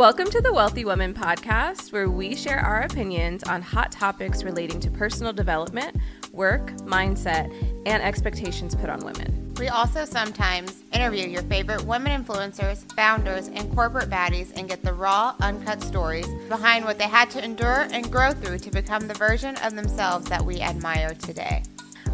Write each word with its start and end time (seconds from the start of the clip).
Welcome 0.00 0.30
to 0.30 0.40
the 0.40 0.50
Wealthy 0.50 0.86
Woman 0.86 1.12
podcast, 1.12 1.92
where 1.92 2.08
we 2.08 2.34
share 2.34 2.58
our 2.58 2.84
opinions 2.84 3.42
on 3.42 3.60
hot 3.60 3.92
topics 3.92 4.42
relating 4.42 4.80
to 4.80 4.90
personal 4.90 5.30
development, 5.30 5.94
work, 6.32 6.70
mindset, 6.86 7.52
and 7.84 8.02
expectations 8.02 8.74
put 8.74 8.88
on 8.88 9.04
women. 9.04 9.52
We 9.58 9.68
also 9.68 10.06
sometimes 10.06 10.84
interview 10.94 11.28
your 11.28 11.42
favorite 11.42 11.84
women 11.84 12.24
influencers, 12.24 12.90
founders, 12.94 13.48
and 13.48 13.70
corporate 13.74 14.08
baddies 14.08 14.56
and 14.56 14.66
get 14.70 14.82
the 14.82 14.94
raw, 14.94 15.34
uncut 15.42 15.82
stories 15.82 16.26
behind 16.48 16.86
what 16.86 16.96
they 16.96 17.04
had 17.04 17.28
to 17.32 17.44
endure 17.44 17.86
and 17.92 18.10
grow 18.10 18.32
through 18.32 18.60
to 18.60 18.70
become 18.70 19.06
the 19.06 19.12
version 19.12 19.54
of 19.58 19.76
themselves 19.76 20.24
that 20.30 20.42
we 20.42 20.62
admire 20.62 21.12
today. 21.12 21.62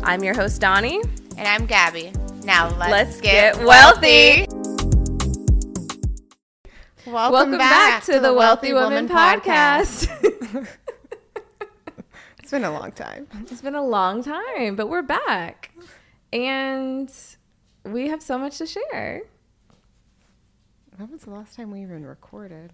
I'm 0.03 0.25
your 0.25 0.35
host, 0.35 0.61
Doni. 0.61 1.01
And 1.39 1.47
I'm 1.47 1.67
Gabby. 1.67 2.11
Now 2.43 2.67
let's, 2.79 2.91
Let's 2.91 3.21
get, 3.21 3.55
get 3.55 3.65
wealthy. 3.65 4.49
Welcome, 7.07 7.33
Welcome 7.33 7.59
back, 7.59 8.03
to, 8.05 8.19
the 8.19 8.35
Wealthy 8.35 8.73
Woman, 8.73 9.09
podcast. 9.09 10.09
It's 12.39 12.53
been 12.53 12.65
a 12.65 12.71
long 12.71 12.93
time. 12.93 13.27
it's 13.51 13.61
been 13.61 13.75
a 13.75 13.85
long 13.85 14.23
time, 14.23 14.77
but 14.77 14.89
we're 14.89 15.03
back. 15.03 15.73
And 16.33 17.13
we 17.85 18.07
have 18.07 18.23
so 18.23 18.39
much 18.39 18.59
to 18.59 18.67
share. 18.67 19.23
When 20.97 21.11
was 21.11 21.23
the 21.23 21.31
last 21.31 21.57
time 21.57 21.73
we 21.73 21.83
even 21.83 22.07
recorded? 22.07 22.73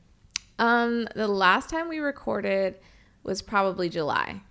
Um, 0.59 1.09
the 1.15 1.27
last 1.27 1.71
time 1.71 1.89
we 1.89 2.01
recorded 2.01 2.81
was 3.23 3.41
probably 3.41 3.89
July. 3.89 4.43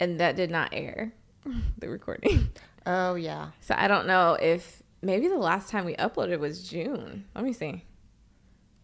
And 0.00 0.18
that 0.20 0.34
did 0.34 0.50
not 0.50 0.70
air 0.72 1.12
the 1.78 1.90
recording. 1.90 2.48
Oh 2.86 3.14
yeah. 3.14 3.50
So 3.60 3.74
I 3.76 3.88
don't 3.88 4.06
know 4.06 4.38
if 4.40 4.82
maybe 5.04 5.28
the 5.28 5.36
last 5.38 5.70
time 5.70 5.84
we 5.84 5.94
uploaded 5.96 6.38
was 6.38 6.68
June. 6.68 7.24
Let 7.34 7.44
me 7.44 7.52
see. 7.52 7.84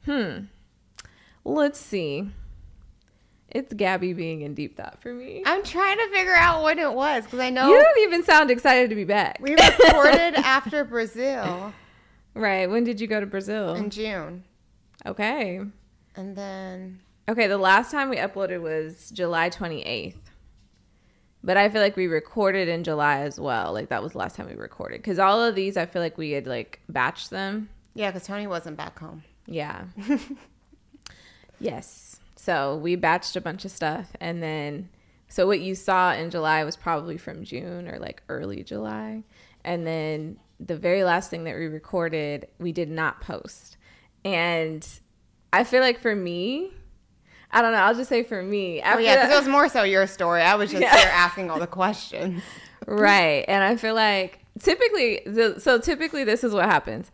Hmm. 0.05 0.45
Let's 1.45 1.79
see. 1.81 2.31
It's 3.49 3.75
Gabby 3.75 4.13
being 4.13 4.43
in 4.43 4.55
deep 4.55 4.77
thought 4.77 5.03
for 5.03 5.13
me. 5.13 5.43
I'm 5.45 5.65
trying 5.65 5.99
to 5.99 6.09
figure 6.13 6.35
out 6.35 6.63
when 6.63 6.79
it 6.79 6.93
was 6.93 7.25
because 7.25 7.41
I 7.41 7.51
know 7.51 7.69
You 7.69 7.83
don't 7.83 7.99
even 8.03 8.23
sound 8.23 8.51
excited 8.51 8.91
to 8.91 8.97
be 8.97 9.05
back. 9.05 9.39
We 9.41 9.51
recorded 9.53 10.35
after 10.37 10.85
Brazil 10.85 11.73
right. 12.35 12.71
When 12.71 12.85
did 12.85 13.01
you 13.01 13.07
go 13.07 13.19
to 13.21 13.27
Brazil? 13.27 13.75
in 13.75 13.91
June. 13.91 14.45
Okay. 15.05 15.61
And 16.17 16.37
then 16.37 17.01
Okay, 17.29 17.47
the 17.47 17.59
last 17.59 17.91
time 17.91 18.11
we 18.11 18.17
uploaded 18.17 18.61
was 18.61 19.11
July 19.11 19.51
28th. 19.51 20.17
But 21.43 21.57
I 21.57 21.69
feel 21.71 21.81
like 21.81 21.97
we 21.97 22.07
recorded 22.07 22.69
in 22.69 22.85
July 22.85 23.21
as 23.21 23.41
well. 23.41 23.73
Like 23.73 23.89
that 23.89 24.03
was 24.03 24.13
the 24.13 24.19
last 24.19 24.37
time 24.37 24.47
we 24.47 24.55
recorded. 24.55 24.99
Because 24.99 25.19
all 25.19 25.43
of 25.43 25.55
these, 25.55 25.77
I 25.77 25.87
feel 25.87 26.03
like 26.03 26.19
we 26.19 26.33
had 26.33 26.47
like 26.47 26.81
batched 26.93 27.31
them. 27.31 27.71
yeah, 27.95 28.11
because 28.11 28.27
Tony 28.27 28.47
wasn't 28.47 28.77
back 28.77 28.99
home. 28.99 29.25
Yeah. 29.47 29.85
yes. 31.61 32.21
So 32.37 32.77
we 32.77 32.97
batched 32.97 33.37
a 33.37 33.41
bunch 33.41 33.65
of 33.65 33.71
stuff. 33.71 34.09
And 34.21 34.43
then, 34.43 34.89
so 35.29 35.47
what 35.47 35.61
you 35.61 35.75
saw 35.75 36.13
in 36.13 36.31
July 36.31 36.65
was 36.65 36.77
probably 36.77 37.17
from 37.17 37.45
June 37.45 37.89
or 37.89 37.99
like 37.99 38.23
early 38.29 38.63
July. 38.63 39.25
And 39.65 39.87
then 39.87 40.39
the 40.59 40.77
very 40.77 41.05
last 41.05 41.31
thing 41.31 41.45
that 41.45 41.57
we 41.57 41.67
recorded, 41.67 42.49
we 42.59 42.73
did 42.73 42.91
not 42.91 43.21
post. 43.21 43.77
And 44.25 44.87
I 45.53 45.65
feel 45.65 45.81
like 45.81 45.99
for 45.99 46.15
me, 46.15 46.73
I 47.53 47.63
don't 47.63 47.73
know, 47.73 47.79
I'll 47.79 47.95
just 47.95 48.09
say 48.09 48.23
for 48.23 48.43
me. 48.43 48.81
Oh 48.85 48.99
yeah, 48.99 49.17
because 49.17 49.33
it 49.35 49.39
was 49.39 49.49
more 49.49 49.69
so 49.69 49.83
your 49.83 50.07
story. 50.07 50.43
I 50.43 50.55
was 50.55 50.71
just 50.71 50.83
Yeah. 50.83 50.97
here 50.97 51.11
asking 51.13 51.51
all 51.51 51.59
the 51.59 51.67
questions. 51.67 52.43
right 52.87 53.45
and 53.47 53.63
i 53.63 53.77
feel 53.77 53.95
like 53.95 54.39
typically 54.59 55.21
the, 55.27 55.61
so 55.61 55.79
typically 55.79 56.25
this 56.25 56.43
is 56.43 56.53
what 56.55 56.65
happens 56.65 57.11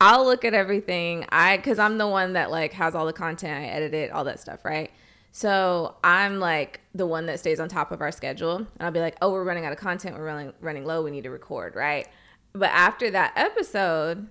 i'll 0.00 0.24
look 0.24 0.46
at 0.46 0.54
everything 0.54 1.26
i 1.28 1.58
because 1.58 1.78
i'm 1.78 1.98
the 1.98 2.08
one 2.08 2.32
that 2.32 2.50
like 2.50 2.72
has 2.72 2.94
all 2.94 3.04
the 3.04 3.12
content 3.12 3.52
i 3.52 3.66
edit 3.66 3.92
it 3.92 4.10
all 4.10 4.24
that 4.24 4.40
stuff 4.40 4.64
right 4.64 4.90
so 5.30 5.94
i'm 6.02 6.40
like 6.40 6.80
the 6.94 7.06
one 7.06 7.26
that 7.26 7.38
stays 7.38 7.60
on 7.60 7.68
top 7.68 7.92
of 7.92 8.00
our 8.00 8.10
schedule 8.10 8.56
and 8.56 8.66
i'll 8.80 8.90
be 8.90 8.98
like 8.98 9.14
oh 9.20 9.30
we're 9.30 9.44
running 9.44 9.66
out 9.66 9.72
of 9.72 9.78
content 9.78 10.16
we're 10.16 10.24
running 10.24 10.52
running 10.62 10.86
low 10.86 11.02
we 11.02 11.10
need 11.10 11.24
to 11.24 11.30
record 11.30 11.76
right 11.76 12.08
but 12.54 12.70
after 12.70 13.10
that 13.10 13.32
episode 13.36 14.26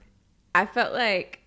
i 0.55 0.65
felt 0.65 0.91
like 0.91 1.39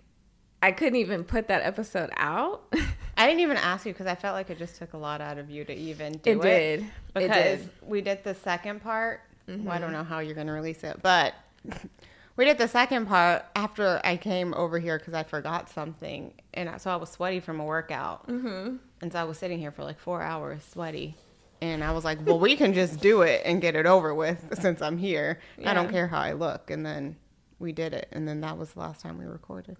i 0.62 0.70
couldn't 0.70 0.97
even 0.97 1.25
put 1.25 1.48
that 1.48 1.62
episode 1.62 2.10
out 2.16 2.72
I 3.18 3.26
didn't 3.26 3.40
even 3.40 3.56
ask 3.56 3.84
you 3.84 3.92
because 3.92 4.06
I 4.06 4.14
felt 4.14 4.34
like 4.34 4.48
it 4.48 4.58
just 4.58 4.76
took 4.76 4.92
a 4.94 4.96
lot 4.96 5.20
out 5.20 5.38
of 5.38 5.50
you 5.50 5.64
to 5.64 5.74
even 5.74 6.12
do 6.18 6.40
it 6.40 6.46
it. 6.46 6.76
did 6.76 6.80
it 6.80 6.84
Because 7.14 7.60
did 7.60 7.60
Mm-hmm. 7.60 7.90
we 7.90 8.00
did 8.00 8.24
the 8.24 8.34
second 8.34 8.80
part. 8.82 9.20
Well, 9.48 9.70
I 9.70 9.78
don't 9.78 9.92
know 9.92 10.04
how 10.04 10.20
you're 10.20 10.34
going 10.34 10.46
to 10.46 10.52
release 10.52 10.84
it, 10.84 11.00
but 11.02 11.34
we 12.36 12.44
did 12.44 12.58
the 12.58 12.68
second 12.68 13.06
part 13.06 13.44
after 13.56 14.00
I 14.04 14.16
came 14.18 14.54
over 14.54 14.78
here 14.78 14.98
because 14.98 15.14
I 15.14 15.22
forgot 15.24 15.68
something, 15.70 16.34
and 16.54 16.80
so 16.80 16.90
I 16.90 16.96
was 16.96 17.10
sweaty 17.10 17.40
from 17.40 17.58
a 17.60 17.64
workout, 17.64 18.28
mm-hmm. 18.28 18.76
and 19.00 19.12
so 19.12 19.18
I 19.18 19.24
was 19.24 19.38
sitting 19.38 19.58
here 19.58 19.72
for 19.72 19.84
like 19.84 19.98
four 19.98 20.22
hours 20.22 20.62
sweaty, 20.70 21.16
and 21.62 21.82
I 21.82 21.92
was 21.92 22.04
like, 22.04 22.18
"Well, 22.26 22.38
we 22.38 22.56
can 22.56 22.74
just 22.74 23.00
do 23.00 23.22
it 23.22 23.42
and 23.46 23.60
get 23.60 23.74
it 23.74 23.86
over 23.86 24.14
with 24.14 24.46
since 24.60 24.82
I'm 24.82 24.98
here. 24.98 25.40
I 25.64 25.72
don't 25.74 25.90
care 25.90 26.06
how 26.08 26.20
I 26.20 26.32
look." 26.32 26.70
And 26.70 26.84
then 26.84 27.16
we 27.58 27.72
did 27.72 27.94
it, 27.94 28.08
and 28.12 28.28
then 28.28 28.42
that 28.42 28.58
was 28.58 28.72
the 28.72 28.80
last 28.80 29.00
time 29.00 29.18
we 29.18 29.24
recorded. 29.24 29.76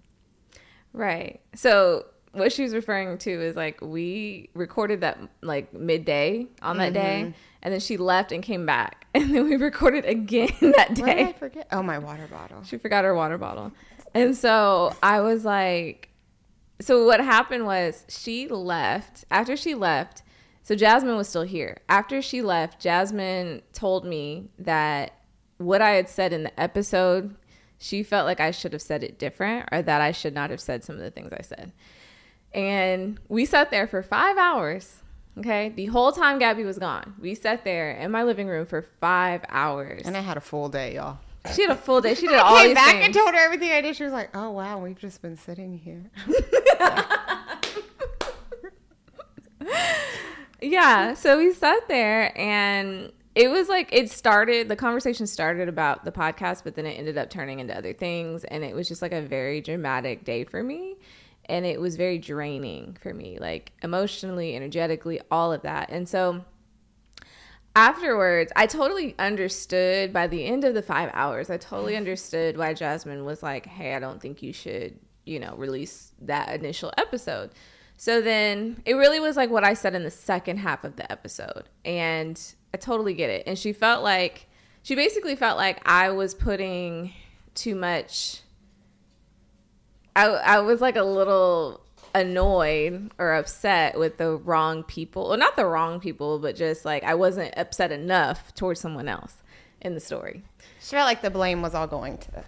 Right. 0.93 1.41
So 1.53 2.05
what 2.31 2.51
she 2.51 2.63
was 2.63 2.73
referring 2.73 3.17
to 3.19 3.31
is 3.31 3.55
like 3.55 3.79
we 3.81 4.49
recorded 4.53 5.01
that 5.01 5.19
like 5.41 5.73
midday 5.73 6.47
on 6.61 6.77
that 6.77 6.93
day, 6.93 7.23
mm-hmm. 7.25 7.31
and 7.63 7.73
then 7.73 7.79
she 7.79 7.97
left 7.97 8.31
and 8.31 8.43
came 8.43 8.65
back, 8.65 9.07
and 9.13 9.33
then 9.33 9.45
we 9.45 9.55
recorded 9.55 10.05
again 10.05 10.51
that 10.61 10.89
What 10.89 10.95
did 10.95 11.05
I 11.05 11.13
day. 11.13 11.35
forget? 11.37 11.67
Oh, 11.71 11.83
my 11.83 11.97
water 11.97 12.27
bottle. 12.27 12.63
She 12.63 12.77
forgot 12.77 13.03
her 13.03 13.15
water 13.15 13.37
bottle, 13.37 13.71
and 14.13 14.35
so 14.35 14.95
I 15.01 15.21
was 15.21 15.45
like, 15.45 16.09
so 16.79 17.05
what 17.05 17.19
happened 17.19 17.65
was 17.65 18.05
she 18.07 18.47
left 18.47 19.25
after 19.31 19.55
she 19.55 19.75
left. 19.75 20.23
So 20.61 20.75
Jasmine 20.75 21.17
was 21.17 21.27
still 21.27 21.43
here. 21.43 21.79
After 21.89 22.21
she 22.21 22.43
left, 22.43 22.79
Jasmine 22.79 23.63
told 23.73 24.05
me 24.05 24.49
that 24.59 25.13
what 25.57 25.81
I 25.81 25.91
had 25.91 26.07
said 26.07 26.31
in 26.31 26.43
the 26.43 26.59
episode, 26.59 27.35
she 27.79 28.03
felt 28.03 28.25
like 28.27 28.39
I 28.39 28.51
should 28.51 28.73
have 28.73 28.81
said 28.81 29.03
it 29.03 29.17
different 29.17 29.67
or 29.71 29.81
that 29.81 29.99
I 29.99 30.11
should 30.11 30.35
not 30.35 30.51
have 30.51 30.61
said 30.61 30.83
some 30.83 30.95
of 30.95 31.01
the 31.01 31.09
things 31.09 31.31
I 31.33 31.41
said. 31.41 31.71
And 32.53 33.19
we 33.27 33.45
sat 33.45 33.71
there 33.71 33.87
for 33.87 34.01
five 34.03 34.37
hours. 34.37 35.01
Okay. 35.37 35.69
The 35.69 35.85
whole 35.87 36.11
time 36.11 36.39
Gabby 36.39 36.63
was 36.63 36.77
gone, 36.77 37.13
we 37.19 37.33
sat 37.35 37.63
there 37.63 37.91
in 37.91 38.11
my 38.11 38.23
living 38.23 38.47
room 38.47 38.65
for 38.65 38.81
five 38.99 39.41
hours. 39.49 40.01
And 40.05 40.17
I 40.17 40.21
had 40.21 40.35
a 40.37 40.41
full 40.41 40.67
day, 40.69 40.95
y'all. 40.95 41.19
she 41.55 41.61
had 41.61 41.71
a 41.71 41.75
full 41.75 42.01
day. 42.01 42.13
She 42.15 42.27
did 42.27 42.35
all 42.39 42.57
I 42.57 42.65
came 42.65 42.73
back 42.73 42.91
things. 42.95 43.05
and 43.05 43.13
told 43.13 43.33
her 43.33 43.39
everything 43.39 43.71
I 43.71 43.81
did. 43.81 43.95
She 43.95 44.03
was 44.03 44.11
like, 44.11 44.35
"Oh 44.35 44.49
wow, 44.51 44.79
we've 44.79 44.99
just 44.99 45.21
been 45.21 45.37
sitting 45.37 45.77
here." 45.77 46.03
yeah 50.61 51.13
so 51.13 51.37
we 51.37 51.53
sat 51.53 51.87
there 51.87 52.37
and 52.37 53.11
it 53.35 53.49
was 53.49 53.69
like 53.69 53.87
it 53.93 54.09
started 54.11 54.67
the 54.67 54.75
conversation 54.75 55.25
started 55.25 55.69
about 55.69 56.03
the 56.03 56.11
podcast 56.11 56.63
but 56.63 56.75
then 56.75 56.85
it 56.85 56.91
ended 56.97 57.17
up 57.17 57.29
turning 57.29 57.59
into 57.59 57.75
other 57.77 57.93
things 57.93 58.43
and 58.45 58.63
it 58.63 58.75
was 58.75 58.87
just 58.87 59.01
like 59.01 59.13
a 59.13 59.21
very 59.21 59.61
dramatic 59.61 60.25
day 60.25 60.43
for 60.43 60.61
me 60.61 60.95
and 61.49 61.65
it 61.65 61.81
was 61.81 61.95
very 61.95 62.17
draining 62.17 62.97
for 63.01 63.13
me 63.13 63.37
like 63.39 63.71
emotionally 63.83 64.55
energetically 64.55 65.19
all 65.29 65.51
of 65.51 65.61
that. 65.63 65.89
And 65.89 66.07
so 66.07 66.45
afterwards 67.75 68.51
i 68.55 68.65
totally 68.65 69.13
understood 69.19 70.11
by 70.11 70.25
the 70.25 70.43
end 70.43 70.63
of 70.63 70.73
the 70.73 70.81
five 70.81 71.09
hours 71.13 71.51
i 71.51 71.55
totally 71.55 71.95
understood 71.95 72.57
why 72.57 72.73
jasmine 72.73 73.23
was 73.23 73.43
like 73.43 73.67
hey 73.67 73.93
i 73.93 73.99
don't 73.99 74.19
think 74.19 74.41
you 74.41 74.51
should 74.51 74.99
you 75.29 75.39
know 75.39 75.53
release 75.55 76.11
that 76.21 76.53
initial 76.53 76.91
episode. 76.97 77.51
So 77.97 78.21
then 78.21 78.81
it 78.85 78.93
really 78.93 79.19
was 79.19 79.37
like 79.37 79.49
what 79.49 79.63
i 79.63 79.73
said 79.73 79.93
in 79.93 80.03
the 80.03 80.11
second 80.11 80.57
half 80.57 80.83
of 80.83 80.95
the 80.95 81.09
episode 81.11 81.69
and 81.85 82.41
i 82.73 82.77
totally 82.77 83.13
get 83.13 83.29
it. 83.29 83.43
And 83.45 83.57
she 83.57 83.71
felt 83.71 84.03
like 84.03 84.47
she 84.81 84.95
basically 84.95 85.35
felt 85.35 85.57
like 85.57 85.81
i 85.87 86.09
was 86.09 86.33
putting 86.33 87.13
too 87.53 87.75
much 87.75 88.41
I, 90.15 90.25
I 90.27 90.59
was 90.59 90.81
like 90.81 90.95
a 90.95 91.03
little 91.03 91.81
annoyed 92.15 93.11
or 93.17 93.33
upset 93.35 93.97
with 93.97 94.17
the 94.17 94.35
wrong 94.37 94.83
people. 94.83 95.29
Well, 95.29 95.37
not 95.37 95.55
the 95.55 95.65
wrong 95.65 95.99
people, 95.99 96.39
but 96.39 96.55
just 96.55 96.85
like 96.85 97.03
I 97.03 97.15
wasn't 97.15 97.53
upset 97.57 97.91
enough 97.91 98.53
towards 98.55 98.79
someone 98.79 99.07
else 99.07 99.35
in 99.81 99.93
the 99.93 99.99
story. 99.99 100.43
She 100.81 100.91
felt 100.95 101.05
like 101.05 101.21
the 101.21 101.29
blame 101.29 101.61
was 101.61 101.73
all 101.75 101.87
going 101.87 102.17
to 102.17 102.31
the, 102.31 102.43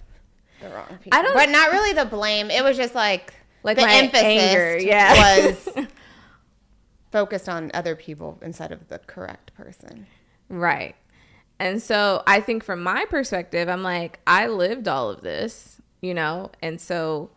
the 0.61 0.69
wrong 0.69 0.87
people. 1.01 1.17
I 1.17 1.21
don't- 1.21 1.33
but 1.33 1.49
not 1.49 1.71
really 1.71 1.93
the 1.93 2.05
blame. 2.05 2.49
It 2.49 2.63
was 2.63 2.75
just 2.77 2.95
like 2.95 3.33
Like 3.63 3.77
the 3.77 3.83
my 3.83 3.93
emphasis 3.93 4.23
anger, 4.23 4.77
yeah. 4.79 5.45
was 5.47 5.69
focused 7.11 7.49
on 7.49 7.71
other 7.73 7.95
people 7.95 8.37
instead 8.41 8.71
of 8.71 8.87
the 8.87 8.99
correct 8.99 9.53
person. 9.55 10.07
Right. 10.49 10.95
And 11.59 11.81
so 11.81 12.23
I 12.25 12.39
think 12.41 12.63
from 12.63 12.81
my 12.81 13.05
perspective, 13.09 13.69
I'm 13.69 13.83
like, 13.83 14.19
I 14.25 14.47
lived 14.47 14.87
all 14.87 15.09
of 15.09 15.21
this, 15.21 15.79
you 16.01 16.13
know? 16.13 16.51
And 16.61 16.81
so 16.81 17.29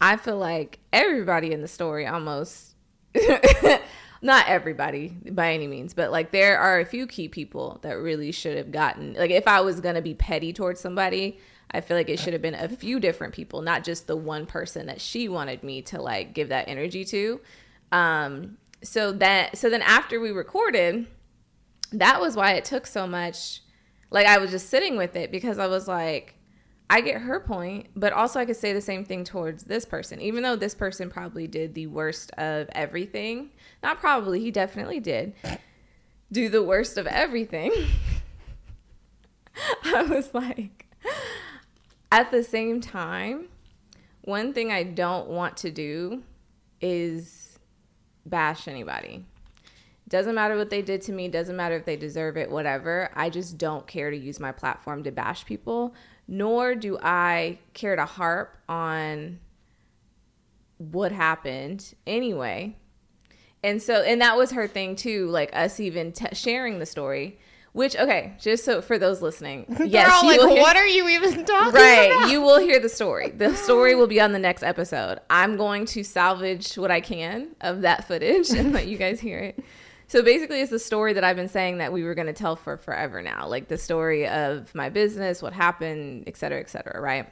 I 0.00 0.16
feel 0.16 0.36
like 0.36 0.80
everybody 0.92 1.52
in 1.52 1.60
the 1.60 1.68
story 1.68 2.06
almost, 2.06 2.74
not 4.22 4.48
everybody 4.48 5.08
by 5.30 5.52
any 5.52 5.66
means, 5.66 5.94
but 5.94 6.10
like 6.10 6.30
there 6.30 6.58
are 6.58 6.80
a 6.80 6.84
few 6.84 7.06
key 7.06 7.28
people 7.28 7.78
that 7.82 7.92
really 7.94 8.32
should 8.32 8.56
have 8.56 8.70
gotten, 8.70 9.14
like 9.14 9.30
if 9.30 9.46
I 9.46 9.60
was 9.60 9.80
to 9.80 10.02
be 10.02 10.14
petty 10.14 10.52
towards 10.52 10.80
somebody, 10.80 11.38
I 11.70 11.80
feel 11.80 11.96
like 11.96 12.08
it 12.08 12.20
should 12.20 12.32
have 12.32 12.42
been 12.42 12.54
a 12.54 12.68
few 12.68 13.00
different 13.00 13.34
people, 13.34 13.60
not 13.62 13.84
just 13.84 14.06
the 14.06 14.16
one 14.16 14.46
person 14.46 14.86
that 14.86 15.00
she 15.00 15.28
wanted 15.28 15.62
me 15.62 15.82
to 15.82 16.00
like 16.00 16.32
give 16.32 16.50
that 16.50 16.68
energy 16.68 17.04
to. 17.06 17.40
Um, 17.90 18.58
so 18.82 19.12
that 19.12 19.56
so 19.56 19.70
then 19.70 19.82
after 19.82 20.20
we 20.20 20.30
recorded, 20.30 21.06
that 21.92 22.20
was 22.20 22.36
why 22.36 22.52
it 22.52 22.64
took 22.64 22.86
so 22.86 23.06
much. 23.06 23.62
Like 24.10 24.26
I 24.26 24.38
was 24.38 24.50
just 24.50 24.70
sitting 24.70 24.96
with 24.96 25.16
it 25.16 25.32
because 25.32 25.58
I 25.58 25.66
was 25.66 25.88
like, 25.88 26.36
I 26.90 27.00
get 27.00 27.22
her 27.22 27.40
point, 27.40 27.86
but 27.96 28.12
also 28.12 28.38
I 28.38 28.44
could 28.44 28.56
say 28.56 28.72
the 28.72 28.80
same 28.80 29.04
thing 29.04 29.24
towards 29.24 29.64
this 29.64 29.84
person, 29.84 30.20
even 30.20 30.42
though 30.42 30.56
this 30.56 30.74
person 30.74 31.10
probably 31.10 31.46
did 31.46 31.74
the 31.74 31.86
worst 31.86 32.30
of 32.32 32.68
everything. 32.72 33.50
Not 33.82 34.00
probably, 34.00 34.40
he 34.40 34.50
definitely 34.50 35.00
did 35.00 35.34
do 36.30 36.48
the 36.48 36.62
worst 36.62 36.98
of 36.98 37.06
everything. 37.06 37.72
I 39.84 40.02
was 40.02 40.34
like, 40.34 40.86
at 42.12 42.30
the 42.30 42.42
same 42.42 42.80
time, 42.80 43.48
one 44.22 44.52
thing 44.52 44.72
I 44.72 44.82
don't 44.82 45.28
want 45.28 45.56
to 45.58 45.70
do 45.70 46.22
is 46.80 47.58
bash 48.26 48.68
anybody. 48.68 49.24
Doesn't 50.08 50.34
matter 50.34 50.56
what 50.56 50.70
they 50.70 50.82
did 50.82 51.00
to 51.02 51.12
me, 51.12 51.28
doesn't 51.28 51.56
matter 51.56 51.76
if 51.76 51.86
they 51.86 51.96
deserve 51.96 52.36
it, 52.36 52.50
whatever. 52.50 53.10
I 53.14 53.30
just 53.30 53.56
don't 53.56 53.86
care 53.86 54.10
to 54.10 54.16
use 54.16 54.38
my 54.38 54.52
platform 54.52 55.02
to 55.04 55.10
bash 55.10 55.46
people, 55.46 55.94
nor 56.26 56.74
do 56.74 56.98
I 57.00 57.58
care 57.72 57.96
to 57.96 58.04
harp 58.04 58.56
on 58.68 59.38
what 60.78 61.12
happened 61.12 61.94
anyway. 62.06 62.76
And 63.62 63.82
so, 63.82 64.02
and 64.02 64.20
that 64.20 64.36
was 64.36 64.52
her 64.52 64.66
thing 64.66 64.96
too, 64.96 65.26
like 65.28 65.54
us 65.54 65.80
even 65.80 66.12
t- 66.12 66.34
sharing 66.34 66.78
the 66.78 66.86
story. 66.86 67.38
Which 67.72 67.96
okay, 67.96 68.34
just 68.38 68.64
so 68.64 68.80
for 68.80 68.98
those 68.98 69.20
listening, 69.20 69.66
yes, 69.84 70.08
all 70.12 70.28
like, 70.28 70.38
hear, 70.38 70.62
what 70.62 70.76
are 70.76 70.86
you 70.86 71.08
even 71.08 71.30
talking 71.44 71.72
right, 71.72 72.04
about? 72.06 72.22
Right, 72.22 72.30
you 72.30 72.40
will 72.40 72.60
hear 72.60 72.78
the 72.78 72.88
story. 72.88 73.30
The 73.30 73.52
story 73.56 73.96
will 73.96 74.06
be 74.06 74.20
on 74.20 74.30
the 74.30 74.38
next 74.38 74.62
episode. 74.62 75.18
I'm 75.28 75.56
going 75.56 75.84
to 75.86 76.04
salvage 76.04 76.76
what 76.76 76.92
I 76.92 77.00
can 77.00 77.48
of 77.60 77.80
that 77.80 78.06
footage 78.06 78.50
and 78.50 78.72
let 78.72 78.86
you 78.86 78.96
guys 78.96 79.18
hear 79.18 79.38
it. 79.40 79.64
So 80.06 80.22
basically, 80.22 80.60
it's 80.60 80.70
the 80.70 80.78
story 80.78 81.12
that 81.14 81.24
I've 81.24 81.36
been 81.36 81.48
saying 81.48 81.78
that 81.78 81.92
we 81.92 82.02
were 82.02 82.14
going 82.14 82.26
to 82.26 82.32
tell 82.32 82.56
for 82.56 82.76
forever 82.76 83.22
now, 83.22 83.48
like 83.48 83.68
the 83.68 83.78
story 83.78 84.28
of 84.28 84.74
my 84.74 84.90
business, 84.90 85.42
what 85.42 85.52
happened, 85.52 86.24
et 86.26 86.36
cetera, 86.36 86.60
et 86.60 86.68
cetera, 86.68 87.00
right? 87.00 87.28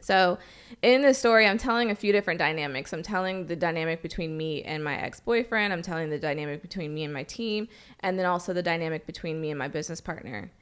So, 0.00 0.38
in 0.82 1.00
this 1.00 1.18
story, 1.18 1.46
I'm 1.46 1.56
telling 1.56 1.90
a 1.90 1.94
few 1.94 2.12
different 2.12 2.38
dynamics. 2.38 2.92
I'm 2.92 3.02
telling 3.02 3.46
the 3.46 3.56
dynamic 3.56 4.02
between 4.02 4.36
me 4.36 4.62
and 4.62 4.84
my 4.84 4.96
ex 4.96 5.18
boyfriend. 5.18 5.72
I'm 5.72 5.80
telling 5.80 6.10
the 6.10 6.18
dynamic 6.18 6.60
between 6.60 6.92
me 6.92 7.04
and 7.04 7.12
my 7.12 7.22
team. 7.22 7.68
And 8.00 8.18
then 8.18 8.26
also 8.26 8.52
the 8.52 8.62
dynamic 8.62 9.06
between 9.06 9.40
me 9.40 9.50
and 9.50 9.58
my 9.58 9.68
business 9.68 10.02
partner. 10.02 10.52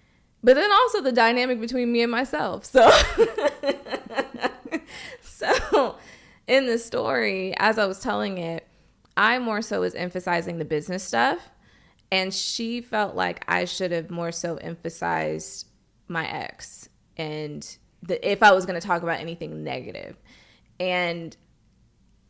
But 0.44 0.54
then 0.54 0.70
also 0.70 1.00
the 1.00 1.10
dynamic 1.10 1.60
between 1.60 1.90
me 1.90 2.02
and 2.02 2.10
myself. 2.10 2.64
So, 2.64 2.88
so 5.22 5.96
in 6.46 6.66
the 6.66 6.78
story, 6.78 7.52
as 7.58 7.78
I 7.78 7.86
was 7.86 7.98
telling 7.98 8.38
it, 8.38 8.64
I 9.16 9.38
more 9.38 9.62
so 9.62 9.80
was 9.80 9.94
emphasizing 9.94 10.58
the 10.58 10.64
business 10.64 11.04
stuff. 11.04 11.50
And 12.10 12.32
she 12.32 12.82
felt 12.82 13.14
like 13.14 13.42
I 13.48 13.64
should 13.64 13.90
have 13.90 14.10
more 14.10 14.32
so 14.32 14.56
emphasized 14.56 15.66
my 16.08 16.28
ex 16.28 16.90
and 17.16 17.76
the, 18.02 18.30
if 18.30 18.42
I 18.42 18.52
was 18.52 18.66
going 18.66 18.78
to 18.78 18.86
talk 18.86 19.02
about 19.02 19.20
anything 19.20 19.64
negative. 19.64 20.16
And 20.78 21.34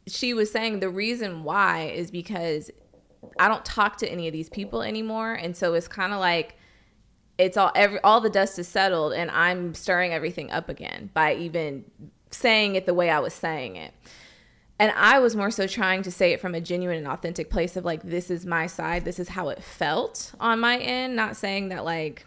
she 0.06 0.34
was 0.34 0.50
saying 0.50 0.81
the 0.81 0.88
reason 0.88 1.43
why 1.43 1.93
is 1.94 2.11
because 2.11 2.70
I 3.38 3.49
don't 3.49 3.64
talk 3.64 3.96
to 3.99 4.08
any 4.08 4.26
of 4.26 4.32
these 4.32 4.49
people 4.49 4.82
anymore. 4.82 5.32
And 5.32 5.56
so 5.56 5.75
it's 5.75 5.88
kind 5.88 6.12
of 6.12 6.20
like 6.20 6.56
it's 7.38 7.56
all 7.56 7.73
every 7.75 8.00
all 8.02 8.20
the 8.20 8.31
dust 8.31 8.58
is 8.58 8.69
settled 8.69 9.12
and 9.12 9.31
I'm 9.31 9.75
stirring 9.75 10.12
everything 10.12 10.50
up 10.50 10.69
again 10.69 11.11
by 11.14 11.34
even 11.34 11.84
saying 12.31 12.76
it 12.76 12.87
the 12.87 12.94
way 12.94 13.11
I 13.11 13.20
was 13.20 13.34
saying 13.34 13.76
it. 13.76 13.94
And 14.79 14.93
I 14.97 15.21
was 15.21 15.37
more 15.37 15.51
so 15.51 15.67
trying 15.67 16.03
to 16.03 16.11
say 16.11 16.33
it 16.33 16.41
from 16.41 16.55
a 16.55 16.61
genuine 16.61 16.99
and 16.99 17.07
authentic 17.07 17.51
place 17.51 17.77
of 17.77 17.85
like, 17.85 18.03
this 18.03 18.31
is 18.31 18.45
my 18.45 18.67
side. 18.67 19.05
This 19.05 19.19
is 19.19 19.29
how 19.29 19.49
it 19.49 19.63
felt 19.63 20.33
on 20.41 20.61
my 20.61 20.79
end. 20.79 21.15
Not 21.15 21.37
saying 21.37 21.69
that 21.69 21.85
like 21.85 22.27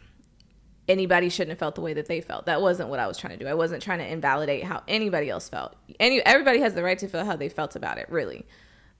anybody 0.87 1.29
shouldn't 1.29 1.49
have 1.49 1.59
felt 1.59 1.75
the 1.75 1.81
way 1.81 1.93
that 1.93 2.07
they 2.07 2.21
felt. 2.21 2.45
That 2.45 2.61
wasn't 2.61 2.89
what 2.89 2.99
I 2.99 3.07
was 3.07 3.17
trying 3.17 3.37
to 3.37 3.43
do. 3.43 3.49
I 3.49 3.53
wasn't 3.53 3.81
trying 3.81 3.99
to 3.99 4.07
invalidate 4.07 4.63
how 4.63 4.83
anybody 4.87 5.29
else 5.29 5.49
felt. 5.49 5.75
Any 5.99 6.25
everybody 6.25 6.59
has 6.59 6.73
the 6.73 6.83
right 6.83 6.97
to 6.99 7.07
feel 7.07 7.25
how 7.25 7.35
they 7.35 7.49
felt 7.49 7.75
about 7.75 7.97
it, 7.97 8.07
really. 8.09 8.45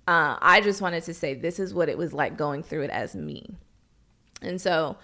Uh, 0.07 0.38
I 0.39 0.62
just 0.62 0.81
wanted 0.81 1.03
to 1.03 1.13
say 1.13 1.33
this 1.33 1.59
is 1.59 1.74
what 1.74 1.89
it 1.89 1.98
was 1.98 2.13
like 2.13 2.38
going 2.38 2.63
through 2.63 2.83
it 2.83 2.91
as 2.91 3.15
me. 3.15 3.56
And 4.41 4.62
so 4.62 4.98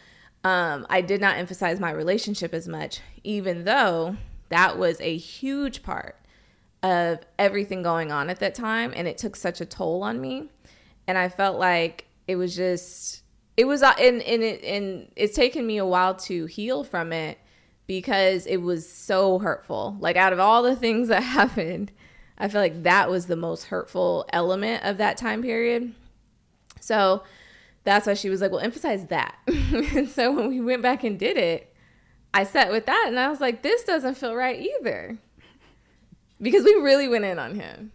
um, 0.43 0.85
I 0.89 1.01
did 1.01 1.21
not 1.21 1.37
emphasize 1.37 1.79
my 1.79 1.91
relationship 1.91 2.53
as 2.53 2.67
much, 2.67 2.99
even 3.23 3.63
though 3.63 4.17
that 4.49 4.77
was 4.77 4.99
a 5.01 5.17
huge 5.17 5.81
part 5.81 6.17
of 6.83 7.19
everything 7.37 7.83
going 7.83 8.11
on 8.11 8.29
at 8.29 8.39
that 8.39 8.55
time. 8.55 8.93
And 8.95 9.07
it 9.07 9.17
took 9.17 9.35
such 9.35 9.61
a 9.61 9.65
toll 9.65 10.03
on 10.03 10.19
me. 10.19 10.49
And 11.07 11.17
I 11.17 11.29
felt 11.29 11.59
like 11.59 12.05
it 12.27 12.35
was 12.35 12.55
just 12.55 13.21
it 13.57 13.65
was 13.65 13.83
uh, 13.83 13.93
and 13.99 14.21
and 14.21 14.43
it 14.43 14.63
and 14.63 15.11
it's 15.15 15.35
taken 15.35 15.67
me 15.67 15.77
a 15.77 15.85
while 15.85 16.15
to 16.15 16.45
heal 16.45 16.83
from 16.83 17.11
it 17.11 17.37
because 17.87 18.47
it 18.47 18.57
was 18.57 18.89
so 18.89 19.39
hurtful. 19.39 19.97
Like 19.99 20.15
out 20.15 20.33
of 20.33 20.39
all 20.39 20.63
the 20.63 20.75
things 20.75 21.09
that 21.09 21.21
happened, 21.23 21.91
I 22.37 22.47
feel 22.47 22.61
like 22.61 22.83
that 22.83 23.09
was 23.09 23.27
the 23.27 23.35
most 23.35 23.65
hurtful 23.65 24.25
element 24.31 24.83
of 24.83 24.97
that 24.97 25.17
time 25.17 25.41
period. 25.41 25.93
So 26.79 27.23
that's 27.83 28.07
why 28.07 28.13
she 28.13 28.29
was 28.29 28.41
like, 28.41 28.51
"Well, 28.51 28.61
emphasize 28.61 29.07
that." 29.07 29.35
and 29.47 30.07
so 30.09 30.31
when 30.31 30.49
we 30.49 30.61
went 30.61 30.81
back 30.81 31.03
and 31.03 31.19
did 31.19 31.37
it, 31.37 31.73
I 32.33 32.45
sat 32.45 32.71
with 32.71 32.85
that 32.85 33.05
and 33.07 33.19
I 33.19 33.27
was 33.29 33.41
like, 33.41 33.61
"This 33.61 33.83
doesn't 33.83 34.15
feel 34.15 34.35
right 34.35 34.59
either," 34.59 35.17
because 36.41 36.63
we 36.63 36.73
really 36.75 37.07
went 37.07 37.25
in 37.25 37.39
on 37.39 37.55
him. 37.55 37.91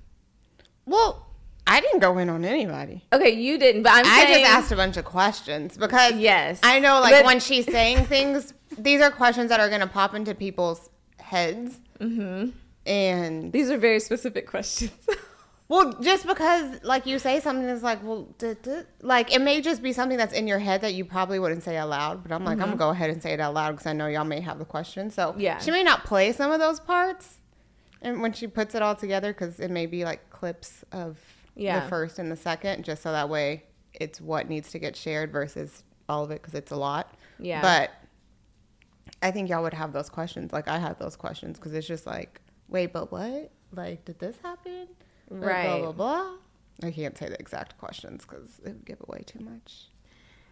Well, 0.84 1.26
I 1.66 1.81
didn't 1.81 1.98
go 1.98 2.16
in 2.19 2.28
on 2.28 2.44
anybody. 2.44 3.04
Okay, 3.12 3.31
you 3.31 3.58
didn't, 3.58 3.82
but 3.82 3.93
I'm 3.93 4.06
I 4.06 4.25
saying, 4.25 4.44
just 4.44 4.52
asked 4.52 4.72
a 4.72 4.76
bunch 4.76 4.96
of 4.96 5.04
questions 5.04 5.76
because 5.76 6.14
yes, 6.14 6.60
I 6.62 6.78
know 6.78 7.00
like 7.00 7.12
but, 7.12 7.25
when 7.25 7.40
she's 7.40 7.64
saying 7.64 8.04
things, 8.04 8.54
these 8.78 9.00
are 9.00 9.10
questions 9.10 9.48
that 9.48 9.58
are 9.58 9.69
going 9.69 9.81
to 9.81 9.87
pop 9.87 10.14
into 10.14 10.34
people's 10.34 10.90
heads. 11.19 11.81
Mm-hmm. 11.98 12.50
And 12.87 13.52
these 13.52 13.70
are 13.70 13.78
very 13.78 13.98
specific 13.98 14.46
questions. 14.46 14.92
well, 15.69 15.92
just 16.00 16.25
because 16.25 16.84
like 16.84 17.04
you 17.04 17.19
say 17.19 17.40
something 17.40 17.66
that's 17.66 17.82
like, 17.82 18.02
well, 18.04 18.28
duh, 18.38 18.54
duh, 18.62 18.82
like 19.02 19.34
it 19.34 19.40
may 19.40 19.60
just 19.60 19.82
be 19.82 19.92
something 19.92 20.16
that's 20.16 20.32
in 20.32 20.46
your 20.46 20.60
head 20.60 20.82
that 20.82 20.94
you 20.94 21.04
probably 21.04 21.40
wouldn't 21.40 21.64
say 21.64 21.76
out 21.76 21.88
loud. 21.88 22.22
But 22.22 22.31
I'm 22.31 22.44
like, 22.44 22.58
mm-hmm. 22.58 22.62
I'm 22.62 22.69
gonna 22.69 22.78
go 22.78 22.90
ahead 22.90 23.10
and 23.10 23.20
say 23.20 23.32
it 23.32 23.40
out 23.40 23.54
loud 23.54 23.72
because 23.72 23.87
I 23.87 23.92
know 23.92 24.06
y'all 24.06 24.25
may 24.25 24.40
have 24.40 24.60
the 24.60 24.64
question. 24.64 25.10
So 25.10 25.34
yeah, 25.37 25.58
she 25.58 25.72
may 25.72 25.82
not 25.82 26.04
play 26.04 26.31
some 26.31 26.52
of 26.52 26.60
those 26.60 26.78
parts, 26.78 27.38
and 28.02 28.20
when 28.20 28.32
she 28.32 28.46
puts 28.46 28.75
it 28.75 28.82
all 28.82 28.94
together, 28.94 29.32
because 29.32 29.60
it 29.60 29.70
may 29.70 29.87
be 29.87 30.04
like 30.04 30.31
clips 30.31 30.84
of 30.93 31.18
yeah. 31.54 31.80
the 31.80 31.88
first 31.88 32.18
and 32.18 32.30
the 32.30 32.37
second, 32.37 32.85
just 32.85 33.02
so 33.02 33.12
that 33.12 33.28
way 33.28 33.64
it's 33.94 34.20
what 34.20 34.49
needs 34.49 34.70
to 34.70 34.78
get 34.78 34.97
shared 34.97 35.32
versus 35.32 35.82
all 36.09 36.25
of 36.25 36.30
it 36.30 36.42
because 36.42 36.54
it's 36.54 36.70
a 36.70 36.76
lot. 36.76 37.14
Yeah. 37.38 37.62
But 37.62 37.90
I 39.23 39.30
think 39.30 39.49
y'all 39.49 39.62
would 39.62 39.75
have 39.75 39.92
those 39.92 40.09
questions. 40.09 40.52
Like 40.52 40.68
I 40.68 40.78
had 40.78 40.99
those 40.99 41.16
questions 41.16 41.59
because 41.59 41.73
it's 41.73 41.87
just 41.87 42.06
like, 42.06 42.40
wait, 42.68 42.92
but 42.92 43.11
what? 43.11 43.50
Like, 43.73 44.04
did 44.04 44.18
this 44.18 44.37
happen? 44.42 44.88
Right. 45.30 45.80
Blah, 45.80 45.92
blah, 45.92 45.92
blah. 45.92 46.37
I 46.82 46.90
can't 46.90 47.16
say 47.16 47.28
the 47.28 47.40
exact 47.40 47.78
questions 47.78 48.25
because 48.26 48.61
it 48.64 48.68
would 48.68 48.85
give 48.85 49.02
away 49.09 49.23
too 49.26 49.40
much. 49.40 49.87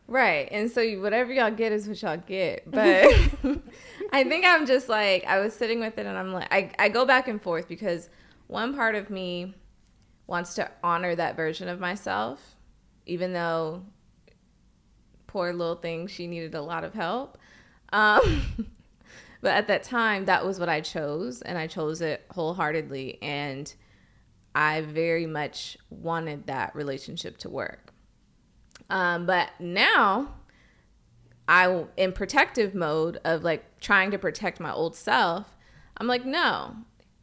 Right. 0.07 0.49
And 0.51 0.71
so 0.71 0.87
whatever 1.01 1.33
y'all 1.33 1.51
get 1.51 1.73
is 1.73 1.89
what 1.89 2.01
y'all 2.03 2.17
get. 2.17 2.71
But 2.71 3.07
I 4.13 4.25
think 4.25 4.45
I'm 4.45 4.67
just 4.67 4.89
like, 4.89 5.25
I 5.25 5.41
was 5.41 5.55
sitting 5.55 5.81
with 5.81 5.99
it 5.99 6.07
and 6.07 6.17
I'm 6.17 6.33
like, 6.33 6.53
I, 6.53 6.71
I 6.79 6.89
go 6.89 7.05
back 7.05 7.27
and 7.27 7.43
forth 7.43 7.69
because 7.69 8.09
one 8.47 8.75
part 8.75 8.95
of 8.95 9.11
me 9.11 9.55
wants 10.27 10.55
to 10.55 10.71
honor 10.83 11.15
that 11.15 11.37
version 11.37 11.69
of 11.69 11.81
myself, 11.81 12.57
even 13.07 13.33
though 13.33 13.83
poor 15.27 15.53
little 15.53 15.75
thing, 15.75 16.07
she 16.07 16.27
needed 16.27 16.55
a 16.55 16.63
lot 16.63 16.85
of 16.85 16.95
help. 16.95 17.37
Um, 17.93 18.69
but 19.41 19.53
at 19.53 19.67
that 19.69 19.83
time, 19.83 20.27
that 20.27 20.47
was 20.47 20.61
what 20.61 20.69
I 20.69 20.81
chose, 20.81 21.43
and 21.43 21.59
I 21.59 21.67
chose 21.67 22.01
it 22.01 22.25
wholeheartedly. 22.31 23.19
And 23.21 23.73
I 24.55 24.83
very 24.83 25.27
much 25.27 25.77
wanted 25.91 26.47
that 26.47 26.75
relationship 26.77 27.37
to 27.39 27.49
work. 27.51 27.84
Um, 28.91 29.27
but 29.27 29.51
now, 29.59 30.35
I 31.49 31.85
in 31.97 32.13
protective 32.13 32.75
mode 32.75 33.19
of 33.25 33.43
like 33.43 33.81
trying 33.81 34.11
to 34.13 34.19
protect 34.19 34.61
my 34.61 34.73
old 34.73 34.97
self. 34.97 35.57
I'm 35.97 36.07
like, 36.07 36.25
no, 36.25 36.77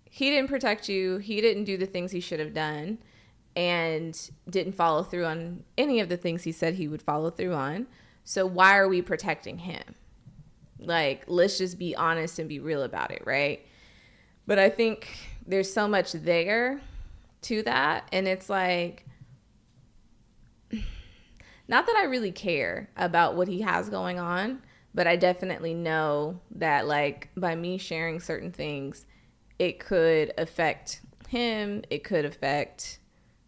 he 0.10 0.30
didn't 0.30 0.50
protect 0.50 0.90
you. 0.90 1.18
He 1.18 1.42
didn't 1.42 1.66
do 1.66 1.78
the 1.78 1.86
things 1.86 2.12
he 2.12 2.20
should 2.20 2.40
have 2.40 2.54
done 2.54 3.00
and 3.56 4.30
didn't 4.50 4.74
follow 4.74 5.04
through 5.04 5.26
on 5.26 5.64
any 5.78 6.00
of 6.00 6.10
the 6.10 6.18
things 6.18 6.44
he 6.44 6.52
said 6.52 6.76
he 6.76 6.88
would 6.88 7.02
follow 7.02 7.30
through 7.30 7.54
on. 7.54 7.88
So 8.24 8.46
why 8.46 8.78
are 8.78 8.88
we 8.88 9.02
protecting 9.02 9.60
him? 9.60 9.96
Like, 10.80 11.24
let's 11.28 11.58
just 11.58 11.78
be 11.78 11.96
honest 11.96 12.40
and 12.40 12.48
be 12.48 12.60
real 12.60 12.84
about 12.84 13.12
it, 13.12 13.24
right? 13.26 13.66
But 14.48 14.58
I 14.58 14.70
think 14.70 15.08
there's 15.46 15.72
so 15.72 15.88
much 15.88 16.14
there 16.14 16.82
to 17.44 17.64
that. 17.64 18.08
And 18.12 18.28
it's 18.28 18.50
like, 18.50 19.06
not 21.72 21.88
that 21.88 21.96
I 21.96 22.04
really 22.04 22.34
care 22.34 22.90
about 22.98 23.36
what 23.36 23.48
he 23.48 23.62
has 23.62 23.90
going 23.90 24.20
on, 24.20 24.62
but 24.94 25.08
I 25.08 25.16
definitely 25.16 25.74
know 25.74 26.42
that 26.52 26.86
like 26.86 27.30
by 27.38 27.56
me 27.56 27.78
sharing 27.78 28.20
certain 28.20 28.52
things, 28.52 29.06
it 29.58 29.80
could 29.80 30.34
affect 30.38 31.02
him. 31.30 31.84
It 31.90 32.04
could 32.04 32.26
affect 32.26 33.00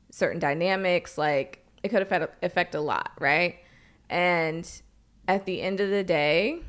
certain 0.09 0.39
dynamics. 0.39 1.17
Like 1.17 1.67
it 1.83 1.89
could 1.89 2.01
affect 2.01 2.43
affect 2.43 2.75
a 2.75 2.81
lot, 2.81 3.11
right? 3.19 3.57
And 4.09 4.69
at 5.27 5.45
the 5.45 5.61
end 5.61 5.81
of 5.81 5.89
the 5.89 6.03
day, 6.03 6.59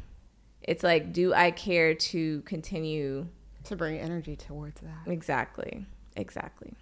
it's 0.60 0.82
like, 0.82 1.12
do 1.12 1.32
I 1.34 1.52
care 1.52 1.94
to 1.94 2.40
continue 2.42 3.28
to 3.64 3.76
bring 3.76 3.98
energy 3.98 4.34
towards 4.34 4.80
that? 4.80 5.06
Exactly. 5.10 5.86
Exactly. 6.16 6.74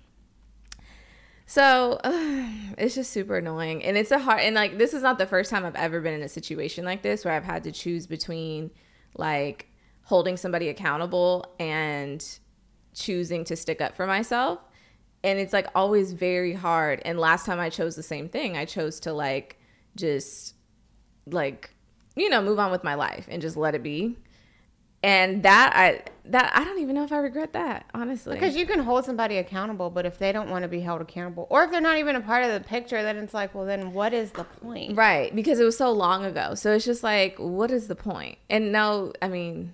So 1.52 2.00
uh, 2.02 2.49
it's 2.78 2.94
just 2.94 3.12
super 3.12 3.37
annoying. 3.37 3.85
And 3.85 3.99
it's 3.99 4.11
a 4.11 4.18
hard, 4.18 4.40
and 4.40 4.54
like, 4.54 4.78
this 4.78 4.94
is 4.94 5.02
not 5.02 5.18
the 5.18 5.26
first 5.26 5.50
time 5.50 5.66
I've 5.66 5.76
ever 5.76 6.00
been 6.00 6.14
in 6.14 6.23
a 6.23 6.28
situation 6.28 6.87
like 6.87 7.02
this 7.02 7.26
where 7.26 7.35
I've 7.35 7.44
had 7.44 7.64
to 7.64 7.73
choose 7.73 8.06
between 8.06 8.71
like 9.18 9.68
holding 10.04 10.38
somebody 10.38 10.71
accountable 10.71 11.54
and 11.61 12.26
choosing 12.94 13.44
to 13.44 13.56
stick 13.56 13.82
up 13.82 13.94
for 13.94 14.06
myself. 14.06 14.61
And 15.23 15.38
it's 15.38 15.52
like 15.52 15.66
always 15.75 16.14
very 16.14 16.54
hard. 16.54 17.02
And 17.04 17.18
last 17.18 17.44
time 17.44 17.61
I 17.61 17.68
chose 17.68 17.97
the 17.97 18.02
same 18.02 18.30
thing, 18.30 18.56
I 18.56 18.64
chose 18.64 18.99
to 19.00 19.12
like 19.12 19.59
just 19.94 20.54
like, 21.26 21.75
you 22.16 22.30
know, 22.30 22.40
move 22.40 22.59
on 22.59 22.71
with 22.71 22.82
my 22.82 22.94
life 22.94 23.26
and 23.28 23.42
just 23.42 23.59
let 23.59 23.75
it 23.75 23.82
be 23.82 24.16
and 25.02 25.42
that 25.42 25.73
I 25.75 26.02
that 26.26 26.52
I 26.54 26.64
don't 26.64 26.78
even 26.78 26.94
know 26.94 27.02
if 27.02 27.12
I 27.12 27.18
regret 27.18 27.52
that 27.54 27.87
honestly. 27.94 28.35
Because 28.35 28.56
you 28.56 28.66
can 28.66 28.80
hold 28.80 29.04
somebody 29.04 29.38
accountable, 29.38 29.90
but 29.90 30.06
if 30.06 30.18
they 30.18 30.30
don't 30.32 30.49
want 30.50 30.62
to 30.62 30.68
be 30.68 30.80
held 30.80 31.00
accountable, 31.00 31.47
or 31.50 31.64
if 31.64 31.71
they're 31.71 31.80
not 31.80 31.99
even 31.99 32.14
a 32.14 32.21
part 32.21 32.44
of 32.44 32.52
the 32.52 32.66
picture, 32.66 33.02
then 33.02 33.16
it's 33.16 33.35
like, 33.35 33.54
well, 33.54 33.64
then 33.64 33.92
what 33.92 34.14
is 34.14 34.30
the 34.32 34.44
point? 34.44 34.97
Right, 34.97 35.35
because 35.35 35.59
it 35.59 35.64
was 35.64 35.76
so 35.76 35.90
long 35.90 36.25
ago. 36.25 36.54
So 36.54 36.73
it's 36.73 36.85
just 36.85 37.02
like, 37.02 37.37
what 37.38 37.71
is 37.71 37.88
the 37.88 37.97
point? 37.97 38.38
And 38.49 38.71
no, 38.71 39.12
I 39.21 39.28
mean, 39.28 39.73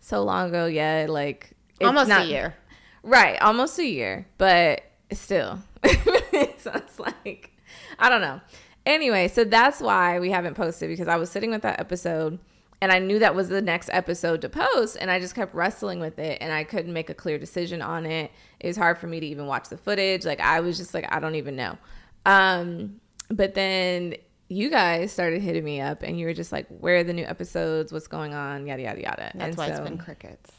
so 0.00 0.22
long 0.22 0.48
ago, 0.48 0.66
yeah, 0.66 1.06
like 1.08 1.50
almost 1.80 2.08
not, 2.08 2.22
a 2.22 2.26
year. 2.26 2.54
Right, 3.02 3.40
almost 3.40 3.78
a 3.78 3.86
year, 3.86 4.26
but 4.38 4.82
still, 5.12 5.58
so 5.84 6.72
it's 6.74 7.00
like 7.00 7.50
I 7.98 8.08
don't 8.08 8.20
know. 8.20 8.40
Anyway, 8.86 9.28
so 9.28 9.44
that's 9.44 9.80
why 9.80 10.18
we 10.18 10.30
haven't 10.30 10.54
posted 10.54 10.88
because 10.88 11.08
I 11.08 11.16
was 11.16 11.30
sitting 11.30 11.50
with 11.50 11.62
that 11.62 11.78
episode 11.80 12.38
and 12.80 12.92
I 12.92 12.98
knew 12.98 13.18
that 13.18 13.34
was 13.34 13.48
the 13.48 13.60
next 13.60 13.90
episode 13.92 14.40
to 14.42 14.48
post, 14.48 14.96
and 15.00 15.10
I 15.10 15.18
just 15.18 15.34
kept 15.34 15.54
wrestling 15.54 15.98
with 15.98 16.18
it, 16.18 16.38
and 16.40 16.52
I 16.52 16.64
couldn't 16.64 16.92
make 16.92 17.10
a 17.10 17.14
clear 17.14 17.38
decision 17.38 17.82
on 17.82 18.06
it. 18.06 18.30
It 18.60 18.68
was 18.68 18.76
hard 18.76 18.98
for 18.98 19.08
me 19.08 19.18
to 19.20 19.26
even 19.26 19.46
watch 19.46 19.68
the 19.68 19.76
footage. 19.76 20.24
Like 20.24 20.40
I 20.40 20.60
was 20.60 20.76
just 20.76 20.94
like, 20.94 21.06
I 21.12 21.18
don't 21.18 21.34
even 21.34 21.56
know. 21.56 21.76
Um, 22.24 23.00
but 23.30 23.54
then 23.54 24.14
you 24.48 24.70
guys 24.70 25.12
started 25.12 25.42
hitting 25.42 25.64
me 25.64 25.80
up, 25.80 26.02
and 26.02 26.18
you 26.18 26.26
were 26.26 26.34
just 26.34 26.52
like, 26.52 26.68
"Where 26.68 26.98
are 26.98 27.04
the 27.04 27.12
new 27.12 27.24
episodes? 27.24 27.92
What's 27.92 28.06
going 28.06 28.32
on? 28.32 28.66
Yada 28.66 28.82
yada 28.82 29.00
yada." 29.00 29.32
That's 29.34 29.34
and 29.34 29.56
why 29.56 29.66
so, 29.66 29.72
it's 29.72 29.80
been 29.80 29.98
crickets. 29.98 30.52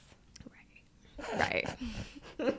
Right. 1.31 1.39
Right. 1.39 2.49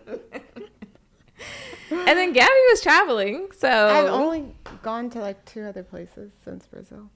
and 1.90 2.06
then 2.06 2.32
Gabby 2.32 2.50
was 2.70 2.80
traveling, 2.80 3.48
so 3.56 3.68
I've 3.68 4.08
only 4.08 4.54
gone 4.82 5.10
to 5.10 5.20
like 5.20 5.44
two 5.44 5.64
other 5.64 5.82
places 5.82 6.32
since 6.42 6.66
Brazil 6.66 7.10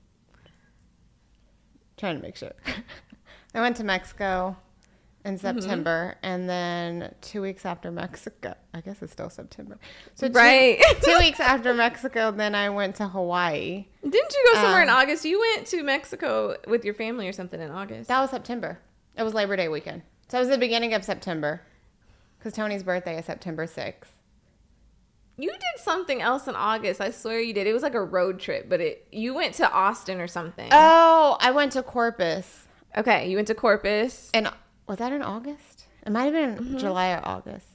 trying 1.96 2.16
to 2.16 2.22
make 2.22 2.36
sure. 2.36 2.52
I 3.54 3.60
went 3.60 3.76
to 3.76 3.84
Mexico 3.84 4.56
in 5.24 5.36
mm-hmm. 5.36 5.58
September, 5.58 6.16
mm-hmm. 6.16 6.26
and 6.26 6.48
then 6.48 7.14
two 7.20 7.40
weeks 7.40 7.64
after 7.64 7.90
Mexico, 7.90 8.54
I 8.74 8.80
guess 8.80 9.00
it's 9.00 9.12
still 9.12 9.30
September. 9.30 9.78
So 10.14 10.28
two, 10.28 10.34
right, 10.34 10.82
two 11.02 11.16
weeks 11.18 11.40
after 11.40 11.72
Mexico, 11.72 12.30
then 12.30 12.54
I 12.54 12.68
went 12.70 12.96
to 12.96 13.08
Hawaii. 13.08 13.86
Didn't 14.02 14.32
you 14.32 14.50
go 14.52 14.60
somewhere 14.60 14.82
um, 14.82 14.88
in 14.88 14.94
August? 14.94 15.24
You 15.24 15.40
went 15.40 15.66
to 15.68 15.82
Mexico 15.82 16.56
with 16.66 16.84
your 16.84 16.94
family 16.94 17.28
or 17.28 17.32
something 17.32 17.60
in 17.60 17.70
August. 17.70 18.08
That 18.08 18.20
was 18.20 18.30
September. 18.30 18.78
It 19.16 19.22
was 19.22 19.32
Labor 19.32 19.56
Day 19.56 19.68
weekend, 19.68 20.02
so 20.28 20.38
it 20.38 20.40
was 20.40 20.48
the 20.48 20.58
beginning 20.58 20.92
of 20.94 21.04
September, 21.04 21.62
because 22.38 22.52
Tony's 22.52 22.82
birthday 22.82 23.18
is 23.18 23.24
September 23.24 23.66
sixth. 23.66 24.12
You 25.36 25.50
did 25.50 25.82
something 25.82 26.22
else 26.22 26.46
in 26.46 26.54
August. 26.54 27.00
I 27.00 27.10
swear 27.10 27.40
you 27.40 27.52
did. 27.52 27.66
It 27.66 27.72
was 27.72 27.82
like 27.82 27.94
a 27.94 28.02
road 28.02 28.38
trip, 28.38 28.68
but 28.68 28.80
it 28.80 29.06
you 29.10 29.34
went 29.34 29.54
to 29.54 29.70
Austin 29.70 30.20
or 30.20 30.28
something. 30.28 30.68
Oh, 30.70 31.36
I 31.40 31.50
went 31.50 31.72
to 31.72 31.82
Corpus. 31.82 32.66
Okay, 32.96 33.28
you 33.28 33.36
went 33.36 33.48
to 33.48 33.54
Corpus. 33.54 34.30
And 34.32 34.48
was 34.86 34.98
that 34.98 35.12
in 35.12 35.22
August? 35.22 35.86
It 36.06 36.12
might 36.12 36.24
have 36.24 36.32
been 36.32 36.56
mm-hmm. 36.56 36.78
July 36.78 37.12
or 37.12 37.20
August. 37.24 37.66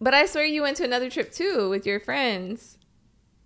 But 0.00 0.12
I 0.12 0.26
swear 0.26 0.44
you 0.44 0.62
went 0.62 0.76
to 0.78 0.84
another 0.84 1.08
trip 1.08 1.32
too 1.32 1.70
with 1.70 1.86
your 1.86 2.00
friends. 2.00 2.78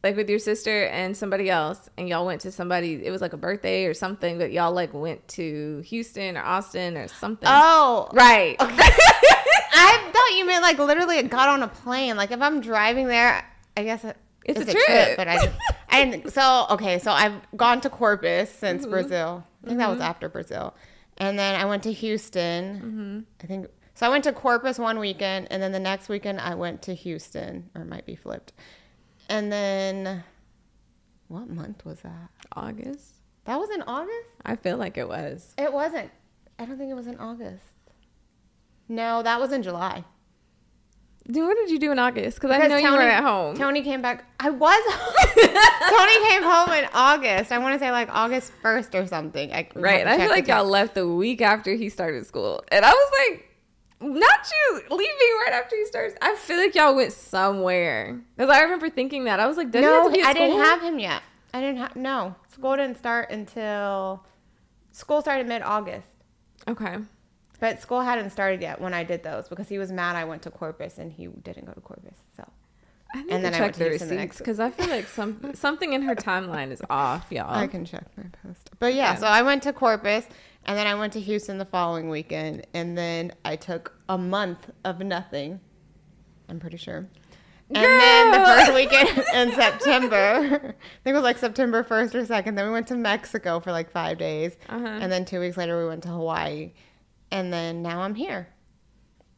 Like 0.03 0.17
with 0.17 0.31
your 0.31 0.39
sister 0.39 0.87
and 0.87 1.17
somebody 1.17 1.51
else, 1.51 1.91
and 1.99 2.09
y'all 2.09 2.25
went 2.25 2.43
to 2.43 2.53
somebody. 2.53 3.05
It 3.05 3.11
was 3.11 3.21
like 3.21 3.33
a 3.33 3.37
birthday 3.37 3.85
or 3.85 3.95
something, 3.95 4.39
but 4.39 4.53
y'all 4.53 4.73
like 4.73 4.95
went 4.95 5.27
to 5.29 5.81
Houston 5.87 6.37
or 6.37 6.43
Austin 6.43 6.97
or 6.97 7.09
something. 7.09 7.49
Oh, 7.51 8.09
right. 8.13 8.57
Okay. 8.61 8.77
I 8.79 10.08
thought 10.29 10.39
you 10.39 10.47
meant 10.47 10.63
like 10.63 10.79
literally 10.79 11.19
it 11.19 11.31
got 11.31 11.49
on 11.49 11.63
a 11.63 11.69
plane. 11.69 12.17
Like 12.17 12.31
if 12.31 12.41
I'm 12.41 12.61
driving 12.61 13.07
there, 13.07 13.45
I 13.77 13.85
guess 13.85 14.05
it's, 14.05 14.19
it's 14.45 14.61
a, 14.61 14.63
a 14.63 14.73
trip. 14.73 14.87
trip. 14.87 15.17
But 15.17 15.29
I, 15.29 15.53
and. 15.91 16.33
So 16.33 16.67
okay, 16.71 16.99
so 16.99 17.11
I've 17.11 17.35
gone 17.57 17.81
to 17.83 17.91
Corpus 17.91 18.51
since 18.51 18.83
mm-hmm. 18.83 18.91
Brazil. 18.91 19.45
I 19.63 19.67
think 19.67 19.73
mm-hmm. 19.73 19.79
that 19.79 19.89
was 19.89 19.99
mm-hmm. 19.99 20.09
after 20.09 20.29
Brazil, 20.29 20.75
and 21.19 21.39
then 21.39 21.61
I 21.61 21.65
went 21.65 21.83
to 21.85 21.93
Houston. 21.93 22.77
Mm-hmm. 22.77 23.21
I 23.43 23.47
think 23.47 23.67
so. 23.95 24.07
I 24.07 24.11
went 24.11 24.25
to 24.25 24.33
Corpus 24.33 24.79
one 24.79 24.99
weekend, 24.99 25.49
and 25.51 25.63
then 25.63 25.73
the 25.73 25.81
next 25.81 26.09
weekend 26.09 26.41
I 26.41 26.55
went 26.55 26.83
to 26.83 26.95
Houston, 26.95 27.71
or 27.75 27.83
it 27.83 27.89
might 27.89 28.07
be 28.07 28.15
flipped. 28.15 28.53
And 29.29 29.53
then, 29.53 30.25
what 31.29 31.51
month 31.51 31.85
was 31.85 32.01
that? 32.01 32.31
August. 32.53 33.15
That 33.45 33.59
was 33.59 33.71
in 33.71 33.83
August. 33.83 34.29
I 34.45 34.57
feel 34.57 34.77
like 34.77 34.97
it 34.99 35.09
was. 35.09 35.55
It 35.59 35.73
wasn't. 35.73 36.11
I 36.59 36.65
don't 36.65 36.77
think 36.77 36.91
it 36.91 36.95
was 36.95 37.07
in 37.07 37.19
August. 37.19 37.65
No, 38.89 39.23
that 39.23 39.39
was 39.39 39.53
in 39.53 39.63
July. 39.63 40.05
Dude, 41.31 41.47
what 41.47 41.57
did 41.57 41.71
you 41.71 41.79
do 41.79 41.93
in 41.93 41.99
August? 41.99 42.41
Because 42.41 42.51
I 42.51 42.59
know 42.69 42.81
Tony, 42.81 42.83
you 42.85 42.93
were 42.93 43.01
at 43.03 43.23
home. 43.23 43.55
Tony 43.55 43.83
came 43.83 44.01
back. 44.01 44.25
I 44.41 44.49
was. 44.51 44.83
Tony 45.35 46.29
came 46.29 46.43
home 46.43 46.73
in 46.73 46.89
August. 46.95 47.53
I 47.53 47.59
want 47.59 47.75
to 47.75 47.79
say 47.79 47.91
like 47.91 48.09
August 48.11 48.53
first 48.63 48.95
or 48.95 49.07
something. 49.07 49.53
I 49.53 49.69
right. 49.75 50.07
I 50.07 50.17
feel 50.17 50.31
like 50.31 50.49
y'all 50.49 50.65
left 50.65 50.95
the 50.95 51.07
week 51.07 51.43
after 51.43 51.75
he 51.75 51.91
started 51.91 52.27
school, 52.27 52.65
and 52.73 52.85
I 52.85 52.91
was 52.91 53.13
like, 53.29 53.45
not 54.01 54.51
you 54.51 54.83
leaving 54.91 55.37
right 55.45 55.53
after 55.53 55.77
he 55.77 55.85
starts. 55.85 56.15
I 56.23 56.35
feel 56.37 56.57
like 56.57 56.75
y'all 56.75 56.95
went 56.97 57.13
somewhere 57.13 58.21
because 58.37 58.51
I 58.51 58.63
remember 58.63 58.89
thinking 58.89 59.25
that. 59.25 59.39
I 59.39 59.47
was 59.47 59.59
like, 59.59 59.73
no, 59.75 60.09
I 60.09 60.33
didn't 60.33 60.59
have 60.59 60.81
him 60.81 60.99
yet. 60.99 61.23
I 61.53 61.61
didn't 61.61 61.79
have 61.79 61.97
no 61.97 62.37
school 62.59 62.77
didn't 62.77 62.99
start 62.99 63.31
until 63.31 64.25
school 64.91 65.21
started 65.21 65.47
mid 65.47 65.63
August. 65.63 66.07
Okay. 66.67 66.97
But 67.61 67.83
school 67.83 68.03
hadn't 68.03 68.31
started 68.31 68.61
yet 68.63 68.81
when 68.81 68.95
I 68.95 69.05
did 69.05 69.23
those 69.23 69.49
because 69.49 69.69
he 69.69 69.79
was 69.79 69.91
mad 69.91 70.17
I 70.17 70.25
went 70.25 70.43
to 70.43 70.51
Corpus 70.51 70.99
and 70.99 71.13
he 71.13 71.27
didn't 71.27 71.67
go 71.67 71.73
to 71.73 71.81
Corpus. 71.81 72.15
So. 72.37 72.49
I 73.15 73.23
need 73.23 73.33
and 73.33 73.45
then 73.45 73.53
to 73.53 73.59
check 73.59 73.75
I 73.75 73.79
the 73.79 73.91
receipts 73.91 74.39
because 74.39 74.61
I 74.61 74.71
feel 74.71 74.89
like 74.89 75.07
some 75.07 75.41
something 75.55 75.95
in 75.95 76.03
her 76.03 76.15
timeline 76.15 76.71
is 76.71 76.83
off, 76.91 77.27
y'all. 77.31 77.53
I 77.53 77.67
can 77.67 77.85
check 77.85 78.05
my 78.17 78.25
post. 78.43 78.71
But 78.79 78.95
yeah, 78.95 79.15
so 79.15 79.27
I 79.27 79.43
went 79.43 79.63
to 79.63 79.73
Corpus 79.73 80.27
and 80.67 80.77
then 80.77 80.87
I 80.87 80.95
went 80.95 81.15
to 81.15 81.21
Houston 81.21 81.57
the 81.59 81.65
following 81.65 82.11
weekend 82.11 82.67
and 82.75 82.99
then 82.99 83.33
I 83.45 83.57
took 83.57 83.95
a 84.09 84.19
month 84.19 84.71
of 84.85 85.01
nothing. 85.01 85.61
I'm 86.51 86.61
pretty 86.61 86.77
sure. 86.77 87.09
And 87.71 87.85
Girl. 87.85 87.99
then 87.99 88.31
the 88.31 88.47
first 88.47 88.75
weekend 88.75 89.09
in 89.35 89.55
September, 89.55 90.17
I 90.17 90.59
think 90.59 90.75
it 91.05 91.13
was 91.13 91.23
like 91.23 91.37
September 91.39 91.85
1st 91.85 92.15
or 92.15 92.25
2nd, 92.25 92.57
then 92.57 92.67
we 92.67 92.73
went 92.73 92.87
to 92.89 92.97
Mexico 92.97 93.61
for 93.61 93.73
like 93.73 93.91
five 93.91 94.17
days. 94.17 94.57
Uh-huh. 94.69 94.87
And 94.87 95.13
then 95.13 95.27
two 95.27 95.41
weeks 95.41 95.59
later, 95.59 95.79
we 95.79 95.87
went 95.87 96.03
to 96.05 96.09
Hawaii 96.09 96.73
and 97.31 97.53
then 97.53 97.83
now 97.83 98.01
I'm 98.01 98.15
here, 98.15 98.49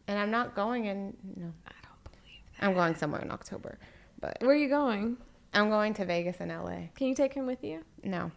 and 0.07 0.19
I'm 0.19 0.31
not 0.31 0.55
going 0.55 0.87
in. 0.87 1.17
No, 1.37 1.53
I 1.67 1.73
don't 1.83 2.05
believe 2.05 2.41
that. 2.59 2.67
I'm 2.67 2.75
going 2.75 2.95
somewhere 2.95 3.23
in 3.23 3.31
October, 3.31 3.79
but 4.21 4.39
where 4.41 4.51
are 4.51 4.57
you 4.57 4.69
going? 4.69 5.17
I'm 5.53 5.69
going 5.69 5.95
to 5.95 6.05
Vegas 6.05 6.37
and 6.41 6.51
LA. 6.51 6.89
Can 6.95 7.09
you 7.09 7.15
take 7.15 7.35
him 7.35 7.47
with 7.47 7.65
you? 7.65 7.85
No. 8.05 8.31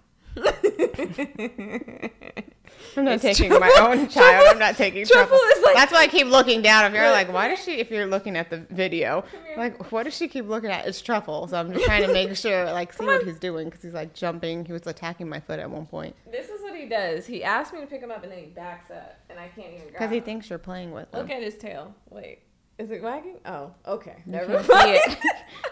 I'm 2.96 3.06
not 3.06 3.16
it's 3.16 3.24
taking 3.24 3.50
trouble. 3.50 3.68
my 3.68 3.78
own 3.80 4.08
child. 4.10 4.48
I'm 4.50 4.60
not 4.60 4.76
taking 4.76 5.06
trouble. 5.06 5.40
Like, 5.64 5.76
That's 5.76 5.92
why 5.92 6.04
I 6.04 6.08
keep 6.08 6.28
looking 6.28 6.62
down. 6.62 6.86
If 6.86 6.94
you're 6.94 7.10
like, 7.10 7.32
why 7.32 7.48
does 7.48 7.64
she? 7.64 7.74
If 7.80 7.90
you're 7.92 8.06
looking 8.06 8.36
at 8.36 8.50
the 8.50 8.66
video, 8.70 9.24
like, 9.58 9.92
what 9.92 10.04
does 10.04 10.16
she 10.16 10.28
keep 10.28 10.48
looking 10.48 10.70
at? 10.70 10.86
It's 10.86 11.02
truffle. 11.02 11.48
So 11.48 11.58
I'm 11.60 11.74
just 11.74 11.86
trying 11.86 12.06
to 12.06 12.14
make 12.14 12.36
sure, 12.36 12.66
like, 12.72 12.94
see 12.94 13.06
what 13.06 13.24
he's 13.24 13.40
doing 13.40 13.70
because 13.70 13.82
he's 13.82 13.94
like 13.94 14.14
jumping. 14.14 14.66
He 14.66 14.74
was 14.74 14.86
attacking 14.86 15.28
my 15.30 15.40
foot 15.40 15.60
at 15.60 15.70
one 15.70 15.86
point. 15.86 16.16
This 16.32 16.50
is 16.50 16.62
what 16.62 16.76
he 16.76 16.86
does. 16.88 17.26
He 17.26 17.44
asks 17.44 17.74
me 17.74 17.82
to 17.82 17.88
pick 17.88 18.02
him 18.02 18.12
up 18.12 18.24
and 18.24 18.32
then 18.32 18.40
he 18.40 18.46
backs 18.46 18.92
up, 18.92 19.18
and 19.30 19.40
I 19.40 19.48
can't 19.50 19.74
even. 19.74 19.88
Because 19.88 20.12
he 20.12 20.20
thinks 20.20 20.50
you're 20.50 20.60
playing 20.60 20.92
with 20.92 21.14
him. 21.14 21.22
Look 21.22 21.30
at 21.32 21.42
his 21.42 21.58
tail. 21.58 21.96
Wait, 22.10 22.40
is 22.78 22.92
it 22.92 23.02
wagging? 23.02 23.38
Oh, 23.46 23.72
okay. 23.88 24.18
Never 24.26 24.54
you 24.62 24.64
can't 24.64 24.66
see 24.86 24.92
it. 24.92 25.18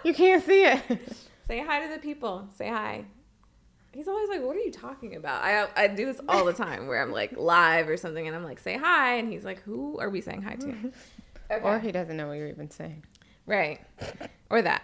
you 0.04 0.14
can't 0.14 0.44
see 0.46 0.64
it. 0.66 0.82
Say 1.48 1.60
hi 1.60 1.86
to 1.86 1.94
the 1.94 2.00
people. 2.00 2.48
Say 2.56 2.70
hi. 2.70 3.06
He's 3.94 4.08
always 4.08 4.30
like, 4.30 4.42
"What 4.42 4.56
are 4.56 4.60
you 4.62 4.72
talking 4.72 5.16
about?" 5.16 5.44
I 5.44 5.68
I 5.76 5.88
do 5.88 6.06
this 6.06 6.22
all 6.30 6.46
the 6.46 6.54
time 6.54 6.88
where 6.88 7.02
I'm 7.02 7.12
like 7.12 7.38
live 7.38 7.90
or 7.90 7.98
something, 7.98 8.26
and 8.26 8.36
I'm 8.36 8.44
like, 8.44 8.60
"Say 8.60 8.78
hi," 8.78 9.16
and 9.16 9.32
he's 9.32 9.44
like, 9.44 9.62
"Who 9.64 10.00
are 10.00 10.10
we 10.10 10.22
saying 10.22 10.42
hi 10.44 10.56
to?" 10.56 10.92
Okay. 11.52 11.66
Or 11.66 11.80
he 11.80 11.92
doesn't 11.92 12.16
know 12.16 12.28
what 12.30 12.38
you're 12.38 12.48
even 12.48 12.72
saying. 12.72 13.04
Right. 13.46 13.82
Or 14.50 14.62
that. 14.62 14.84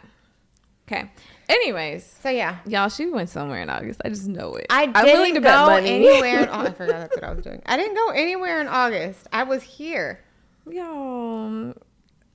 Okay. 0.88 1.10
Anyways, 1.50 2.06
So 2.22 2.30
yeah, 2.30 2.60
y'all, 2.66 2.90
she 2.90 3.06
went 3.06 3.30
somewhere 3.30 3.62
in 3.62 3.70
August. 3.70 4.02
I 4.04 4.10
just 4.10 4.28
know 4.28 4.56
it. 4.56 4.68
I 4.70 4.92
I'm 4.94 5.06
willing 5.06 5.34
didn't 5.34 5.44
to 5.44 5.50
go 5.50 5.70
anywhere. 5.70 6.44
In, 6.44 6.50
I 6.52 6.72
forgot 6.72 7.00
that's 7.00 7.16
what 7.16 7.24
I 7.24 7.34
was 7.34 7.44
doing. 7.44 7.62
I 7.66 7.78
didn't 7.78 7.96
go 7.96 8.10
anywhere 8.10 8.60
in 8.62 8.68
August. 8.68 9.28
I 9.32 9.44
was 9.44 9.64
here. 9.64 10.22
Y'all, 10.70 11.74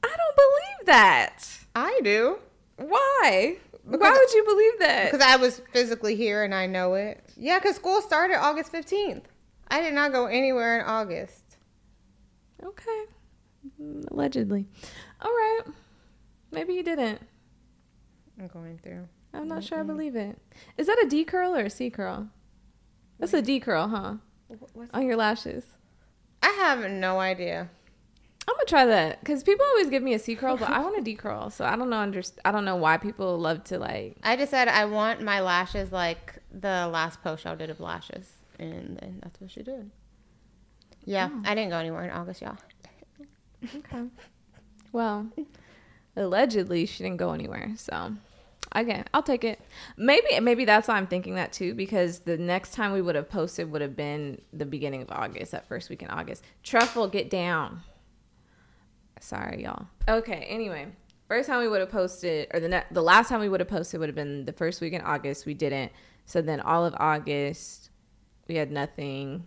I 0.02 0.16
don't 0.16 0.36
believe 0.36 0.86
that. 0.86 1.44
I 1.74 2.00
do 2.02 2.38
Why? 2.76 3.56
Why 3.84 4.10
would 4.10 4.32
you 4.32 4.44
believe 4.44 4.78
that? 4.80 5.10
because 5.12 5.26
I 5.26 5.36
was 5.36 5.60
physically 5.72 6.14
here 6.16 6.44
and 6.44 6.54
I 6.54 6.66
know 6.66 6.94
it. 6.94 7.22
Yeah, 7.36 7.58
because 7.58 7.76
school 7.76 8.00
started 8.00 8.36
August 8.36 8.70
fifteenth. 8.70 9.26
I 9.68 9.80
did 9.80 9.94
not 9.94 10.12
go 10.12 10.26
anywhere 10.26 10.78
in 10.80 10.86
August. 10.86 11.56
Okay. 12.62 13.04
Allegedly. 14.10 14.66
All 15.20 15.30
right. 15.30 15.60
Maybe 16.52 16.74
you 16.74 16.82
didn't. 16.82 17.20
I'm 18.38 18.48
going 18.48 18.78
through. 18.82 19.08
I'm 19.34 19.48
not 19.48 19.64
sure 19.64 19.80
I 19.80 19.82
believe 19.82 20.14
it. 20.16 20.38
Is 20.76 20.86
that 20.86 21.02
a 21.02 21.08
D 21.08 21.24
curl 21.24 21.54
or 21.56 21.64
a 21.64 21.70
C 21.70 21.88
curl? 21.90 22.28
That's 23.18 23.32
a 23.34 23.42
D 23.42 23.60
curl, 23.60 23.88
huh? 23.88 24.14
What's- 24.74 24.90
On 24.92 25.06
your 25.06 25.16
lashes. 25.16 25.64
I 26.42 26.48
have 26.50 26.90
no 26.90 27.18
idea. 27.20 27.70
I'm 28.48 28.54
gonna 28.56 28.64
try 28.66 28.86
that 28.86 29.20
because 29.20 29.42
people 29.42 29.64
always 29.66 29.88
give 29.88 30.02
me 30.02 30.14
a 30.14 30.18
C 30.18 30.34
curl, 30.34 30.56
but 30.56 30.68
I 30.68 30.80
want 30.80 30.98
a 30.98 31.02
D 31.02 31.14
curl. 31.14 31.50
So 31.50 31.64
I 31.64 31.76
don't 31.76 31.90
know. 31.90 31.96
Underst- 31.96 32.38
I 32.44 32.50
don't 32.50 32.64
know 32.64 32.76
why 32.76 32.96
people 32.96 33.38
love 33.38 33.64
to 33.64 33.78
like. 33.78 34.16
I 34.22 34.36
just 34.36 34.50
said 34.50 34.68
I 34.68 34.84
want 34.86 35.22
my 35.22 35.40
lashes 35.40 35.92
like 35.92 36.38
the 36.50 36.88
last 36.88 37.22
post 37.22 37.44
y'all 37.44 37.56
did 37.56 37.70
of 37.70 37.80
lashes, 37.80 38.32
and 38.58 38.98
then 38.98 39.20
that's 39.22 39.40
what 39.40 39.50
she 39.50 39.62
did. 39.62 39.90
Yeah, 41.04 41.30
oh. 41.32 41.42
I 41.44 41.54
didn't 41.54 41.70
go 41.70 41.78
anywhere 41.78 42.04
in 42.04 42.10
August, 42.10 42.42
y'all. 42.42 42.56
Okay. 43.64 44.08
Well, 44.92 45.30
allegedly 46.16 46.86
she 46.86 47.02
didn't 47.02 47.18
go 47.18 47.32
anywhere. 47.32 47.72
So 47.76 48.14
again, 48.72 49.04
I'll 49.14 49.22
take 49.22 49.44
it. 49.44 49.60
Maybe 49.96 50.38
maybe 50.40 50.64
that's 50.64 50.88
why 50.88 50.96
I'm 50.96 51.06
thinking 51.06 51.36
that 51.36 51.52
too 51.52 51.74
because 51.74 52.20
the 52.20 52.36
next 52.36 52.74
time 52.74 52.92
we 52.92 53.02
would 53.02 53.14
have 53.14 53.30
posted 53.30 53.70
would 53.70 53.82
have 53.82 53.96
been 53.96 54.40
the 54.52 54.66
beginning 54.66 55.02
of 55.02 55.10
August, 55.10 55.52
that 55.52 55.68
first 55.68 55.90
week 55.90 56.02
in 56.02 56.10
August. 56.10 56.44
Truffle, 56.62 57.08
get 57.08 57.30
down. 57.30 57.82
Sorry, 59.22 59.62
y'all. 59.62 59.86
Okay. 60.08 60.46
Anyway, 60.48 60.88
first 61.28 61.48
time 61.48 61.60
we 61.60 61.68
would 61.68 61.80
have 61.80 61.90
posted, 61.90 62.48
or 62.52 62.58
the 62.58 62.68
ne- 62.68 62.84
the 62.90 63.02
last 63.02 63.28
time 63.28 63.38
we 63.40 63.48
would 63.48 63.60
have 63.60 63.68
posted 63.68 64.00
would 64.00 64.08
have 64.08 64.16
been 64.16 64.44
the 64.46 64.52
first 64.52 64.80
week 64.80 64.92
in 64.92 65.00
August. 65.00 65.46
We 65.46 65.54
didn't. 65.54 65.92
So 66.26 66.42
then 66.42 66.60
all 66.60 66.84
of 66.84 66.94
August, 66.98 67.90
we 68.48 68.56
had 68.56 68.72
nothing. 68.72 69.46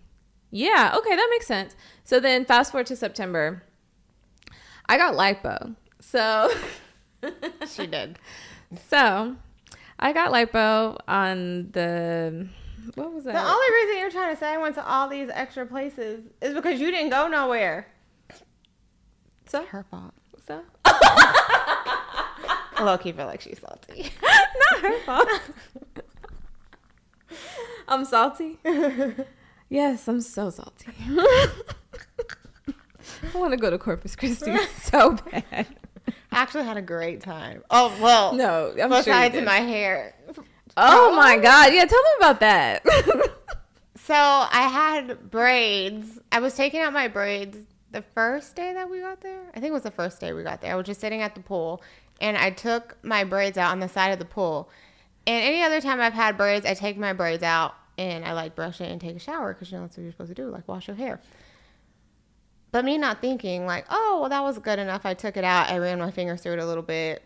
Yeah. 0.49 0.95
Okay, 0.97 1.15
that 1.15 1.27
makes 1.29 1.45
sense. 1.45 1.75
So 2.05 2.21
then 2.21 2.45
fast 2.45 2.71
forward 2.71 2.87
to 2.87 2.95
September. 2.95 3.63
I 4.87 4.97
got 4.97 5.13
lipo. 5.15 5.75
So 5.99 6.49
She 7.67 7.87
did. 7.87 8.17
so 8.87 9.35
I 9.99 10.13
got 10.13 10.31
lipo 10.31 10.97
on 11.07 11.71
the 11.71 12.47
what 12.93 13.11
was 13.13 13.25
that? 13.25 13.33
The 13.33 13.43
only 13.43 13.73
reason 13.73 13.99
you're 13.99 14.11
trying 14.11 14.33
to 14.33 14.39
say 14.39 14.53
I 14.53 14.57
went 14.57 14.75
to 14.75 14.87
all 14.87 15.09
these 15.09 15.29
extra 15.33 15.65
places 15.65 16.23
is 16.41 16.53
because 16.53 16.79
you 16.79 16.91
didn't 16.91 17.09
go 17.09 17.27
nowhere. 17.27 17.87
So 19.47 19.63
Her 19.65 19.83
fault. 19.89 20.13
so 20.47 20.61
Low 22.83 22.97
key 22.97 23.11
feel 23.13 23.25
like 23.25 23.41
she's 23.41 23.59
salty. 23.59 24.11
not 24.21 24.81
her 24.81 24.99
fault. 25.05 25.29
I'm 27.87 28.03
salty. 28.05 28.57
Yes, 29.69 30.07
I'm 30.07 30.21
so 30.21 30.49
salty. 30.49 30.87
I 31.07 31.49
want 33.33 33.51
to 33.51 33.57
go 33.57 33.69
to 33.69 33.77
Corpus 33.77 34.15
Christi 34.15 34.55
so 34.81 35.11
bad. 35.31 35.43
I 35.55 35.65
actually 36.31 36.63
had 36.65 36.77
a 36.77 36.81
great 36.81 37.21
time. 37.21 37.63
Oh 37.69 37.95
well. 38.01 38.33
No, 38.33 38.71
I'm 38.71 38.77
sure 38.89 39.03
besides 39.03 39.35
did. 39.35 39.45
my 39.45 39.57
hair. 39.59 40.15
Oh, 40.77 40.77
oh 40.77 41.15
my 41.15 41.37
god! 41.37 41.73
Yeah, 41.73 41.85
tell 41.85 42.01
them 42.03 42.17
about 42.17 42.39
that. 42.41 42.83
So 44.05 44.13
I 44.13 44.67
had 44.71 45.31
braids. 45.31 46.19
I 46.31 46.39
was 46.39 46.53
taking 46.55 46.81
out 46.81 46.93
my 46.93 47.07
braids 47.07 47.57
the 47.95 48.01
first 48.13 48.57
day 48.57 48.73
that 48.73 48.89
we 48.89 48.99
got 48.99 49.21
there. 49.21 49.39
I 49.55 49.61
think 49.61 49.67
it 49.67 49.73
was 49.73 49.83
the 49.83 49.89
first 49.89 50.19
day 50.19 50.33
we 50.33 50.43
got 50.43 50.59
there. 50.59 50.73
I 50.73 50.75
was 50.75 50.85
just 50.85 50.99
sitting 50.99 51.21
at 51.21 51.33
the 51.33 51.39
pool 51.39 51.81
and 52.19 52.35
I 52.35 52.49
took 52.49 52.97
my 53.03 53.23
braids 53.23 53.57
out 53.57 53.71
on 53.71 53.79
the 53.79 53.87
side 53.87 54.09
of 54.09 54.19
the 54.19 54.25
pool. 54.25 54.69
And 55.25 55.41
any 55.41 55.63
other 55.63 55.79
time 55.79 56.01
I've 56.01 56.13
had 56.13 56.35
braids, 56.35 56.65
I 56.65 56.73
take 56.73 56.97
my 56.97 57.13
braids 57.13 57.41
out 57.41 57.73
and 57.97 58.25
I 58.25 58.33
like 58.33 58.53
brush 58.53 58.81
it 58.81 58.91
and 58.91 58.99
take 58.99 59.15
a 59.15 59.19
shower 59.19 59.53
because 59.53 59.71
you 59.71 59.77
know 59.77 59.85
that's 59.85 59.95
what 59.95 60.03
you're 60.03 60.11
supposed 60.11 60.35
to 60.35 60.35
do, 60.35 60.49
like 60.49 60.67
wash 60.67 60.89
your 60.89 60.97
hair. 60.97 61.21
But 62.73 62.83
me 62.83 62.97
not 62.97 63.21
thinking 63.21 63.65
like, 63.65 63.85
oh, 63.89 64.17
well 64.19 64.29
that 64.29 64.43
was 64.43 64.59
good 64.59 64.77
enough. 64.77 65.05
I 65.05 65.13
took 65.13 65.37
it 65.37 65.45
out. 65.45 65.69
I 65.69 65.77
ran 65.77 65.97
my 65.97 66.11
fingers 66.11 66.41
through 66.41 66.53
it 66.53 66.59
a 66.59 66.65
little 66.65 66.83
bit, 66.83 67.23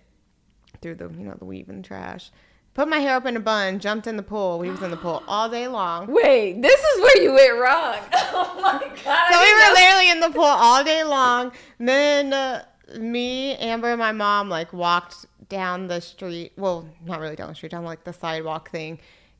through 0.84 0.95
the 0.95 1.05
you 1.05 1.25
know 1.25 1.36
the 1.39 1.45
weave 1.45 1.69
and 1.69 1.84
trash. 1.84 2.29
Put 2.73 2.88
my 2.88 2.99
hair 2.99 3.15
up 3.15 3.25
in 3.25 3.36
a 3.36 3.39
bun, 3.39 3.79
jumped 3.79 4.08
in 4.08 4.15
the 4.15 4.23
pool. 4.23 4.60
We 4.60 4.69
was 4.69 4.82
in 4.82 4.91
the 4.91 4.97
pool 4.97 5.23
all 5.27 5.49
day 5.49 5.67
long. 5.67 6.08
Wait, 6.08 6.62
this 6.62 6.79
is 6.79 7.01
where 7.01 7.21
you 7.21 7.34
went 7.34 7.60
wrong. 7.60 7.97
Oh 8.32 8.62
my 8.62 8.79
god! 9.03 9.34
So 9.34 9.41
we 9.41 9.53
were 9.53 9.73
literally 9.73 10.12
in 10.12 10.19
the 10.19 10.29
pool 10.29 10.43
all 10.43 10.84
day 10.84 11.03
long. 11.03 11.51
Then 11.79 12.32
uh, 12.32 12.63
me, 12.97 13.55
Amber, 13.55 13.89
and 13.89 13.99
my 13.99 14.12
mom 14.12 14.49
like 14.49 14.71
walked 14.71 15.25
down 15.49 15.88
the 15.88 15.99
street. 15.99 16.53
Well, 16.58 16.88
not 17.05 17.19
really 17.19 17.36
down 17.36 17.49
the 17.49 17.55
street, 17.55 17.71
down 17.71 17.84
like 17.84 18.03
the 18.03 18.13
sidewalk 18.13 18.69
thing. 18.69 18.99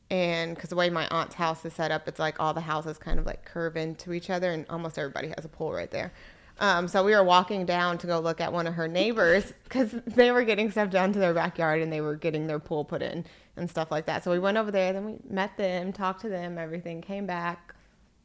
And 0.10 0.56
because 0.56 0.70
the 0.72 0.76
way 0.76 0.90
my 0.90 1.08
aunt's 1.10 1.36
house 1.36 1.64
is 1.66 1.74
set 1.74 1.92
up, 1.92 2.08
it's 2.08 2.20
like 2.20 2.40
all 2.40 2.54
the 2.54 2.62
houses 2.62 2.98
kind 2.98 3.20
of 3.20 3.26
like 3.26 3.46
curve 3.46 3.78
into 3.78 4.12
each 4.12 4.30
other, 4.30 4.52
and 4.52 4.66
almost 4.70 4.98
everybody 4.98 5.28
has 5.30 5.46
a 5.46 5.50
pool 5.50 5.72
right 5.72 5.92
there. 5.92 6.12
Um, 6.60 6.90
so 6.90 7.06
we 7.06 7.14
were 7.16 7.24
walking 7.24 7.66
down 7.66 7.98
to 8.00 8.08
go 8.08 8.20
look 8.20 8.42
at 8.42 8.52
one 8.52 8.68
of 8.68 8.74
her 8.74 8.88
neighbors 8.88 9.54
because 9.64 9.92
they 10.06 10.32
were 10.32 10.44
getting 10.44 10.70
stuff 10.70 10.90
done 10.90 11.14
to 11.14 11.20
their 11.20 11.34
backyard 11.34 11.82
and 11.82 11.92
they 11.92 12.02
were 12.02 12.16
getting 12.16 12.48
their 12.48 12.60
pool 12.60 12.84
put 12.84 13.02
in 13.02 13.26
and 13.56 13.70
stuff 13.70 13.90
like 13.92 14.06
that. 14.08 14.24
So 14.24 14.32
we 14.32 14.40
went 14.40 14.58
over 14.58 14.70
there, 14.70 14.92
then 14.94 15.06
we 15.06 15.16
met 15.30 15.58
them, 15.58 15.94
talked 15.94 16.22
to 16.22 16.30
them, 16.30 16.58
everything, 16.58 17.02
came 17.02 17.26
back. 17.26 17.74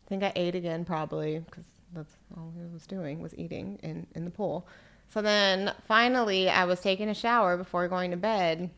I 0.05 0.09
think 0.09 0.23
I 0.23 0.33
ate 0.35 0.55
again 0.55 0.85
probably 0.85 1.39
because 1.39 1.65
that's 1.95 2.17
all 2.37 2.53
I 2.61 2.73
was 2.73 2.87
doing 2.87 3.23
was 3.23 3.39
eating 3.39 3.79
in, 3.83 4.07
in 4.15 4.25
the 4.25 4.31
pool. 4.31 4.67
So 5.09 5.23
then 5.23 5.73
finally 5.87 6.51
I 6.51 6.65
was 6.65 6.81
taking 6.81 7.09
a 7.09 7.15
shower 7.15 7.57
before 7.57 7.87
going 7.87 8.11
to 8.11 8.17
bed. 8.17 8.71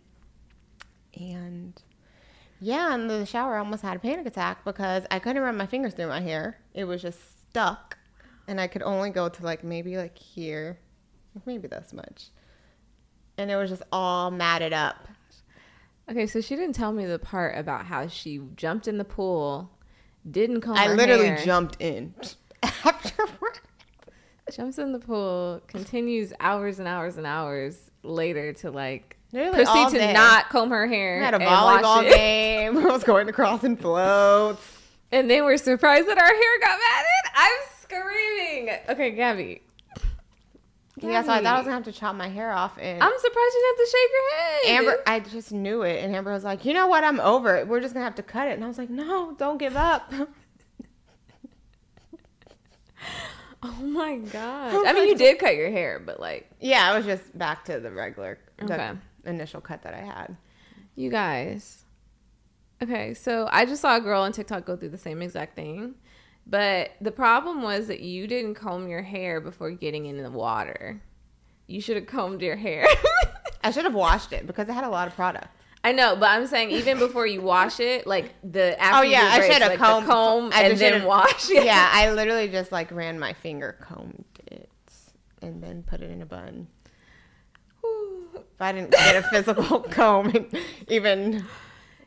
And 1.14 1.80
yeah, 2.60 2.94
in 2.94 3.08
the 3.08 3.24
shower 3.24 3.56
I 3.56 3.60
almost 3.60 3.82
had 3.82 3.96
a 3.96 4.00
panic 4.00 4.26
attack 4.26 4.64
because 4.66 5.04
I 5.10 5.18
couldn't 5.18 5.42
run 5.42 5.56
my 5.56 5.66
fingers 5.66 5.94
through 5.94 6.08
my 6.08 6.20
hair. 6.20 6.58
It 6.74 6.84
was 6.84 7.00
just 7.00 7.48
stuck. 7.48 7.96
And 8.48 8.60
I 8.60 8.66
could 8.66 8.82
only 8.82 9.10
go 9.10 9.28
to 9.28 9.42
like 9.44 9.64
maybe 9.64 9.96
like 9.96 10.16
here, 10.16 10.78
maybe 11.46 11.68
this 11.68 11.92
much. 11.92 12.30
And 13.38 13.50
it 13.50 13.56
was 13.56 13.70
just 13.70 13.82
all 13.92 14.30
matted 14.30 14.72
up. 14.72 15.08
Okay, 16.08 16.26
so 16.26 16.40
she 16.40 16.54
didn't 16.54 16.74
tell 16.74 16.92
me 16.92 17.04
the 17.04 17.18
part 17.18 17.58
about 17.58 17.86
how 17.86 18.06
she 18.06 18.40
jumped 18.54 18.86
in 18.86 18.96
the 18.98 19.04
pool, 19.04 19.70
didn't 20.30 20.60
comb 20.60 20.76
I 20.76 20.88
literally 20.92 21.26
hair, 21.26 21.44
jumped 21.44 21.76
in 21.80 22.14
afterward. 22.62 23.58
jumps 24.52 24.78
in 24.78 24.92
the 24.92 25.00
pool, 25.00 25.60
continues 25.66 26.32
hours 26.38 26.78
and 26.78 26.86
hours 26.86 27.16
and 27.16 27.26
hours 27.26 27.90
later 28.04 28.52
to 28.52 28.70
like 28.70 29.16
Literally 29.32 29.64
all 29.64 29.74
proceed 29.74 29.98
to 29.98 30.06
day. 30.06 30.12
not 30.12 30.48
comb 30.48 30.70
her 30.70 30.86
hair. 30.86 31.20
I 31.20 31.24
had 31.24 31.34
a 31.34 31.38
volleyball 31.40 32.08
game. 32.08 32.78
I 32.86 32.86
was 32.86 33.02
going 33.02 33.26
to 33.26 33.32
cross 33.32 33.64
and 33.64 33.78
floats. 33.78 34.62
And 35.10 35.28
they 35.28 35.42
we're 35.42 35.56
surprised 35.56 36.06
that 36.08 36.18
our 36.18 36.24
hair 36.24 36.60
got 36.60 36.78
matted. 36.78 37.32
I'm 37.34 37.68
screaming. 37.88 38.74
Okay, 38.88 39.10
Gabby. 39.12 39.62
Yeah, 40.98 41.22
so 41.22 41.30
I 41.32 41.42
thought 41.42 41.54
I 41.54 41.58
was 41.58 41.64
gonna 41.66 41.74
have 41.76 41.84
to 41.84 41.92
chop 41.92 42.16
my 42.16 42.28
hair 42.28 42.52
off. 42.52 42.78
And 42.80 43.02
I'm 43.02 43.12
surprised 43.18 43.54
you 43.54 43.76
didn't 43.76 43.78
have 43.78 43.86
to 43.86 43.90
shave 43.92 44.10
your 44.12 44.30
head. 44.38 44.78
Amber, 44.96 45.02
I 45.06 45.20
just 45.20 45.52
knew 45.52 45.82
it. 45.82 46.02
And 46.02 46.16
Amber 46.16 46.32
was 46.32 46.42
like, 46.42 46.64
"You 46.64 46.72
know 46.72 46.86
what? 46.86 47.04
I'm 47.04 47.20
over 47.20 47.54
it. 47.56 47.68
We're 47.68 47.80
just 47.80 47.92
gonna 47.92 48.04
have 48.06 48.14
to 48.14 48.22
cut 48.22 48.48
it." 48.48 48.52
And 48.52 48.64
I 48.64 48.66
was 48.66 48.78
like, 48.78 48.88
"No, 48.88 49.34
don't 49.38 49.58
give 49.58 49.76
up." 49.76 50.10
Oh 53.62 53.72
my 53.82 54.16
god. 54.18 54.72
Oh 54.74 54.84
I 54.86 54.92
mean, 54.92 55.08
you 55.08 55.16
did 55.16 55.38
cut 55.38 55.56
your 55.56 55.70
hair, 55.70 55.98
but 55.98 56.20
like, 56.20 56.48
yeah, 56.60 56.88
I 56.90 56.96
was 56.96 57.04
just 57.06 57.36
back 57.36 57.64
to 57.64 57.80
the 57.80 57.90
regular, 57.90 58.38
the 58.58 58.64
Okay. 58.72 58.90
initial 59.24 59.60
cut 59.60 59.82
that 59.82 59.94
I 59.94 59.98
had. 60.02 60.36
you 60.94 61.10
guys. 61.10 61.84
Okay, 62.82 63.12
so 63.14 63.48
I 63.50 63.64
just 63.66 63.80
saw 63.82 63.96
a 63.96 64.00
girl 64.00 64.22
on 64.22 64.32
TikTok 64.32 64.66
go 64.66 64.76
through 64.76 64.90
the 64.90 64.98
same 64.98 65.20
exact 65.20 65.56
thing. 65.56 65.94
But 66.46 66.92
the 67.00 67.10
problem 67.10 67.62
was 67.62 67.88
that 67.88 68.00
you 68.00 68.26
didn't 68.28 68.54
comb 68.54 68.86
your 68.88 69.02
hair 69.02 69.40
before 69.40 69.70
getting 69.72 70.06
in 70.06 70.22
the 70.22 70.30
water. 70.30 71.02
You 71.66 71.80
should 71.80 71.96
have 71.96 72.06
combed 72.06 72.40
your 72.42 72.54
hair. 72.56 72.86
I 73.64 73.72
should 73.72 73.84
have 73.84 73.94
washed 73.94 74.32
it 74.32 74.46
because 74.46 74.68
it 74.68 74.72
had 74.72 74.84
a 74.84 74.88
lot 74.88 75.08
of 75.08 75.14
product. 75.16 75.48
I 75.82 75.92
know, 75.92 76.14
but 76.16 76.30
I'm 76.30 76.46
saying 76.46 76.70
even 76.70 76.98
before 76.98 77.26
you 77.26 77.42
wash 77.42 77.80
it, 77.80 78.06
like 78.06 78.34
the 78.44 78.80
after 78.80 78.98
Oh, 78.98 79.02
yeah, 79.02 79.22
I 79.32 79.40
should've 79.48 79.68
like 79.68 79.78
the 79.78 79.84
combed- 79.84 80.06
comb 80.06 80.50
I 80.54 80.62
and 80.64 80.78
then 80.78 81.04
wash. 81.04 81.48
yeah, 81.50 81.90
I 81.92 82.10
literally 82.12 82.48
just 82.48 82.70
like 82.72 82.90
ran 82.92 83.18
my 83.18 83.32
finger, 83.32 83.76
combed 83.80 84.24
it, 84.46 84.68
and 85.42 85.62
then 85.62 85.82
put 85.84 86.00
it 86.00 86.10
in 86.10 86.22
a 86.22 86.26
bun. 86.26 86.68
If 87.84 88.60
I 88.60 88.72
didn't 88.72 88.90
get 88.92 89.16
a 89.16 89.22
physical 89.22 89.80
comb 89.90 90.32
even 90.88 91.44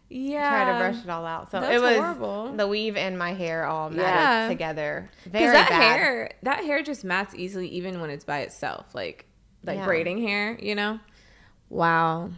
yeah. 0.09 0.49
try 0.49 0.71
to 0.73 0.79
brush 0.79 1.03
it 1.03 1.09
all 1.09 1.25
out. 1.25 1.51
So 1.51 1.59
That's 1.61 1.73
it 1.75 1.81
was 1.81 1.97
horrible. 1.97 2.53
the 2.55 2.67
weave 2.67 2.97
and 2.97 3.17
my 3.17 3.33
hair 3.33 3.65
all 3.65 3.89
matted 3.89 4.03
Yeah. 4.05 4.47
together. 4.49 5.09
Because 5.23 5.51
that 5.53 5.69
bad. 5.69 5.81
hair, 5.81 6.31
that 6.43 6.63
hair 6.63 6.81
just 6.83 7.03
mats 7.03 7.33
easily, 7.35 7.67
even 7.69 8.01
when 8.01 8.09
it's 8.09 8.25
by 8.25 8.39
itself, 8.39 8.93
like 8.93 9.25
like 9.63 9.77
Yeah. 9.77 9.85
braiding 9.85 10.21
hair. 10.21 10.57
You 10.61 10.75
know? 10.75 10.99
Wow. 11.69 12.31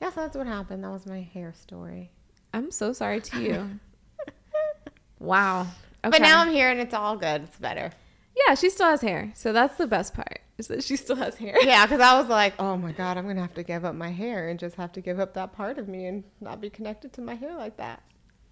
Yeah, 0.00 0.10
so 0.10 0.20
that's 0.22 0.36
what 0.36 0.46
happened. 0.46 0.84
That 0.84 0.90
was 0.90 1.06
my 1.06 1.20
hair 1.22 1.52
story. 1.54 2.10
I'm 2.54 2.70
so 2.70 2.92
sorry 2.92 3.20
to 3.20 3.40
you. 3.42 3.80
wow. 5.18 5.62
Okay. 6.04 6.10
But 6.10 6.20
now 6.22 6.40
I'm 6.40 6.50
here 6.50 6.70
and 6.70 6.80
it's 6.80 6.94
all 6.94 7.16
good. 7.16 7.42
It's 7.42 7.58
better. 7.58 7.90
yeah, 8.46 8.54
she 8.54 8.70
still 8.70 8.86
has 8.86 9.00
hair, 9.00 9.32
so 9.34 9.52
that's 9.52 9.76
the 9.76 9.86
best 9.86 10.14
part. 10.14 10.40
Is 10.58 10.68
that 10.68 10.82
she 10.84 10.96
still 10.96 11.16
has 11.16 11.34
hair? 11.36 11.56
Yeah, 11.62 11.84
because 11.84 12.00
I 12.00 12.18
was 12.18 12.28
like, 12.28 12.54
oh 12.58 12.76
my 12.76 12.92
god, 12.92 13.18
I'm 13.18 13.26
gonna 13.26 13.42
have 13.42 13.54
to 13.54 13.62
give 13.62 13.84
up 13.84 13.94
my 13.94 14.10
hair 14.10 14.48
and 14.48 14.58
just 14.58 14.76
have 14.76 14.92
to 14.92 15.00
give 15.00 15.20
up 15.20 15.34
that 15.34 15.52
part 15.52 15.78
of 15.78 15.86
me 15.86 16.06
and 16.06 16.24
not 16.40 16.60
be 16.60 16.70
connected 16.70 17.12
to 17.14 17.20
my 17.20 17.34
hair 17.34 17.54
like 17.54 17.76
that. 17.76 18.02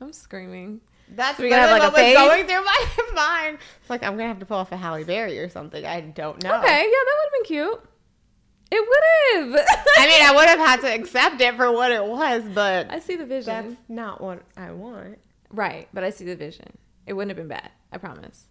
I'm 0.01 0.13
screaming. 0.13 0.81
That's 1.09 1.39
gonna 1.39 1.55
have, 1.55 1.71
like, 1.71 1.83
what 1.83 1.93
was 1.93 2.01
fade? 2.01 2.17
going 2.17 2.47
through 2.47 2.65
my 2.65 2.87
mind. 3.15 3.59
It's 3.81 3.91
like 3.91 4.03
I'm 4.03 4.13
gonna 4.17 4.29
have 4.29 4.39
to 4.41 4.47
pull 4.47 4.59
off 4.59 4.73
a 4.73 4.77
Halle 4.77 5.05
Berry 5.05 5.39
or 5.39 5.49
something. 5.49 5.85
I 5.85 6.01
don't 6.01 6.43
know. 6.43 6.59
Okay, 6.59 6.79
yeah, 6.79 6.91
that 6.91 7.17
would 7.19 7.25
have 7.25 7.33
been 7.33 7.45
cute. 7.47 7.83
It 8.71 8.81
would 8.81 9.55
have. 9.57 9.67
I 9.99 10.07
mean, 10.07 10.23
I 10.27 10.33
would 10.35 10.49
have 10.49 10.59
had 10.59 10.81
to 10.81 10.95
accept 10.95 11.41
it 11.41 11.57
for 11.57 11.71
what 11.71 11.93
it 11.93 12.05
was, 12.05 12.43
but 12.55 12.91
I 12.91 12.99
see 12.99 13.17
the 13.17 13.27
vision. 13.27 13.47
that's 13.69 13.77
not 13.89 14.21
what 14.21 14.43
I 14.57 14.73
want. 14.73 15.19
Right, 15.51 15.89
but 15.95 16.03
I 16.05 16.11
see 16.11 16.25
the 16.25 16.37
vision. 16.37 16.77
It 17.07 17.13
wouldn't 17.13 17.31
have 17.31 17.37
been 17.37 17.49
bad. 17.49 17.71
I 17.93 17.99
promise. 17.99 18.49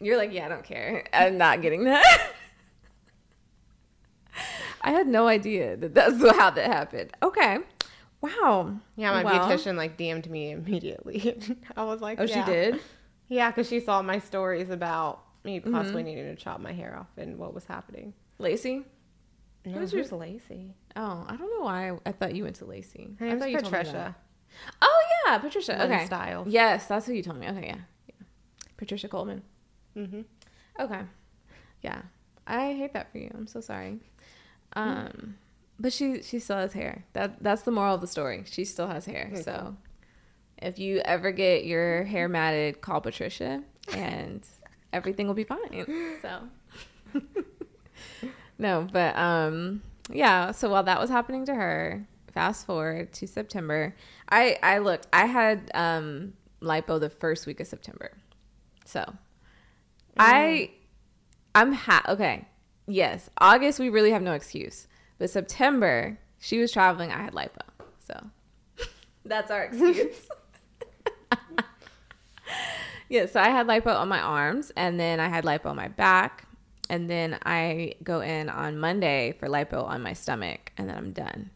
You're 0.00 0.16
like, 0.16 0.32
yeah, 0.32 0.46
I 0.46 0.48
don't 0.48 0.64
care. 0.64 1.04
I'm 1.12 1.38
not 1.38 1.62
getting 1.62 1.84
that. 1.84 2.32
I 4.82 4.90
had 4.90 5.06
no 5.06 5.26
idea 5.26 5.76
that 5.76 5.94
that's 5.94 6.20
how 6.36 6.50
that 6.50 6.66
happened. 6.66 7.12
Okay. 7.22 7.58
Wow. 8.20 8.76
Yeah, 8.96 9.12
my 9.12 9.24
Well, 9.24 9.48
beautician 9.48 9.76
like 9.76 9.96
DM'd 9.98 10.30
me 10.30 10.50
immediately. 10.50 11.36
I 11.76 11.84
was 11.84 12.00
like, 12.00 12.20
Oh, 12.20 12.24
yeah. 12.24 12.44
she 12.44 12.50
did? 12.50 12.80
Yeah, 13.28 13.50
because 13.50 13.68
she 13.68 13.80
saw 13.80 14.02
my 14.02 14.18
stories 14.18 14.70
about 14.70 15.22
me 15.44 15.60
possibly 15.60 16.02
Mm-hmm. 16.02 16.08
needing 16.08 16.24
to 16.26 16.36
chop 16.36 16.60
my 16.60 16.72
hair 16.72 16.96
off 16.98 17.08
and 17.16 17.38
what 17.38 17.54
was 17.54 17.64
happening. 17.64 18.14
Lacey? 18.38 18.84
No, 19.64 19.72
Who's 19.80 19.92
who's 19.92 20.10
your- 20.10 20.20
Lacey? 20.20 20.74
Oh, 20.94 21.24
I 21.28 21.36
don't 21.36 21.50
know 21.58 21.64
why 21.64 21.90
I, 21.90 21.98
I 22.06 22.12
thought 22.12 22.34
you 22.34 22.44
went 22.44 22.56
to 22.56 22.64
Lacey. 22.64 23.16
Her 23.18 23.28
I 23.28 23.38
thought 23.38 23.50
you 23.50 23.58
Patricia. 23.58 24.14
Oh, 24.80 25.02
yeah, 25.26 25.38
Patricia. 25.38 25.72
Lynn 25.72 25.92
okay. 25.92 26.06
Stiles. 26.06 26.48
Yes, 26.48 26.86
that's 26.86 27.06
who 27.06 27.12
you 27.12 27.22
told 27.22 27.38
me. 27.38 27.48
Okay, 27.48 27.66
yeah. 27.66 27.76
yeah. 28.08 28.14
Patricia 28.76 29.08
Coleman. 29.08 29.42
Mm-hmm. 29.96 30.20
Okay. 30.80 31.00
Yeah. 31.82 32.02
I 32.46 32.72
hate 32.74 32.92
that 32.92 33.10
for 33.10 33.18
you. 33.18 33.30
I'm 33.34 33.46
so 33.46 33.60
sorry. 33.60 33.98
Um 34.74 35.36
but 35.78 35.92
she 35.92 36.22
she 36.22 36.38
still 36.38 36.56
has 36.56 36.72
hair. 36.72 37.04
That 37.12 37.42
that's 37.42 37.62
the 37.62 37.70
moral 37.70 37.94
of 37.94 38.00
the 38.00 38.06
story. 38.06 38.44
She 38.46 38.64
still 38.64 38.88
has 38.88 39.04
hair. 39.06 39.30
Okay. 39.32 39.42
So 39.42 39.76
if 40.58 40.78
you 40.78 41.00
ever 41.04 41.32
get 41.32 41.64
your 41.64 42.04
hair 42.04 42.28
matted, 42.28 42.80
call 42.80 43.00
Patricia 43.00 43.62
and 43.92 44.46
everything 44.92 45.26
will 45.26 45.34
be 45.34 45.44
fine. 45.44 46.16
So 46.22 47.20
No, 48.58 48.86
but 48.90 49.16
um 49.16 49.82
yeah, 50.10 50.52
so 50.52 50.70
while 50.70 50.84
that 50.84 51.00
was 51.00 51.10
happening 51.10 51.44
to 51.46 51.54
her, 51.54 52.06
fast 52.32 52.64
forward 52.66 53.12
to 53.14 53.26
September. 53.26 53.94
I 54.28 54.56
I 54.62 54.78
looked, 54.78 55.08
I 55.12 55.26
had 55.26 55.70
um 55.74 56.34
lipo 56.62 56.98
the 57.00 57.10
first 57.10 57.46
week 57.46 57.60
of 57.60 57.66
September. 57.66 58.12
So 58.84 59.14
I 60.18 60.70
I'm 61.54 61.72
ha 61.72 62.02
okay. 62.08 62.46
Yes. 62.86 63.30
August 63.38 63.78
we 63.78 63.88
really 63.88 64.10
have 64.10 64.22
no 64.22 64.32
excuse. 64.32 64.86
But 65.18 65.30
September, 65.30 66.18
she 66.38 66.58
was 66.58 66.72
traveling, 66.72 67.10
I 67.10 67.22
had 67.22 67.32
lipo. 67.32 67.62
So 68.06 68.30
that's 69.24 69.50
our 69.50 69.64
excuse. 69.64 70.28
yeah, 73.08 73.26
so 73.26 73.40
I 73.40 73.48
had 73.48 73.66
lipo 73.66 73.94
on 73.94 74.08
my 74.08 74.20
arms 74.20 74.70
and 74.76 75.00
then 75.00 75.20
I 75.20 75.28
had 75.28 75.44
lipo 75.44 75.66
on 75.66 75.76
my 75.76 75.88
back. 75.88 76.46
And 76.88 77.10
then 77.10 77.38
I 77.44 77.94
go 78.04 78.20
in 78.20 78.48
on 78.48 78.78
Monday 78.78 79.34
for 79.40 79.48
lipo 79.48 79.82
on 79.84 80.02
my 80.02 80.12
stomach 80.12 80.72
and 80.76 80.88
then 80.88 80.96
I'm 80.96 81.12
done. 81.12 81.50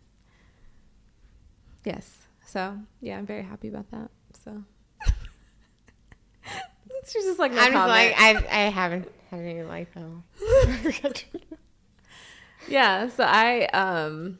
Yes. 1.84 2.26
So 2.44 2.78
yeah, 3.00 3.18
I'm 3.18 3.26
very 3.26 3.42
happy 3.42 3.68
about 3.68 3.90
that. 3.92 4.10
So 4.44 4.64
she's 7.08 7.24
just 7.24 7.38
like 7.38 7.52
no 7.52 7.60
I'm 7.60 7.72
just 7.72 7.88
like, 7.88 8.14
I, 8.18 8.36
I 8.50 8.70
haven't 8.70 9.10
had 9.30 9.40
any 9.40 9.62
life 9.62 9.88
lipo. 9.96 10.22
Yeah, 12.68 13.08
so 13.08 13.24
I 13.24 13.64
um 13.66 14.38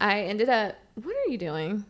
I 0.00 0.22
ended 0.22 0.48
up 0.48 0.76
what 0.94 1.14
are 1.14 1.30
you 1.30 1.38
doing? 1.38 1.84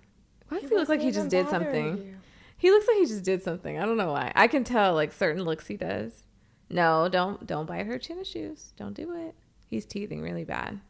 Why 0.49 0.61
does 0.61 0.71
he, 0.71 0.77
look 0.77 0.89
like 0.89 1.01
he 1.01 1.11
just 1.11 1.29
did 1.29 1.49
something? 1.49 2.17
He 2.57 2.71
looks 2.71 2.87
like 2.87 2.97
he 2.97 3.07
just 3.07 3.25
did 3.25 3.43
something. 3.43 3.79
I 3.79 3.85
don't 3.85 3.97
know 3.97 4.13
why. 4.13 4.33
I 4.35 4.47
can 4.47 4.65
tell 4.65 4.95
like 4.95 5.13
certain 5.13 5.43
looks 5.43 5.67
he 5.67 5.77
does. 5.77 6.25
No, 6.71 7.09
don't 7.09 7.47
don't 7.47 7.67
bite 7.67 7.87
her 7.87 7.99
tennis 7.99 8.29
shoes. 8.29 8.73
Don't 8.77 8.95
do 8.95 9.15
it. 9.15 9.35
He's 9.69 9.85
teething 9.85 10.23
really 10.23 10.45
bad. 10.45 10.81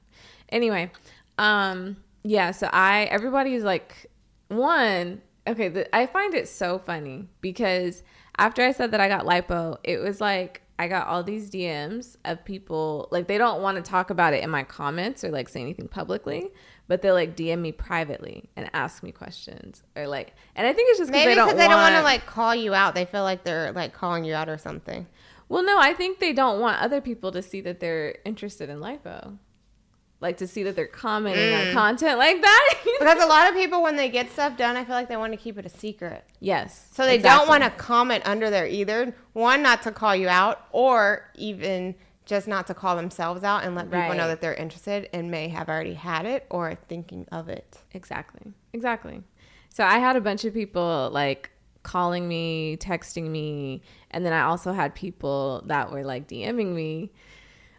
Anyway, 0.51 0.92
um 1.38 1.97
yeah, 2.23 2.51
so 2.53 2.68
I 2.73 3.05
everybody's 3.05 3.64
like 3.64 4.11
one 4.49 5.23
okay, 5.47 5.68
the, 5.68 5.94
I 5.94 6.07
find 6.07 6.35
it 6.35 6.49
so 6.49 6.79
funny 6.79 7.29
because 7.40 8.03
after 8.38 8.62
I 8.62 8.73
said 8.73 8.90
that 8.92 9.01
I 9.01 9.09
got 9.09 9.25
lipo, 9.25 9.79
it 9.85 9.99
was 9.99 10.20
like 10.20 10.62
I 10.79 10.88
got 10.88 11.07
all 11.07 11.23
these 11.23 11.51
DMs 11.51 12.16
of 12.25 12.44
people 12.44 13.09
like 13.12 13.29
they 13.29 13.38
don't 13.38 13.62
want 13.62 13.77
to 13.77 13.83
talk 13.83 14.11
about 14.11 14.35
it 14.35 14.42
in 14.42 14.51
my 14.51 14.64
comments 14.64 15.23
or 15.23 15.31
like 15.31 15.49
say 15.49 15.61
anything 15.61 15.87
publicly, 15.87 16.51
but 16.88 17.01
they 17.01 17.12
like 17.12 17.37
DM 17.37 17.61
me 17.61 17.70
privately 17.70 18.51
and 18.57 18.68
ask 18.73 19.03
me 19.03 19.12
questions 19.12 19.85
or 19.94 20.09
like, 20.09 20.35
and 20.57 20.66
I 20.66 20.73
think 20.73 20.90
it's 20.90 20.99
just 20.99 21.12
because 21.12 21.27
Maybe 21.27 21.35
they 21.35 21.40
because 21.40 21.59
they 21.59 21.68
don't 21.68 21.81
want 21.81 21.94
to 21.94 22.03
like 22.03 22.27
call 22.27 22.55
you 22.55 22.75
out. 22.75 22.94
They 22.94 23.05
feel 23.05 23.23
like 23.23 23.44
they're 23.44 23.73
like 23.73 23.92
calling 23.92 24.25
you 24.25 24.35
out 24.35 24.49
or 24.49 24.59
something. 24.59 25.07
Well, 25.49 25.62
no, 25.62 25.79
I 25.79 25.92
think 25.92 26.18
they 26.18 26.33
don't 26.33 26.61
want 26.61 26.81
other 26.81 27.01
people 27.01 27.31
to 27.33 27.42
see 27.42 27.61
that 27.61 27.79
they're 27.79 28.16
interested 28.25 28.68
in 28.68 28.81
lipo, 28.81 29.38
like 30.20 30.38
to 30.38 30.46
see 30.46 30.62
that 30.62 30.74
they're 30.77 30.87
commenting 30.87 31.53
Mm. 31.53 31.68
on 31.68 31.72
content 31.74 32.18
like 32.18 32.40
that. 32.40 32.74
Because 32.98 33.22
a 33.22 33.27
lot 33.27 33.48
of 33.48 33.55
people, 33.55 33.83
when 33.83 33.96
they 33.96 34.09
get 34.09 34.31
stuff 34.31 34.57
done, 34.57 34.77
I 34.77 34.85
feel 34.85 34.94
like 34.94 35.09
they 35.09 35.16
want 35.16 35.33
to 35.33 35.37
keep 35.37 35.59
it 35.59 35.66
a 35.66 35.68
secret. 35.68 36.24
yes, 36.40 36.88
So 36.92 37.05
they 37.05 37.16
exactly. 37.16 37.38
don't 37.40 37.48
want 37.48 37.64
to 37.64 37.70
comment 37.79 38.27
under 38.27 38.48
there 38.50 38.66
either. 38.66 39.14
One, 39.35 39.62
not 39.62 39.83
to 39.83 39.92
call 39.92 40.16
you 40.16 40.29
out, 40.29 40.66
or 40.72 41.31
even 41.35 41.94
just 42.24 42.48
not 42.48 42.66
to 42.68 42.74
call 42.74 42.96
themselves 42.96 43.44
out 43.44 43.64
and 43.64 43.74
let 43.74 43.87
people 43.87 43.98
Right. 44.00 44.16
know 44.16 44.29
that 44.29 44.40
they're 44.40 44.55
interested 44.55 45.11
and 45.12 45.31
may 45.31 45.48
have 45.48 45.68
already 45.68 45.92
had 45.94 46.24
it 46.24 46.46
or 46.48 46.70
are 46.70 46.74
thinking 46.88 47.27
of 47.31 47.50
it. 47.50 47.79
Exactly. 47.92 48.53
Exactly. 48.72 49.22
So 49.68 49.85
I 49.85 49.98
had 49.98 50.16
a 50.16 50.20
bunch 50.22 50.44
of 50.46 50.55
people 50.55 51.11
like 51.12 51.50
calling 51.83 52.27
me, 52.27 52.79
texting 52.79 53.29
me, 53.29 53.83
and 54.11 54.24
then 54.24 54.33
I 54.33 54.42
also 54.42 54.72
had 54.72 54.94
people 54.94 55.62
that 55.66 55.90
were 55.92 56.03
like 56.03 56.27
DMing 56.27 56.68
me. 56.74 57.11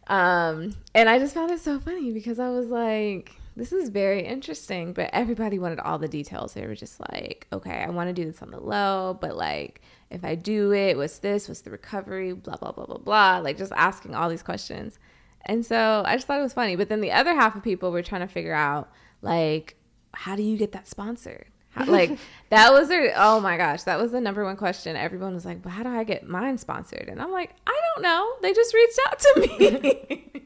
Um, 0.08 0.76
and 0.94 1.10
I 1.10 1.20
just 1.20 1.34
found 1.34 1.52
it 1.52 1.60
so 1.60 1.80
funny 1.80 2.12
because 2.12 2.40
I 2.40 2.50
was 2.50 2.68
like, 2.68 3.32
this 3.56 3.72
is 3.72 3.90
very 3.90 4.26
interesting, 4.26 4.94
but 4.94 5.10
everybody 5.14 5.60
wanted 5.60 5.80
all 5.80 5.98
the 5.98 6.08
details. 6.08 6.54
They 6.54 6.68
were 6.68 6.76
just 6.76 7.00
like, 7.12 7.48
okay, 7.54 7.84
I 7.84 7.90
want 7.90 8.10
to 8.10 8.14
do 8.14 8.26
this 8.30 8.42
on 8.42 8.52
the 8.52 8.60
low, 8.60 9.18
but 9.20 9.36
like, 9.38 9.82
if 10.12 10.24
I 10.24 10.36
do 10.36 10.74
it, 10.74 10.98
what's 10.98 11.20
this? 11.20 11.48
What's 11.48 11.62
the 11.62 11.72
recovery? 11.72 12.34
Blah, 12.34 12.58
blah, 12.58 12.72
blah, 12.72 12.86
blah, 12.86 12.98
blah. 12.98 13.40
Like, 13.40 13.58
just 13.58 13.72
asking 13.72 14.14
all 14.14 14.30
these 14.30 14.44
questions. 14.44 15.00
And 15.46 15.66
so 15.66 16.04
I 16.06 16.16
just 16.16 16.28
thought 16.28 16.40
it 16.40 16.44
was 16.44 16.54
funny. 16.54 16.76
But 16.76 16.90
then 16.90 17.02
the 17.02 17.12
other 17.12 17.34
half 17.34 17.56
of 17.56 17.64
people 17.64 17.92
were 17.92 18.04
trying 18.04 18.22
to 18.22 18.28
figure 18.28 18.54
out, 18.54 18.92
like, 19.22 19.76
how 20.14 20.36
do 20.36 20.44
you 20.44 20.58
get 20.58 20.72
that 20.74 20.88
sponsored? 20.88 21.48
How, 21.76 21.86
like, 21.86 22.18
that 22.50 22.72
was 22.74 22.88
their, 22.88 23.14
oh 23.18 23.40
my 23.42 23.58
gosh, 23.58 23.84
that 23.84 24.00
was 24.00 24.12
the 24.12 24.22
number 24.22 24.44
one 24.44 24.56
question. 24.56 24.96
Everyone 24.96 25.34
was 25.34 25.46
like, 25.46 25.64
well, 25.64 25.74
how 25.74 25.84
do 25.84 25.90
I 25.90 26.04
get 26.04 26.28
mine 26.28 26.58
sponsored? 26.58 27.08
And 27.10 27.22
I'm 27.22 27.32
like, 27.32 27.52
I 27.68 27.80
don't 27.94 28.02
know. 28.04 28.34
They 28.42 28.54
just 28.54 28.74
reached 28.74 29.00
out 29.08 29.20
to 29.20 29.40
me. 29.42 30.32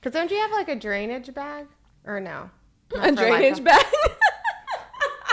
Because 0.00 0.20
don't 0.20 0.30
you 0.30 0.36
have 0.36 0.52
like 0.52 0.68
a 0.68 0.76
drainage 0.76 1.34
bag? 1.34 1.66
Or 2.04 2.20
no? 2.20 2.48
Not 2.94 3.08
a 3.08 3.12
drainage 3.16 3.62
bag. 3.64 3.84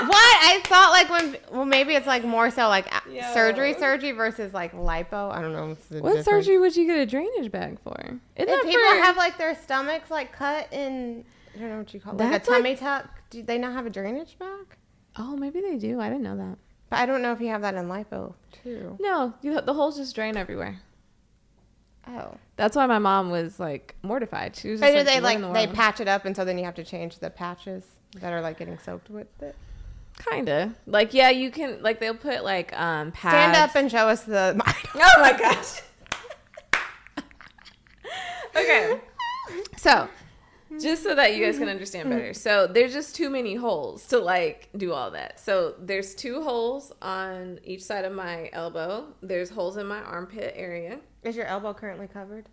What? 0.02 0.12
I 0.18 0.60
thought 0.66 0.90
like 0.92 1.10
when, 1.10 1.38
well, 1.52 1.66
maybe 1.66 1.94
it's 1.94 2.08
like 2.08 2.26
more 2.26 2.50
so 2.50 2.68
like 2.68 2.92
Yo. 3.10 3.22
surgery, 3.34 3.74
surgery 3.76 4.12
versus 4.12 4.54
like 4.54 4.74
lipo. 4.74 5.32
I 5.32 5.40
don't 5.42 5.54
know. 5.54 5.68
What's 5.68 5.86
the 5.86 6.02
what 6.02 6.16
difference. 6.16 6.26
surgery 6.26 6.58
would 6.58 6.76
you 6.76 6.86
get 6.88 6.98
a 6.98 7.06
drainage 7.06 7.52
bag 7.52 7.80
for? 7.84 7.96
Isn't 8.36 8.50
If 8.50 8.64
people 8.66 8.82
for- 8.90 9.02
have 9.04 9.16
like 9.16 9.38
their 9.38 9.56
stomachs 9.56 10.10
like 10.12 10.34
cut 10.34 10.68
in, 10.74 11.24
I 11.56 11.60
don't 11.60 11.70
know 11.70 11.78
what 11.80 11.94
you 11.94 12.00
call 12.00 12.14
it, 12.14 12.18
like 12.20 12.28
a 12.28 12.32
That's 12.32 12.48
like- 12.50 12.58
tummy 12.58 12.76
tuck. 12.76 13.10
Do 13.30 13.44
they 13.44 13.58
not 13.58 13.74
have 13.74 13.86
a 13.86 13.90
drainage 13.90 14.38
bag? 14.40 14.78
oh, 15.16 15.36
maybe 15.38 15.62
they 15.62 15.78
do. 15.78 16.00
I 16.00 16.10
didn't 16.10 16.24
know 16.24 16.38
that. 16.38 16.58
But 16.90 17.00
I 17.00 17.06
don't 17.06 17.22
know 17.22 17.32
if 17.34 17.40
you 17.42 17.48
have 17.50 17.62
that 17.62 17.76
in 17.76 17.88
lipo 17.88 18.34
too. 18.64 18.98
No, 19.00 19.34
you, 19.42 19.60
the 19.62 19.74
holes 19.74 19.98
just 19.98 20.16
drain 20.16 20.36
everywhere. 20.38 20.80
Oh, 22.08 22.36
That's 22.58 22.76
why 22.76 22.86
my 22.88 23.00
mom 23.00 23.30
was 23.32 23.60
like 23.60 23.96
mortified. 24.04 24.56
She 24.56 24.70
was 24.72 24.80
but 24.82 24.92
just 24.94 24.94
do 24.94 24.98
like, 25.06 25.08
they 25.08 25.22
"What 25.22 25.36
in 25.36 25.42
like 25.42 25.54
the 25.54 25.60
they 25.60 25.66
world?" 25.68 25.76
patch 25.76 26.00
it 26.02 26.08
up 26.08 26.26
and 26.26 26.36
so 26.36 26.44
then 26.46 26.58
you 26.58 26.66
have 26.66 26.76
to 26.76 26.84
change 26.84 27.20
the 27.20 27.30
patches 27.30 27.86
that 28.20 28.34
are 28.34 28.42
like 28.42 28.58
getting 28.60 28.78
soaked 28.80 29.10
with 29.10 29.28
it? 29.42 29.56
Kinda. 30.30 30.74
Like 30.86 31.14
yeah, 31.14 31.30
you 31.30 31.50
can 31.50 31.82
like 31.82 32.00
they'll 32.00 32.14
put 32.16 32.44
like 32.44 32.78
um 32.80 33.12
pads. 33.12 33.34
Stand 33.54 33.56
up 33.56 33.76
and 33.76 33.90
show 33.92 34.08
us 34.10 34.24
the. 34.24 34.56
Oh 34.96 35.22
my 35.22 35.32
gosh. 35.38 35.82
okay. 38.56 39.00
So, 39.78 40.08
just 40.82 41.04
so 41.04 41.16
that 41.16 41.36
you 41.36 41.44
guys 41.44 41.56
can 41.56 41.64
mm-hmm. 41.64 41.72
understand 41.72 42.10
better. 42.10 42.34
So, 42.34 42.68
there's 42.68 42.94
just 42.94 43.16
too 43.16 43.30
many 43.30 43.56
holes 43.56 44.08
to 44.08 44.20
like 44.20 44.70
do 44.78 44.94
all 44.94 45.12
that. 45.12 45.40
So, 45.40 45.76
there's 45.80 46.16
two 46.16 46.42
holes 46.42 46.92
on 47.02 47.60
each 47.64 47.84
side 47.84 48.06
of 48.06 48.14
my 48.14 48.50
elbow. 48.54 49.14
There's 49.22 49.50
holes 49.50 49.78
in 49.78 49.88
my 49.88 50.02
armpit 50.02 50.54
area. 50.56 51.00
Is 51.24 51.36
your 51.36 51.46
elbow 51.46 51.74
currently 51.74 52.08
covered? 52.08 52.50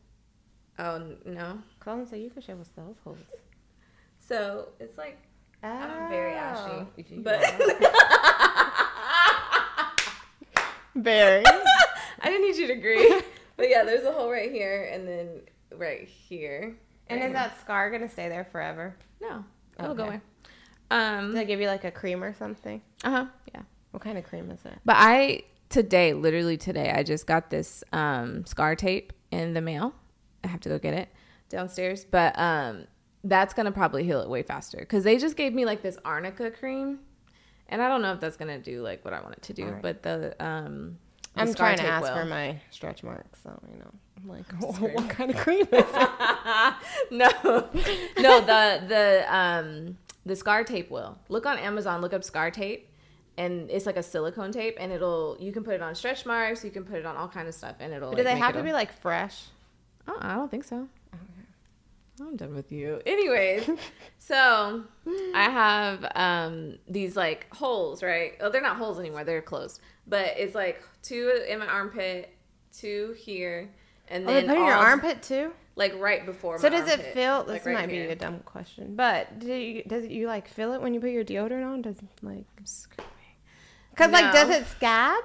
Oh, 0.79 0.97
n- 0.97 1.19
no. 1.25 1.59
Call 1.81 1.99
and 1.99 2.09
say 2.09 2.21
you 2.21 2.31
can 2.31 2.43
show 2.43 2.59
us 2.59 2.71
those 2.77 2.97
holes. 3.05 3.19
So 4.19 4.69
it's 4.79 4.97
like 4.97 5.19
I'm 5.63 6.09
very 6.09 6.35
ashy, 6.35 6.71
Oh, 6.73 6.87
but 7.19 7.41
Very. 10.95 11.45
I 12.21 12.31
didn't 12.31 12.43
need 12.43 12.57
you 12.57 12.67
to 12.69 12.73
agree. 12.75 13.21
But 13.57 13.69
yeah, 13.69 13.85
there's 13.85 14.05
a 14.05 14.13
hole 14.13 14.31
right 14.31 14.51
here, 14.51 14.89
and 14.93 15.07
then 15.07 15.43
right 15.77 16.09
here. 16.09 16.77
And 17.11 17.23
is 17.23 17.33
that 17.33 17.61
scar 17.61 17.91
gonna 17.91 18.09
stay 18.09 18.29
there 18.29 18.45
forever? 18.45 18.97
No, 19.21 19.45
it'll 19.79 19.95
go 19.95 20.05
Okay. 20.05 20.09
away. 20.17 20.21
Um. 20.91 21.27
Does 21.27 21.35
that 21.35 21.47
give 21.47 21.61
you 21.61 21.67
like 21.67 21.85
a 21.85 21.91
cream 21.91 22.23
or 22.25 22.35
something? 22.35 22.81
Uh 23.05 23.11
huh. 23.11 23.27
Yeah. 23.55 23.63
What 23.93 24.03
kind 24.03 24.17
of 24.19 24.25
cream 24.25 24.51
is 24.51 24.65
it? 24.65 24.79
But 24.85 24.97
I 24.99 25.43
today, 25.69 26.13
literally 26.15 26.57
today, 26.57 26.91
I 26.91 27.03
just 27.03 27.27
got 27.27 27.51
this 27.51 27.83
um, 27.93 28.45
scar 28.47 28.75
tape 28.77 29.13
in 29.31 29.55
the 29.55 29.61
mail. 29.61 29.95
I 30.45 30.49
have 30.49 30.61
to 30.61 30.69
go 30.69 30.79
get 30.79 30.95
it 30.95 31.09
downstairs, 31.49 32.05
but 32.05 32.37
um, 32.39 32.87
that's 33.25 33.53
gonna 33.55 33.73
probably 33.73 34.05
heal 34.05 34.21
it 34.21 34.29
way 34.29 34.43
faster 34.43 34.79
because 34.79 35.05
they 35.05 35.17
just 35.19 35.37
gave 35.37 35.53
me 35.53 35.65
like 35.65 35.83
this 35.83 35.99
arnica 36.05 36.51
cream, 36.51 37.01
and 37.69 37.83
I 37.83 37.89
don't 37.89 38.03
know 38.03 38.13
if 38.13 38.21
that's 38.21 38.37
gonna 38.37 38.59
do 38.59 38.83
like 38.83 39.05
what 39.05 39.13
I 39.15 39.21
want 39.21 39.35
it 39.37 39.43
to 39.43 39.53
do. 39.53 39.77
But 39.83 40.03
the 40.03 40.35
um, 40.45 40.99
the 41.09 41.10
I'm 41.37 41.55
trying 41.55 41.79
to 41.79 41.85
ask 41.85 42.07
will. 42.07 42.15
for 42.15 42.25
my 42.25 42.61
stretch 42.71 43.03
marks, 43.03 43.41
so 43.43 43.59
you 43.73 43.79
know. 43.79 43.91
I'm 44.23 44.29
like, 44.29 44.53
what 44.95 45.09
kind 45.09 45.31
of 45.31 45.37
cream 45.37 45.63
is 45.63 45.69
it? 45.73 45.85
no, 47.11 47.29
no, 48.19 48.41
the 48.41 48.85
the 48.87 49.35
um 49.35 49.97
the 50.27 50.37
scar 50.37 50.65
tape 50.65 50.91
will 50.91 51.19
look 51.29 51.47
on 51.47 51.59
Amazon. 51.59 52.01
Look 52.01 52.13
up 52.13 52.25
scar 52.25 52.51
tape, 52.51 52.89
and 53.39 53.71
it's 53.71 53.87
like 53.87 53.97
a 53.97 54.03
silicone 54.03 54.53
tape, 54.53 54.77
and 54.79 54.93
it'll 54.93 55.37
you 55.41 55.53
can 55.53 55.65
put 55.65 55.75
it 55.75 55.83
on 55.83 55.95
stretch 55.95 56.27
marks, 56.27 56.65
you 56.65 56.71
can 56.71 56.85
put 56.85 56.99
it 56.99 57.07
on 57.07 57.17
all 57.17 57.29
kind 57.29 57.49
of 57.49 57.55
stuff, 57.55 57.77
and 57.81 57.93
it'll. 57.93 58.11
Do 58.11 58.19
like, 58.19 58.27
they 58.27 58.37
have 58.37 58.55
to 58.55 58.63
be 58.63 58.73
like 58.73 58.93
fresh? 59.01 59.45
Oh, 60.09 60.19
I 60.21 60.35
don't 60.35 60.51
think 60.51 60.65
so. 60.65 60.89
I'm 62.21 62.37
done 62.37 62.55
with 62.55 62.71
you. 62.71 63.01
Anyways, 63.07 63.71
so 64.19 64.85
I 65.35 65.45
have 65.45 66.05
um 66.15 66.79
these 66.87 67.17
like 67.17 67.47
holes, 67.55 68.03
right? 68.03 68.35
Oh, 68.41 68.51
they're 68.51 68.61
not 68.61 68.77
holes 68.77 68.99
anymore; 68.99 69.25
they're 69.25 69.41
closed. 69.41 69.81
But 70.11 70.35
it's 70.37 70.55
like 70.55 70.83
two 71.03 71.43
in 71.49 71.59
my 71.61 71.67
armpit, 71.67 72.35
two 72.77 73.15
here, 73.19 73.71
and 74.09 74.25
Oh, 74.25 74.33
then 74.33 74.47
put 74.47 74.59
in 74.59 74.65
your 74.65 74.75
armpit 74.75 75.23
too. 75.23 75.53
like 75.77 75.99
right 75.99 76.27
before. 76.27 76.59
So 76.59 76.69
does 76.69 76.89
it 76.91 77.01
feel? 77.15 77.45
This 77.45 77.55
like, 77.55 77.67
right 77.67 77.75
might 77.75 77.89
be 77.89 78.01
a 78.01 78.17
dumb 78.17 78.41
question, 78.41 78.97
but 78.97 79.39
do 79.39 79.55
you, 79.55 79.83
does 79.85 80.05
it, 80.05 80.11
you 80.11 80.27
like 80.27 80.49
feel 80.49 80.73
it 80.75 80.83
when 80.83 80.93
you 80.93 81.01
put 81.01 81.11
your 81.11 81.25
deodorant 81.25 81.65
on? 81.65 81.81
Does 81.83 81.97
like 82.23 82.45
I'm 82.59 82.67
screaming. 82.67 83.11
because 83.91 84.11
like 84.11 84.33
does 84.35 84.51
it 84.51 84.67
scab? 84.67 85.23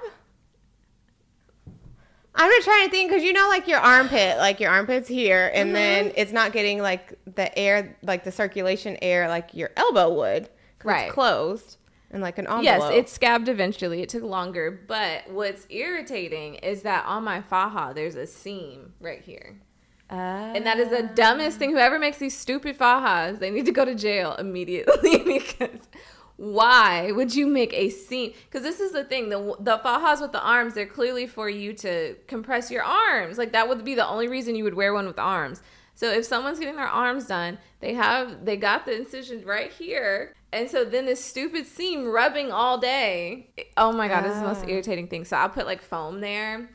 I'm 2.38 2.50
just 2.50 2.66
trying 2.66 2.84
to 2.84 2.90
think 2.90 3.10
because 3.10 3.24
you 3.24 3.32
know 3.32 3.48
like 3.48 3.66
your 3.66 3.80
armpit, 3.80 4.38
like 4.38 4.60
your 4.60 4.70
armpit's 4.70 5.08
here, 5.08 5.50
and 5.52 5.68
mm-hmm. 5.68 5.74
then 5.74 6.12
it's 6.16 6.32
not 6.32 6.52
getting 6.52 6.80
like 6.80 7.18
the 7.34 7.56
air, 7.58 7.96
like 8.02 8.24
the 8.24 8.32
circulation 8.32 8.96
air, 9.02 9.28
like 9.28 9.54
your 9.54 9.70
elbow 9.76 10.12
would, 10.14 10.50
Right. 10.86 11.06
It's 11.06 11.14
closed 11.14 11.78
and 12.16 12.22
like 12.22 12.38
an 12.38 12.46
envelope. 12.46 12.64
Yes, 12.64 12.82
it 12.90 13.10
scabbed 13.10 13.46
eventually. 13.46 14.00
It 14.00 14.08
took 14.08 14.22
longer, 14.22 14.70
but 14.88 15.30
what's 15.30 15.66
irritating 15.68 16.54
is 16.56 16.80
that 16.82 17.04
on 17.04 17.24
my 17.24 17.42
faja 17.42 17.92
there's 17.94 18.14
a 18.14 18.26
seam 18.26 18.94
right 19.00 19.20
here. 19.20 19.60
And 20.08 20.64
that 20.64 20.78
is 20.78 20.88
the 20.88 21.04
ah. 21.04 21.14
dumbest 21.14 21.58
thing. 21.58 21.72
Whoever 21.72 21.98
makes 21.98 22.16
these 22.16 22.36
stupid 22.36 22.78
fajas, 22.78 23.38
they 23.38 23.50
need 23.50 23.66
to 23.66 23.72
go 23.72 23.84
to 23.84 23.94
jail 23.94 24.34
immediately 24.36 25.18
because 25.26 25.88
why 26.36 27.12
would 27.12 27.34
you 27.34 27.46
make 27.46 27.74
a 27.74 27.90
seam? 27.90 28.32
Because 28.46 28.62
this 28.62 28.80
is 28.80 28.92
the 28.92 29.04
thing: 29.04 29.28
the 29.28 29.54
the 29.60 29.78
fajas 29.78 30.22
with 30.22 30.32
the 30.32 30.40
arms, 30.42 30.72
they're 30.72 30.86
clearly 30.86 31.26
for 31.26 31.50
you 31.50 31.74
to 31.74 32.14
compress 32.28 32.70
your 32.70 32.82
arms. 32.82 33.36
Like 33.36 33.52
that 33.52 33.68
would 33.68 33.84
be 33.84 33.94
the 33.94 34.06
only 34.06 34.26
reason 34.26 34.54
you 34.54 34.64
would 34.64 34.74
wear 34.74 34.94
one 34.94 35.06
with 35.06 35.18
arms. 35.18 35.60
So 35.96 36.10
if 36.12 36.24
someone's 36.24 36.60
getting 36.60 36.76
their 36.76 36.86
arms 36.86 37.26
done, 37.26 37.58
they 37.80 37.94
have 37.94 38.44
they 38.44 38.56
got 38.56 38.86
the 38.86 38.96
incision 38.96 39.44
right 39.44 39.72
here, 39.72 40.32
and 40.52 40.70
so 40.70 40.84
then 40.84 41.06
this 41.06 41.24
stupid 41.24 41.66
seam 41.66 42.04
rubbing 42.06 42.52
all 42.52 42.78
day. 42.78 43.50
Oh 43.76 43.90
my 43.90 44.06
god, 44.06 44.24
it's 44.24 44.36
the 44.36 44.42
most 44.46 44.62
Ah. 44.64 44.68
irritating 44.68 45.08
thing. 45.08 45.24
So 45.24 45.36
I'll 45.36 45.48
put 45.48 45.66
like 45.66 45.82
foam 45.82 46.20
there, 46.20 46.70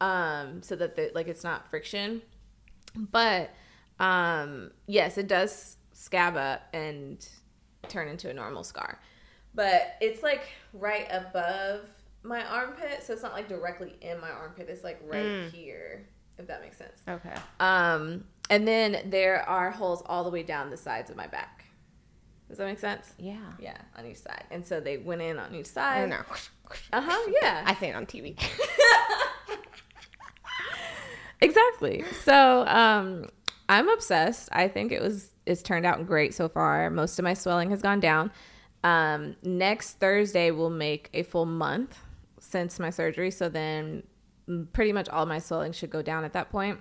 um, 0.00 0.62
so 0.62 0.76
that 0.76 0.94
the, 0.94 1.10
like 1.14 1.26
it's 1.26 1.42
not 1.42 1.68
friction 1.68 2.22
but 2.94 3.50
um 4.00 4.70
yes 4.86 5.18
it 5.18 5.26
does 5.28 5.76
scab 5.92 6.36
up 6.36 6.62
and 6.72 7.28
turn 7.88 8.08
into 8.08 8.28
a 8.30 8.32
normal 8.34 8.64
scar 8.64 9.00
but 9.54 9.96
it's 10.00 10.22
like 10.22 10.48
right 10.72 11.06
above 11.10 11.80
my 12.22 12.44
armpit 12.46 13.02
so 13.02 13.12
it's 13.12 13.22
not 13.22 13.32
like 13.32 13.48
directly 13.48 13.96
in 14.00 14.20
my 14.20 14.30
armpit 14.30 14.68
it's 14.68 14.82
like 14.84 14.98
right 15.04 15.50
here 15.52 16.08
if 16.38 16.46
that 16.46 16.60
makes 16.62 16.76
sense 16.76 17.00
okay. 17.08 17.34
um 17.60 18.24
and 18.50 18.66
then 18.66 19.10
there 19.10 19.48
are 19.48 19.70
holes 19.70 20.02
all 20.06 20.24
the 20.24 20.30
way 20.30 20.42
down 20.42 20.70
the 20.70 20.76
sides 20.76 21.10
of 21.10 21.16
my 21.16 21.26
back 21.26 21.64
does 22.48 22.58
that 22.58 22.66
make 22.66 22.78
sense 22.78 23.12
Yeah. 23.18 23.38
yeah 23.58 23.78
on 23.98 24.06
each 24.06 24.18
side 24.18 24.44
and 24.50 24.64
so 24.66 24.78
they 24.80 24.98
went 24.98 25.20
in 25.22 25.38
on 25.38 25.54
each 25.54 25.66
I 25.66 25.70
side 25.70 26.00
don't 26.00 26.10
know. 26.10 26.24
uh-huh 26.92 27.30
yeah 27.42 27.62
I 27.66 27.74
see 27.74 27.86
it 27.86 27.94
on 27.96 28.06
TV. 28.06 28.38
exactly. 31.40 32.04
So 32.24 32.64
um, 32.66 33.26
I'm 33.68 33.88
obsessed. 33.88 34.48
I 34.52 34.68
think 34.68 34.92
it 34.92 35.02
was 35.02 35.32
it's 35.44 35.62
turned 35.62 35.86
out 35.86 36.06
great 36.06 36.34
so 36.34 36.48
far. 36.48 36.90
Most 36.90 37.18
of 37.18 37.24
my 37.24 37.34
swelling 37.34 37.70
has 37.70 37.82
gone 37.82 38.00
down. 38.00 38.30
Um, 38.84 39.36
next 39.42 39.94
Thursday 39.98 40.50
will 40.50 40.70
make 40.70 41.10
a 41.14 41.22
full 41.22 41.46
month 41.46 41.98
since 42.40 42.78
my 42.78 42.90
surgery. 42.90 43.30
So 43.30 43.48
then 43.48 44.02
mm, 44.48 44.72
pretty 44.72 44.92
much 44.92 45.08
all 45.08 45.26
my 45.26 45.38
swelling 45.38 45.72
should 45.72 45.90
go 45.90 46.02
down 46.02 46.24
at 46.24 46.32
that 46.34 46.50
point. 46.50 46.78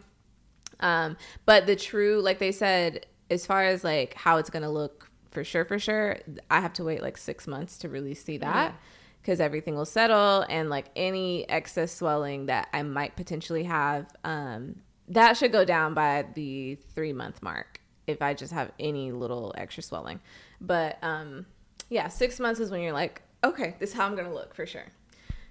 Um, 0.79 1.17
but 1.45 1.65
the 1.65 1.75
true, 1.75 2.21
like 2.21 2.39
they 2.39 2.51
said, 2.51 3.05
as 3.29 3.45
far 3.45 3.63
as 3.63 3.83
like 3.83 4.13
how 4.13 4.37
it's 4.37 4.49
gonna 4.49 4.71
look 4.71 5.09
for 5.31 5.43
sure, 5.43 5.65
for 5.65 5.79
sure, 5.79 6.17
I 6.49 6.61
have 6.61 6.73
to 6.73 6.83
wait 6.83 7.01
like 7.01 7.17
six 7.17 7.47
months 7.47 7.77
to 7.79 7.89
really 7.89 8.13
see 8.13 8.37
that 8.37 8.75
because 9.21 9.39
everything 9.39 9.75
will 9.75 9.85
settle 9.85 10.45
and 10.49 10.69
like 10.69 10.85
any 10.95 11.49
excess 11.49 11.91
swelling 11.91 12.45
that 12.45 12.67
I 12.71 12.83
might 12.83 13.15
potentially 13.15 13.63
have, 13.63 14.05
um, 14.23 14.81
that 15.07 15.35
should 15.35 15.51
go 15.51 15.65
down 15.65 15.93
by 15.93 16.25
the 16.35 16.75
three 16.93 17.11
month 17.11 17.41
mark 17.41 17.81
if 18.07 18.21
I 18.21 18.33
just 18.33 18.53
have 18.53 18.71
any 18.79 19.11
little 19.11 19.53
extra 19.57 19.81
swelling. 19.83 20.19
But 20.61 20.99
um, 21.01 21.47
yeah, 21.89 22.07
six 22.07 22.39
months 22.39 22.59
is 22.59 22.69
when 22.71 22.81
you're 22.81 22.93
like, 22.93 23.21
okay, 23.43 23.75
this 23.79 23.91
is 23.91 23.95
how 23.95 24.05
I'm 24.05 24.15
gonna 24.15 24.33
look 24.33 24.53
for 24.53 24.65
sure. 24.65 24.91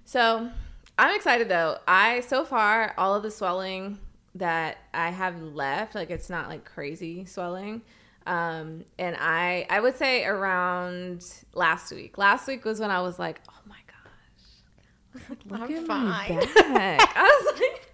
So 0.05 0.51
I'm 0.97 1.15
excited 1.17 1.49
though. 1.49 1.79
I 1.87 2.21
so 2.21 2.45
far 2.45 2.95
all 2.97 3.15
of 3.15 3.23
the 3.23 3.31
swelling 3.31 3.99
that 4.37 4.79
I 4.93 5.11
have 5.11 5.41
left, 5.41 5.95
like 5.95 6.11
it's 6.11 6.31
not 6.31 6.49
like 6.49 6.65
crazy 6.65 7.25
swelling. 7.25 7.83
Um, 8.27 8.85
and 8.99 9.17
I 9.19 9.67
I 9.69 9.81
would 9.81 9.97
say 9.97 10.25
around 10.25 11.25
last 11.53 11.93
week. 11.93 12.19
Last 12.19 12.47
week 12.49 12.65
was 12.65 12.81
when 12.81 12.91
I 12.91 13.01
was 13.03 13.19
like, 13.19 13.41
oh 13.49 13.61
my 13.67 13.77
gosh. 13.87 15.15
I 15.15 15.19
was 15.19 15.31
like, 15.31 15.39
look 15.61 15.71
I'm 15.71 15.87
fine. 15.87 16.39
I 16.57 17.43
was 17.45 17.61
like 17.61 17.91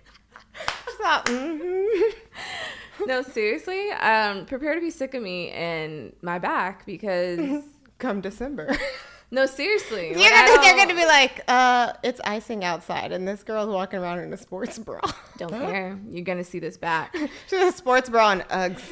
I 0.57 1.03
thought, 1.03 1.27
mm-hmm. 1.27 3.07
no, 3.07 3.23
seriously. 3.23 3.91
Um, 3.93 4.45
prepare 4.47 4.75
to 4.75 4.81
be 4.81 4.91
sick 4.91 5.15
of 5.15 5.23
me 5.23 5.51
and 5.51 6.13
my 6.23 6.39
back 6.39 6.85
because 6.85 7.65
Come 8.01 8.23
December. 8.23 8.77
no, 9.31 9.47
seriously. 9.47 10.09
You're 10.09 10.19
like, 10.19 10.47
gonna, 10.47 10.63
they're 10.63 10.77
gonna 10.77 10.95
be 10.95 11.07
like, 11.07 11.43
uh, 11.49 11.93
it's 12.03 12.21
icing 12.25 12.65
outside, 12.65 13.13
and 13.13 13.27
this 13.27 13.43
girl's 13.43 13.69
walking 13.69 14.01
around 14.01 14.21
in 14.21 14.33
a 14.33 14.37
sports 14.37 14.79
bra. 14.79 15.01
don't 15.39 15.51
care. 15.67 15.99
You're 16.09 16.25
gonna 16.25 16.45
see 16.45 16.59
this 16.59 16.77
back. 16.77 17.15
She's 17.49 17.59
has 17.59 17.75
a 17.75 17.77
sports 17.77 18.09
bra 18.09 18.31
and 18.31 18.43
Uggs, 18.49 18.83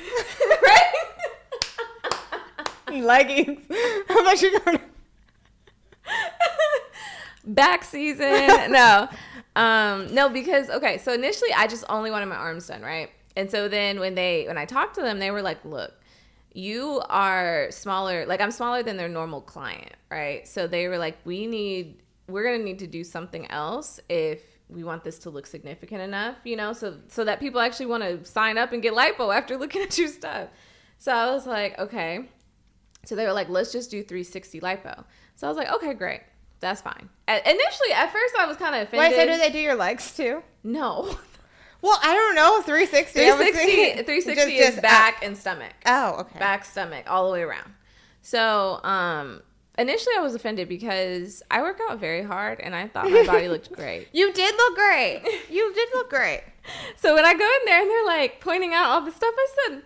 right? 0.63 0.95
leggings. 2.91 3.61
How 4.09 4.21
about 4.21 4.41
you 4.41 4.59
gonna 4.61 4.81
back 7.45 7.85
season. 7.85 8.73
no. 8.73 9.09
Um, 9.57 10.15
no, 10.15 10.29
because 10.29 10.71
okay, 10.71 10.99
so 10.99 11.13
initially 11.13 11.53
I 11.53 11.67
just 11.67 11.85
only 11.89 12.11
wanted 12.11 12.27
my 12.27 12.37
arms 12.37 12.69
done, 12.69 12.83
right? 12.83 13.11
And 13.37 13.51
so 13.51 13.69
then 13.69 13.99
when 13.99 14.15
they 14.15 14.45
when 14.47 14.59
I 14.59 14.65
talked 14.65 14.95
to 14.97 15.03
them, 15.03 15.19
they 15.19 15.31
were 15.31 15.43
like, 15.43 15.65
look, 15.65 15.93
you 16.59 17.01
are 17.09 17.69
smaller, 17.71 18.27
like 18.27 18.41
I'm 18.41 18.51
smaller 18.51 18.83
than 18.83 18.97
their 18.97 19.09
normal 19.09 19.41
client, 19.41 19.95
right? 20.11 20.47
So 20.47 20.67
they 20.67 20.89
were 20.89 20.99
like, 20.99 21.17
we 21.25 21.47
need 21.47 22.03
we're 22.27 22.45
gonna 22.45 22.63
need 22.63 22.81
to 22.81 22.87
do 22.87 23.05
something 23.05 23.51
else 23.51 24.01
if 24.09 24.43
we 24.69 24.85
want 24.85 25.03
this 25.03 25.19
to 25.21 25.31
look 25.31 25.47
significant 25.47 26.03
enough, 26.03 26.37
you 26.45 26.57
know, 26.57 26.73
so 26.73 26.99
so 27.07 27.25
that 27.25 27.39
people 27.39 27.61
actually 27.61 27.87
want 27.87 28.03
to 28.03 28.25
sign 28.25 28.59
up 28.59 28.73
and 28.73 28.83
get 28.83 28.93
lipo 28.93 29.35
after 29.35 29.57
looking 29.57 29.83
at 29.89 29.97
your 29.97 30.09
stuff. 30.09 30.49
So 30.99 31.13
I 31.13 31.31
was 31.31 31.47
like, 31.47 31.79
okay. 31.79 32.29
So 33.05 33.15
they 33.15 33.25
were 33.25 33.33
like, 33.33 33.49
let's 33.49 33.73
just 33.73 33.91
do 33.91 34.03
360 34.03 34.61
lipo. 34.61 35.05
So 35.37 35.47
I 35.47 35.51
was 35.51 35.57
like, 35.57 35.71
okay, 35.75 35.95
great. 35.95 36.23
That's 36.59 36.81
fine. 36.81 37.09
A- 37.29 37.49
initially, 37.49 37.93
at 37.95 38.13
first, 38.13 38.35
I 38.37 38.47
was 38.47 38.57
kind 38.57 38.75
of 38.75 38.83
offended. 38.83 39.17
Wait, 39.17 39.17
so 39.17 39.33
do 39.33 39.39
they 39.39 39.51
do 39.51 39.61
your 39.61 39.77
legs 39.77 40.17
too? 40.17 40.43
No. 40.65 41.17
Well, 41.81 41.99
I 42.03 42.13
don't 42.15 42.35
know. 42.35 42.61
360. 42.63 43.13
360, 43.21 44.03
360 44.03 44.35
just- 44.35 44.49
is 44.49 44.59
just, 44.75 44.79
uh, 44.79 44.81
back 44.83 45.23
and 45.25 45.37
stomach. 45.37 45.73
oh, 45.87 46.17
okay. 46.21 46.39
Back, 46.39 46.65
stomach, 46.65 47.05
all 47.09 47.27
the 47.29 47.33
way 47.33 47.43
around. 47.43 47.75
So, 48.23 48.81
um, 48.85 49.43
initially, 49.79 50.15
I 50.17 50.21
was 50.21 50.35
offended 50.35 50.69
because 50.69 51.43
I 51.51 51.63
work 51.63 51.79
out 51.89 51.99
very 51.99 52.23
hard 52.23 52.61
and 52.61 52.75
I 52.75 52.89
thought 52.89 53.11
my 53.11 53.25
body 53.25 53.49
looked 53.49 53.73
great. 53.73 54.09
You 54.13 54.33
did 54.33 54.55
look 54.57 54.75
great. 54.75 55.23
You 55.49 55.73
did 55.73 55.89
look 55.95 56.11
great. 56.11 56.43
So 56.97 57.15
when 57.15 57.25
I 57.25 57.33
go 57.33 57.45
in 57.47 57.65
there 57.65 57.81
and 57.81 57.89
they're 57.91 58.05
like 58.05 58.41
pointing 58.43 58.75
out 58.75 58.87
all 58.87 59.01
the 59.01 59.11
stuff, 59.11 59.33
I 59.35 59.47
said, 59.69 59.83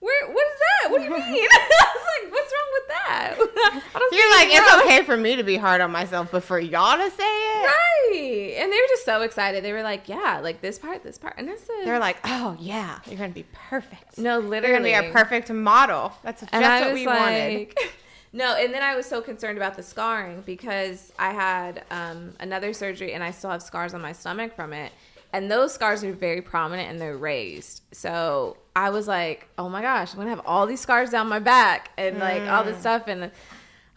Where? 0.00 0.26
What 0.32 0.46
is 0.46 0.58
that? 0.82 0.90
What 0.90 0.98
do 0.98 1.04
you 1.04 1.10
mean? 1.10 1.20
I 1.52 1.94
was 1.94 2.04
like, 2.24 2.32
what's 2.32 2.52
wrong 2.52 2.70
with 2.72 2.88
that? 2.88 3.34
I 3.94 3.98
don't 3.98 4.12
You're 4.14 4.30
like, 4.38 4.48
it's 4.48 4.72
wrong. 4.72 4.82
okay 4.86 5.02
for 5.04 5.16
me 5.16 5.36
to 5.36 5.42
be 5.42 5.56
hard 5.56 5.80
on 5.80 5.90
myself, 5.92 6.30
but 6.32 6.42
for 6.42 6.58
y'all 6.58 6.96
to 6.96 7.10
say 7.10 7.22
it, 7.24 7.66
Right. 7.66 8.56
And 8.58 8.72
they 8.72 8.76
were 8.76 8.88
just 8.88 9.04
so 9.04 9.22
excited. 9.22 9.62
They 9.62 9.72
were 9.72 9.82
like, 9.82 10.08
yeah, 10.08 10.40
like 10.42 10.60
this 10.62 10.78
part, 10.78 11.02
this 11.02 11.18
part. 11.18 11.34
And 11.36 11.48
I 11.50 11.56
said, 11.56 11.84
they're 11.84 11.98
like, 11.98 12.16
oh 12.24 12.56
yeah, 12.58 12.98
you're 13.06 13.18
gonna 13.18 13.28
be 13.30 13.44
perfect. 13.52 14.18
no, 14.18 14.38
literally. 14.38 14.68
You're 14.72 14.80
literally. 14.80 14.90
gonna 14.92 15.02
be 15.02 15.08
a 15.08 15.12
perfect 15.12 15.50
model. 15.50 16.12
That's 16.22 16.40
just 16.40 16.52
and 16.54 16.64
I 16.64 16.80
what 16.80 16.90
was 16.92 16.94
we 17.00 17.06
like, 17.06 17.18
wanted. 17.18 17.74
no. 18.32 18.56
And 18.56 18.72
then 18.72 18.82
I 18.82 18.96
was 18.96 19.06
so 19.06 19.20
concerned 19.20 19.58
about 19.58 19.76
the 19.76 19.82
scarring 19.82 20.42
because 20.46 21.12
I 21.18 21.32
had 21.32 21.84
um, 21.90 22.34
another 22.40 22.72
surgery 22.72 23.12
and 23.12 23.22
I 23.22 23.30
still 23.32 23.50
have 23.50 23.62
scars 23.62 23.92
on 23.94 24.00
my 24.00 24.12
stomach 24.12 24.56
from 24.56 24.72
it. 24.72 24.92
And 25.32 25.50
those 25.50 25.72
scars 25.72 26.02
are 26.02 26.12
very 26.12 26.42
prominent 26.42 26.90
and 26.90 27.00
they're 27.00 27.16
raised. 27.16 27.82
So 27.92 28.56
I 28.74 28.90
was 28.90 29.06
like, 29.06 29.48
oh 29.58 29.68
my 29.68 29.80
gosh, 29.82 30.10
I'm 30.12 30.16
to 30.28 30.34
have 30.34 30.44
all 30.44 30.66
these 30.66 30.80
scars 30.80 31.10
down 31.10 31.28
my 31.28 31.38
back 31.38 31.90
and 31.96 32.18
like 32.18 32.42
all 32.42 32.62
Mm. 32.62 32.66
this 32.66 32.78
stuff. 32.78 33.06
And 33.06 33.30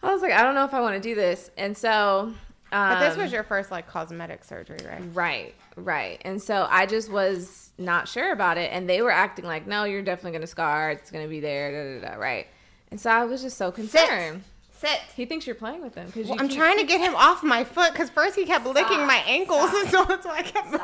I 0.02 0.12
was 0.12 0.22
like, 0.22 0.32
I 0.32 0.42
don't 0.42 0.54
know 0.54 0.64
if 0.64 0.72
I 0.74 0.80
want 0.80 0.94
to 0.94 1.00
do 1.08 1.14
this. 1.14 1.50
And 1.56 1.76
so. 1.76 2.32
Um, 2.72 2.88
But 2.94 3.08
this 3.08 3.16
was 3.16 3.32
your 3.32 3.42
first 3.42 3.70
like 3.70 3.88
cosmetic 3.88 4.44
surgery, 4.44 4.78
right? 4.86 5.02
Right, 5.12 5.54
right. 5.76 6.20
And 6.24 6.40
so 6.42 6.66
I 6.70 6.86
just 6.86 7.10
was 7.10 7.70
not 7.78 8.06
sure 8.08 8.32
about 8.32 8.56
it. 8.58 8.70
And 8.72 8.88
they 8.88 9.02
were 9.02 9.10
acting 9.10 9.44
like, 9.44 9.66
no, 9.66 9.84
you're 9.84 10.02
definitely 10.02 10.32
to 10.42 10.46
scar. 10.46 10.90
It's 10.92 11.10
to 11.24 11.28
be 11.28 11.40
there, 11.40 12.00
da, 12.00 12.06
da, 12.08 12.14
da, 12.14 12.20
right. 12.20 12.46
And 12.90 13.00
so 13.00 13.10
I 13.10 13.24
was 13.24 13.42
just 13.42 13.56
so 13.58 13.72
concerned. 13.72 14.42
Sit. 14.76 15.00
He 15.16 15.24
thinks 15.24 15.46
you're 15.46 15.54
playing 15.54 15.82
with 15.82 15.94
him 15.94 16.06
because 16.06 16.26
Well, 16.28 16.36
I'm 16.38 16.48
trying 16.48 16.78
to 16.78 16.84
get 16.84 17.00
him 17.00 17.14
off 17.16 17.42
my 17.42 17.64
foot 17.64 17.92
because 17.92 18.10
first 18.10 18.36
he 18.36 18.44
kept 18.44 18.66
licking 18.66 19.06
my 19.06 19.22
ankles, 19.26 19.70
and 19.72 19.88
so 19.88 20.04
that's 20.04 20.26
why 20.26 20.38
I 20.38 20.42
kept. 20.42 20.74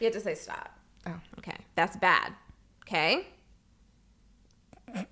You 0.00 0.06
have 0.06 0.14
to 0.14 0.20
say 0.20 0.34
stop. 0.34 0.70
Oh. 1.06 1.14
Okay, 1.38 1.56
that's 1.74 1.96
bad. 1.96 2.32
Okay. 2.86 3.26
Oh 4.96 5.04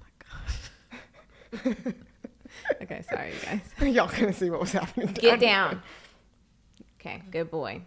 my 0.00 0.08
gosh. 1.62 1.94
okay, 2.82 3.02
sorry, 3.10 3.32
you 3.32 3.38
guys. 3.44 3.60
Y'all 3.94 4.08
gonna 4.08 4.32
see 4.32 4.50
what 4.50 4.60
was 4.60 4.72
happening. 4.72 5.12
Get 5.14 5.40
down. 5.40 5.82
Okay, 7.00 7.22
good 7.30 7.50
boy. 7.50 7.82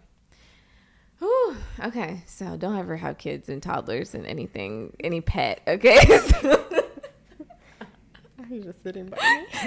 Whew. 1.18 1.56
Okay, 1.82 2.22
so 2.26 2.56
don't 2.56 2.78
ever 2.78 2.96
have 2.96 3.18
kids 3.18 3.48
and 3.48 3.62
toddlers 3.62 4.14
and 4.14 4.26
anything, 4.26 4.94
any 5.00 5.20
pet. 5.20 5.60
Okay. 5.66 5.98
He's 8.50 8.64
just 8.64 8.82
sitting 8.82 9.06
by 9.06 9.16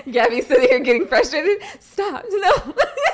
me. 0.05 0.11
Gabby's 0.11 0.45
sitting 0.45 0.67
here 0.67 0.79
getting 0.81 1.07
frustrated. 1.07 1.63
Stop. 1.79 2.25
No. 2.31 2.51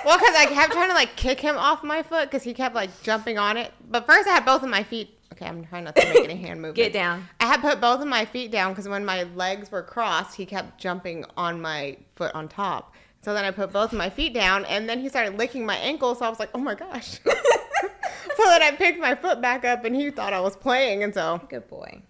Well, 0.06 0.18
because 0.18 0.36
I 0.36 0.46
kept 0.48 0.72
trying 0.74 0.88
to 0.90 0.96
like 0.96 1.16
kick 1.16 1.40
him 1.40 1.58
off 1.58 1.84
my 1.84 2.02
foot 2.02 2.30
because 2.32 2.42
he 2.42 2.54
kept 2.54 2.74
like 2.74 2.90
jumping 3.04 3.38
on 3.38 3.58
it. 3.58 3.72
But 3.90 4.08
first, 4.08 4.28
I 4.28 4.32
had 4.32 4.46
both 4.46 4.64
of 4.64 4.70
my 4.70 4.82
feet. 4.82 5.18
Okay, 5.34 5.46
I'm 5.46 5.64
trying 5.66 5.84
not 5.84 5.96
to 5.98 6.08
make 6.14 6.24
any 6.24 6.36
hand 6.42 6.62
movements. 6.62 6.78
Get 6.78 6.94
down. 6.94 7.28
I 7.40 7.46
had 7.46 7.62
put 7.62 7.80
both 7.80 8.02
of 8.02 8.08
my 8.08 8.26
feet 8.26 8.50
down 8.52 8.72
because 8.72 8.88
when 8.88 9.06
my 9.06 9.24
legs 9.36 9.72
were 9.72 9.84
crossed, 9.84 10.36
he 10.36 10.46
kept 10.46 10.80
jumping 10.80 11.26
on 11.38 11.62
my 11.62 11.98
foot 12.16 12.34
on 12.34 12.48
top. 12.48 12.94
So 13.22 13.34
then 13.34 13.46
I 13.46 13.52
put 13.52 13.72
both 13.72 13.92
of 13.92 13.98
my 13.98 14.10
feet 14.10 14.34
down, 14.34 14.64
and 14.66 14.88
then 14.90 15.00
he 15.02 15.10
started 15.10 15.38
licking 15.38 15.66
my 15.66 15.76
ankle. 15.76 16.16
So 16.16 16.26
I 16.26 16.30
was 16.30 16.40
like, 16.40 16.50
"Oh 16.56 16.60
my 16.60 16.74
gosh!" 16.76 17.20
so 17.26 18.44
then 18.46 18.62
I 18.64 18.72
picked 18.72 19.00
my 19.00 19.14
foot 19.16 19.42
back 19.42 19.66
up, 19.66 19.84
and 19.86 19.94
he 19.96 20.10
thought 20.10 20.32
I 20.34 20.40
was 20.40 20.56
playing, 20.56 21.04
and 21.04 21.14
so 21.14 21.42
Good 21.50 21.68
boy. 21.68 22.02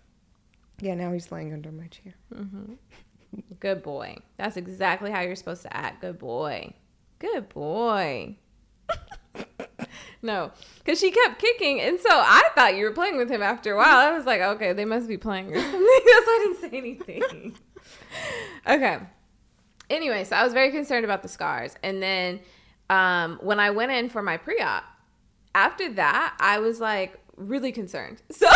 yeah, 0.80 0.94
now 0.94 1.12
he's 1.12 1.32
laying 1.32 1.52
under 1.54 1.72
my 1.72 1.88
chair. 1.88 2.14
Mm-hmm. 2.34 2.74
Good 3.60 3.84
boy. 3.84 4.18
That's 4.38 4.58
exactly 4.58 5.12
how 5.12 5.22
you're 5.22 5.36
supposed 5.36 5.64
to 5.64 5.76
act. 5.76 6.02
Good 6.02 6.20
boy. 6.20 6.74
Good 7.20 7.50
boy. 7.50 8.38
no, 10.22 10.52
because 10.80 11.00
she 11.00 11.12
kept 11.12 11.40
kicking, 11.40 11.82
and 11.82 12.00
so 12.00 12.10
I 12.10 12.50
thought 12.56 12.76
you 12.76 12.86
were 12.86 12.92
playing 12.92 13.18
with 13.18 13.30
him 13.30 13.42
after 13.42 13.74
a 13.74 13.78
while. 13.78 13.98
I 13.98 14.12
was 14.12 14.26
like, 14.26 14.42
okay, 14.42 14.74
they 14.74 14.86
must 14.86 15.08
be 15.08 15.18
playing 15.18 15.52
or 15.52 15.60
something. 15.60 15.80
That's 15.80 16.26
why 16.26 16.40
I 16.40 16.46
didn't 16.46 16.72
say 16.72 16.78
anything. 16.78 17.58
okay. 18.68 19.00
Anyway, 19.90 20.24
so 20.24 20.36
I 20.36 20.44
was 20.44 20.54
very 20.54 20.72
concerned 20.72 21.06
about 21.06 21.22
the 21.22 21.30
scars, 21.30 21.76
and 21.84 22.02
then 22.02 22.40
um, 22.90 23.40
when 23.42 23.60
I 23.60 23.72
went 23.72 23.92
in 23.92 24.10
for 24.10 24.22
my 24.22 24.38
pre-op, 24.38 24.84
after 25.54 25.92
that, 25.94 26.38
I 26.40 26.60
was 26.60 26.80
like 26.80 27.20
really 27.36 27.72
concerned. 27.72 28.22
So. 28.32 28.48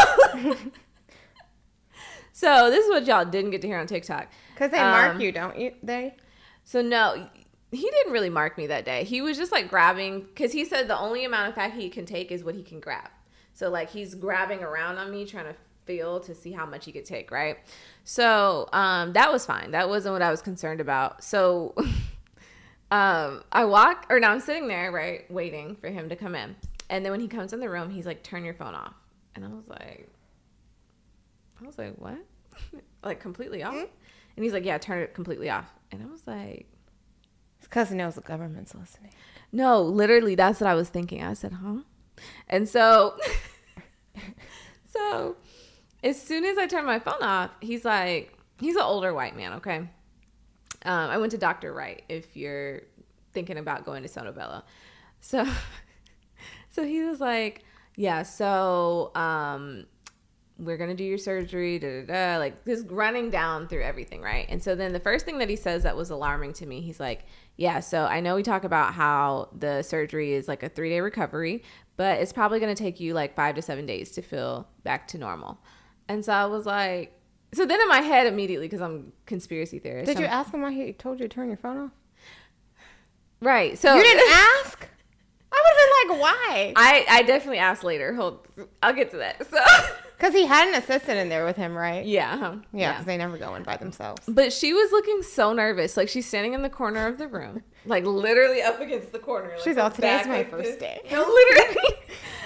So 2.34 2.72
this 2.72 2.84
is 2.84 2.92
what 2.92 3.06
y'all 3.06 3.24
didn't 3.24 3.52
get 3.52 3.62
to 3.62 3.68
hear 3.68 3.78
on 3.78 3.86
TikTok. 3.86 4.28
Because 4.54 4.72
they 4.72 4.80
mark 4.80 5.16
Um, 5.16 5.22
you, 5.22 5.32
don't 5.32 5.58
you? 5.58 5.74
They 5.82 6.16
So 6.64 6.82
no, 6.82 7.28
he 7.72 7.90
didn't 7.90 8.14
really 8.14 8.30
mark 8.30 8.58
me 8.58 8.68
that 8.68 8.86
day. 8.86 9.04
He 9.04 9.22
was 9.22 9.38
just 9.38 9.52
like 9.52 9.70
grabbing 9.70 10.22
because 10.22 10.52
he 10.52 10.64
said 10.66 10.88
the 10.88 10.98
only 10.98 11.26
amount 11.26 11.50
of 11.50 11.56
fat 11.56 11.74
he 11.74 11.90
can 11.90 12.06
take 12.06 12.32
is 12.32 12.44
what 12.44 12.56
he 12.56 12.64
can 12.64 12.80
grab. 12.80 13.10
So 13.54 13.70
like 13.70 13.90
he's 13.90 14.16
grabbing 14.16 14.64
around 14.64 14.98
on 14.98 15.12
me 15.12 15.26
trying 15.26 15.46
to 15.46 15.56
feel 15.86 16.20
to 16.22 16.34
see 16.34 16.52
how 16.52 16.66
much 16.66 16.86
he 16.86 16.92
could 16.92 17.06
take, 17.06 17.32
right? 17.32 17.58
So 18.04 18.70
um, 18.74 19.14
that 19.14 19.32
was 19.32 19.46
fine. 19.46 19.72
That 19.72 19.90
wasn't 19.90 20.14
what 20.14 20.22
I 20.22 20.32
was 20.32 20.42
concerned 20.42 20.82
about. 20.82 21.24
So 21.24 21.74
um, 22.92 23.44
I 23.52 23.66
walk 23.66 24.06
or 24.10 24.20
now 24.20 24.32
I'm 24.32 24.40
sitting 24.40 24.68
there, 24.68 24.92
right, 24.92 25.30
waiting 25.32 25.76
for 25.76 25.90
him 25.90 26.10
to 26.10 26.16
come 26.16 26.36
in. 26.36 26.56
And 26.90 27.04
then 27.04 27.12
when 27.12 27.22
he 27.22 27.28
comes 27.28 27.54
in 27.54 27.60
the 27.60 27.70
room, 27.70 27.90
he's 27.90 28.06
like, 28.06 28.22
"Turn 28.24 28.44
your 28.44 28.54
phone 28.54 28.76
off." 28.76 28.94
And 29.36 29.44
I 29.44 29.48
was 29.48 29.68
like, 29.68 30.10
I 31.62 31.66
was 31.66 31.78
like, 31.78 31.96
"What?" 31.98 32.20
like 33.04 33.20
completely 33.20 33.64
off? 33.64 33.74
And 34.36 34.44
he's 34.44 34.54
like, 34.54 34.66
"Yeah, 34.66 34.78
turn 34.78 35.02
it 35.02 35.14
completely 35.14 35.50
off." 35.50 35.72
And 35.92 36.02
I 36.02 36.06
was 36.08 36.26
like, 36.26 36.68
it's 37.64 37.68
because 37.70 37.90
he 37.90 37.96
knows 37.96 38.16
the 38.16 38.22
government's 38.22 38.76
listening. 38.76 39.12
no, 39.52 39.82
literally, 39.82 40.36
that's 40.36 40.60
what 40.60 40.70
I 40.70 40.74
was 40.74 40.90
thinking. 40.90 41.24
I 41.24 41.34
said, 41.34 41.54
huh? 41.54 41.78
And 42.50 42.68
so, 42.68 43.16
so 44.92 45.38
as 46.04 46.22
soon 46.22 46.44
as 46.44 46.58
I 46.58 46.68
turned 46.68 46.86
my 46.86 47.00
phone 47.00 47.22
off, 47.22 47.52
he's 47.62 47.86
like, 47.86 48.38
he's 48.60 48.76
an 48.76 48.82
older 48.82 49.14
white 49.14 49.38
man, 49.38 49.54
okay? 49.54 49.78
Um, 49.78 49.90
I 51.10 51.18
went 51.18 51.32
to 51.32 51.38
Dr. 51.38 51.74
Wright 51.74 52.04
if 52.10 52.36
you're 52.36 52.82
thinking 53.32 53.58
about 53.58 53.86
going 53.86 54.02
to 54.02 54.10
Sono 54.10 54.34
Bello. 54.34 54.64
So, 55.22 55.48
so 56.70 56.84
he 56.84 57.04
was 57.04 57.22
like, 57.22 57.64
yeah, 57.96 58.24
so, 58.24 59.12
um, 59.16 59.86
we're 60.60 60.78
gonna 60.78 60.94
do 60.96 61.04
your 61.04 61.18
surgery, 61.18 61.80
da 61.80 62.02
da 62.02 62.06
da, 62.36 62.38
like 62.38 62.64
just 62.66 62.86
running 62.90 63.30
down 63.32 63.68
through 63.68 63.82
everything, 63.84 64.22
right? 64.22 64.46
And 64.50 64.62
so 64.64 64.76
then 64.76 64.94
the 64.94 65.00
first 65.00 65.26
thing 65.26 65.40
that 65.40 65.50
he 65.50 65.56
says 65.56 65.84
that 65.84 65.96
was 65.98 66.10
alarming 66.10 66.54
to 66.54 66.66
me, 66.66 66.82
he's 66.82 67.00
like, 67.00 67.26
Yeah, 67.58 67.80
so 67.80 68.06
I 68.06 68.20
know 68.20 68.36
we 68.36 68.44
talk 68.44 68.64
about 68.64 68.94
how 68.94 69.50
the 69.58 69.82
surgery 69.82 70.34
is 70.34 70.48
like 70.48 70.62
a 70.64 70.70
three 70.70 70.90
day 70.90 71.00
recovery, 71.00 71.64
but 71.98 72.20
it's 72.22 72.32
probably 72.34 72.60
gonna 72.60 72.76
take 72.76 73.00
you 73.00 73.14
like 73.14 73.36
five 73.36 73.56
to 73.56 73.62
seven 73.62 73.86
days 73.86 74.12
to 74.12 74.22
feel 74.22 74.68
back 74.84 75.08
to 75.10 75.18
normal. 75.18 75.60
And 76.08 76.24
so 76.24 76.34
I 76.34 76.46
was 76.46 76.66
like, 76.66 77.20
so 77.54 77.66
then 77.66 77.80
in 77.82 77.88
my 77.88 78.00
head 78.02 78.28
immediately, 78.28 78.68
because 78.68 78.82
I'm 78.82 79.12
conspiracy 79.26 79.80
theorist. 79.80 80.06
Did 80.08 80.20
you 80.20 80.26
I'm- 80.26 80.40
ask 80.40 80.54
him 80.54 80.62
why 80.62 80.72
he 80.72 80.94
told 80.94 81.20
you 81.20 81.28
to 81.28 81.34
turn 81.34 81.48
your 81.48 81.58
phone 81.58 81.78
off? 81.78 81.92
Right. 83.42 83.78
So 83.78 83.94
You 83.96 84.04
didn't 84.04 84.30
ask? 84.32 84.88
I 85.52 85.56
would 85.56 85.78
have 85.78 86.10
been 86.10 86.18
like, 86.18 86.22
why? 86.22 86.74
I, 86.76 87.06
I 87.20 87.22
definitely 87.24 87.60
asked 87.60 87.84
later. 87.84 88.14
Hold, 88.16 88.48
I'll 88.82 88.94
get 88.94 89.12
to 89.12 89.18
that. 89.18 89.46
So 89.50 89.58
Because 90.24 90.36
he 90.40 90.46
had 90.46 90.70
an 90.70 90.76
assistant 90.76 91.20
in 91.20 91.28
there 91.28 91.44
with 91.44 91.58
him, 91.58 91.76
right? 91.76 92.06
yeah. 92.06 92.56
Yeah, 92.72 92.94
because 92.94 93.06
they 93.06 93.18
never 93.18 93.38
go 93.38 93.56
in 93.56 93.64
by 93.64 93.76
themselves. 93.76 94.22
But 94.26 94.54
she 94.54 94.72
was 94.72 94.90
looking 94.94 95.22
so 95.22 95.52
nervous. 95.52 95.98
Like 95.98 96.08
she's 96.08 96.26
standing 96.26 96.54
in 96.54 96.62
the 96.62 96.70
corner 96.70 97.08
of 97.08 97.18
the 97.18 97.28
room, 97.28 97.62
like 97.86 98.06
literally 98.06 98.62
up 98.62 98.80
against 98.80 99.12
the 99.12 99.20
corner. 99.20 99.50
Like 99.50 99.60
She's 99.60 99.76
all, 99.78 99.92
"Today's 99.92 100.26
my 100.26 100.38
like 100.38 100.50
first 100.50 100.64
this." 100.64 100.78
day. 100.78 101.02
No, 101.12 101.20
literally. 101.28 101.98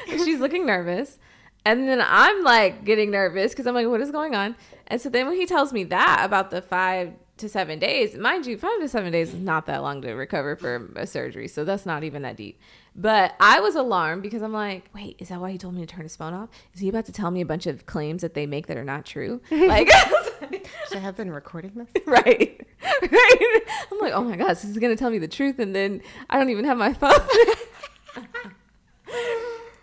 she's 0.25 0.39
looking 0.39 0.65
nervous. 0.65 1.19
And 1.65 1.87
then 1.87 2.01
I'm 2.03 2.43
like 2.43 2.83
getting 2.83 3.11
nervous 3.11 3.51
because 3.51 3.67
I'm 3.67 3.75
like, 3.75 3.85
what 3.87 4.01
is 4.01 4.09
going 4.09 4.33
on? 4.33 4.55
And 4.87 4.99
so 4.99 5.09
then 5.09 5.27
when 5.27 5.35
he 5.35 5.45
tells 5.45 5.71
me 5.71 5.83
that 5.83 6.21
about 6.25 6.49
the 6.49 6.63
five 6.63 7.13
to 7.37 7.49
seven 7.49 7.79
days, 7.79 8.15
mind 8.15 8.45
you, 8.45 8.57
five 8.57 8.79
to 8.79 8.87
seven 8.87 9.11
days 9.11 9.33
is 9.33 9.39
not 9.41 9.65
that 9.67 9.81
long 9.81 10.01
to 10.01 10.13
recover 10.13 10.55
from 10.55 10.93
a 10.95 11.05
surgery. 11.07 11.47
So 11.47 11.63
that's 11.63 11.85
not 11.85 12.03
even 12.03 12.21
that 12.23 12.35
deep. 12.35 12.59
But 12.95 13.35
I 13.39 13.59
was 13.59 13.75
alarmed 13.75 14.23
because 14.23 14.41
I'm 14.41 14.53
like, 14.53 14.85
wait, 14.93 15.17
is 15.19 15.29
that 15.29 15.39
why 15.39 15.51
he 15.51 15.57
told 15.57 15.75
me 15.75 15.81
to 15.81 15.87
turn 15.87 16.03
his 16.03 16.15
phone 16.15 16.33
off? 16.33 16.49
Is 16.73 16.79
he 16.79 16.89
about 16.89 17.05
to 17.05 17.11
tell 17.11 17.29
me 17.29 17.41
a 17.41 17.45
bunch 17.45 17.67
of 17.67 17.85
claims 17.85 18.21
that 18.23 18.33
they 18.33 18.45
make 18.47 18.67
that 18.67 18.77
are 18.77 18.83
not 18.83 19.05
true? 19.05 19.41
Like, 19.51 19.89
Should 20.89 20.97
I 20.97 20.99
have 20.99 21.17
been 21.17 21.31
recording 21.31 21.71
this? 21.75 21.87
right 22.05 22.65
right 23.01 23.61
i'm 23.91 23.99
like 23.99 24.13
oh 24.13 24.23
my 24.23 24.35
gosh 24.35 24.57
this 24.61 24.65
is 24.65 24.77
gonna 24.77 24.95
tell 24.95 25.09
me 25.09 25.17
the 25.17 25.27
truth 25.27 25.59
and 25.59 25.75
then 25.75 26.01
i 26.29 26.37
don't 26.37 26.49
even 26.49 26.63
have 26.63 26.77
my 26.77 26.93
phone 26.93 27.11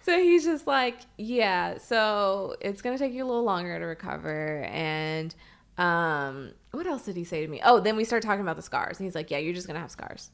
so 0.03 0.19
he's 0.19 0.45
just 0.45 0.67
like 0.67 0.97
yeah 1.19 1.77
so 1.79 2.57
it's 2.61 2.83
gonna 2.83 2.99
take 2.99 3.13
you 3.13 3.25
a 3.25 3.27
little 3.27 3.43
longer 3.45 3.79
to 3.79 3.85
recover 3.85 4.63
and 4.65 5.35
um 5.79 6.53
what 6.71 6.87
else 6.87 7.03
did 7.03 7.17
he 7.17 7.25
say 7.25 7.45
to 7.45 7.49
me 7.49 7.61
oh 7.65 7.81
then 7.81 7.97
we 7.97 8.05
start 8.05 8.23
talking 8.23 8.43
about 8.43 8.57
the 8.57 8.63
scars 8.63 8.99
and 8.99 9.07
he's 9.07 9.15
like 9.15 9.31
yeah 9.31 9.39
you're 9.39 9.55
just 9.55 9.67
gonna 9.67 9.81
have 9.81 9.91
scars 9.91 10.31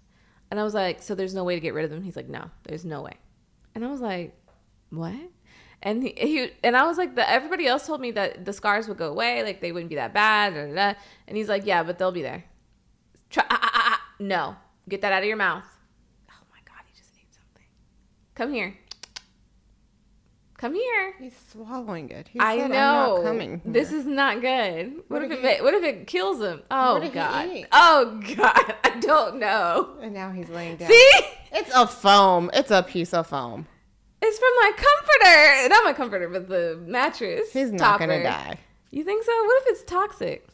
and 0.50 0.60
i 0.60 0.62
was 0.62 0.74
like 0.74 1.02
so 1.02 1.14
there's 1.14 1.34
no 1.34 1.44
way 1.44 1.54
to 1.54 1.60
get 1.60 1.72
rid 1.72 1.84
of 1.84 1.90
them 1.90 2.02
he's 2.02 2.16
like 2.16 2.28
no 2.28 2.50
there's 2.64 2.84
no 2.84 3.00
way 3.00 3.14
and 3.74 3.84
i 3.84 3.88
was 3.88 4.00
like 4.00 4.36
what 4.90 5.14
and 5.82 6.02
he, 6.02 6.14
he 6.16 6.50
and 6.62 6.76
I 6.76 6.84
was 6.86 6.98
like, 6.98 7.14
the, 7.14 7.28
everybody 7.28 7.66
else 7.66 7.86
told 7.86 8.00
me 8.00 8.10
that 8.12 8.44
the 8.44 8.52
scars 8.52 8.86
would 8.88 8.98
go 8.98 9.08
away, 9.08 9.42
like 9.42 9.60
they 9.60 9.72
wouldn't 9.72 9.88
be 9.88 9.96
that 9.96 10.12
bad. 10.12 10.54
And 10.54 11.36
he's 11.36 11.48
like, 11.48 11.64
yeah, 11.64 11.82
but 11.82 11.98
they'll 11.98 12.12
be 12.12 12.22
there. 12.22 12.44
Try, 13.30 13.44
ah, 13.48 13.58
ah, 13.62 13.70
ah, 13.72 13.82
ah. 13.94 14.00
No, 14.18 14.56
get 14.88 15.00
that 15.00 15.12
out 15.12 15.22
of 15.22 15.28
your 15.28 15.38
mouth. 15.38 15.64
Oh 16.30 16.44
my 16.50 16.58
god, 16.66 16.84
he 16.86 16.98
just 16.98 17.10
ate 17.16 17.32
something. 17.32 17.64
Come 18.34 18.52
here. 18.52 18.76
Come 20.60 20.74
here. 20.74 21.14
He's 21.18 21.32
swallowing 21.50 22.10
it. 22.10 22.28
He 22.28 22.38
I 22.38 22.58
said, 22.58 22.70
know. 22.70 23.20
Coming. 23.24 23.62
This 23.64 23.92
is 23.92 24.04
not 24.04 24.42
good. 24.42 24.92
What, 25.08 25.22
What 25.22 25.32
if 25.32 25.42
it 25.42 25.62
what 25.62 25.72
if 25.72 25.82
it 25.82 26.06
kills 26.06 26.38
him? 26.42 26.60
Oh 26.70 27.00
he 27.00 27.08
god. 27.08 27.48
Oh 27.72 28.20
god. 28.36 28.74
I 28.84 28.98
don't 29.00 29.38
know. 29.38 29.96
And 30.02 30.12
now 30.12 30.30
he's 30.30 30.50
laying 30.50 30.76
down. 30.76 30.90
See? 30.90 31.12
It's 31.50 31.74
a 31.74 31.86
foam. 31.86 32.50
It's 32.52 32.70
a 32.70 32.82
piece 32.82 33.14
of 33.14 33.26
foam. 33.28 33.68
It's 34.20 34.38
from 34.38 34.50
my 34.60 34.72
comforter. 34.76 35.68
Not 35.70 35.84
my 35.84 35.94
comforter, 35.94 36.28
but 36.28 36.46
the 36.50 36.78
mattress. 36.86 37.50
He's 37.54 37.72
not 37.72 37.78
topper. 37.78 38.06
gonna 38.08 38.22
die. 38.22 38.58
You 38.90 39.02
think 39.02 39.24
so? 39.24 39.32
What 39.32 39.62
if 39.62 39.68
it's 39.68 39.84
toxic? 39.84 40.46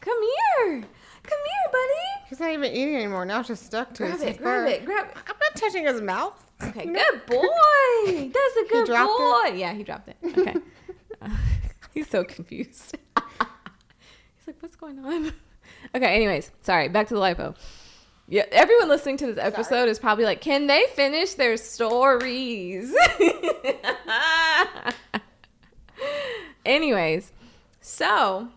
Come 0.00 0.18
here. 0.20 0.82
Come 1.22 1.38
here, 1.38 1.72
buddy. 1.72 2.28
He's 2.28 2.38
not 2.38 2.50
even 2.50 2.70
eating 2.70 2.96
anymore. 2.96 3.24
Now 3.24 3.38
it's 3.40 3.48
just 3.48 3.64
stuck 3.64 3.94
to 3.94 4.02
Grab 4.02 4.12
his 4.12 4.22
it, 4.22 4.36
grab 4.36 4.68
it, 4.68 4.84
grab 4.84 5.06
it. 5.06 5.16
I'm 5.26 5.36
not 5.40 5.54
touching 5.56 5.86
his 5.86 6.02
mouth. 6.02 6.34
Okay, 6.62 6.86
good 6.86 7.26
boy. 7.26 8.30
That's 8.32 8.56
a 8.56 8.68
good 8.68 8.86
boy. 8.88 9.54
Yeah, 9.54 9.72
he 9.74 9.82
dropped 9.82 10.08
it. 10.08 10.16
Okay. 10.24 10.54
Uh, 11.20 11.28
he's 11.94 12.10
so 12.10 12.24
confused. 12.24 12.96
he's 13.16 14.46
like, 14.48 14.56
what's 14.58 14.74
going 14.74 14.98
on? 15.04 15.32
Okay, 15.94 16.16
anyways, 16.16 16.50
sorry. 16.62 16.88
Back 16.88 17.06
to 17.08 17.14
the 17.14 17.20
lipo. 17.20 17.54
Yeah, 18.26 18.44
everyone 18.50 18.88
listening 18.88 19.18
to 19.18 19.26
this 19.26 19.38
episode 19.38 19.88
is 19.88 20.00
probably 20.00 20.24
like, 20.24 20.40
can 20.40 20.66
they 20.66 20.84
finish 20.94 21.34
their 21.34 21.56
stories? 21.56 22.92
anyways, 26.66 27.30
so 27.80 28.48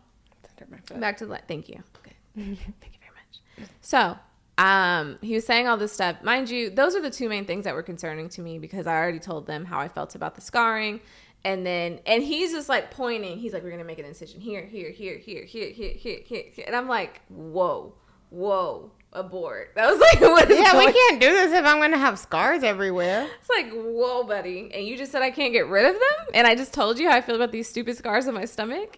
back 1.00 1.18
to 1.18 1.26
the 1.28 1.34
li- 1.34 1.40
thank 1.48 1.70
you. 1.70 1.84
Good. 2.02 2.14
Thank 2.36 2.94
you 2.94 3.00
very 3.00 3.14
much. 3.14 3.70
So, 3.82 4.18
um, 4.58 5.18
he 5.22 5.36
was 5.36 5.46
saying 5.46 5.68
all 5.68 5.78
this 5.78 5.92
stuff. 5.92 6.24
Mind 6.24 6.50
you, 6.50 6.70
those 6.70 6.96
are 6.96 7.02
the 7.02 7.10
two 7.10 7.28
main 7.28 7.46
things 7.46 7.66
that 7.66 7.74
were 7.74 7.84
concerning 7.84 8.30
to 8.30 8.42
me 8.42 8.58
because 8.60 8.88
I 8.88 8.96
already 8.96 9.20
told 9.20 9.48
them 9.48 9.66
how 9.66 9.80
I 9.80 9.88
felt 9.88 10.16
about 10.16 10.36
the 10.36 10.42
scarring. 10.42 11.02
And 11.44 11.66
then, 11.66 12.00
and 12.08 12.24
he's 12.24 12.54
just 12.54 12.70
like 12.70 12.90
pointing. 12.90 13.38
He's 13.38 13.54
like, 13.54 13.64
"We're 13.64 13.70
gonna 13.70 13.84
make 13.84 14.00
an 14.00 14.06
incision 14.06 14.40
here, 14.42 14.66
here, 14.66 14.90
here, 14.90 15.18
here, 15.18 15.44
here, 15.46 15.70
here, 15.70 15.92
here, 15.94 16.20
here." 16.26 16.44
here." 16.52 16.64
And 16.66 16.76
I'm 16.76 16.88
like, 16.88 17.22
"Whoa, 17.30 17.94
whoa, 18.32 18.92
abort!" 19.14 19.72
That 19.76 19.92
was 19.92 20.00
like, 20.00 20.22
"What 20.22 20.50
is 20.50 20.58
Yeah, 20.58 20.72
going?" 20.72 20.88
we 20.88 20.94
can't 20.94 21.22
do 21.22 21.32
this 21.32 21.54
if 21.54 21.64
I'm 21.64 21.80
gonna 21.80 22.00
have 22.00 22.18
scars 22.18 22.64
everywhere. 22.64 23.28
It's 23.40 23.50
like, 23.50 23.72
"Whoa, 23.74 24.24
buddy!" 24.24 24.72
And 24.74 24.88
you 24.88 24.98
just 24.98 25.12
said 25.12 25.22
I 25.22 25.30
can't 25.30 25.54
get 25.54 25.68
rid 25.68 25.86
of 25.86 25.94
them, 25.94 26.28
and 26.34 26.48
I 26.48 26.56
just 26.56 26.74
told 26.74 26.98
you 26.98 27.10
how 27.12 27.16
I 27.16 27.22
feel 27.22 27.36
about 27.36 27.52
these 27.52 27.70
stupid 27.70 27.96
scars 27.96 28.28
on 28.28 28.34
my 28.34 28.46
stomach. 28.46 28.98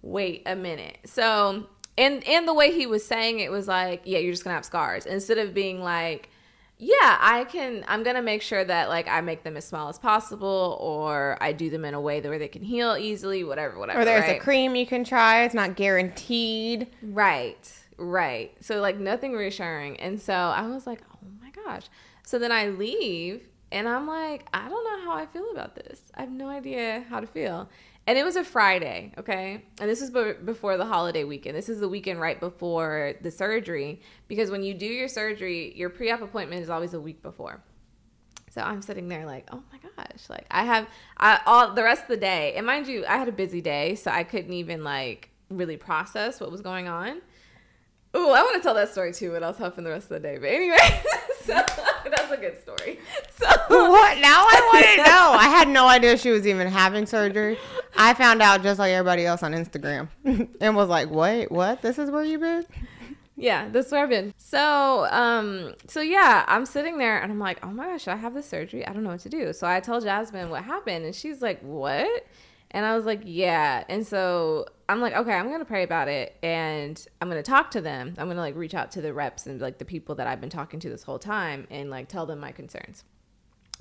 Wait 0.00 0.44
a 0.46 0.56
minute. 0.56 0.96
So, 1.04 1.66
and 1.96 2.26
and 2.26 2.48
the 2.48 2.54
way 2.54 2.72
he 2.72 2.86
was 2.86 3.04
saying 3.04 3.40
it 3.40 3.50
was 3.50 3.68
like, 3.68 4.02
yeah, 4.04 4.18
you're 4.18 4.32
just 4.32 4.44
gonna 4.44 4.54
have 4.54 4.64
scars 4.64 5.06
instead 5.06 5.38
of 5.38 5.54
being 5.54 5.82
like, 5.82 6.30
yeah, 6.78 7.16
I 7.20 7.44
can. 7.44 7.84
I'm 7.86 8.02
gonna 8.02 8.22
make 8.22 8.42
sure 8.42 8.64
that 8.64 8.88
like 8.88 9.06
I 9.08 9.20
make 9.20 9.44
them 9.44 9.56
as 9.56 9.64
small 9.64 9.88
as 9.88 9.98
possible, 9.98 10.78
or 10.80 11.38
I 11.40 11.52
do 11.52 11.70
them 11.70 11.84
in 11.84 11.94
a 11.94 12.00
way 12.00 12.20
that 12.20 12.28
where 12.28 12.38
they 12.38 12.48
can 12.48 12.62
heal 12.62 12.96
easily, 12.98 13.44
whatever, 13.44 13.78
whatever. 13.78 14.00
Or 14.00 14.04
there's 14.04 14.26
right? 14.26 14.40
a 14.40 14.40
cream 14.40 14.74
you 14.74 14.86
can 14.86 15.04
try. 15.04 15.44
It's 15.44 15.54
not 15.54 15.76
guaranteed. 15.76 16.88
Right, 17.02 17.72
right. 17.98 18.52
So 18.60 18.80
like 18.80 18.98
nothing 18.98 19.32
reassuring. 19.32 20.00
And 20.00 20.20
so 20.20 20.34
I 20.34 20.66
was 20.66 20.86
like, 20.86 21.02
oh 21.14 21.28
my 21.40 21.50
gosh. 21.50 21.84
So 22.24 22.38
then 22.38 22.50
I 22.50 22.68
leave 22.68 23.46
and 23.70 23.88
I'm 23.88 24.06
like, 24.06 24.46
I 24.52 24.68
don't 24.68 24.84
know 24.84 25.04
how 25.04 25.16
I 25.16 25.26
feel 25.26 25.50
about 25.52 25.74
this. 25.74 26.00
I 26.14 26.22
have 26.22 26.30
no 26.30 26.48
idea 26.48 27.04
how 27.08 27.20
to 27.20 27.26
feel. 27.26 27.68
And 28.06 28.18
it 28.18 28.24
was 28.24 28.34
a 28.34 28.42
Friday, 28.42 29.12
okay? 29.16 29.64
And 29.80 29.88
this 29.88 30.02
is 30.02 30.10
be- 30.10 30.32
before 30.44 30.76
the 30.76 30.84
holiday 30.84 31.22
weekend. 31.22 31.56
This 31.56 31.68
is 31.68 31.78
the 31.78 31.88
weekend 31.88 32.20
right 32.20 32.38
before 32.38 33.14
the 33.20 33.30
surgery 33.30 34.00
because 34.26 34.50
when 34.50 34.64
you 34.64 34.74
do 34.74 34.86
your 34.86 35.08
surgery, 35.08 35.72
your 35.76 35.88
pre-op 35.88 36.20
appointment 36.20 36.62
is 36.62 36.70
always 36.70 36.94
a 36.94 37.00
week 37.00 37.22
before. 37.22 37.62
So 38.50 38.60
I'm 38.60 38.82
sitting 38.82 39.08
there 39.08 39.24
like, 39.24 39.48
oh 39.52 39.62
my 39.72 39.78
gosh, 39.78 40.28
like 40.28 40.46
I 40.50 40.64
have 40.64 40.88
I, 41.16 41.40
all 41.46 41.72
the 41.72 41.82
rest 41.82 42.02
of 42.02 42.08
the 42.08 42.16
day, 42.18 42.52
and 42.54 42.66
mind 42.66 42.86
you, 42.86 43.06
I 43.06 43.16
had 43.16 43.28
a 43.28 43.32
busy 43.32 43.62
day, 43.62 43.94
so 43.94 44.10
I 44.10 44.24
couldn't 44.24 44.52
even 44.52 44.84
like 44.84 45.30
really 45.48 45.78
process 45.78 46.38
what 46.38 46.50
was 46.50 46.60
going 46.60 46.86
on. 46.86 47.22
Ooh, 48.14 48.30
I 48.30 48.42
want 48.42 48.56
to 48.56 48.62
tell 48.62 48.74
that 48.74 48.90
story 48.90 49.14
too, 49.14 49.32
what 49.32 49.42
else 49.42 49.56
happened 49.56 49.86
the 49.86 49.90
rest 49.90 50.10
of 50.10 50.20
the 50.20 50.28
day. 50.28 50.36
But 50.36 50.50
anyway, 50.50 51.02
so 51.44 51.62
that's 52.16 52.30
a 52.32 52.36
good 52.36 52.60
story. 52.60 52.98
So 53.38 53.48
What? 53.48 54.18
Now 54.18 54.44
I 54.48 54.70
want 54.72 54.86
to 54.86 54.96
know. 55.10 55.32
I 55.32 55.48
had 55.48 55.68
no 55.68 55.88
idea 55.88 56.16
she 56.16 56.30
was 56.30 56.46
even 56.46 56.68
having 56.68 57.06
surgery. 57.06 57.58
I 57.96 58.14
found 58.14 58.40
out 58.40 58.62
just 58.62 58.78
like 58.78 58.92
everybody 58.92 59.26
else 59.26 59.42
on 59.42 59.52
Instagram 59.52 60.08
and 60.60 60.76
was 60.76 60.88
like, 60.88 61.10
wait, 61.10 61.50
what? 61.50 61.82
This 61.82 61.98
is 61.98 62.10
where 62.10 62.24
you've 62.24 62.40
been? 62.40 62.66
yeah, 63.36 63.68
that's 63.70 63.90
where 63.90 64.02
I've 64.04 64.10
been. 64.10 64.32
So, 64.36 65.06
um, 65.10 65.74
so 65.88 66.00
yeah, 66.00 66.44
I'm 66.46 66.66
sitting 66.66 66.98
there 66.98 67.20
and 67.20 67.32
I'm 67.32 67.40
like, 67.40 67.58
oh 67.64 67.70
my 67.70 67.86
gosh, 67.86 68.02
should 68.02 68.12
I 68.12 68.16
have 68.16 68.34
this 68.34 68.48
surgery? 68.48 68.86
I 68.86 68.92
don't 68.92 69.02
know 69.02 69.10
what 69.10 69.20
to 69.20 69.28
do. 69.28 69.52
So 69.52 69.66
I 69.66 69.80
tell 69.80 70.00
Jasmine 70.00 70.50
what 70.50 70.62
happened, 70.64 71.04
and 71.04 71.14
she's 71.14 71.42
like, 71.42 71.60
what? 71.62 72.26
And 72.70 72.86
I 72.86 72.94
was 72.94 73.04
like, 73.04 73.22
yeah. 73.24 73.84
And 73.88 74.06
so 74.06 74.66
I'm 74.92 75.00
like, 75.00 75.14
okay, 75.14 75.32
I'm 75.32 75.50
gonna 75.50 75.64
pray 75.64 75.82
about 75.82 76.08
it, 76.08 76.36
and 76.42 77.04
I'm 77.20 77.28
gonna 77.28 77.42
talk 77.42 77.70
to 77.72 77.80
them. 77.80 78.14
I'm 78.18 78.28
gonna 78.28 78.40
like 78.40 78.54
reach 78.56 78.74
out 78.74 78.90
to 78.92 79.00
the 79.00 79.12
reps 79.12 79.46
and 79.46 79.60
like 79.60 79.78
the 79.78 79.84
people 79.84 80.14
that 80.16 80.26
I've 80.26 80.40
been 80.40 80.50
talking 80.50 80.78
to 80.80 80.88
this 80.90 81.02
whole 81.02 81.18
time, 81.18 81.66
and 81.70 81.90
like 81.90 82.08
tell 82.08 82.26
them 82.26 82.38
my 82.40 82.52
concerns. 82.52 83.04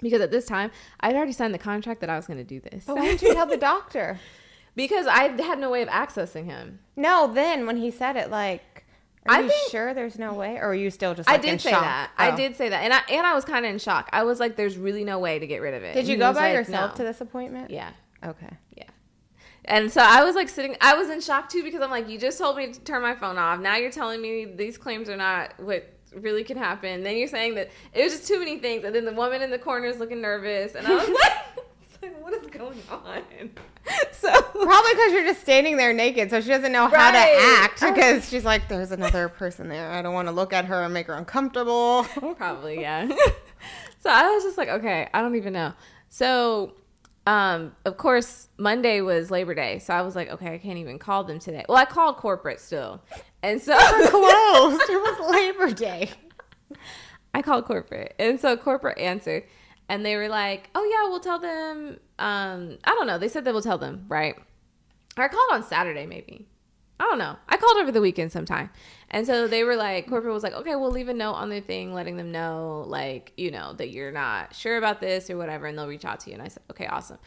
Because 0.01 0.21
at 0.21 0.31
this 0.31 0.45
time, 0.45 0.71
I'd 1.01 1.15
already 1.15 1.31
signed 1.33 1.53
the 1.53 1.59
contract 1.59 2.01
that 2.01 2.09
I 2.09 2.15
was 2.15 2.25
going 2.25 2.37
to 2.39 2.43
do 2.43 2.59
this. 2.59 2.85
But 2.85 2.95
why 2.95 3.05
didn't 3.05 3.21
you 3.21 3.35
tell 3.35 3.45
the 3.45 3.55
doctor? 3.57 4.19
because 4.75 5.05
I 5.05 5.27
had 5.43 5.59
no 5.59 5.69
way 5.69 5.83
of 5.83 5.89
accessing 5.89 6.45
him. 6.45 6.79
No, 6.95 7.31
then 7.31 7.67
when 7.67 7.77
he 7.77 7.91
said 7.91 8.15
it, 8.15 8.31
like, 8.31 8.83
are 9.27 9.35
I 9.35 9.39
you 9.41 9.49
think- 9.49 9.69
sure 9.69 9.93
there's 9.93 10.17
no 10.17 10.33
way? 10.33 10.55
Or 10.57 10.69
are 10.69 10.73
you 10.73 10.89
still 10.89 11.13
just 11.13 11.29
I 11.29 11.33
like, 11.33 11.43
in 11.43 11.51
did 11.51 11.61
say 11.61 11.69
shock? 11.69 11.83
that. 11.83 12.09
I 12.17 12.31
Oh. 12.31 12.35
did 12.35 12.55
say 12.55 12.69
that, 12.69 12.83
and 12.83 12.91
I 12.91 13.01
and 13.11 13.27
I 13.27 13.35
was 13.35 13.45
kind 13.45 13.63
of 13.63 13.71
in 13.71 13.77
shock. 13.77 14.09
I 14.11 14.23
was 14.23 14.39
like, 14.39 14.55
"There's 14.55 14.75
really 14.75 15.03
no 15.03 15.19
way 15.19 15.37
to 15.37 15.45
get 15.45 15.61
rid 15.61 15.75
of 15.75 15.83
it." 15.83 15.93
Did 15.93 15.99
And 15.99 16.07
you 16.07 16.17
go 16.17 16.33
by 16.33 16.47
like, 16.47 16.53
yourself 16.55 16.91
"No." 16.93 16.97
to 16.97 17.03
this 17.03 17.21
appointment? 17.21 17.69
Yeah, 17.69 17.91
Okay. 18.25 18.49
yeah. 18.75 18.85
And 19.65 19.91
so 19.91 20.01
I 20.01 20.23
was 20.23 20.35
like 20.35 20.49
sitting. 20.49 20.75
I 20.81 20.95
was 20.95 21.09
in 21.09 21.21
shock 21.21 21.49
too 21.49 21.63
because 21.63 21.81
I'm 21.81 21.91
like, 21.91 22.09
"You 22.09 22.17
just 22.17 22.37
told 22.37 22.57
me 22.57 22.71
to 22.71 22.79
turn 22.81 23.01
my 23.01 23.15
phone 23.15 23.37
off. 23.37 23.59
Now 23.59 23.75
you're 23.75 23.91
telling 23.91 24.21
me 24.21 24.45
these 24.45 24.77
claims 24.77 25.09
are 25.09 25.17
not 25.17 25.53
what 25.59 25.87
really 26.15 26.43
can 26.43 26.57
happen. 26.57 27.03
Then 27.03 27.17
you're 27.17 27.27
saying 27.27 27.55
that 27.55 27.69
it 27.93 28.03
was 28.03 28.13
just 28.13 28.27
too 28.27 28.39
many 28.39 28.57
things." 28.57 28.83
And 28.83 28.95
then 28.95 29.05
the 29.05 29.13
woman 29.13 29.41
in 29.41 29.51
the 29.51 29.59
corner 29.59 29.87
is 29.87 29.99
looking 29.99 30.21
nervous, 30.21 30.73
and 30.75 30.87
I 30.87 30.95
was 30.95 31.07
like, 31.09 32.01
like, 32.01 32.23
"What 32.23 32.33
is 32.33 32.49
going 32.49 32.81
on?" 32.89 33.23
So 34.11 34.31
Probably 34.31 34.91
because 34.93 35.11
you're 35.11 35.25
just 35.25 35.41
standing 35.41 35.75
there 35.75 35.91
naked, 35.91 36.29
so 36.29 36.39
she 36.39 36.49
doesn't 36.49 36.71
know 36.71 36.87
how 36.87 37.11
to 37.11 37.17
act 37.17 37.81
because 37.81 38.29
she's 38.29 38.45
like, 38.45 38.67
"There's 38.67 38.91
another 38.91 39.27
person 39.27 39.69
there. 39.69 39.91
I 39.91 40.03
don't 40.03 40.13
want 40.13 40.27
to 40.27 40.31
look 40.31 40.53
at 40.53 40.65
her 40.65 40.83
and 40.83 40.93
make 40.93 41.07
her 41.07 41.13
uncomfortable." 41.13 42.03
Probably, 42.37 42.81
yeah. 42.81 43.07
so 43.99 44.09
I 44.09 44.29
was 44.29 44.43
just 44.43 44.57
like, 44.57 44.69
okay, 44.69 45.09
I 45.13 45.21
don't 45.21 45.35
even 45.35 45.53
know. 45.53 45.73
So, 46.09 46.73
um, 47.27 47.75
of 47.85 47.97
course, 47.97 48.47
Monday 48.57 49.01
was 49.01 49.29
Labor 49.29 49.53
Day, 49.53 49.79
so 49.79 49.93
I 49.93 50.01
was 50.01 50.15
like, 50.15 50.29
okay, 50.29 50.53
I 50.53 50.57
can't 50.57 50.79
even 50.79 50.97
call 50.97 51.23
them 51.23 51.39
today. 51.39 51.63
Well, 51.69 51.77
I 51.77 51.85
called 51.85 52.17
corporate 52.17 52.59
still, 52.59 53.01
and 53.43 53.61
so 53.61 53.77
Closed. 54.09 54.81
it 54.89 55.01
was 55.01 55.31
Labor 55.31 55.71
Day. 55.73 56.09
I 57.33 57.41
called 57.41 57.65
corporate, 57.65 58.15
and 58.17 58.39
so 58.39 58.57
corporate 58.57 58.97
answered, 58.97 59.43
and 59.87 60.05
they 60.05 60.15
were 60.15 60.29
like, 60.29 60.69
"Oh 60.73 60.83
yeah, 60.83 61.09
we'll 61.09 61.19
tell 61.19 61.39
them." 61.39 61.99
Um, 62.17 62.77
I 62.83 62.95
don't 62.95 63.07
know. 63.07 63.17
They 63.19 63.29
said 63.29 63.45
they 63.45 63.51
will 63.51 63.61
tell 63.61 63.77
them, 63.77 64.05
right? 64.07 64.35
Or 65.15 65.23
I 65.23 65.27
called 65.27 65.51
on 65.51 65.63
Saturday, 65.63 66.07
maybe. 66.07 66.47
I 67.01 67.05
don't 67.05 67.17
know. 67.17 67.35
I 67.49 67.57
called 67.57 67.77
over 67.77 67.91
the 67.91 67.99
weekend 67.99 68.31
sometime, 68.31 68.69
and 69.09 69.25
so 69.25 69.47
they 69.47 69.63
were 69.63 69.75
like, 69.75 70.07
corporate 70.07 70.33
was 70.33 70.43
like, 70.43 70.53
"Okay, 70.53 70.75
we'll 70.75 70.91
leave 70.91 71.09
a 71.09 71.15
note 71.15 71.33
on 71.33 71.49
the 71.49 71.59
thing, 71.59 71.95
letting 71.95 72.15
them 72.15 72.31
know, 72.31 72.83
like, 72.87 73.33
you 73.37 73.49
know, 73.49 73.73
that 73.73 73.89
you're 73.89 74.11
not 74.11 74.53
sure 74.53 74.77
about 74.77 75.01
this 75.01 75.27
or 75.27 75.35
whatever, 75.35 75.65
and 75.65 75.75
they'll 75.75 75.87
reach 75.87 76.05
out 76.05 76.19
to 76.21 76.29
you." 76.29 76.35
And 76.35 76.43
I 76.43 76.47
said, 76.47 76.61
"Okay, 76.69 76.85
awesome." 76.85 77.17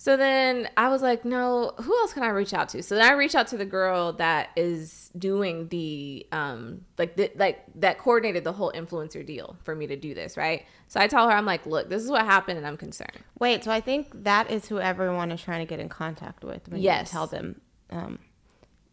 So 0.00 0.16
then 0.16 0.68
I 0.76 0.90
was 0.90 1.02
like, 1.02 1.24
no, 1.24 1.72
who 1.76 1.92
else 1.98 2.12
can 2.12 2.22
I 2.22 2.28
reach 2.28 2.54
out 2.54 2.68
to? 2.68 2.82
So 2.84 2.94
then 2.94 3.04
I 3.04 3.14
reached 3.14 3.34
out 3.34 3.48
to 3.48 3.56
the 3.56 3.64
girl 3.64 4.12
that 4.12 4.50
is 4.54 5.10
doing 5.18 5.66
the 5.68 6.24
um 6.30 6.82
like 6.98 7.16
the, 7.16 7.32
like 7.34 7.64
that 7.74 7.98
coordinated 7.98 8.44
the 8.44 8.52
whole 8.52 8.70
influencer 8.72 9.26
deal 9.26 9.56
for 9.64 9.74
me 9.74 9.88
to 9.88 9.96
do 9.96 10.14
this, 10.14 10.36
right? 10.36 10.66
So 10.86 11.00
I 11.00 11.08
tell 11.08 11.28
her 11.28 11.34
I'm 11.34 11.46
like, 11.46 11.66
look, 11.66 11.88
this 11.88 12.04
is 12.04 12.10
what 12.10 12.24
happened 12.24 12.58
and 12.58 12.66
I'm 12.66 12.76
concerned. 12.76 13.18
Wait, 13.40 13.64
so 13.64 13.72
I 13.72 13.80
think 13.80 14.22
that 14.22 14.52
is 14.52 14.68
who 14.68 14.78
everyone 14.78 15.32
is 15.32 15.42
trying 15.42 15.66
to 15.66 15.68
get 15.68 15.80
in 15.80 15.88
contact 15.88 16.44
with 16.44 16.68
when 16.68 16.80
Yes. 16.80 17.08
you 17.08 17.12
tell 17.18 17.26
them 17.26 17.60
um, 17.90 18.20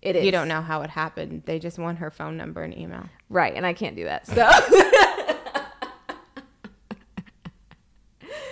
It 0.06 0.16
is 0.16 0.24
you 0.24 0.32
don't 0.32 0.47
know 0.47 0.62
how 0.62 0.84
it 0.84 0.89
happened. 0.91 1.43
They 1.45 1.58
just 1.60 1.80
want 1.80 1.97
her 1.97 2.12
phone 2.12 2.38
number 2.38 2.62
and 2.64 2.78
email. 2.78 3.10
Right, 3.30 3.53
and 3.56 3.66
I 3.66 3.74
can't 3.74 3.95
do 3.95 4.03
that. 4.06 4.28
So 4.28 4.36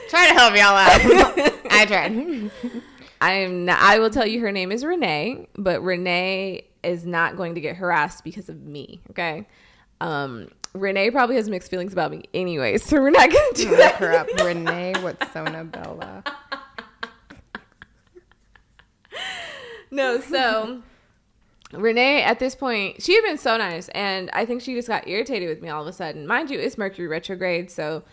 Try 0.09 0.27
to 0.27 0.33
help 0.33 0.53
y'all 0.55 0.75
out. 0.75 1.61
I 1.71 1.85
tried. 1.85 2.51
I'm 3.21 3.65
not, 3.65 3.79
I 3.81 3.99
will 3.99 4.09
tell 4.09 4.27
you 4.27 4.41
her 4.41 4.51
name 4.51 4.71
is 4.71 4.83
Renee, 4.83 5.47
but 5.55 5.81
Renee 5.81 6.65
is 6.83 7.05
not 7.05 7.37
going 7.37 7.55
to 7.55 7.61
get 7.61 7.77
harassed 7.77 8.23
because 8.23 8.49
of 8.49 8.61
me, 8.63 8.99
okay? 9.11 9.47
Um 10.01 10.49
Renee 10.73 11.11
probably 11.11 11.35
has 11.35 11.47
mixed 11.49 11.69
feelings 11.69 11.93
about 11.93 12.09
me 12.09 12.23
anyway, 12.33 12.77
so 12.79 12.99
we're 12.99 13.11
not 13.11 13.31
going 13.31 13.53
to 13.53 13.61
do 13.63 13.69
Look 13.69 13.77
that. 13.79 13.95
her 13.97 14.11
up. 14.13 14.27
Renee 14.43 14.93
Watsona 14.97 15.71
Bella. 15.71 16.23
No, 19.91 20.19
so 20.19 20.81
Renee 21.77 22.21
at 22.23 22.39
this 22.39 22.55
point, 22.55 23.01
she 23.01 23.15
had 23.15 23.23
been 23.23 23.37
so 23.37 23.57
nice, 23.57 23.89
and 23.89 24.29
I 24.33 24.45
think 24.45 24.61
she 24.61 24.73
just 24.73 24.87
got 24.87 25.07
irritated 25.07 25.49
with 25.49 25.61
me 25.61 25.69
all 25.69 25.81
of 25.81 25.87
a 25.87 25.93
sudden. 25.93 26.25
Mind 26.27 26.49
you, 26.49 26.59
it's 26.59 26.77
Mercury 26.77 27.07
retrograde, 27.07 27.69
so 27.71 28.03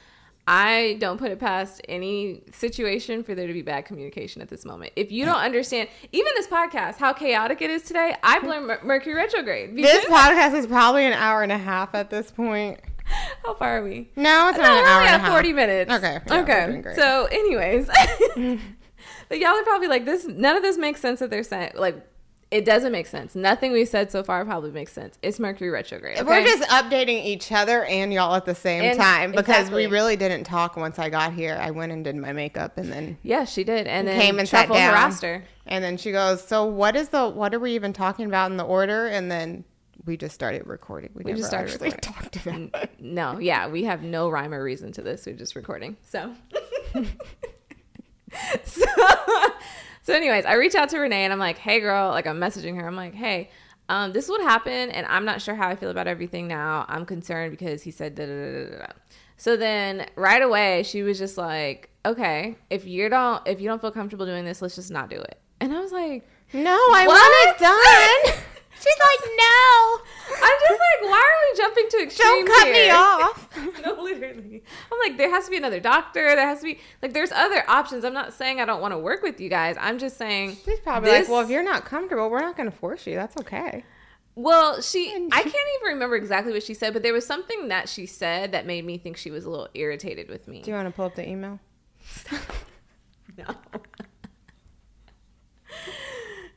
I 0.47 0.97
don't 1.01 1.19
put 1.19 1.31
it 1.31 1.39
past 1.39 1.81
any 1.89 2.43
situation 2.53 3.23
for 3.23 3.35
there 3.35 3.47
to 3.47 3.53
be 3.53 3.63
bad 3.63 3.85
communication 3.85 4.43
at 4.43 4.49
this 4.49 4.65
moment. 4.65 4.93
If 4.97 5.13
you 5.13 5.25
don't 5.25 5.37
understand, 5.39 5.89
even 6.13 6.33
this 6.35 6.47
podcast, 6.49 6.97
how 6.97 7.13
chaotic 7.13 7.63
it 7.63 7.71
is 7.71 7.83
today, 7.83 8.17
I 8.23 8.41
blame 8.41 8.67
Mer- 8.67 8.81
Mercury 8.83 9.15
retrograde. 9.15 9.77
This 9.77 10.05
podcast 10.07 10.55
is 10.55 10.67
probably 10.67 11.05
an 11.07 11.13
hour 11.13 11.43
and 11.43 11.53
a 11.53 11.59
half 11.59 11.95
at 11.95 12.11
this 12.11 12.31
point. 12.31 12.81
how 13.45 13.55
far 13.55 13.79
are 13.79 13.83
we? 13.85 14.09
No, 14.17 14.49
it's 14.49 14.59
No, 14.59 14.65
not 14.65 14.79
an 14.79 14.83
we're 14.85 14.89
hour 14.91 15.03
and 15.03 15.15
a 15.17 15.19
half. 15.19 15.31
40 15.33 15.53
minutes. 15.53 15.93
Okay, 15.93 16.19
yeah, 16.27 16.41
okay. 16.41 16.95
So, 16.97 17.27
anyways, 17.27 17.87
but 19.29 19.39
y'all 19.39 19.51
are 19.51 19.63
probably 19.65 19.89
like, 19.89 20.05
this, 20.05 20.27
none 20.27 20.57
of 20.57 20.63
this 20.63 20.79
makes 20.79 21.01
sense 21.01 21.21
that 21.21 21.31
they're 21.31 21.43
saying, 21.45 21.73
like, 21.75 21.97
it 22.51 22.65
doesn't 22.65 22.91
make 22.91 23.07
sense. 23.07 23.35
Nothing 23.37 23.71
we've 23.73 23.89
said 23.89 24.11
so 24.11 24.23
far 24.25 24.45
probably 24.45 24.73
makes 24.73 24.93
sense. 24.93 25.17
It's 25.23 25.39
Mercury 25.39 25.71
retrograde. 25.71 26.19
Okay? 26.19 26.27
We're 26.27 26.45
just 26.45 26.69
updating 26.69 27.25
each 27.25 27.53
other 27.53 27.85
and 27.85 28.13
y'all 28.13 28.35
at 28.35 28.45
the 28.45 28.55
same 28.57 28.83
And- 28.83 28.99
time 28.99 29.31
because 29.31 29.49
exactly. 29.69 29.87
we 29.87 29.93
really 29.93 30.17
didn't 30.17 30.45
talk 30.45 30.77
once 30.77 30.99
I 30.99 31.11
got 31.11 31.33
here. 31.33 31.57
I 31.61 31.71
went 31.71 31.93
and 31.93 32.03
did 32.05 32.17
my 32.17 32.33
makeup 32.33 32.77
and 32.77 32.91
then 32.93 33.19
yeah, 33.23 33.45
she 33.45 33.63
did. 33.63 33.87
And 33.87 34.09
then 34.09 34.21
came 34.21 34.39
and 34.41 34.49
sat 34.49 34.69
down. 34.69 34.77
harassed 34.91 35.23
her. 35.23 35.45
And 35.67 35.85
then 35.85 35.97
she 35.97 36.11
goes, 36.11 36.43
"So 36.43 36.65
what 36.65 36.97
is 36.97 37.11
the 37.11 37.29
what 37.29 37.55
are 37.55 37.61
we 37.61 37.75
even 37.77 37.93
talking 37.93 38.27
about 38.27 38.51
in 38.51 38.57
the 38.57 38.65
order?" 38.65 39.07
And 39.07 39.31
then 39.31 39.63
we 40.05 40.17
just 40.17 40.35
started 40.35 40.67
recording. 40.67 41.11
We, 41.15 41.23
We 41.25 41.35
just 41.35 41.47
started 41.47 41.71
actually 41.73 41.91
recording. 41.91 42.13
talked 42.23 42.37
about. 42.73 42.83
it. 42.83 42.91
No, 42.99 43.39
yeah, 43.39 43.69
we 43.69 43.85
have 43.85 44.03
no 44.03 44.29
rhyme 44.31 44.53
or 44.53 44.65
reason 44.65 44.91
to 44.93 45.03
this. 45.03 45.27
We're 45.27 45.37
just 45.37 45.55
recording. 45.55 45.97
So, 46.03 46.35
so, 48.65 48.85
so, 50.03 50.15
anyways, 50.15 50.45
I 50.45 50.55
reach 50.55 50.75
out 50.75 50.89
to 50.91 50.99
Renee 50.99 51.25
and 51.25 51.33
I'm 51.33 51.39
like, 51.39 51.59
hey, 51.59 51.81
girl, 51.81 52.11
like 52.11 52.27
I'm 52.27 52.39
messaging 52.41 52.81
her. 52.81 52.87
I'm 52.87 52.97
like, 52.97 53.15
hey, 53.15 53.51
um, 53.89 54.13
this 54.13 54.29
would 54.29 54.41
happen, 54.43 54.91
and 54.91 55.05
I'm 55.07 55.25
not 55.25 55.43
sure 55.43 55.55
how 55.57 55.69
I 55.69 55.75
feel 55.75 55.91
about 55.91 56.07
everything 56.07 56.47
now. 56.47 56.85
I'm 56.89 57.05
concerned 57.05 57.51
because 57.51 57.83
he 57.83 57.91
said 57.91 58.15
da 58.15 58.25
da 58.27 58.33
da 58.33 58.65
da. 58.71 58.79
da. 58.87 58.93
So 59.37 59.57
then, 59.57 60.07
right 60.17 60.43
away, 60.43 60.83
she 60.85 61.03
was 61.03 61.19
just 61.19 61.37
like, 61.39 61.89
okay, 62.07 62.57
if 62.69 62.85
you 62.87 63.09
don't, 63.09 63.47
if 63.49 63.61
you 63.61 63.67
don't 63.69 63.81
feel 63.81 63.91
comfortable 63.91 64.27
doing 64.27 64.45
this, 64.45 64.63
let's 64.63 64.77
just 64.77 64.91
not 64.91 65.11
do 65.11 65.17
it. 65.17 65.41
And 65.61 65.73
I 65.73 65.81
was 65.81 65.93
like, 65.93 66.29
No, 66.53 66.71
I 66.73 67.05
What? 67.07 67.15
want 67.15 67.57
it 67.57 68.35
done. 68.35 68.45
She's 68.81 68.99
like, 68.99 69.31
"No, 69.37 69.99
I'm 70.43 70.59
just 70.69 70.81
like, 70.81 71.11
why 71.11 71.19
are 71.21 71.41
we 71.53 71.57
jumping 71.59 71.89
to 71.91 72.03
extremes 72.03 72.31
don't 72.31 72.47
cut 72.49 72.73
me 72.73 72.91
off." 72.91 73.49
no, 73.85 74.03
literally. 74.03 74.63
I'm 74.91 74.99
like, 75.01 75.19
there 75.19 75.31
has 75.31 75.45
to 75.45 75.51
be 75.51 75.59
another 75.59 75.81
doctor. 75.81 76.35
There 76.35 76.47
has 76.47 76.61
to 76.61 76.65
be 76.65 76.81
like, 77.03 77.13
there's 77.13 77.31
other 77.33 77.63
options. 77.69 78.05
I'm 78.05 78.15
not 78.15 78.33
saying 78.33 78.59
I 78.61 78.65
don't 78.65 78.81
want 78.81 78.93
to 78.93 78.99
work 78.99 79.23
with 79.23 79.41
you 79.41 79.51
guys. 79.51 79.77
I'm 79.79 79.99
just 79.99 80.17
saying 80.17 80.57
She's 80.65 80.81
probably 80.81 81.11
this- 81.11 81.29
like, 81.29 81.29
"Well, 81.29 81.41
if 81.45 81.51
you're 81.51 81.63
not 81.63 81.85
comfortable, 81.85 82.31
we're 82.31 82.41
not 82.41 82.57
going 82.57 82.71
to 82.71 82.77
force 82.77 83.07
you. 83.07 83.15
That's 83.17 83.37
okay." 83.39 83.85
Well, 84.37 84.81
she. 84.81 85.13
I 85.33 85.43
can't 85.43 85.55
even 85.55 85.93
remember 85.95 86.17
exactly 86.17 86.53
what 86.53 86.63
she 86.63 86.73
said, 86.73 86.95
but 86.95 87.03
there 87.03 87.13
was 87.13 87.27
something 87.27 87.69
that 87.69 87.89
she 87.89 88.07
said 88.07 88.53
that 88.53 88.65
made 88.65 88.87
me 88.87 88.97
think 88.97 89.17
she 89.19 89.31
was 89.31 89.45
a 89.45 89.51
little 89.51 89.69
irritated 89.75 90.29
with 90.31 90.49
me. 90.49 90.63
Do 90.63 90.71
you 90.71 90.77
want 90.77 90.89
to 90.89 90.93
pull 90.93 91.05
up 91.07 91.15
the 91.17 91.29
email? 91.29 91.59
No. 93.39 93.55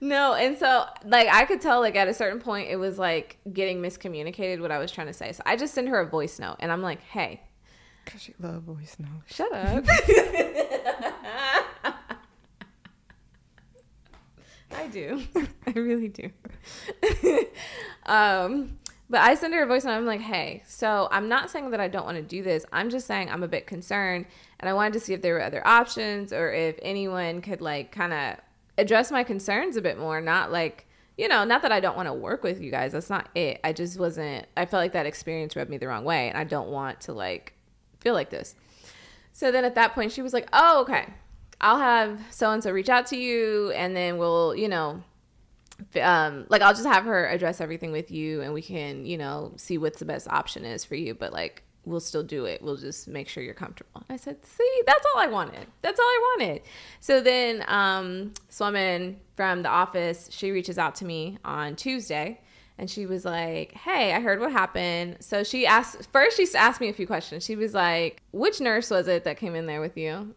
No, 0.03 0.33
and 0.33 0.57
so 0.57 0.85
like 1.05 1.27
I 1.29 1.45
could 1.45 1.61
tell 1.61 1.79
like 1.79 1.95
at 1.95 2.07
a 2.07 2.13
certain 2.13 2.39
point 2.39 2.69
it 2.69 2.75
was 2.75 2.99
like 2.99 3.37
getting 3.51 3.81
miscommunicated 3.81 4.61
what 4.61 4.71
I 4.71 4.77
was 4.77 4.91
trying 4.91 5.07
to 5.07 5.13
say. 5.13 5.31
So 5.31 5.41
I 5.45 5.55
just 5.55 5.73
send 5.73 5.89
her 5.89 5.99
a 5.99 6.07
voice 6.07 6.39
note 6.39 6.57
and 6.59 6.71
I'm 6.71 6.81
like, 6.81 7.01
"Hey, 7.01 7.41
Because 8.03 8.21
she 8.21 8.33
love 8.39 8.63
voice 8.63 8.97
notes. 8.99 9.33
Shut 9.33 9.51
up. 9.53 9.85
I 14.75 14.87
do. 14.87 15.21
I 15.67 15.71
really 15.71 16.09
do. 16.09 16.29
um, 18.05 18.77
but 19.09 19.21
I 19.21 19.35
send 19.35 19.53
her 19.53 19.63
a 19.63 19.67
voice 19.67 19.85
note, 19.85 19.91
I'm 19.91 20.05
like, 20.05 20.21
hey, 20.21 20.63
so 20.65 21.07
I'm 21.11 21.29
not 21.29 21.51
saying 21.51 21.69
that 21.71 21.79
I 21.79 21.87
don't 21.87 22.05
want 22.05 22.17
to 22.17 22.23
do 22.23 22.41
this. 22.41 22.65
I'm 22.73 22.89
just 22.89 23.05
saying 23.05 23.29
I'm 23.29 23.43
a 23.43 23.47
bit 23.47 23.67
concerned 23.67 24.25
and 24.59 24.69
I 24.69 24.73
wanted 24.73 24.93
to 24.93 24.99
see 24.99 25.13
if 25.13 25.21
there 25.21 25.35
were 25.35 25.43
other 25.43 25.65
options 25.65 26.33
or 26.33 26.51
if 26.51 26.77
anyone 26.81 27.41
could 27.41 27.61
like 27.61 27.91
kind 27.91 28.13
of 28.13 28.37
address 28.77 29.11
my 29.11 29.23
concerns 29.23 29.77
a 29.77 29.81
bit 29.81 29.97
more. 29.97 30.21
Not 30.21 30.51
like, 30.51 30.87
you 31.17 31.27
know, 31.27 31.43
not 31.43 31.61
that 31.61 31.71
I 31.71 31.79
don't 31.79 31.95
want 31.95 32.07
to 32.07 32.13
work 32.13 32.43
with 32.43 32.61
you 32.61 32.71
guys. 32.71 32.91
That's 32.91 33.09
not 33.09 33.29
it. 33.35 33.59
I 33.63 33.73
just 33.73 33.99
wasn't, 33.99 34.47
I 34.57 34.65
felt 34.65 34.81
like 34.81 34.93
that 34.93 35.05
experience 35.05 35.55
rubbed 35.55 35.69
me 35.69 35.77
the 35.77 35.87
wrong 35.87 36.03
way 36.03 36.29
and 36.29 36.37
I 36.37 36.43
don't 36.43 36.69
want 36.69 37.01
to 37.01 37.13
like 37.13 37.53
feel 37.99 38.13
like 38.13 38.29
this. 38.29 38.55
So 39.33 39.51
then 39.51 39.65
at 39.65 39.75
that 39.75 39.93
point, 39.93 40.11
she 40.11 40.21
was 40.21 40.31
like, 40.31 40.47
"Oh, 40.53 40.81
okay. 40.81 41.07
I'll 41.59 41.79
have 41.79 42.21
so 42.29 42.51
and 42.51 42.61
so 42.61 42.71
reach 42.71 42.89
out 42.89 43.07
to 43.07 43.17
you, 43.17 43.71
and 43.71 43.95
then 43.95 44.17
we'll, 44.17 44.55
you 44.55 44.67
know, 44.67 45.01
um, 46.01 46.45
like 46.49 46.61
I'll 46.61 46.73
just 46.73 46.85
have 46.85 47.05
her 47.05 47.27
address 47.27 47.59
everything 47.61 47.91
with 47.91 48.11
you, 48.11 48.41
and 48.41 48.53
we 48.53 48.61
can, 48.61 49.05
you 49.05 49.17
know, 49.17 49.53
see 49.57 49.77
what 49.77 49.97
the 49.97 50.05
best 50.05 50.27
option 50.27 50.65
is 50.65 50.85
for 50.85 50.95
you. 50.95 51.15
But 51.15 51.33
like, 51.33 51.62
we'll 51.85 51.99
still 51.99 52.23
do 52.23 52.45
it. 52.45 52.61
We'll 52.61 52.77
just 52.77 53.07
make 53.07 53.27
sure 53.27 53.43
you're 53.43 53.53
comfortable." 53.53 54.03
I 54.09 54.17
said, 54.17 54.45
"See, 54.45 54.81
that's 54.85 55.05
all 55.13 55.21
I 55.21 55.27
wanted. 55.27 55.67
That's 55.81 55.99
all 55.99 56.05
I 56.05 56.35
wanted." 56.37 56.61
So 56.99 57.21
then, 57.21 57.63
um, 57.67 58.33
this 58.47 58.59
woman 58.59 59.19
from 59.35 59.63
the 59.63 59.69
office, 59.69 60.29
she 60.31 60.51
reaches 60.51 60.77
out 60.77 60.95
to 60.95 61.05
me 61.05 61.37
on 61.43 61.75
Tuesday. 61.75 62.39
And 62.75 62.89
she 62.89 63.05
was 63.05 63.23
like, 63.23 63.73
"Hey, 63.73 64.13
I 64.13 64.19
heard 64.19 64.39
what 64.39 64.51
happened." 64.51 65.17
So 65.19 65.43
she 65.43 65.67
asked 65.67 66.09
first. 66.11 66.37
She 66.37 66.47
asked 66.55 66.81
me 66.81 66.89
a 66.89 66.93
few 66.93 67.05
questions. 67.05 67.45
She 67.45 67.55
was 67.55 67.73
like, 67.75 68.23
"Which 68.31 68.59
nurse 68.59 68.89
was 68.89 69.07
it 69.07 69.25
that 69.25 69.37
came 69.37 69.53
in 69.53 69.67
there 69.67 69.79
with 69.79 69.95
you?" 69.95 70.33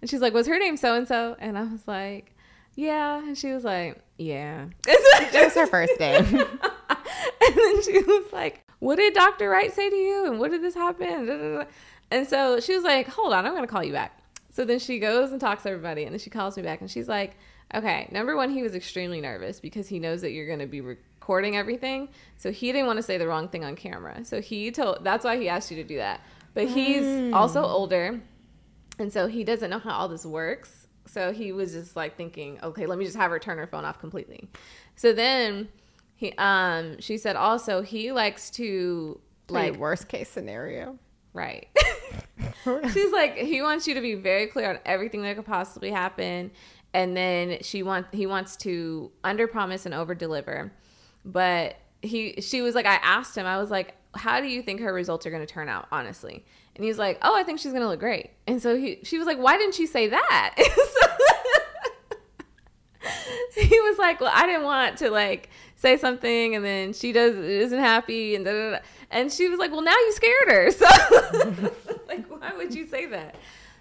And 0.00 0.10
she's 0.10 0.20
like, 0.20 0.34
"Was 0.34 0.48
her 0.48 0.58
name 0.58 0.76
so 0.76 0.94
and 0.94 1.06
so?" 1.06 1.36
And 1.38 1.56
I 1.56 1.62
was 1.62 1.86
like, 1.86 2.34
"Yeah." 2.74 3.18
And 3.18 3.38
she 3.38 3.52
was 3.52 3.62
like, 3.62 4.02
"Yeah." 4.18 4.66
It 4.88 5.44
was 5.44 5.54
her 5.54 5.66
first 5.68 5.98
name. 6.00 6.24
and 7.40 7.56
then 7.56 7.82
she 7.82 8.02
was 8.02 8.32
like, 8.32 8.66
"What 8.80 8.96
did 8.96 9.14
Doctor 9.14 9.48
Wright 9.48 9.72
say 9.72 9.88
to 9.88 9.96
you? 9.96 10.26
And 10.26 10.40
what 10.40 10.50
did 10.50 10.62
this 10.62 10.74
happen?" 10.74 11.66
And 12.10 12.26
so 12.26 12.58
she 12.58 12.74
was 12.74 12.82
like, 12.82 13.06
"Hold 13.06 13.32
on, 13.32 13.46
I'm 13.46 13.54
gonna 13.54 13.68
call 13.68 13.84
you 13.84 13.92
back." 13.92 14.18
So 14.50 14.64
then 14.64 14.80
she 14.80 14.98
goes 14.98 15.30
and 15.30 15.40
talks 15.40 15.62
to 15.62 15.70
everybody, 15.70 16.02
and 16.02 16.12
then 16.12 16.18
she 16.18 16.28
calls 16.28 16.56
me 16.56 16.64
back, 16.64 16.80
and 16.80 16.90
she's 16.90 17.08
like, 17.08 17.36
"Okay, 17.72 18.08
number 18.10 18.34
one, 18.34 18.50
he 18.50 18.62
was 18.62 18.74
extremely 18.74 19.20
nervous 19.20 19.60
because 19.60 19.86
he 19.86 20.00
knows 20.00 20.20
that 20.22 20.32
you're 20.32 20.48
gonna 20.48 20.66
be 20.66 20.80
recording 20.80 21.56
everything, 21.56 22.08
so 22.36 22.50
he 22.50 22.72
didn't 22.72 22.88
want 22.88 22.96
to 22.96 23.02
say 23.04 23.16
the 23.16 23.28
wrong 23.28 23.48
thing 23.48 23.64
on 23.64 23.76
camera. 23.76 24.24
So 24.24 24.40
he 24.40 24.72
told 24.72 25.04
that's 25.04 25.24
why 25.24 25.36
he 25.38 25.48
asked 25.48 25.70
you 25.70 25.76
to 25.76 25.84
do 25.84 25.98
that. 25.98 26.20
But 26.52 26.66
he's 26.66 27.04
mm. 27.04 27.32
also 27.32 27.62
older, 27.62 28.20
and 28.98 29.12
so 29.12 29.28
he 29.28 29.44
doesn't 29.44 29.70
know 29.70 29.78
how 29.78 29.92
all 29.92 30.08
this 30.08 30.26
works. 30.26 30.88
So 31.06 31.32
he 31.32 31.52
was 31.52 31.72
just 31.72 31.94
like 31.94 32.16
thinking, 32.16 32.58
okay, 32.62 32.86
let 32.86 32.98
me 32.98 33.04
just 33.04 33.16
have 33.16 33.30
her 33.30 33.38
turn 33.38 33.58
her 33.58 33.66
phone 33.66 33.84
off 33.84 34.00
completely. 34.00 34.48
So 34.96 35.12
then 35.12 35.68
he 36.20 36.34
um 36.36 37.00
she 37.00 37.16
said 37.16 37.34
also 37.34 37.80
he 37.80 38.12
likes 38.12 38.50
to 38.50 39.18
like 39.48 39.76
worst 39.76 40.06
case 40.06 40.28
scenario. 40.28 40.98
right. 41.32 41.66
She's 42.92 43.10
like 43.10 43.38
he 43.38 43.62
wants 43.62 43.88
you 43.88 43.94
to 43.94 44.02
be 44.02 44.16
very 44.16 44.46
clear 44.46 44.68
on 44.68 44.78
everything 44.84 45.22
that 45.22 45.34
could 45.36 45.46
possibly 45.46 45.90
happen 45.90 46.50
and 46.92 47.16
then 47.16 47.56
she 47.62 47.82
want 47.82 48.06
he 48.12 48.26
wants 48.26 48.56
to 48.58 49.10
under 49.24 49.46
promise 49.46 49.86
and 49.86 49.94
over 49.94 50.14
deliver. 50.14 50.70
But 51.24 51.76
he 52.02 52.42
she 52.42 52.60
was 52.60 52.74
like 52.74 52.84
I 52.84 52.96
asked 52.96 53.34
him 53.34 53.46
I 53.46 53.56
was 53.56 53.70
like 53.70 53.94
how 54.14 54.42
do 54.42 54.46
you 54.46 54.60
think 54.60 54.80
her 54.80 54.92
results 54.92 55.24
are 55.24 55.30
going 55.30 55.46
to 55.46 55.50
turn 55.50 55.70
out 55.70 55.88
honestly? 55.90 56.44
And 56.74 56.84
he 56.84 56.88
was 56.88 56.98
like, 56.98 57.18
"Oh, 57.22 57.34
I 57.34 57.44
think 57.44 57.60
she's 57.60 57.72
going 57.72 57.82
to 57.82 57.88
look 57.88 58.00
great." 58.00 58.30
And 58.46 58.60
so 58.60 58.76
he 58.76 59.00
she 59.04 59.16
was 59.16 59.26
like, 59.26 59.38
"Why 59.38 59.56
didn't 59.56 59.74
she 59.74 59.86
say 59.86 60.08
that?" 60.08 60.54
So 60.74 61.08
he 63.54 63.80
was 63.80 63.98
like, 63.98 64.20
"Well, 64.20 64.32
I 64.32 64.46
didn't 64.46 64.64
want 64.64 64.98
to 64.98 65.10
like 65.10 65.50
say 65.76 65.96
something, 65.96 66.54
and 66.54 66.64
then 66.64 66.92
she 66.92 67.12
does 67.12 67.36
isn't 67.36 67.78
happy, 67.78 68.34
and 68.34 68.44
da, 68.44 68.52
da, 68.52 68.70
da. 68.70 68.78
and 69.10 69.32
she 69.32 69.48
was 69.48 69.58
like, 69.58 69.72
"Well, 69.72 69.82
now 69.82 69.92
you 69.92 70.12
scared 70.12 70.48
her, 70.48 70.70
so 70.70 70.86
like, 72.08 72.26
why 72.28 72.52
would 72.56 72.74
you 72.74 72.86
say 72.86 73.06
that?" 73.06 73.34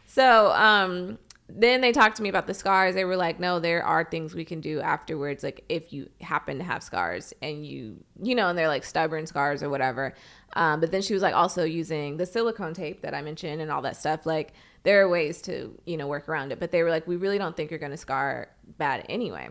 So 0.05 0.51
um, 0.53 1.19
then 1.47 1.81
they 1.81 1.91
talked 1.91 2.17
to 2.17 2.23
me 2.23 2.29
about 2.29 2.47
the 2.47 2.53
scars. 2.53 2.95
They 2.95 3.05
were 3.05 3.17
like, 3.17 3.39
"No, 3.39 3.59
there 3.59 3.83
are 3.83 4.03
things 4.03 4.33
we 4.33 4.45
can 4.45 4.61
do 4.61 4.79
afterwards, 4.79 5.43
like 5.43 5.63
if 5.69 5.93
you 5.93 6.09
happen 6.21 6.57
to 6.57 6.63
have 6.63 6.81
scars 6.81 7.33
and 7.41 7.65
you, 7.65 8.03
you 8.21 8.35
know, 8.35 8.49
and 8.49 8.57
they're 8.57 8.67
like 8.67 8.83
stubborn 8.83 9.27
scars 9.27 9.61
or 9.61 9.69
whatever." 9.69 10.15
Um, 10.53 10.79
but 10.79 10.91
then 10.91 11.01
she 11.01 11.13
was 11.13 11.21
like 11.21 11.35
also 11.35 11.63
using 11.63 12.17
the 12.17 12.25
silicone 12.25 12.73
tape 12.73 13.01
that 13.01 13.13
I 13.13 13.21
mentioned 13.21 13.61
and 13.61 13.71
all 13.71 13.83
that 13.83 13.97
stuff, 13.97 14.25
like 14.25 14.53
there 14.83 15.01
are 15.03 15.09
ways 15.09 15.41
to 15.43 15.77
you 15.85 15.97
know 15.97 16.07
work 16.07 16.29
around 16.29 16.51
it 16.51 16.59
but 16.59 16.71
they 16.71 16.83
were 16.83 16.89
like 16.89 17.07
we 17.07 17.15
really 17.15 17.37
don't 17.37 17.55
think 17.55 17.69
you're 17.69 17.79
going 17.79 17.91
to 17.91 17.97
scar 17.97 18.49
bad 18.77 19.05
anyway. 19.09 19.49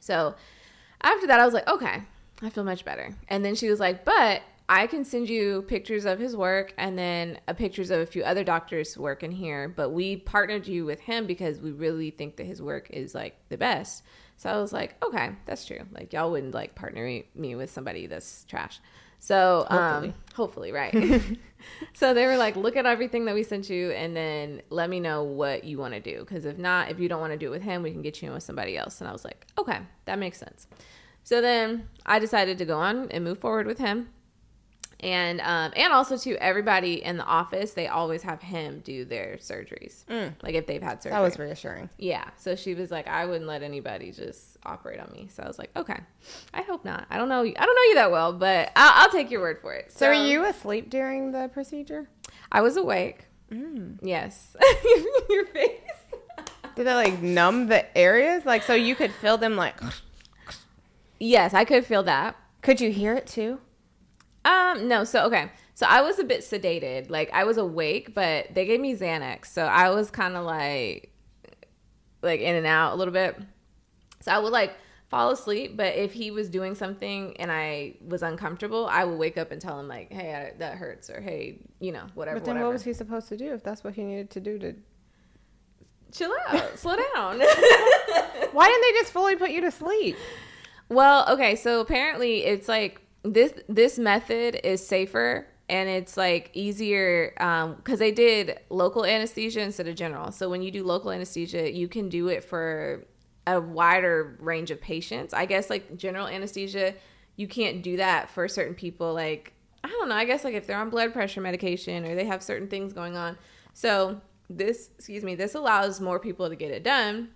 So 0.00 0.34
after 1.00 1.26
that 1.26 1.40
i 1.40 1.44
was 1.44 1.54
like 1.54 1.68
okay 1.68 2.02
i 2.42 2.50
feel 2.50 2.64
much 2.64 2.84
better. 2.84 3.14
And 3.28 3.44
then 3.44 3.54
she 3.54 3.68
was 3.68 3.80
like 3.80 4.04
but 4.04 4.42
i 4.68 4.86
can 4.86 5.04
send 5.04 5.28
you 5.28 5.62
pictures 5.62 6.04
of 6.04 6.18
his 6.18 6.36
work 6.36 6.72
and 6.78 6.98
then 6.98 7.38
uh, 7.48 7.52
pictures 7.52 7.90
of 7.90 8.00
a 8.00 8.06
few 8.06 8.22
other 8.22 8.42
doctors 8.44 8.96
work 8.96 9.22
in 9.22 9.30
here 9.30 9.68
but 9.68 9.90
we 9.90 10.16
partnered 10.16 10.66
you 10.66 10.86
with 10.86 11.00
him 11.00 11.26
because 11.26 11.60
we 11.60 11.70
really 11.70 12.10
think 12.10 12.36
that 12.36 12.46
his 12.46 12.62
work 12.62 12.88
is 12.90 13.14
like 13.14 13.36
the 13.48 13.58
best. 13.58 14.02
So 14.36 14.50
i 14.50 14.60
was 14.60 14.72
like 14.72 15.02
okay 15.04 15.32
that's 15.46 15.64
true. 15.64 15.84
Like 15.92 16.12
y'all 16.12 16.30
wouldn't 16.30 16.54
like 16.54 16.74
partner 16.74 17.04
me, 17.04 17.26
me 17.34 17.54
with 17.54 17.70
somebody 17.70 18.06
that's 18.06 18.44
trash 18.44 18.80
so 19.24 19.66
um 19.70 20.12
hopefully. 20.34 20.70
right. 20.70 20.94
So 21.94 22.12
they 22.12 22.26
were 22.26 22.36
like 22.36 22.56
look 22.56 22.76
at 22.76 22.84
everything 22.84 23.24
that 23.24 23.34
we 23.34 23.42
sent 23.42 23.70
you 23.70 23.90
and 23.92 24.14
then 24.14 24.60
let 24.68 24.90
me 24.90 25.00
know 25.00 25.22
what 25.22 25.64
you 25.64 25.78
want 25.78 25.94
to 25.94 26.00
do. 26.00 26.20
Because 26.20 26.44
if 26.44 26.58
not 26.58 26.90
if 26.90 27.00
you 27.00 27.08
don't 27.08 27.22
want 27.22 27.32
to 27.32 27.38
do 27.38 27.46
it 27.46 27.50
with 27.50 27.62
him 27.62 27.82
we 27.82 27.90
can 27.90 28.02
get 28.02 28.20
you 28.20 28.28
in 28.28 28.34
with 28.34 28.42
somebody 28.42 28.76
else. 28.76 29.00
And 29.00 29.08
i 29.08 29.12
was 29.12 29.24
like 29.24 29.46
okay 29.56 29.78
that 30.04 30.18
makes 30.18 30.38
sense. 30.38 30.66
So 31.22 31.40
then 31.40 31.88
i 32.04 32.18
decided 32.18 32.58
to 32.58 32.66
go 32.66 32.78
on 32.78 33.10
and 33.10 33.24
move 33.24 33.38
forward 33.38 33.66
with 33.66 33.78
him 33.78 34.10
And 35.00 35.40
um, 35.40 35.72
and 35.76 35.92
also 35.92 36.16
too, 36.16 36.36
everybody 36.40 37.02
in 37.02 37.16
the 37.16 37.24
office 37.24 37.72
they 37.72 37.88
always 37.88 38.22
have 38.22 38.40
him 38.40 38.80
do 38.84 39.04
their 39.04 39.36
surgeries, 39.36 40.04
like 40.42 40.54
if 40.54 40.66
they've 40.66 40.82
had 40.82 41.02
surgery. 41.02 41.16
That 41.16 41.20
was 41.22 41.38
reassuring. 41.38 41.90
Yeah. 41.98 42.24
So 42.36 42.54
she 42.56 42.74
was 42.74 42.90
like, 42.90 43.06
I 43.06 43.26
wouldn't 43.26 43.46
let 43.46 43.62
anybody 43.62 44.12
just 44.12 44.56
operate 44.64 45.00
on 45.00 45.10
me. 45.12 45.28
So 45.30 45.42
I 45.42 45.46
was 45.46 45.58
like, 45.58 45.70
okay. 45.76 46.00
I 46.54 46.62
hope 46.62 46.84
not. 46.84 47.06
I 47.10 47.18
don't 47.18 47.28
know. 47.28 47.40
I 47.40 47.66
don't 47.66 47.76
know 47.76 47.82
you 47.82 47.94
that 47.96 48.10
well, 48.10 48.32
but 48.32 48.72
I'll, 48.76 49.04
I'll 49.04 49.10
take 49.10 49.30
your 49.30 49.40
word 49.40 49.58
for 49.60 49.74
it. 49.74 49.92
So, 49.92 50.08
were 50.08 50.14
you 50.14 50.44
asleep 50.44 50.88
during 50.90 51.32
the 51.32 51.50
procedure? 51.52 52.08
I 52.50 52.62
was 52.62 52.76
awake. 52.76 53.26
Mm. 53.52 53.98
Yes. 54.02 54.56
your 55.28 55.46
face. 55.46 55.80
Did 56.76 56.86
they 56.86 56.94
like 56.94 57.20
numb 57.20 57.66
the 57.66 57.96
areas? 57.96 58.44
Like, 58.46 58.62
so 58.62 58.74
you 58.74 58.94
could 58.94 59.12
feel 59.12 59.36
them 59.36 59.54
like, 59.56 59.76
Yes, 61.20 61.54
I 61.54 61.64
could 61.64 61.84
feel 61.84 62.02
that. 62.04 62.36
could 62.62 62.80
you 62.80 62.90
hear 62.90 63.14
it 63.14 63.26
too? 63.26 63.60
Um, 64.44 64.88
no. 64.88 65.04
So 65.04 65.24
okay. 65.26 65.50
So 65.74 65.86
I 65.88 66.02
was 66.02 66.18
a 66.18 66.24
bit 66.24 66.40
sedated. 66.40 67.10
Like 67.10 67.30
I 67.32 67.44
was 67.44 67.56
awake, 67.56 68.14
but 68.14 68.54
they 68.54 68.64
gave 68.66 68.80
me 68.80 68.94
Xanax, 68.94 69.46
so 69.46 69.64
I 69.64 69.90
was 69.90 70.10
kind 70.10 70.36
of 70.36 70.44
like, 70.44 71.12
like 72.22 72.40
in 72.40 72.54
and 72.54 72.66
out 72.66 72.92
a 72.92 72.96
little 72.96 73.14
bit. 73.14 73.36
So 74.20 74.32
I 74.32 74.38
would 74.38 74.52
like 74.52 74.74
fall 75.08 75.30
asleep, 75.30 75.76
but 75.76 75.94
if 75.94 76.12
he 76.12 76.30
was 76.30 76.48
doing 76.48 76.74
something 76.74 77.36
and 77.38 77.50
I 77.50 77.94
was 78.04 78.22
uncomfortable, 78.22 78.86
I 78.90 79.04
would 79.04 79.18
wake 79.18 79.36
up 79.38 79.52
and 79.52 79.60
tell 79.60 79.78
him 79.78 79.88
like, 79.88 80.12
"Hey, 80.12 80.34
I, 80.34 80.58
that 80.58 80.76
hurts," 80.76 81.10
or 81.10 81.20
"Hey, 81.20 81.58
you 81.80 81.92
know, 81.92 82.06
whatever." 82.14 82.38
But 82.38 82.44
then 82.44 82.54
whatever. 82.54 82.68
what 82.68 82.72
was 82.74 82.84
he 82.84 82.92
supposed 82.92 83.28
to 83.28 83.36
do 83.36 83.52
if 83.52 83.62
that's 83.62 83.84
what 83.84 83.94
he 83.94 84.04
needed 84.04 84.30
to 84.30 84.40
do 84.40 84.58
to? 84.58 84.74
Chill 86.12 86.32
out, 86.48 86.78
slow 86.78 86.96
down. 86.96 87.38
Why 87.38 88.68
didn't 88.68 88.82
they 88.82 89.00
just 89.00 89.12
fully 89.12 89.34
put 89.34 89.50
you 89.50 89.60
to 89.62 89.70
sleep? 89.70 90.16
Well, 90.88 91.28
okay, 91.32 91.56
so 91.56 91.80
apparently 91.80 92.44
it's 92.44 92.68
like 92.68 93.03
this 93.24 93.52
this 93.68 93.98
method 93.98 94.60
is 94.62 94.86
safer 94.86 95.46
and 95.68 95.88
it's 95.88 96.16
like 96.16 96.50
easier 96.52 97.32
um, 97.38 97.76
because 97.76 97.98
they 97.98 98.12
did 98.12 98.60
local 98.68 99.04
anesthesia 99.04 99.60
instead 99.60 99.88
of 99.88 99.96
general. 99.96 100.30
So 100.30 100.50
when 100.50 100.62
you 100.62 100.70
do 100.70 100.84
local 100.84 101.10
anesthesia, 101.10 101.72
you 101.72 101.88
can 101.88 102.08
do 102.08 102.28
it 102.28 102.44
for 102.44 103.06
a 103.46 103.60
wider 103.60 104.36
range 104.40 104.70
of 104.70 104.80
patients. 104.80 105.32
I 105.32 105.46
guess 105.46 105.70
like 105.70 105.96
general 105.96 106.26
anesthesia, 106.26 106.94
you 107.36 107.48
can't 107.48 107.82
do 107.82 107.96
that 107.96 108.28
for 108.28 108.46
certain 108.46 108.74
people. 108.74 109.14
Like 109.14 109.54
I 109.82 109.88
don't 109.88 110.08
know. 110.08 110.14
I 110.14 110.24
guess 110.26 110.44
like 110.44 110.54
if 110.54 110.66
they're 110.66 110.78
on 110.78 110.90
blood 110.90 111.12
pressure 111.12 111.40
medication 111.40 112.04
or 112.04 112.14
they 112.14 112.24
have 112.26 112.42
certain 112.42 112.68
things 112.68 112.92
going 112.92 113.16
on. 113.16 113.38
So 113.72 114.20
this, 114.48 114.90
excuse 114.96 115.22
me, 115.22 115.34
this 115.34 115.54
allows 115.54 116.00
more 116.00 116.18
people 116.18 116.48
to 116.48 116.56
get 116.56 116.70
it 116.70 116.84
done. 116.84 117.30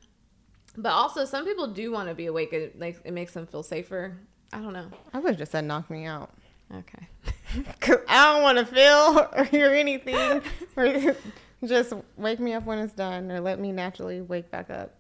But 0.77 0.91
also, 0.91 1.25
some 1.25 1.45
people 1.45 1.67
do 1.67 1.91
want 1.91 2.09
to 2.09 2.15
be 2.15 2.27
awake. 2.27 2.53
It, 2.53 2.79
like 2.79 3.01
it 3.05 3.13
makes 3.13 3.33
them 3.33 3.47
feel 3.47 3.63
safer. 3.63 4.19
I 4.53 4.59
don't 4.59 4.73
know. 4.73 4.91
I 5.13 5.19
would 5.19 5.31
have 5.31 5.39
just 5.39 5.53
said 5.53 5.65
knock 5.65 5.91
me 5.91 6.07
out. 6.07 6.31
Okay. 6.75 7.09
Cause 7.81 7.99
I 8.09 8.33
don't 8.33 8.43
want 8.43 8.59
to 8.59 8.67
feel 8.67 9.29
or 9.37 9.45
hear 9.45 9.73
anything, 9.73 10.43
or 10.77 11.17
just 11.67 11.95
wake 12.17 12.41
me 12.41 12.53
up 12.53 12.65
when 12.65 12.79
it's 12.79 12.95
done, 12.95 13.31
or 13.31 13.41
let 13.41 13.59
me 13.59 13.73
naturally 13.73 14.21
wake 14.21 14.51
back 14.51 14.71
up. 14.71 14.95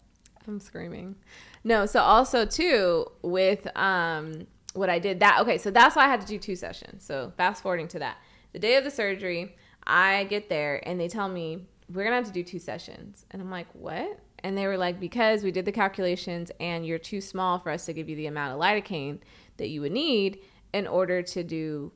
I'm 0.46 0.61
screaming. 0.61 1.16
No, 1.62 1.84
so 1.84 2.01
also 2.01 2.46
too 2.46 3.07
with 3.22 3.66
um 3.76 4.46
what 4.72 4.88
I 4.88 4.99
did 4.99 5.20
that 5.20 5.40
okay, 5.40 5.59
so 5.59 5.70
that's 5.70 5.94
why 5.96 6.05
I 6.05 6.09
had 6.09 6.20
to 6.22 6.26
do 6.26 6.38
two 6.38 6.57
sessions. 6.57 7.05
So 7.05 7.32
fast 7.36 7.62
forwarding 7.62 7.88
to 7.88 7.99
that. 7.99 8.18
The 8.53 8.59
day 8.59 8.76
of 8.76 8.84
the 8.84 8.90
surgery, 8.90 9.55
I 9.86 10.24
get 10.24 10.49
there 10.49 10.86
and 10.88 10.99
they 10.99 11.09
tell 11.09 11.28
me 11.28 11.66
we're 11.92 12.05
gonna 12.05 12.16
have 12.16 12.26
to 12.26 12.32
do 12.32 12.42
two 12.42 12.59
sessions. 12.59 13.26
And 13.30 13.42
I'm 13.42 13.51
like, 13.51 13.66
what? 13.74 14.20
And 14.44 14.57
they 14.57 14.66
were 14.66 14.76
like, 14.76 15.01
because 15.01 15.42
we 15.42 15.51
did 15.51 15.64
the 15.64 15.72
calculations 15.72 16.51
and 16.61 16.86
you're 16.86 16.99
too 16.99 17.20
small 17.20 17.59
for 17.59 17.70
us 17.70 17.86
to 17.86 17.92
give 17.92 18.09
you 18.09 18.16
the 18.16 18.26
amount 18.26 18.55
of 18.55 18.61
lidocaine 18.61 19.18
that 19.59 19.68
you 19.68 19.80
would 19.82 19.92
need 19.92 20.38
in 20.72 20.86
order 20.86 21.22
to 21.22 21.44
do 21.44 21.92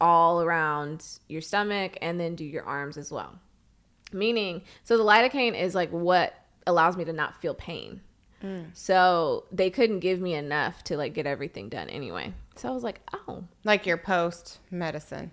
all 0.00 0.42
around 0.42 1.04
your 1.28 1.40
stomach 1.40 1.96
and 2.02 2.20
then 2.20 2.34
do 2.34 2.44
your 2.44 2.64
arms 2.64 2.96
as 2.96 3.10
well. 3.10 3.38
Meaning, 4.12 4.62
so 4.84 4.96
the 4.96 5.04
lidocaine 5.04 5.58
is 5.58 5.74
like 5.74 5.90
what 5.90 6.34
allows 6.66 6.96
me 6.96 7.04
to 7.04 7.12
not 7.12 7.40
feel 7.40 7.54
pain. 7.54 8.00
Mm. 8.42 8.66
So 8.74 9.44
they 9.50 9.70
couldn't 9.70 10.00
give 10.00 10.20
me 10.20 10.34
enough 10.34 10.84
to 10.84 10.96
like 10.96 11.14
get 11.14 11.26
everything 11.26 11.68
done 11.68 11.88
anyway. 11.88 12.34
So 12.56 12.68
I 12.68 12.72
was 12.72 12.82
like, 12.82 13.00
oh, 13.12 13.44
Like 13.64 13.86
your 13.86 13.96
post 13.96 14.58
medicine. 14.70 15.30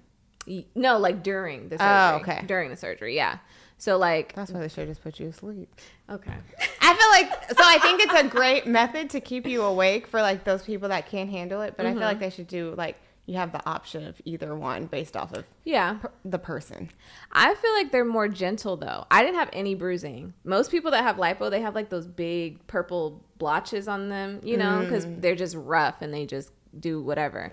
no, 0.75 0.97
like 0.97 1.23
during 1.23 1.69
the 1.69 1.75
oh, 1.75 1.77
surgery. 1.77 1.87
Oh, 1.87 2.17
okay. 2.21 2.45
During 2.47 2.69
the 2.69 2.75
surgery, 2.77 3.15
yeah. 3.15 3.37
So 3.83 3.97
like, 3.97 4.33
That's 4.33 4.49
why 4.49 4.61
they 4.61 4.69
should 4.69 4.87
just 4.87 5.03
put 5.03 5.19
you 5.19 5.27
to 5.27 5.33
sleep. 5.33 5.69
okay. 6.09 6.31
I 6.81 6.93
feel 6.93 7.09
like 7.29 7.49
so. 7.57 7.63
I 7.65 7.79
think 7.79 8.01
it's 8.01 8.13
a 8.13 8.23
great 8.29 8.65
method 8.65 9.09
to 9.09 9.19
keep 9.19 9.45
you 9.45 9.61
awake 9.63 10.07
for 10.07 10.21
like 10.21 10.45
those 10.45 10.63
people 10.63 10.87
that 10.89 11.07
can't 11.09 11.29
handle 11.29 11.61
it. 11.61 11.75
But 11.75 11.85
I 11.85 11.91
feel 11.91 12.01
like 12.03 12.19
they 12.19 12.29
should 12.29 12.47
do 12.47 12.73
like 12.77 12.95
you 13.25 13.35
have 13.35 13.51
the 13.51 13.65
option 13.69 14.05
of 14.05 14.21
either 14.25 14.53
one 14.55 14.85
based 14.85 15.17
off 15.17 15.33
of 15.33 15.43
Yeah. 15.65 15.95
per- 15.95 16.11
the 16.23 16.39
person. 16.39 16.89
I 17.31 17.55
feel 17.55 17.73
like 17.73 17.91
they're 17.91 18.03
more 18.05 18.27
gentle 18.29 18.77
though. 18.77 19.05
I 19.11 19.21
didn't 19.23 19.35
have 19.37 19.49
any 19.53 19.75
bruising. 19.75 20.33
Most 20.45 20.71
people 20.71 20.91
that 20.91 21.03
have 21.03 21.17
lipo, 21.17 21.49
they 21.49 21.61
have 21.61 21.75
like 21.75 21.89
those 21.89 22.07
big 22.07 22.65
purple 22.67 23.21
blotches 23.37 23.87
on 23.89 24.07
them, 24.09 24.39
you 24.43 24.55
know, 24.57 24.79
because 24.81 25.05
they're 25.19 25.35
just 25.35 25.55
rough 25.57 26.01
and 26.01 26.13
they 26.13 26.25
just 26.25 26.51
do 26.79 27.01
whatever. 27.01 27.51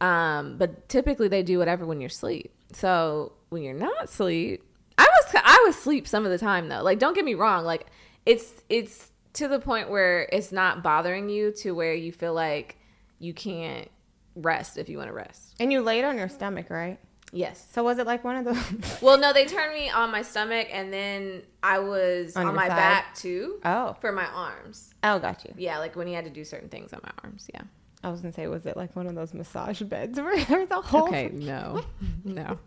Um, 0.00 0.56
but 0.58 0.88
typically 0.90 1.28
they 1.28 1.42
do 1.42 1.58
whatever 1.58 1.84
when 1.86 2.00
you're 2.00 2.08
asleep. 2.08 2.52
So 2.72 3.32
when 3.50 3.62
you're 3.62 3.74
not 3.74 4.04
asleep, 4.04 4.64
I 5.00 5.06
was 5.06 5.42
I 5.44 5.64
was 5.66 5.76
asleep 5.76 6.06
some 6.06 6.24
of 6.24 6.30
the 6.30 6.38
time 6.38 6.68
though. 6.68 6.82
Like 6.82 6.98
don't 6.98 7.14
get 7.14 7.24
me 7.24 7.34
wrong, 7.34 7.64
like 7.64 7.86
it's 8.26 8.52
it's 8.68 9.10
to 9.34 9.48
the 9.48 9.58
point 9.58 9.90
where 9.90 10.28
it's 10.32 10.52
not 10.52 10.82
bothering 10.82 11.28
you 11.28 11.52
to 11.52 11.72
where 11.72 11.94
you 11.94 12.12
feel 12.12 12.34
like 12.34 12.76
you 13.18 13.32
can't 13.32 13.88
rest 14.34 14.76
if 14.78 14.88
you 14.88 14.98
want 14.98 15.08
to 15.08 15.14
rest. 15.14 15.54
And 15.60 15.72
you 15.72 15.82
laid 15.82 16.04
on 16.04 16.18
your 16.18 16.28
stomach, 16.28 16.70
right? 16.70 16.98
Yes. 17.32 17.64
So 17.72 17.84
was 17.84 17.98
it 17.98 18.06
like 18.06 18.24
one 18.24 18.36
of 18.36 18.44
those? 18.44 19.00
Well, 19.02 19.18
no, 19.18 19.32
they 19.32 19.46
turned 19.46 19.72
me 19.72 19.88
on 19.88 20.10
my 20.10 20.22
stomach, 20.22 20.68
and 20.72 20.92
then 20.92 21.42
I 21.62 21.78
was 21.78 22.36
On 22.36 22.46
on, 22.46 22.54
my 22.54 22.66
side? 22.68 22.76
back 22.76 23.14
too 23.14 23.60
oh, 23.64 23.96
for 24.00 24.12
my 24.12 24.26
arms. 24.26 24.92
oh, 25.04 25.18
got 25.18 25.44
you. 25.44 25.54
Yeah, 25.56 25.78
like 25.78 25.96
when 25.96 26.06
he 26.06 26.12
had 26.12 26.24
to 26.24 26.30
do 26.30 26.44
certain 26.44 26.68
things 26.68 26.92
on 26.92 27.00
my 27.04 27.12
arms. 27.22 27.48
Yeah. 27.54 27.62
I 28.02 28.10
was 28.10 28.20
gonna 28.20 28.32
say, 28.32 28.46
was 28.46 28.66
it 28.66 28.76
like 28.76 28.96
one 28.96 29.06
of 29.06 29.14
those 29.14 29.34
massage 29.34 29.80
beds 29.82 30.18
where 30.20 30.42
there's 30.44 30.70
a 30.70 30.80
whole 30.80 31.08
Okay, 31.08 31.30
no, 31.32 31.82
no. 32.24 32.58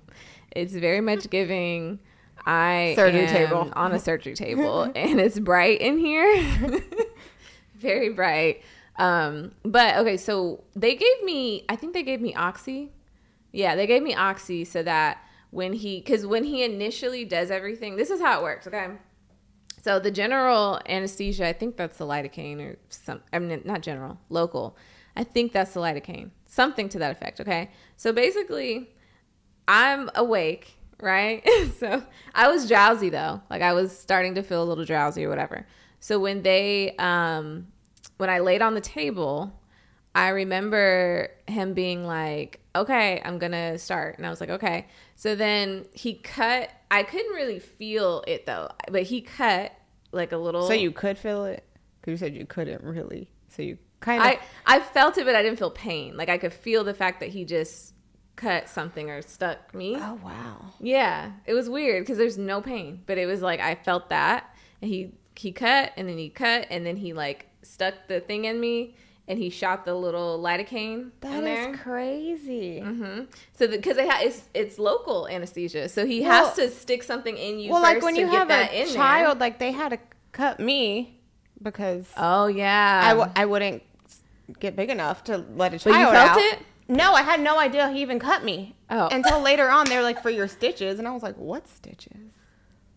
It's 0.52 0.74
very 0.74 1.02
much 1.02 1.30
giving. 1.30 2.00
I 2.46 2.94
Surgery 2.96 3.28
table. 3.28 3.72
on 3.76 3.94
a 3.94 4.00
surgery 4.00 4.36
table, 4.36 4.84
and 4.96 5.20
it's 5.20 5.40
bright 5.40 5.82
in 5.82 5.98
here. 5.98 6.52
very 7.76 8.10
bright. 8.10 8.62
Um, 8.98 9.54
but 9.64 9.98
okay, 9.98 10.18
so 10.18 10.64
they 10.76 10.96
gave 10.96 11.24
me. 11.24 11.66
I 11.70 11.76
think 11.76 11.94
they 11.94 12.04
gave 12.04 12.22
me 12.22 12.34
oxy. 12.36 12.92
Yeah, 13.52 13.76
they 13.76 13.88
gave 13.88 14.04
me 14.04 14.14
oxy 14.14 14.66
so 14.66 14.84
that 14.84 15.20
when 15.52 15.74
he, 15.74 16.00
because 16.00 16.26
when 16.26 16.44
he 16.44 16.64
initially 16.64 17.24
does 17.24 17.52
everything, 17.52 17.96
this 17.96 18.10
is 18.10 18.20
how 18.20 18.40
it 18.40 18.44
works. 18.44 18.68
Okay. 18.68 18.88
So 19.82 20.00
the 20.00 20.12
general 20.12 20.80
anesthesia, 20.88 21.48
I 21.48 21.54
think 21.54 21.76
that's 21.76 21.98
the 21.98 22.06
lidocaine 22.06 22.60
or 22.62 22.78
some. 22.90 23.22
I 23.32 23.40
mean, 23.40 23.62
not 23.66 23.82
general, 23.82 24.18
local. 24.30 24.78
I 25.16 25.24
think 25.24 25.52
that's 25.52 25.74
the 25.74 25.82
lidocaine, 25.82 26.32
something 26.48 26.90
to 26.90 27.00
that 27.00 27.12
effect. 27.12 27.40
Okay. 27.42 27.70
So 27.98 28.12
basically, 28.12 28.90
I'm 29.68 30.10
awake, 30.16 30.78
right? 31.04 31.48
so 31.80 32.04
I 32.34 32.48
was 32.48 32.68
drowsy 32.68 33.10
though, 33.10 33.42
like 33.50 33.62
I 33.62 33.74
was 33.74 33.98
starting 33.98 34.36
to 34.36 34.44
feel 34.44 34.64
a 34.64 34.66
little 34.66 34.86
drowsy 34.86 35.26
or 35.26 35.30
whatever. 35.30 35.68
So 36.00 36.20
when 36.20 36.42
they, 36.42 36.96
um, 36.98 37.68
when 38.18 38.30
I 38.30 38.40
laid 38.40 38.62
on 38.62 38.74
the 38.74 38.82
table, 38.82 39.60
I 40.16 40.30
remember 40.30 41.30
him 41.48 41.74
being 41.74 42.06
like, 42.06 42.60
okay, 42.76 43.22
I'm 43.24 43.38
gonna 43.38 43.78
start. 43.78 44.18
And 44.18 44.26
I 44.26 44.30
was 44.30 44.40
like, 44.40 44.50
okay. 44.50 44.88
So 45.16 45.36
then 45.36 45.86
he 45.94 46.16
cut, 46.16 46.70
I 46.92 47.04
couldn't 47.04 47.34
really 47.34 47.60
feel 47.60 48.24
it 48.28 48.46
though, 48.46 48.70
but 48.92 49.04
he 49.04 49.22
cut 49.22 49.74
like 50.12 50.32
a 50.32 50.38
little. 50.38 50.68
So 50.68 50.74
you 50.74 50.92
could 50.92 51.18
feel 51.18 51.46
it 51.46 51.64
because 52.00 52.12
you 52.12 52.18
said 52.18 52.36
you 52.36 52.46
couldn't 52.46 52.84
really. 52.84 53.30
So 53.50 53.62
you 53.62 53.78
kind 54.00 54.22
of. 54.22 54.28
I, 54.28 54.40
I 54.66 54.80
felt 54.80 55.18
it, 55.18 55.26
but 55.26 55.36
I 55.36 55.42
didn't 55.42 55.58
feel 55.58 55.72
pain. 55.72 56.16
Like 56.16 56.30
I 56.30 56.38
could 56.38 56.54
feel 56.54 56.84
the 56.84 56.94
fact 56.94 57.20
that 57.22 57.30
he 57.30 57.46
just 57.46 57.93
cut 58.36 58.68
something 58.70 59.10
or 59.10 59.22
stuck 59.22 59.74
me. 59.76 59.96
oh 59.98 60.20
wow. 60.24 60.74
Yeah, 60.80 61.32
it 61.46 61.54
was 61.54 61.70
weird 61.70 62.04
because 62.04 62.18
there's 62.18 62.38
no 62.38 62.62
pain, 62.62 63.02
but 63.06 63.18
it 63.18 63.26
was 63.26 63.42
like 63.42 63.60
I 63.60 63.76
felt 63.76 64.10
that, 64.10 64.54
and 64.82 64.90
he 64.90 65.14
he 65.36 65.52
cut, 65.52 65.92
and 65.98 66.08
then 66.08 66.18
he 66.18 66.30
cut, 66.30 66.68
and 66.70 66.86
then 66.86 66.98
he 66.98 67.14
like 67.14 67.48
stuck 67.62 67.94
the 68.08 68.20
thing 68.20 68.46
in 68.46 68.60
me, 68.60 68.96
and 69.28 69.40
he 69.40 69.50
shot 69.50 69.86
the 69.86 69.94
little 69.96 70.40
lidocaine 70.42 71.12
That 71.22 71.38
is 71.38 71.44
there. 71.44 71.78
crazy. 71.78 72.80
hmm 72.82 73.22
So 73.58 73.68
because 73.68 73.98
it 73.98 74.10
ha- 74.10 74.20
it's 74.22 74.44
it's 74.54 74.78
local 74.80 75.28
anesthesia, 75.28 75.90
so 75.90 76.06
he 76.06 76.22
Well- 76.22 76.46
has 76.48 76.56
to 76.56 76.70
stick 76.70 77.04
something 77.04 77.38
in 77.38 77.60
you. 77.60 77.72
Well, 77.72 77.82
like 77.82 78.02
when 78.02 78.16
you 78.16 78.28
have 78.28 78.48
that 78.50 78.72
a 78.74 78.86
child, 78.94 79.40
like 79.40 79.60
they 79.60 79.72
had 79.72 79.90
to 79.90 80.00
cut 80.32 80.60
me 80.60 81.20
because 81.62 82.12
Oh 82.18 82.48
yeah. 82.48 83.02
I 83.06 83.10
w- 83.10 83.32
I 83.36 83.46
wouldn't 83.46 83.84
get 84.60 84.76
big 84.76 84.90
enough 84.90 85.24
to 85.26 85.38
let 85.56 85.74
a 85.74 85.78
But 85.78 85.86
you 85.86 85.92
child 85.94 86.14
felt 86.14 86.30
out. 86.32 86.38
it? 86.38 86.60
No, 86.88 87.14
I 87.14 87.22
had 87.22 87.40
no 87.40 87.60
idea 87.60 87.90
he 87.92 88.02
even 88.02 88.20
cut 88.20 88.44
me. 88.44 88.76
Oh. 88.90 89.08
Until 89.12 89.40
later 89.50 89.70
on, 89.70 89.88
they 89.88 89.96
were 89.96 90.04
like, 90.04 90.22
for 90.22 90.30
your 90.30 90.48
stitches. 90.48 91.00
And 91.00 91.08
I 91.08 91.12
was 91.12 91.24
like, 91.24 91.36
what 91.38 91.68
stitches? 91.68 92.18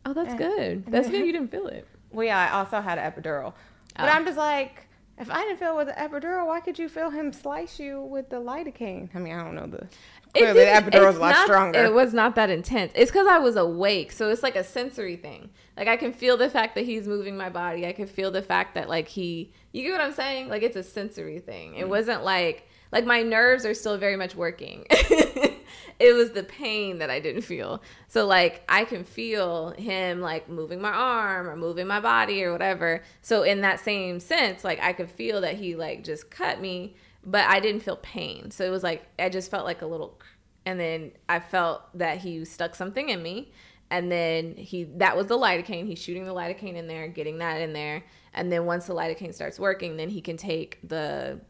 oh, 0.04 0.12
that's 0.12 0.34
good. 0.34 0.84
That's 0.86 1.08
good. 1.08 1.20
You 1.26 1.32
didn't 1.32 1.50
feel 1.50 1.66
it. 1.66 1.86
Well, 2.12 2.24
yeah, 2.26 2.38
I 2.38 2.58
also 2.58 2.80
had 2.80 2.98
an 2.98 3.10
epidural. 3.12 3.52
But 3.96 4.04
Oh. 4.04 4.12
I'm 4.12 4.24
just 4.24 4.38
like, 4.38 4.86
If 5.18 5.30
I 5.30 5.42
didn't 5.44 5.58
feel 5.58 5.76
with 5.76 5.88
the 5.88 5.94
epidural, 5.94 6.46
why 6.46 6.60
could 6.60 6.78
you 6.78 6.88
feel 6.88 7.10
him 7.10 7.32
slice 7.32 7.78
you 7.80 8.00
with 8.02 8.28
the 8.28 8.36
lidocaine? 8.36 9.08
I 9.14 9.18
mean, 9.18 9.34
I 9.34 9.42
don't 9.42 9.54
know 9.54 9.66
the. 9.66 9.86
Clearly, 10.34 10.60
the 10.60 10.66
epidural 10.66 11.08
is 11.10 11.16
a 11.16 11.20
lot 11.20 11.30
not- 11.30 11.46
stronger. 11.46 11.82
It 11.84 11.94
was 11.94 12.12
not 12.12 12.34
that 12.34 12.50
intense. 12.50 12.92
It's 12.94 13.10
because 13.10 13.26
I 13.26 13.38
was 13.38 13.56
awake, 13.56 14.12
so 14.12 14.28
it's 14.28 14.42
like 14.42 14.54
a 14.54 14.62
sensory 14.64 15.16
thing. 15.16 15.48
Like 15.78 15.88
I 15.88 15.96
can 15.96 16.12
feel 16.12 16.36
the 16.36 16.50
fact 16.50 16.74
that 16.74 16.84
he's 16.84 17.08
moving 17.08 17.36
my 17.38 17.48
body. 17.48 17.86
I 17.86 17.92
can 17.92 18.06
feel 18.06 18.30
the 18.30 18.42
fact 18.42 18.74
that 18.74 18.88
like 18.90 19.08
he. 19.08 19.52
You 19.72 19.82
get 19.84 19.92
what 19.92 20.02
I'm 20.02 20.12
saying? 20.12 20.50
Like 20.50 20.62
it's 20.62 20.76
a 20.76 20.82
sensory 20.82 21.38
thing. 21.38 21.72
Mm. 21.72 21.78
It 21.80 21.88
wasn't 21.88 22.22
like 22.22 22.68
like 22.96 23.04
my 23.04 23.20
nerves 23.20 23.66
are 23.66 23.74
still 23.74 23.98
very 23.98 24.16
much 24.16 24.34
working. 24.34 24.86
it 24.90 26.16
was 26.16 26.30
the 26.30 26.42
pain 26.42 26.96
that 27.00 27.10
I 27.10 27.20
didn't 27.20 27.42
feel. 27.42 27.82
So 28.08 28.26
like 28.26 28.62
I 28.70 28.86
can 28.86 29.04
feel 29.04 29.72
him 29.72 30.22
like 30.22 30.48
moving 30.48 30.80
my 30.80 30.92
arm 30.92 31.46
or 31.46 31.56
moving 31.56 31.86
my 31.86 32.00
body 32.00 32.42
or 32.42 32.52
whatever. 32.52 33.02
So 33.20 33.42
in 33.42 33.60
that 33.60 33.80
same 33.80 34.18
sense, 34.18 34.64
like 34.64 34.80
I 34.80 34.94
could 34.94 35.10
feel 35.10 35.42
that 35.42 35.56
he 35.56 35.76
like 35.76 36.04
just 36.04 36.30
cut 36.30 36.58
me, 36.58 36.96
but 37.22 37.44
I 37.44 37.60
didn't 37.60 37.82
feel 37.82 37.96
pain. 37.96 38.50
So 38.50 38.64
it 38.64 38.70
was 38.70 38.82
like 38.82 39.04
I 39.18 39.28
just 39.28 39.50
felt 39.50 39.66
like 39.66 39.82
a 39.82 39.86
little 39.86 40.18
and 40.64 40.80
then 40.80 41.12
I 41.28 41.40
felt 41.40 41.82
that 41.98 42.16
he 42.16 42.46
stuck 42.46 42.74
something 42.74 43.10
in 43.10 43.22
me. 43.22 43.52
And 43.90 44.10
then 44.10 44.54
he 44.56 44.84
that 44.96 45.18
was 45.18 45.26
the 45.26 45.36
lidocaine. 45.36 45.86
He's 45.86 45.98
shooting 45.98 46.24
the 46.24 46.32
lidocaine 46.32 46.76
in 46.76 46.86
there, 46.86 47.08
getting 47.08 47.36
that 47.38 47.60
in 47.60 47.74
there. 47.74 48.04
And 48.32 48.50
then 48.50 48.64
once 48.64 48.86
the 48.86 48.94
lidocaine 48.94 49.34
starts 49.34 49.60
working, 49.60 49.98
then 49.98 50.08
he 50.08 50.22
can 50.22 50.38
take 50.38 50.78
the 50.82 51.42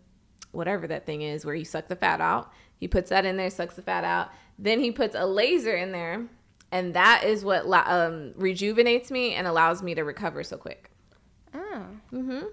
whatever 0.57 0.87
that 0.87 1.07
thing 1.07 1.23
is 1.23 1.45
where 1.45 1.55
you 1.55 1.65
suck 1.65 1.87
the 1.89 1.97
fat 1.97 2.21
out. 2.21 2.51
He 2.79 2.89
puts 2.89 3.11
that 3.11 3.25
in 3.25 3.37
there, 3.37 3.51
sucks 3.51 3.77
the 3.77 3.83
fat 3.83 4.05
out. 4.05 4.31
Then 4.59 4.81
he 4.81 4.91
puts 4.91 5.15
a 5.15 5.27
laser 5.27 5.75
in 5.75 5.93
there, 5.93 6.27
and 6.73 6.95
that 6.95 7.25
is 7.25 7.45
what 7.45 7.67
um, 7.89 8.33
rejuvenates 8.37 9.11
me 9.11 9.35
and 9.35 9.47
allows 9.47 9.83
me 9.83 9.95
to 9.95 10.03
recover 10.03 10.43
so 10.43 10.57
quick. 10.57 10.91
oh. 11.55 11.85
Mm-hmm. 12.13 12.47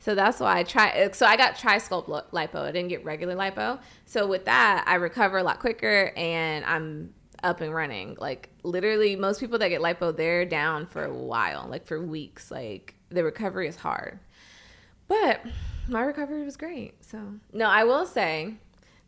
So 0.00 0.14
that's 0.14 0.38
why 0.38 0.58
I 0.58 0.62
try. 0.62 1.10
So 1.12 1.26
I 1.26 1.36
got 1.36 1.58
tri-sculpt 1.58 2.30
lipo. 2.30 2.56
I 2.56 2.70
didn't 2.70 2.88
get 2.88 3.04
regular 3.04 3.34
lipo. 3.34 3.80
So 4.04 4.28
with 4.28 4.44
that, 4.44 4.84
I 4.86 4.94
recover 4.94 5.38
a 5.38 5.42
lot 5.42 5.58
quicker, 5.58 6.12
and 6.16 6.64
I'm 6.64 7.12
up 7.42 7.60
and 7.60 7.74
running. 7.74 8.16
Like 8.20 8.50
literally, 8.62 9.16
most 9.16 9.40
people 9.40 9.58
that 9.58 9.68
get 9.68 9.80
lipo, 9.80 10.16
they're 10.16 10.44
down 10.44 10.86
for 10.86 11.04
a 11.04 11.12
while, 11.12 11.66
like 11.68 11.86
for 11.86 12.00
weeks. 12.00 12.50
Like 12.50 12.94
the 13.08 13.24
recovery 13.24 13.66
is 13.66 13.76
hard. 13.76 14.20
But 15.08 15.40
my 15.88 16.02
recovery 16.02 16.44
was 16.44 16.56
great. 16.56 17.02
So 17.04 17.18
no, 17.52 17.66
I 17.66 17.84
will 17.84 18.06
say 18.06 18.54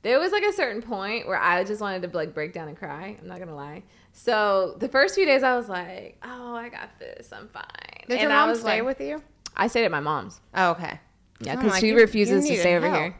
there 0.03 0.19
was 0.19 0.33
like 0.33 0.43
a 0.45 0.53
certain 0.53 0.83
point 0.83 1.29
where 1.29 1.39
I 1.41 1.63
just 1.65 1.81
wanted 1.81 2.03
to 2.11 2.17
like 2.17 2.35
break 2.35 2.53
down 2.53 2.69
and 2.69 2.77
cry. 2.77 3.17
I'm 3.21 3.29
not 3.29 3.39
gonna 3.39 3.55
lie. 3.55 3.83
So 4.13 4.77
the 4.81 4.89
first 4.89 5.15
few 5.15 5.25
days 5.27 5.43
I 5.43 5.55
was 5.57 5.69
like, 5.69 6.17
"Oh, 6.23 6.55
I 6.55 6.69
got 6.69 6.99
this. 6.99 7.33
I'm 7.33 7.49
fine." 7.49 7.65
Did 8.09 8.15
And 8.15 8.23
your 8.23 8.33
I 8.33 8.35
mom 8.41 8.49
was 8.51 8.61
stay 8.61 8.81
like- 8.83 8.85
with 8.99 9.01
you? 9.07 9.23
I 9.57 9.67
stayed 9.67 9.85
at 9.85 9.91
my 9.91 10.01
mom's. 10.01 10.41
Oh, 10.55 10.71
okay. 10.73 10.99
Yeah, 11.41 11.57
because 11.57 11.73
like, 11.73 11.81
she 11.81 11.93
refuses 11.93 12.47
to 12.49 12.57
stay 12.59 12.77
over 12.77 12.89
help. 12.89 13.01
here. 13.01 13.17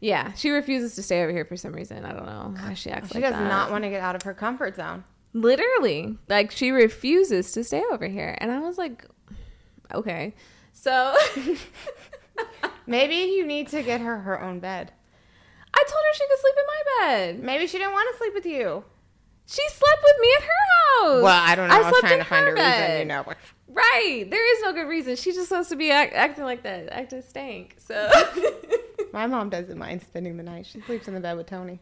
Yeah, 0.00 0.32
she 0.32 0.50
refuses 0.50 0.94
to 0.96 1.02
stay 1.02 1.22
over 1.22 1.30
here 1.30 1.44
for 1.44 1.56
some 1.56 1.72
reason. 1.72 2.04
I 2.04 2.12
don't 2.12 2.26
know 2.26 2.54
why 2.60 2.74
she 2.74 2.90
acts 2.90 3.08
She 3.12 3.20
like 3.20 3.30
does 3.30 3.40
not 3.40 3.70
want 3.70 3.84
to 3.84 3.90
get 3.90 4.00
out 4.00 4.16
of 4.16 4.22
her 4.22 4.34
comfort 4.34 4.74
zone. 4.76 5.04
Literally, 5.32 6.18
like 6.28 6.50
she 6.50 6.70
refuses 6.72 7.52
to 7.52 7.62
stay 7.64 7.82
over 7.92 8.06
here, 8.08 8.36
and 8.40 8.50
I 8.50 8.58
was 8.58 8.78
like, 8.78 9.04
okay. 9.94 10.34
So 10.72 11.14
Maybe 12.86 13.14
you 13.14 13.46
need 13.46 13.68
to 13.68 13.82
get 13.82 14.00
her 14.00 14.18
her 14.18 14.40
own 14.42 14.60
bed. 14.60 14.92
I 15.74 15.78
told 15.84 15.90
her 15.90 16.14
she 16.14 16.26
could 16.28 16.38
sleep 16.40 16.54
in 16.58 16.66
my 16.66 17.06
bed. 17.06 17.42
Maybe 17.42 17.66
she 17.66 17.78
didn't 17.78 17.92
want 17.92 18.08
to 18.12 18.18
sleep 18.18 18.34
with 18.34 18.46
you. 18.46 18.84
She 19.46 19.62
slept 19.70 20.02
with 20.04 20.16
me 20.20 20.28
at 20.36 20.42
her 20.42 20.48
house. 21.08 21.22
Well, 21.22 21.42
I 21.42 21.54
don't 21.54 21.68
know. 21.68 21.74
I, 21.74 21.90
was 21.90 22.00
trying 22.00 22.18
to 22.18 22.24
find 22.24 22.46
a 22.48 22.52
reason, 22.52 22.98
you 23.00 23.04
know. 23.06 23.24
Right. 23.68 24.26
There 24.30 24.56
is 24.56 24.62
no 24.62 24.72
good 24.72 24.88
reason. 24.88 25.16
She 25.16 25.32
just 25.32 25.50
wants 25.50 25.68
to 25.70 25.76
be 25.76 25.90
act- 25.90 26.14
acting 26.14 26.44
like 26.44 26.62
that, 26.62 26.88
acting 26.92 27.22
stank. 27.22 27.76
So, 27.78 28.10
My 29.12 29.26
mom 29.26 29.48
doesn't 29.50 29.76
mind 29.78 30.02
spending 30.02 30.36
the 30.36 30.42
night. 30.42 30.66
She 30.66 30.80
sleeps 30.82 31.08
in 31.08 31.14
the 31.14 31.20
bed 31.20 31.36
with 31.36 31.46
Tony. 31.46 31.80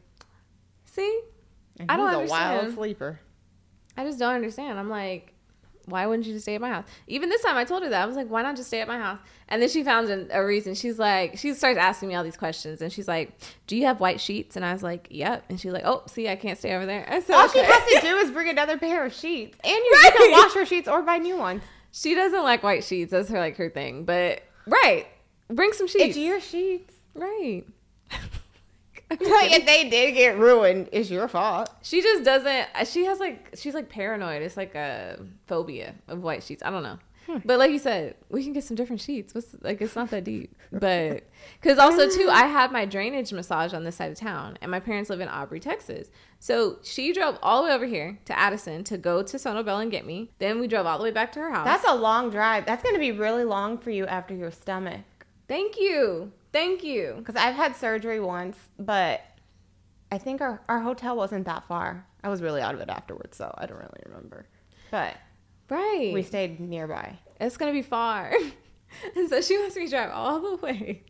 see, 0.84 1.20
And 1.78 1.90
I 1.90 1.96
don't 1.96 2.20
he's 2.22 2.30
a 2.30 2.32
wild 2.32 2.50
understand. 2.60 2.74
sleeper. 2.74 3.20
I 3.96 4.04
just 4.04 4.18
don't 4.18 4.34
understand. 4.34 4.78
I'm 4.78 4.88
like, 4.88 5.34
why 5.90 6.06
wouldn't 6.06 6.26
you 6.26 6.32
just 6.32 6.44
stay 6.44 6.54
at 6.54 6.60
my 6.60 6.68
house? 6.68 6.84
Even 7.06 7.28
this 7.28 7.42
time, 7.42 7.56
I 7.56 7.64
told 7.64 7.82
her 7.82 7.88
that 7.88 8.02
I 8.02 8.06
was 8.06 8.16
like, 8.16 8.28
why 8.28 8.42
not 8.42 8.56
just 8.56 8.68
stay 8.68 8.80
at 8.80 8.88
my 8.88 8.98
house? 8.98 9.18
And 9.48 9.60
then 9.60 9.68
she 9.68 9.82
found 9.82 10.08
a, 10.30 10.44
reason. 10.44 10.74
She's 10.74 10.98
like, 10.98 11.36
she 11.38 11.54
starts 11.54 11.78
asking 11.78 12.08
me 12.08 12.14
all 12.14 12.22
these 12.22 12.36
questions, 12.36 12.80
and 12.80 12.92
she's 12.92 13.08
like, 13.08 13.32
"Do 13.66 13.76
you 13.76 13.84
have 13.86 13.98
white 13.98 14.20
sheets?" 14.20 14.54
And 14.54 14.64
I 14.64 14.72
was 14.72 14.82
like, 14.82 15.08
"Yep." 15.10 15.44
And 15.48 15.60
she's 15.60 15.72
like, 15.72 15.82
"Oh, 15.84 16.04
see, 16.06 16.28
I 16.28 16.36
can't 16.36 16.56
stay 16.56 16.74
over 16.74 16.86
there." 16.86 17.04
I 17.10 17.20
said, 17.20 17.34
All 17.34 17.48
she 17.48 17.58
has 17.58 17.84
to 17.94 18.00
do 18.00 18.16
is 18.18 18.30
bring 18.30 18.48
another 18.48 18.78
pair 18.78 19.04
of 19.04 19.12
sheets, 19.12 19.58
and 19.64 19.74
you, 19.74 20.00
you 20.04 20.10
can 20.16 20.30
wash 20.30 20.54
her 20.54 20.64
sheets 20.64 20.86
or 20.86 21.02
buy 21.02 21.18
new 21.18 21.36
ones. 21.36 21.62
She 21.90 22.14
doesn't 22.14 22.42
like 22.42 22.62
white 22.62 22.84
sheets. 22.84 23.10
That's 23.10 23.28
her 23.28 23.38
like 23.38 23.56
her 23.56 23.70
thing. 23.70 24.04
But 24.04 24.42
right, 24.66 25.08
bring 25.48 25.72
some 25.72 25.88
sheets. 25.88 26.04
It's 26.04 26.16
your 26.16 26.40
sheets. 26.40 26.94
right. 27.14 27.64
Like, 29.20 29.52
if 29.52 29.66
they 29.66 29.88
did 29.90 30.12
get 30.12 30.38
ruined, 30.38 30.88
it's 30.92 31.10
your 31.10 31.26
fault. 31.26 31.68
She 31.82 32.00
just 32.00 32.24
doesn't. 32.24 32.68
She 32.86 33.04
has 33.06 33.18
like 33.18 33.50
she's 33.56 33.74
like 33.74 33.88
paranoid. 33.88 34.42
It's 34.42 34.56
like 34.56 34.74
a 34.74 35.18
phobia 35.46 35.94
of 36.06 36.22
white 36.22 36.42
sheets. 36.44 36.62
I 36.62 36.70
don't 36.70 36.84
know. 36.84 36.98
Hmm. 37.26 37.38
But 37.44 37.58
like 37.58 37.70
you 37.70 37.78
said, 37.78 38.14
we 38.28 38.42
can 38.44 38.52
get 38.52 38.64
some 38.64 38.76
different 38.76 39.00
sheets. 39.00 39.34
What's 39.34 39.54
like 39.62 39.80
it's 39.80 39.96
not 39.96 40.10
that 40.10 40.24
deep. 40.24 40.54
But 40.72 41.24
because 41.60 41.78
also 41.78 42.08
too, 42.08 42.28
I 42.30 42.46
had 42.46 42.72
my 42.72 42.84
drainage 42.84 43.32
massage 43.32 43.74
on 43.74 43.84
this 43.84 43.96
side 43.96 44.12
of 44.12 44.18
town, 44.18 44.56
and 44.60 44.70
my 44.70 44.80
parents 44.80 45.10
live 45.10 45.20
in 45.20 45.28
Aubrey, 45.28 45.60
Texas. 45.60 46.08
So 46.38 46.78
she 46.82 47.12
drove 47.12 47.36
all 47.42 47.62
the 47.62 47.68
way 47.68 47.74
over 47.74 47.86
here 47.86 48.18
to 48.26 48.38
Addison 48.38 48.84
to 48.84 48.96
go 48.96 49.22
to 49.22 49.38
Sono 49.38 49.62
Bello 49.62 49.80
and 49.80 49.90
get 49.90 50.06
me. 50.06 50.30
Then 50.38 50.60
we 50.60 50.68
drove 50.68 50.86
all 50.86 50.98
the 50.98 51.04
way 51.04 51.10
back 51.10 51.32
to 51.32 51.40
her 51.40 51.50
house. 51.50 51.66
That's 51.66 51.84
a 51.84 51.94
long 51.94 52.30
drive. 52.30 52.64
That's 52.64 52.82
going 52.82 52.94
to 52.94 53.00
be 53.00 53.12
really 53.12 53.44
long 53.44 53.78
for 53.78 53.90
you 53.90 54.06
after 54.06 54.34
your 54.34 54.50
stomach. 54.50 55.00
Thank 55.48 55.78
you, 55.78 56.32
thank 56.52 56.82
you. 56.84 57.14
Because 57.18 57.36
I've 57.36 57.54
had 57.54 57.76
surgery 57.76 58.20
once, 58.20 58.56
but 58.78 59.20
I 60.12 60.18
think 60.18 60.40
our, 60.40 60.62
our 60.68 60.80
hotel 60.80 61.16
wasn't 61.16 61.46
that 61.46 61.64
far. 61.68 62.06
I 62.22 62.28
was 62.28 62.42
really 62.42 62.60
out 62.60 62.74
of 62.74 62.80
it 62.80 62.88
afterwards, 62.90 63.36
so 63.36 63.52
I 63.56 63.66
don't 63.66 63.78
really 63.78 64.02
remember. 64.06 64.46
But 64.90 65.16
Right. 65.68 66.10
we 66.12 66.22
stayed 66.22 66.58
nearby. 66.60 67.18
it's 67.40 67.56
gonna 67.56 67.72
be 67.72 67.82
far. 67.82 68.32
and 69.16 69.28
so 69.28 69.40
she 69.40 69.56
wants 69.58 69.76
me 69.76 69.84
to 69.84 69.90
drive 69.90 70.10
all 70.12 70.40
the 70.40 70.56
way 70.56 71.04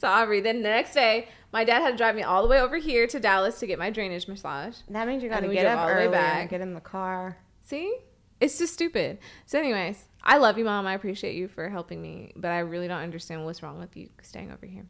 to 0.00 0.06
Aubrey. 0.06 0.40
Then 0.40 0.62
the 0.62 0.70
next 0.70 0.94
day, 0.94 1.28
my 1.52 1.64
dad 1.64 1.80
had 1.82 1.90
to 1.92 1.96
drive 1.98 2.14
me 2.16 2.22
all 2.22 2.42
the 2.42 2.48
way 2.48 2.60
over 2.60 2.78
here 2.78 3.06
to 3.08 3.20
Dallas 3.20 3.58
to 3.60 3.66
get 3.66 3.78
my 3.78 3.90
drainage 3.90 4.26
massage. 4.26 4.76
That 4.88 5.06
means 5.06 5.22
you 5.22 5.28
gotta 5.28 5.48
get 5.48 5.66
up 5.66 5.80
all 5.80 5.88
the 5.88 5.94
way 5.94 6.00
early 6.04 6.12
back. 6.12 6.40
and 6.40 6.50
get 6.50 6.60
in 6.62 6.72
the 6.74 6.80
car. 6.80 7.36
See? 7.62 7.94
It's 8.40 8.58
just 8.58 8.72
stupid. 8.74 9.18
So, 9.44 9.58
anyways, 9.58 10.04
I 10.28 10.38
love 10.38 10.58
you, 10.58 10.64
mom. 10.64 10.88
I 10.88 10.94
appreciate 10.94 11.36
you 11.36 11.46
for 11.46 11.68
helping 11.68 12.02
me, 12.02 12.32
but 12.34 12.50
I 12.50 12.58
really 12.58 12.88
don't 12.88 13.00
understand 13.00 13.44
what's 13.44 13.62
wrong 13.62 13.78
with 13.78 13.96
you 13.96 14.08
staying 14.22 14.50
over 14.50 14.66
here. 14.66 14.84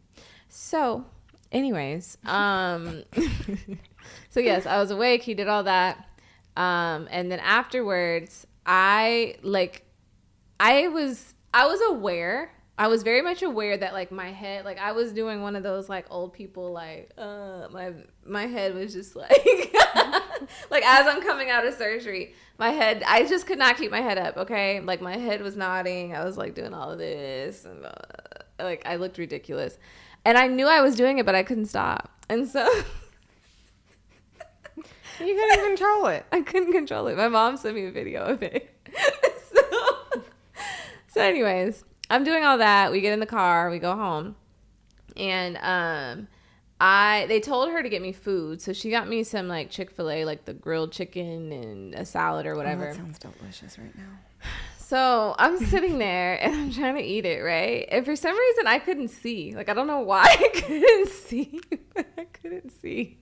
So, 0.49 1.05
anyways, 1.53 2.16
um, 2.24 3.03
so 4.30 4.41
yes, 4.41 4.64
I 4.64 4.78
was 4.78 4.91
awake. 4.91 5.22
He 5.22 5.34
did 5.34 5.47
all 5.47 5.64
that, 5.64 6.09
um, 6.57 7.07
and 7.11 7.30
then 7.30 7.39
afterwards, 7.41 8.47
I 8.64 9.37
like, 9.43 9.84
I 10.59 10.89
was, 10.89 11.34
I 11.53 11.66
was 11.66 11.82
aware. 11.82 12.51
I 12.78 12.88
was 12.88 13.02
very 13.02 13.22
much 13.22 13.42
aware 13.42 13.76
that 13.76 13.94
like 13.94 14.12
my 14.12 14.30
head, 14.32 14.64
like 14.66 14.78
I 14.78 14.92
was 14.92 15.12
doing 15.12 15.40
one 15.40 15.56
of 15.56 15.62
those 15.62 15.88
like 15.88 16.06
old 16.10 16.34
people, 16.34 16.72
like 16.72 17.10
uh, 17.16 17.68
my 17.70 17.92
my 18.24 18.46
head 18.46 18.74
was 18.74 18.92
just 18.92 19.16
like, 19.16 19.30
like 20.70 20.84
as 20.84 21.06
I'm 21.06 21.22
coming 21.22 21.48
out 21.48 21.66
of 21.66 21.74
surgery, 21.74 22.34
my 22.58 22.70
head, 22.70 23.02
I 23.06 23.26
just 23.26 23.46
could 23.46 23.58
not 23.58 23.78
keep 23.78 23.90
my 23.90 24.02
head 24.02 24.18
up. 24.18 24.36
Okay, 24.36 24.80
like 24.80 25.00
my 25.00 25.16
head 25.16 25.40
was 25.40 25.56
nodding. 25.56 26.14
I 26.14 26.24
was 26.24 26.36
like 26.36 26.54
doing 26.54 26.74
all 26.74 26.90
of 26.90 26.98
this, 26.98 27.64
and 27.64 27.86
uh, 27.86 27.92
like 28.58 28.82
I 28.84 28.96
looked 28.96 29.16
ridiculous, 29.16 29.78
and 30.26 30.36
I 30.36 30.46
knew 30.46 30.66
I 30.66 30.82
was 30.82 30.96
doing 30.96 31.16
it, 31.18 31.24
but 31.24 31.34
I 31.34 31.42
couldn't 31.42 31.66
stop, 31.66 32.10
and 32.28 32.46
so. 32.46 32.68
You 35.18 35.34
couldn't 35.34 35.64
control 35.64 36.06
it. 36.08 36.26
I 36.32 36.42
couldn't 36.42 36.72
control 36.72 37.06
it. 37.06 37.16
My 37.16 37.28
mom 37.28 37.56
sent 37.56 37.74
me 37.74 37.86
a 37.86 37.90
video 37.90 38.24
of 38.24 38.42
it. 38.42 38.68
so, 39.54 39.62
so, 41.08 41.20
anyways, 41.22 41.86
I'm 42.09 42.24
doing 42.24 42.44
all 42.44 42.59
that. 42.59 42.92
We 42.92 43.00
get 43.00 43.12
in 43.12 43.20
the 43.20 43.26
car, 43.26 43.70
we 43.70 43.78
go 43.78 43.96
home, 43.96 44.36
and 45.16 45.57
um, 45.59 46.28
I 46.80 47.26
they 47.28 47.40
told 47.40 47.70
her 47.70 47.82
to 47.82 47.88
get 47.88 48.02
me 48.02 48.12
food, 48.12 48.61
so 48.61 48.72
she 48.72 48.90
got 48.90 49.09
me 49.09 49.24
some 49.24 49.48
like 49.48 49.70
Chick 49.70 49.90
Fil 49.90 50.11
A, 50.11 50.24
like 50.24 50.44
the 50.44 50.54
grilled 50.54 50.92
chicken 50.92 51.52
and 51.52 51.94
a 51.94 52.04
salad 52.04 52.46
or 52.46 52.54
whatever. 52.54 52.90
Oh, 52.90 52.94
sounds 52.94 53.18
delicious 53.18 53.78
right 53.78 53.96
now. 53.96 54.48
So 54.78 55.34
I'm 55.38 55.59
sitting 55.59 55.98
there 55.98 56.34
and 56.42 56.54
I'm 56.54 56.72
trying 56.72 56.94
to 56.94 57.02
eat 57.02 57.26
it, 57.26 57.42
right? 57.42 57.88
And 57.90 58.04
for 58.04 58.14
some 58.14 58.38
reason, 58.38 58.68
I 58.68 58.78
couldn't 58.78 59.09
see. 59.09 59.54
Like 59.57 59.68
I 59.68 59.74
don't 59.74 59.86
know 59.86 60.00
why 60.00 60.24
I 60.28 60.48
couldn't 60.54 61.09
see, 61.09 61.61
but 61.94 62.07
I 62.18 62.24
couldn't 62.24 62.70
see. 62.70 63.18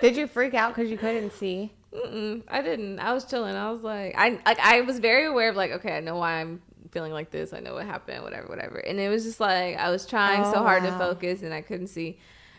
Did 0.00 0.16
you 0.16 0.26
freak 0.26 0.54
out 0.54 0.74
because 0.74 0.90
you 0.90 0.96
couldn't 0.96 1.32
see? 1.32 1.72
Mm-mm, 1.92 2.42
I 2.48 2.62
didn't. 2.62 3.00
I 3.00 3.12
was 3.12 3.24
chilling. 3.24 3.54
I 3.54 3.70
was 3.70 3.82
like, 3.82 4.14
I 4.16 4.40
like, 4.46 4.58
I 4.60 4.80
was 4.82 5.00
very 5.00 5.26
aware 5.26 5.50
of 5.50 5.56
like, 5.56 5.72
okay, 5.72 5.96
I 5.96 6.00
know 6.00 6.16
why 6.16 6.40
I'm 6.40 6.62
feeling 6.92 7.12
like 7.12 7.30
this. 7.30 7.52
I 7.52 7.58
know 7.60 7.74
what 7.74 7.86
happened, 7.86 8.22
whatever, 8.22 8.46
whatever. 8.46 8.76
And 8.78 9.00
it 9.00 9.08
was 9.08 9.24
just 9.24 9.40
like 9.40 9.76
I 9.76 9.90
was 9.90 10.06
trying 10.06 10.44
so 10.44 10.56
Oh, 10.56 10.62
hard 10.62 10.84
to 10.84 10.92
focus 10.92 11.42
and 11.42 11.52
I 11.52 11.60
couldn't 11.62 11.88
see. 11.88 12.18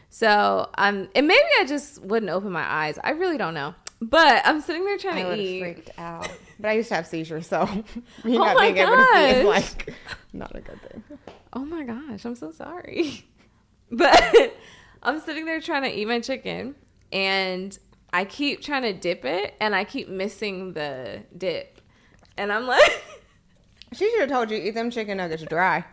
So 0.10 0.70
um, 0.78 1.08
and 1.16 1.28
maybe 1.28 1.48
I 1.62 1.66
just 1.66 2.02
wouldn't 2.02 2.32
open 2.32 2.52
my 2.52 2.66
eyes. 2.70 3.00
I 3.04 3.12
really 3.12 3.38
don't 3.38 3.54
know. 3.54 3.74
but 4.02 4.42
I'm 4.46 4.60
sitting 4.62 4.84
there 4.86 4.98
trying 4.98 5.26
I 5.26 5.36
to 5.36 5.42
eat. 5.42 5.60
freaked 5.62 5.92
out. 5.98 6.30
But 6.60 6.70
I 6.70 6.74
used 6.74 6.90
to 6.90 6.96
have 6.96 7.08
seizures, 7.08 7.48
so 7.48 7.66
me 8.24 8.38
Oh 8.38 8.44
not 8.44 8.60
being 8.60 8.78
able 8.78 8.96
to 8.98 9.06
see 9.14 9.40
is 9.40 9.46
like 9.46 9.94
not 10.34 10.56
a 10.56 10.62
good 10.62 10.82
thing. 10.92 11.04
Oh 11.54 11.64
my 11.66 11.84
gosh, 11.84 12.26
I'm 12.26 12.36
so 12.36 12.52
sorry. 12.52 13.26
But 13.92 14.56
I'm 15.04 15.20
sitting 15.20 15.46
there 15.46 15.62
trying 15.62 15.84
to 15.84 15.90
eat 15.92 16.08
my 16.08 16.20
chicken 16.20 16.76
and 17.12 17.78
I 18.12 18.26
keep 18.26 18.62
trying 18.62 18.84
to 18.84 18.94
dip 18.94 19.24
it 19.26 19.54
and 19.60 19.76
I 19.76 19.84
keep 19.84 20.08
missing 20.10 20.74
the 20.74 21.24
dip. 21.38 21.80
And 22.38 22.52
I'm 22.52 22.66
like 22.66 23.04
She 23.94 24.10
should 24.12 24.22
have 24.22 24.30
told 24.30 24.52
you 24.52 24.58
eat 24.58 24.72
them 24.72 24.90
chicken 24.92 25.18
nuggets 25.18 25.44
dry. 25.44 25.78
and 25.78 25.86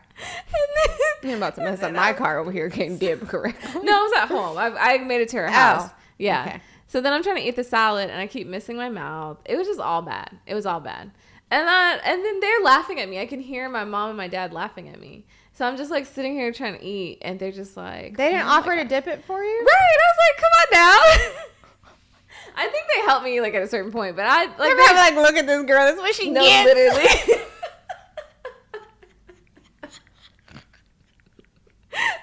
then, 0.52 0.96
You're 1.30 1.36
about 1.36 1.54
to 1.56 1.62
mess 1.62 1.82
up 1.82 1.92
my 1.92 2.12
car 2.12 2.38
over 2.38 2.50
here 2.50 2.68
getting 2.68 2.98
dipped 2.98 3.26
correctly. 3.28 3.82
No, 3.82 3.92
I 3.98 4.02
was 4.02 4.12
at 4.16 4.28
home. 4.28 4.58
I, 4.58 4.74
I 4.94 4.98
made 4.98 5.20
it 5.20 5.28
to 5.30 5.36
her 5.38 5.48
oh, 5.48 5.52
house. 5.52 5.88
Oh, 5.90 5.94
Yeah. 6.18 6.44
okay. 6.46 6.60
So 6.88 7.00
then 7.00 7.12
I'm 7.12 7.22
trying 7.22 7.36
to 7.36 7.42
eat 7.42 7.54
the 7.56 7.62
salad 7.64 8.10
and 8.10 8.20
I 8.20 8.26
keep 8.26 8.46
missing 8.48 8.76
my 8.76 8.88
mouth. 8.88 9.38
It 9.44 9.56
was 9.56 9.66
just 9.68 9.78
all 9.80 10.02
bad. 10.02 10.36
It 10.46 10.54
was 10.54 10.66
all 10.66 10.80
bad. 10.80 11.10
And 11.52 11.66
then 11.68 12.00
and 12.04 12.24
then 12.24 12.40
they're 12.40 12.60
laughing 12.62 13.00
at 13.00 13.08
me. 13.08 13.20
I 13.20 13.26
can 13.26 13.40
hear 13.40 13.68
my 13.68 13.84
mom 13.84 14.08
and 14.10 14.16
my 14.16 14.26
dad 14.28 14.52
laughing 14.52 14.88
at 14.88 15.00
me. 15.00 15.24
So 15.52 15.64
I'm 15.66 15.76
just 15.76 15.90
like 15.90 16.06
sitting 16.06 16.32
here 16.34 16.52
trying 16.52 16.78
to 16.78 16.84
eat 16.84 17.18
and 17.22 17.38
they're 17.38 17.52
just 17.52 17.76
like 17.76 18.16
They 18.16 18.30
didn't 18.30 18.46
"Oh 18.46 18.50
offer 18.58 18.74
to 18.74 18.84
dip 18.84 19.06
it 19.06 19.24
for 19.24 19.42
you? 19.42 19.58
Right. 19.58 19.68
I 19.68 20.10
was 20.10 20.18
like, 20.26 20.40
come 20.42 20.50
on 20.60 20.66
now. 20.72 21.42
I 22.56 22.68
think 22.68 22.84
they 22.94 23.00
helped 23.02 23.24
me 23.24 23.40
like 23.40 23.54
at 23.54 23.62
a 23.62 23.68
certain 23.68 23.92
point, 23.92 24.16
but 24.16 24.26
I 24.26 24.46
like 24.46 24.56
They're 24.58 24.74
probably 24.76 24.94
like, 24.96 25.14
look 25.14 25.36
at 25.36 25.46
this 25.46 25.62
girl. 25.64 25.84
That's 25.84 25.98
what 25.98 26.14
she 26.14 26.30
no, 26.30 26.40
gets. 26.42 26.74
literally. 26.74 27.42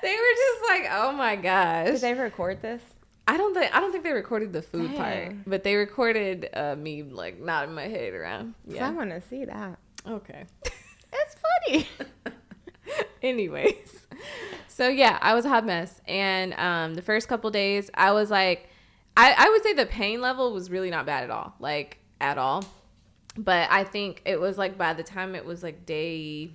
They 0.08 0.16
were 0.16 0.36
just 0.36 0.70
like, 0.70 0.90
oh 0.92 1.12
my 1.12 1.36
gosh. 1.36 1.88
Did 1.88 2.02
they 2.02 2.14
record 2.14 2.62
this? 2.62 2.82
I 3.28 3.36
don't 3.36 3.54
think 3.54 3.76
I 3.76 3.82
don't 3.82 3.92
think 3.92 4.06
they 4.06 4.14
recorded 4.14 4.54
the 4.54 4.62
food 4.62 4.96
part, 4.96 5.36
but 5.46 5.64
they 5.64 5.76
recorded 5.76 6.48
uh, 6.54 6.76
me 6.78 7.04
like 7.04 7.42
nodding 7.42 7.76
my 7.76 7.88
head 7.88 8.14
around. 8.14 8.54
Yeah, 8.66 8.88
I 8.88 8.92
want 8.92 9.10
to 9.10 9.22
see 9.22 9.46
that. 9.46 9.78
Okay. 10.08 10.46
It's 11.14 11.36
funny. 11.70 11.88
Anyways, 13.22 14.08
so 14.68 14.90
yeah, 14.90 15.18
I 15.22 15.34
was 15.34 15.46
a 15.46 15.50
hot 15.50 15.66
mess, 15.66 16.02
and 16.06 16.54
um, 16.56 16.96
the 16.96 17.02
first 17.02 17.30
couple 17.30 17.50
days, 17.50 17.90
I 17.94 18.12
was 18.12 18.30
like, 18.30 18.70
I, 19.16 19.34
I 19.38 19.50
would 19.50 19.64
say 19.64 19.74
the 19.74 19.86
pain 19.86 20.20
level 20.22 20.54
was 20.54 20.70
really 20.70 20.90
not 20.90 21.06
bad 21.06 21.24
at 21.24 21.30
all, 21.30 21.56
like 21.60 22.00
at 22.20 22.38
all. 22.38 22.66
But 23.38 23.70
I 23.72 23.84
think 23.84 24.22
it 24.26 24.40
was 24.40 24.58
like 24.58 24.78
by 24.78 24.94
the 24.94 25.04
time 25.04 25.34
it 25.34 25.46
was 25.46 25.64
like 25.64 25.86
day, 25.86 26.52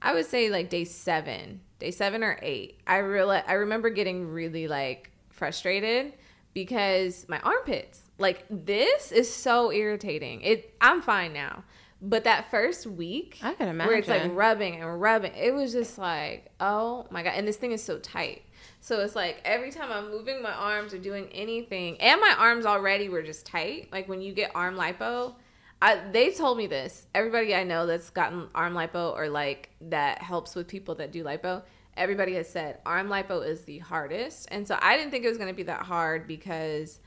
I 0.00 0.14
would 0.14 0.26
say 0.26 0.48
like 0.48 0.70
day 0.70 0.84
seven, 0.84 1.60
day 1.82 1.90
seven 1.90 2.22
or 2.22 2.38
eight. 2.42 2.80
I 2.86 2.98
realized 2.98 3.46
I 3.48 3.54
remember 3.54 3.90
getting 3.90 4.28
really 4.28 4.68
like 4.68 5.10
frustrated 5.30 6.14
because 6.54 7.26
my 7.28 7.40
armpits, 7.40 8.02
like 8.18 8.44
this, 8.48 9.10
is 9.10 9.32
so 9.32 9.72
irritating. 9.72 10.42
It 10.42 10.74
I'm 10.80 11.02
fine 11.02 11.32
now, 11.32 11.64
but 12.00 12.24
that 12.24 12.50
first 12.50 12.86
week, 12.86 13.38
I 13.42 13.54
can 13.54 13.68
imagine 13.68 13.88
where 13.88 13.98
it's 13.98 14.08
like 14.08 14.30
rubbing 14.32 14.80
and 14.80 15.00
rubbing. 15.00 15.32
It 15.34 15.52
was 15.52 15.72
just 15.72 15.98
like, 15.98 16.52
oh 16.60 17.06
my 17.10 17.24
god! 17.24 17.32
And 17.34 17.48
this 17.48 17.56
thing 17.56 17.72
is 17.72 17.82
so 17.82 17.98
tight. 17.98 18.42
So 18.80 19.00
it's 19.00 19.16
like 19.16 19.40
every 19.44 19.72
time 19.72 19.90
I'm 19.90 20.10
moving 20.10 20.40
my 20.40 20.52
arms 20.52 20.94
or 20.94 20.98
doing 20.98 21.28
anything, 21.32 22.00
and 22.00 22.20
my 22.20 22.34
arms 22.38 22.64
already 22.64 23.08
were 23.08 23.22
just 23.22 23.44
tight. 23.44 23.88
Like 23.90 24.08
when 24.08 24.20
you 24.20 24.32
get 24.32 24.52
arm 24.54 24.76
lipo, 24.76 25.34
I, 25.82 26.00
they 26.12 26.30
told 26.30 26.58
me 26.58 26.68
this. 26.68 27.08
Everybody 27.12 27.56
I 27.56 27.64
know 27.64 27.86
that's 27.86 28.08
gotten 28.10 28.46
arm 28.54 28.74
lipo 28.74 29.12
or 29.16 29.28
like 29.28 29.70
that 29.80 30.22
helps 30.22 30.54
with 30.54 30.68
people 30.68 30.94
that 30.94 31.10
do 31.10 31.24
lipo. 31.24 31.64
Everybody 31.96 32.34
has 32.34 32.48
said 32.48 32.78
arm 32.86 33.08
lipo 33.08 33.44
is 33.44 33.62
the 33.62 33.78
hardest, 33.78 34.46
and 34.52 34.66
so 34.66 34.78
I 34.80 34.96
didn't 34.96 35.10
think 35.10 35.24
it 35.24 35.28
was 35.28 35.38
going 35.38 35.50
to 35.50 35.56
be 35.56 35.64
that 35.64 35.82
hard 35.82 36.28
because, 36.28 37.00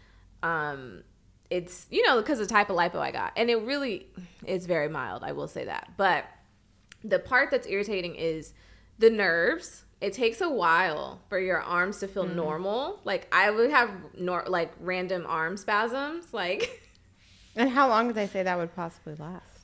um, 0.43 1.03
it's 1.49 1.87
you 1.89 2.05
know 2.05 2.19
because 2.19 2.37
the 2.37 2.45
type 2.45 2.69
of 2.69 2.75
lipo 2.75 2.97
I 2.97 3.11
got, 3.11 3.31
and 3.37 3.49
it 3.49 3.61
really 3.61 4.07
is 4.45 4.65
very 4.65 4.89
mild. 4.89 5.23
I 5.23 5.31
will 5.31 5.47
say 5.47 5.63
that, 5.65 5.93
but 5.95 6.25
the 7.01 7.19
part 7.19 7.51
that's 7.51 7.67
irritating 7.67 8.15
is 8.15 8.53
the 8.99 9.09
nerves. 9.09 9.85
It 10.01 10.11
takes 10.11 10.41
a 10.41 10.49
while 10.49 11.21
for 11.29 11.39
your 11.39 11.61
arms 11.61 11.99
to 11.99 12.09
feel 12.09 12.27
normal. 12.27 12.99
Like 13.05 13.29
I 13.31 13.49
would 13.51 13.71
have 13.71 13.89
nor- 14.17 14.45
like 14.47 14.73
random 14.81 15.25
arm 15.25 15.55
spasms, 15.55 16.33
like 16.33 16.81
and 17.55 17.69
how 17.69 17.87
long 17.87 18.07
did 18.07 18.15
they 18.15 18.27
say 18.27 18.43
that 18.43 18.57
would 18.57 18.75
possibly 18.75 19.15
last? 19.15 19.55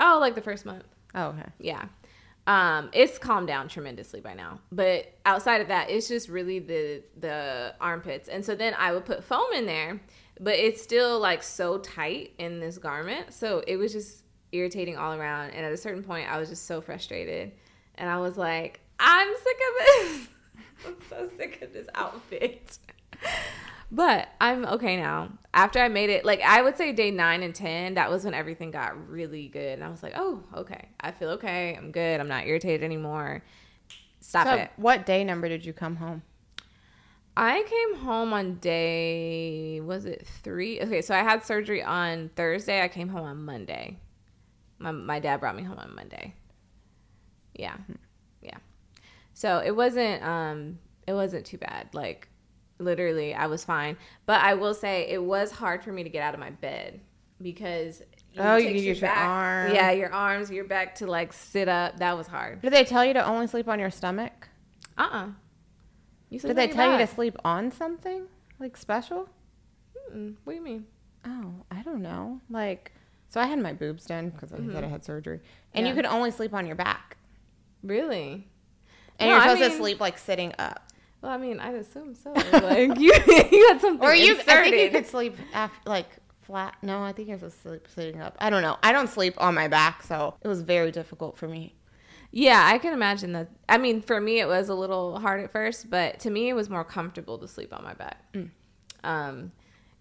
oh, 0.00 0.18
like 0.20 0.34
the 0.34 0.40
first 0.40 0.66
month. 0.66 0.84
Oh, 1.14 1.28
okay. 1.28 1.48
Yeah. 1.58 1.86
Um, 2.46 2.90
it's 2.92 3.18
calmed 3.18 3.48
down 3.48 3.68
tremendously 3.68 4.20
by 4.20 4.34
now. 4.34 4.60
But 4.70 5.12
outside 5.24 5.60
of 5.60 5.68
that, 5.68 5.90
it's 5.90 6.08
just 6.08 6.28
really 6.28 6.58
the 6.58 7.02
the 7.18 7.74
armpits. 7.80 8.28
And 8.28 8.44
so 8.44 8.54
then 8.54 8.74
I 8.78 8.92
would 8.92 9.04
put 9.04 9.24
foam 9.24 9.52
in 9.52 9.66
there, 9.66 10.00
but 10.40 10.54
it's 10.54 10.82
still 10.82 11.18
like 11.18 11.42
so 11.42 11.78
tight 11.78 12.34
in 12.38 12.60
this 12.60 12.78
garment. 12.78 13.34
So 13.34 13.62
it 13.66 13.76
was 13.76 13.92
just 13.92 14.22
irritating 14.52 14.96
all 14.96 15.12
around. 15.12 15.50
And 15.50 15.66
at 15.66 15.72
a 15.72 15.76
certain 15.76 16.04
point 16.04 16.30
I 16.30 16.38
was 16.38 16.48
just 16.48 16.66
so 16.66 16.80
frustrated. 16.80 17.52
And 17.96 18.08
I 18.08 18.18
was 18.18 18.36
like, 18.36 18.80
I'm 19.00 19.34
sick 19.34 19.56
of 19.56 19.86
this. 19.86 20.28
I'm 20.86 20.96
so 21.08 21.30
sick 21.36 21.62
of 21.62 21.72
this 21.72 21.88
outfit. 21.94 22.78
But 23.90 24.28
I'm 24.40 24.64
okay 24.66 24.96
now. 24.96 25.30
After 25.54 25.78
I 25.78 25.88
made 25.88 26.10
it, 26.10 26.24
like 26.24 26.40
I 26.42 26.60
would 26.62 26.76
say 26.76 26.92
day 26.92 27.10
nine 27.10 27.42
and 27.42 27.54
10, 27.54 27.94
that 27.94 28.10
was 28.10 28.24
when 28.24 28.34
everything 28.34 28.70
got 28.70 29.08
really 29.08 29.48
good. 29.48 29.74
And 29.74 29.84
I 29.84 29.88
was 29.88 30.02
like, 30.02 30.14
oh, 30.16 30.42
okay. 30.54 30.88
I 31.00 31.12
feel 31.12 31.30
okay. 31.30 31.74
I'm 31.76 31.92
good. 31.92 32.20
I'm 32.20 32.28
not 32.28 32.46
irritated 32.46 32.82
anymore. 32.82 33.42
Stop 34.20 34.46
So, 34.48 34.54
it. 34.54 34.70
what 34.76 35.06
day 35.06 35.22
number 35.24 35.48
did 35.48 35.64
you 35.64 35.72
come 35.72 35.96
home? 35.96 36.22
I 37.36 37.64
came 37.64 38.00
home 38.04 38.32
on 38.32 38.56
day, 38.56 39.80
was 39.82 40.06
it 40.06 40.26
three? 40.42 40.80
Okay, 40.80 41.02
so 41.02 41.14
I 41.14 41.18
had 41.18 41.44
surgery 41.44 41.82
on 41.82 42.30
Thursday. 42.34 42.82
I 42.82 42.88
came 42.88 43.08
home 43.08 43.24
on 43.26 43.44
Monday. 43.44 43.98
My, 44.78 44.90
my 44.90 45.20
dad 45.20 45.40
brought 45.40 45.54
me 45.54 45.62
home 45.62 45.78
on 45.78 45.94
Monday. 45.94 46.34
Yeah. 47.54 47.76
Yeah. 48.42 48.56
So 49.34 49.58
it 49.64 49.76
wasn't, 49.76 50.22
um, 50.22 50.78
it 51.06 51.12
wasn't 51.12 51.44
too 51.46 51.58
bad. 51.58 51.88
Like, 51.92 52.28
literally, 52.78 53.34
I 53.34 53.46
was 53.46 53.64
fine. 53.64 53.96
But 54.26 54.40
I 54.42 54.54
will 54.54 54.74
say 54.74 55.08
it 55.08 55.22
was 55.22 55.50
hard 55.50 55.82
for 55.82 55.92
me 55.92 56.02
to 56.04 56.08
get 56.10 56.22
out 56.22 56.34
of 56.34 56.40
my 56.40 56.50
bed 56.50 57.00
because. 57.40 58.02
Oh, 58.38 58.56
you 58.56 58.68
use 58.68 58.84
your 59.00 59.08
back- 59.08 59.26
arm. 59.26 59.72
Yeah, 59.74 59.92
your 59.92 60.12
arms, 60.12 60.50
your 60.50 60.64
back 60.64 60.96
to 60.96 61.06
like 61.06 61.32
sit 61.32 61.68
up. 61.68 61.98
That 61.98 62.18
was 62.18 62.26
hard. 62.26 62.60
Did 62.60 62.72
they 62.72 62.84
tell 62.84 63.02
you 63.04 63.14
to 63.14 63.24
only 63.24 63.46
sleep 63.46 63.66
on 63.68 63.78
your 63.80 63.90
stomach? 63.90 64.48
Uh 64.98 65.08
uh 65.10 65.26
You 66.28 66.38
sleep 66.38 66.50
Did 66.50 66.56
they 66.56 66.68
tell 66.74 66.92
you 66.92 66.98
to 66.98 67.06
sleep 67.06 67.36
on 67.44 67.70
something 67.70 68.26
like 68.58 68.76
special? 68.76 69.28
Mm-mm. 70.12 70.34
What 70.44 70.52
do 70.52 70.56
you 70.58 70.62
mean? 70.64 70.86
Oh, 71.24 71.54
I 71.70 71.80
don't 71.82 72.02
know. 72.02 72.40
Like, 72.50 72.92
so 73.30 73.40
I 73.40 73.46
had 73.46 73.58
my 73.58 73.72
boobs 73.72 74.04
done 74.04 74.28
because 74.30 74.52
I 74.52 74.58
said 74.58 74.84
I 74.84 74.88
had 74.88 75.02
surgery, 75.04 75.40
and 75.74 75.86
you 75.86 75.92
Mm-hmm. 75.92 76.00
Could 76.02 76.06
only 76.06 76.30
sleep 76.30 76.52
on 76.54 76.66
your 76.66 76.76
back, 76.76 77.16
Really? 77.82 78.46
and 79.18 79.30
No, 79.30 79.36
you're 79.36 79.44
I 79.44 79.54
supposed 79.54 79.70
to 79.72 79.76
sleep 79.78 79.98
like 80.00 80.18
sitting 80.18 80.52
up. 80.58 80.85
Well, 81.26 81.34
I 81.34 81.38
mean, 81.38 81.58
I'd 81.58 81.74
assume 81.74 82.14
so. 82.14 82.30
Like 82.30 83.00
you, 83.00 83.12
you 83.50 83.68
had 83.68 83.80
something 83.80 84.00
Or 84.00 84.14
you, 84.14 84.38
I 84.38 84.62
think 84.62 84.76
you 84.76 84.90
could 84.90 85.08
sleep 85.08 85.36
after, 85.52 85.90
like 85.90 86.06
flat. 86.42 86.76
No, 86.82 87.02
I 87.02 87.10
think 87.10 87.28
you're 87.28 87.36
supposed 87.36 87.56
to 87.64 87.68
sleep 87.68 87.88
sitting 87.92 88.20
up. 88.20 88.36
I 88.38 88.48
don't 88.48 88.62
know. 88.62 88.76
I 88.80 88.92
don't 88.92 89.08
sleep 89.10 89.34
on 89.38 89.52
my 89.52 89.66
back, 89.66 90.04
so 90.04 90.36
it 90.40 90.46
was 90.46 90.62
very 90.62 90.92
difficult 90.92 91.36
for 91.36 91.48
me. 91.48 91.74
yeah, 92.30 92.70
I 92.72 92.78
can 92.78 92.92
imagine 92.92 93.32
that. 93.32 93.48
I 93.68 93.76
mean, 93.76 94.02
for 94.02 94.20
me, 94.20 94.38
it 94.38 94.46
was 94.46 94.68
a 94.68 94.74
little 94.76 95.18
hard 95.18 95.40
at 95.40 95.50
first, 95.50 95.90
but 95.90 96.20
to 96.20 96.30
me, 96.30 96.48
it 96.48 96.52
was 96.52 96.70
more 96.70 96.84
comfortable 96.84 97.38
to 97.38 97.48
sleep 97.48 97.74
on 97.74 97.82
my 97.82 97.94
back. 97.94 98.32
Um, 99.02 99.50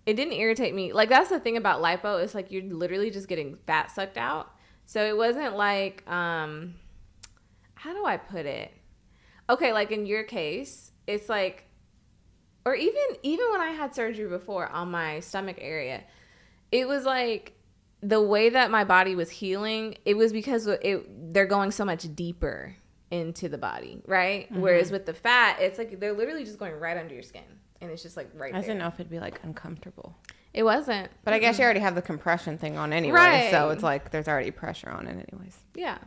it 0.05 0.13
didn't 0.13 0.33
irritate 0.33 0.75
me. 0.75 0.93
Like 0.93 1.09
that's 1.09 1.29
the 1.31 1.39
thing 1.39 1.57
about 1.57 1.81
lipo 1.81 2.23
is 2.23 2.35
like 2.35 2.51
you're 2.51 2.61
literally 2.61 3.09
just 3.09 3.27
getting 3.27 3.55
fat 3.65 3.89
sucked 3.89 4.17
out. 4.17 4.51
So 4.85 5.03
it 5.03 5.17
wasn't 5.17 5.57
like, 5.57 6.07
um, 6.07 6.75
how 7.73 7.93
do 7.93 8.05
I 8.05 8.17
put 8.17 8.45
it? 8.45 8.71
Okay, 9.49 9.73
like 9.73 9.91
in 9.91 10.05
your 10.05 10.21
case, 10.23 10.91
it's 11.07 11.29
like 11.29 11.65
or 12.65 12.75
even 12.75 13.01
even 13.23 13.45
when 13.51 13.61
I 13.61 13.69
had 13.69 13.93
surgery 13.93 14.27
before 14.27 14.67
on 14.67 14.89
my 14.91 15.19
stomach 15.19 15.57
area, 15.59 16.03
it 16.71 16.87
was 16.87 17.05
like 17.05 17.53
the 18.01 18.21
way 18.21 18.49
that 18.49 18.71
my 18.71 18.83
body 18.83 19.15
was 19.15 19.29
healing. 19.29 19.95
It 20.05 20.15
was 20.15 20.33
because 20.33 20.65
it 20.67 21.33
they're 21.33 21.45
going 21.45 21.71
so 21.71 21.85
much 21.85 22.13
deeper 22.15 22.75
into 23.11 23.49
the 23.49 23.57
body, 23.57 24.01
right? 24.07 24.51
Mm-hmm. 24.51 24.61
Whereas 24.61 24.91
with 24.91 25.05
the 25.05 25.13
fat, 25.13 25.57
it's 25.59 25.77
like 25.77 25.99
they're 25.99 26.13
literally 26.13 26.43
just 26.43 26.57
going 26.57 26.73
right 26.79 26.97
under 26.97 27.13
your 27.13 27.23
skin, 27.23 27.43
and 27.81 27.91
it's 27.91 28.01
just 28.01 28.17
like 28.17 28.29
right 28.33 28.53
I 28.53 28.61
didn't 28.61 28.79
know 28.79 28.87
if 28.87 28.95
it'd 28.95 29.11
be 29.11 29.19
like 29.19 29.39
uncomfortable, 29.43 30.15
It 30.53 30.63
wasn't, 30.63 31.09
but 31.23 31.33
I 31.33 31.39
guess 31.39 31.59
you 31.59 31.65
already 31.65 31.81
have 31.81 31.93
the 31.95 32.01
compression 32.01 32.57
thing 32.57 32.77
on 32.77 32.93
anyway, 32.93 33.15
Right. 33.19 33.51
so 33.51 33.69
it's 33.69 33.83
like 33.83 34.09
there's 34.09 34.27
already 34.27 34.51
pressure 34.51 34.89
on 34.89 35.07
it 35.07 35.27
anyways. 35.31 35.57
yeah. 35.75 35.99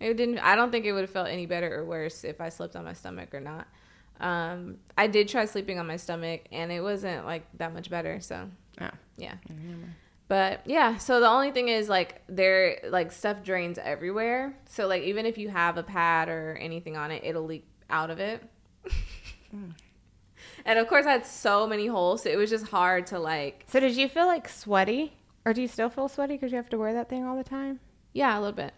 It 0.00 0.14
didn't. 0.16 0.38
I 0.38 0.54
don't 0.54 0.70
think 0.70 0.84
it 0.84 0.92
would 0.92 1.00
have 1.00 1.10
felt 1.10 1.26
any 1.26 1.44
better 1.46 1.74
or 1.80 1.84
worse 1.84 2.22
if 2.22 2.40
I 2.40 2.50
slept 2.50 2.76
on 2.76 2.84
my 2.84 2.92
stomach 2.92 3.34
or 3.34 3.40
not. 3.40 3.66
Um, 4.20 4.78
I 4.96 5.06
did 5.06 5.28
try 5.28 5.44
sleeping 5.44 5.78
on 5.78 5.86
my 5.86 5.96
stomach, 5.96 6.42
and 6.52 6.70
it 6.72 6.80
wasn't 6.80 7.24
like 7.24 7.44
that 7.58 7.72
much 7.72 7.88
better. 7.90 8.20
So 8.20 8.48
Yeah. 8.80 8.90
yeah. 9.16 9.34
But 10.28 10.60
yeah, 10.66 10.98
so 10.98 11.20
the 11.20 11.28
only 11.28 11.52
thing 11.52 11.68
is 11.68 11.88
like 11.88 12.20
there 12.28 12.80
like 12.90 13.12
stuff 13.12 13.42
drains 13.42 13.78
everywhere. 13.78 14.54
So 14.68 14.86
like 14.86 15.02
even 15.04 15.24
if 15.24 15.38
you 15.38 15.48
have 15.48 15.78
a 15.78 15.82
pad 15.82 16.28
or 16.28 16.56
anything 16.60 16.96
on 16.96 17.10
it, 17.10 17.22
it'll 17.24 17.44
leak 17.46 17.66
out 17.88 18.10
of 18.10 18.18
it. 18.20 18.42
And 19.52 19.74
and 20.66 20.78
of 20.78 20.86
course 20.88 21.06
I 21.06 21.12
had 21.12 21.24
so 21.26 21.66
many 21.66 21.86
holes, 21.86 22.24
so 22.24 22.30
it 22.30 22.36
was 22.36 22.50
just 22.50 22.66
hard 22.68 23.06
to 23.08 23.18
like. 23.18 23.64
So 23.68 23.80
did 23.80 23.96
you 23.96 24.08
feel 24.08 24.26
like 24.26 24.48
sweaty, 24.48 25.14
or 25.46 25.54
do 25.54 25.62
you 25.62 25.68
still 25.68 25.88
feel 25.88 26.08
sweaty 26.08 26.34
because 26.34 26.50
you 26.52 26.56
have 26.56 26.68
to 26.70 26.78
wear 26.78 26.92
that 26.92 27.08
thing 27.08 27.24
all 27.24 27.36
the 27.36 27.44
time? 27.44 27.80
Yeah, 28.12 28.36
a 28.36 28.40
little 28.40 28.52
bit. 28.52 28.74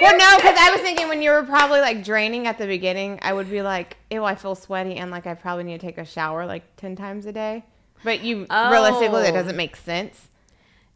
Well, 0.00 0.16
no, 0.18 0.36
because 0.36 0.56
I 0.58 0.70
was 0.72 0.80
thinking 0.80 1.08
when 1.08 1.22
you 1.22 1.30
were 1.30 1.42
probably 1.44 1.80
like 1.80 2.04
draining 2.04 2.46
at 2.46 2.58
the 2.58 2.66
beginning, 2.66 3.18
I 3.22 3.32
would 3.32 3.48
be 3.50 3.62
like, 3.62 3.96
ew, 4.10 4.24
I 4.24 4.34
feel 4.34 4.54
sweaty, 4.54 4.96
and 4.96 5.10
like 5.10 5.26
I 5.26 5.34
probably 5.34 5.64
need 5.64 5.80
to 5.80 5.86
take 5.86 5.98
a 5.98 6.04
shower 6.04 6.46
like 6.46 6.76
ten 6.76 6.96
times 6.96 7.26
a 7.26 7.32
day. 7.32 7.64
But 8.02 8.20
you 8.22 8.46
Oh. 8.50 8.70
realistically, 8.70 9.22
that 9.22 9.32
doesn't 9.34 9.56
make 9.56 9.76
sense. 9.76 10.28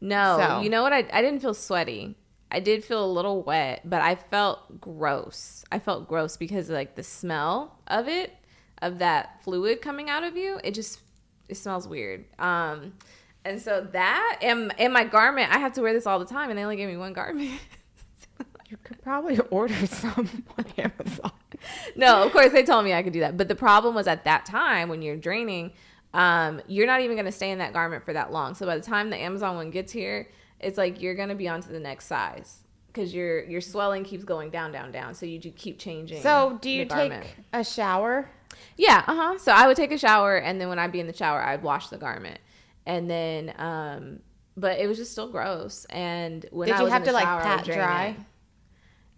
No, 0.01 0.39
So- 0.41 0.61
you 0.61 0.69
know 0.71 0.83
what? 0.83 0.93
I 0.93 0.99
I 1.13 1.23
didn't 1.23 1.41
feel 1.41 1.55
sweaty. 1.55 2.17
I 2.51 2.61
did 2.61 2.83
feel 2.85 3.05
a 3.05 3.11
little 3.13 3.43
wet, 3.43 3.83
but 3.85 4.01
I 4.01 4.15
felt 4.15 4.81
gross. 4.81 5.65
I 5.71 5.79
felt 5.79 6.09
gross 6.09 6.37
because 6.37 6.71
like 6.71 6.95
the 6.95 7.03
smell 7.03 7.79
of 7.87 8.09
it, 8.09 8.35
of 8.81 8.99
that 9.01 9.43
fluid 9.45 9.83
coming 9.83 10.09
out 10.09 10.25
of 10.25 10.37
you, 10.37 10.61
it 10.65 10.73
just 10.75 11.01
it 11.49 11.57
smells 11.57 11.87
weird. 11.89 12.25
Um, 12.39 12.95
and 13.45 13.61
so 13.61 13.87
that 13.93 14.39
and 14.43 14.75
and 14.79 14.93
my 14.93 15.05
garment, 15.05 15.55
I 15.55 15.59
have 15.59 15.73
to 15.75 15.83
wear 15.83 15.93
this 15.93 16.07
all 16.07 16.19
the 16.19 16.25
time, 16.27 16.51
and 16.51 16.59
they 16.59 16.63
only 16.63 16.77
gave 16.77 16.89
me 16.89 16.97
one 16.97 17.13
garment. 17.13 17.51
You 18.69 18.77
could 18.85 19.03
probably 19.03 19.39
order 19.51 19.87
some 19.87 20.45
on 20.59 20.65
Amazon. 20.77 21.33
no, 21.97 22.23
of 22.23 22.33
course 22.33 22.53
they 22.53 22.63
told 22.63 22.85
me 22.85 22.93
I 22.93 23.03
could 23.03 23.13
do 23.13 23.21
that. 23.21 23.37
But 23.37 23.49
the 23.49 23.57
problem 23.57 23.95
was 23.95 24.07
at 24.07 24.25
that 24.25 24.45
time 24.47 24.89
when 24.89 25.03
you're 25.03 25.17
draining, 25.17 25.73
um, 26.15 26.61
you're 26.67 26.87
not 26.87 27.01
even 27.01 27.17
going 27.17 27.27
to 27.27 27.33
stay 27.33 27.51
in 27.51 27.59
that 27.59 27.73
garment 27.73 28.05
for 28.05 28.13
that 28.13 28.33
long. 28.33 28.55
So 28.55 28.67
by 28.67 28.77
the 28.77 28.83
time 28.83 29.11
the 29.11 29.17
Amazon 29.17 29.57
one 29.57 29.71
gets 29.71 29.93
here, 29.93 30.29
it's 30.61 30.77
like 30.79 31.01
you're 31.01 31.15
going 31.15 31.29
to 31.29 31.35
be 31.35 31.49
on 31.49 31.63
to 31.63 31.69
the 31.69 31.81
next 31.81 32.07
size 32.07 32.65
because 32.89 33.15
your 33.15 33.45
your 33.45 33.61
swelling 33.61 34.05
keeps 34.05 34.25
going 34.25 34.51
down, 34.51 34.73
down, 34.73 34.91
down. 34.91 35.15
So 35.15 35.25
you 35.27 35.39
do 35.39 35.51
keep 35.53 35.79
changing. 35.79 36.23
So, 36.23 36.59
do 36.61 36.69
you 36.69 36.85
take 36.85 37.13
a 37.53 37.63
shower? 37.63 38.29
Yeah, 38.77 39.05
uh 39.07 39.15
huh. 39.15 39.39
So 39.39 39.53
I 39.53 39.67
would 39.67 39.77
take 39.77 39.93
a 39.93 39.99
shower, 39.99 40.37
and 40.37 40.61
then 40.61 40.69
when 40.69 40.79
I'd 40.79 40.93
be 40.93 41.01
in 41.01 41.07
the 41.07 41.13
shower, 41.13 41.41
I'd 41.41 41.63
wash 41.63 41.89
the 41.89 41.99
garment, 41.99 42.41
and 42.87 43.09
then, 43.09 43.55
um, 43.59 44.21
but 44.57 44.81
it 44.81 44.89
was 44.89 44.99
just 44.99 45.13
still 45.13 45.31
gross. 45.31 45.85
And 45.91 46.45
when 46.51 46.69
Did 46.69 46.77
I 46.77 46.81
you 46.83 46.87
have 46.87 47.03
in 47.03 47.07
the 47.07 47.11
to, 47.11 47.15
like, 47.15 47.25
shower, 47.25 47.43
pat 47.43 47.65
dry? 47.65 48.07
it. 48.09 48.17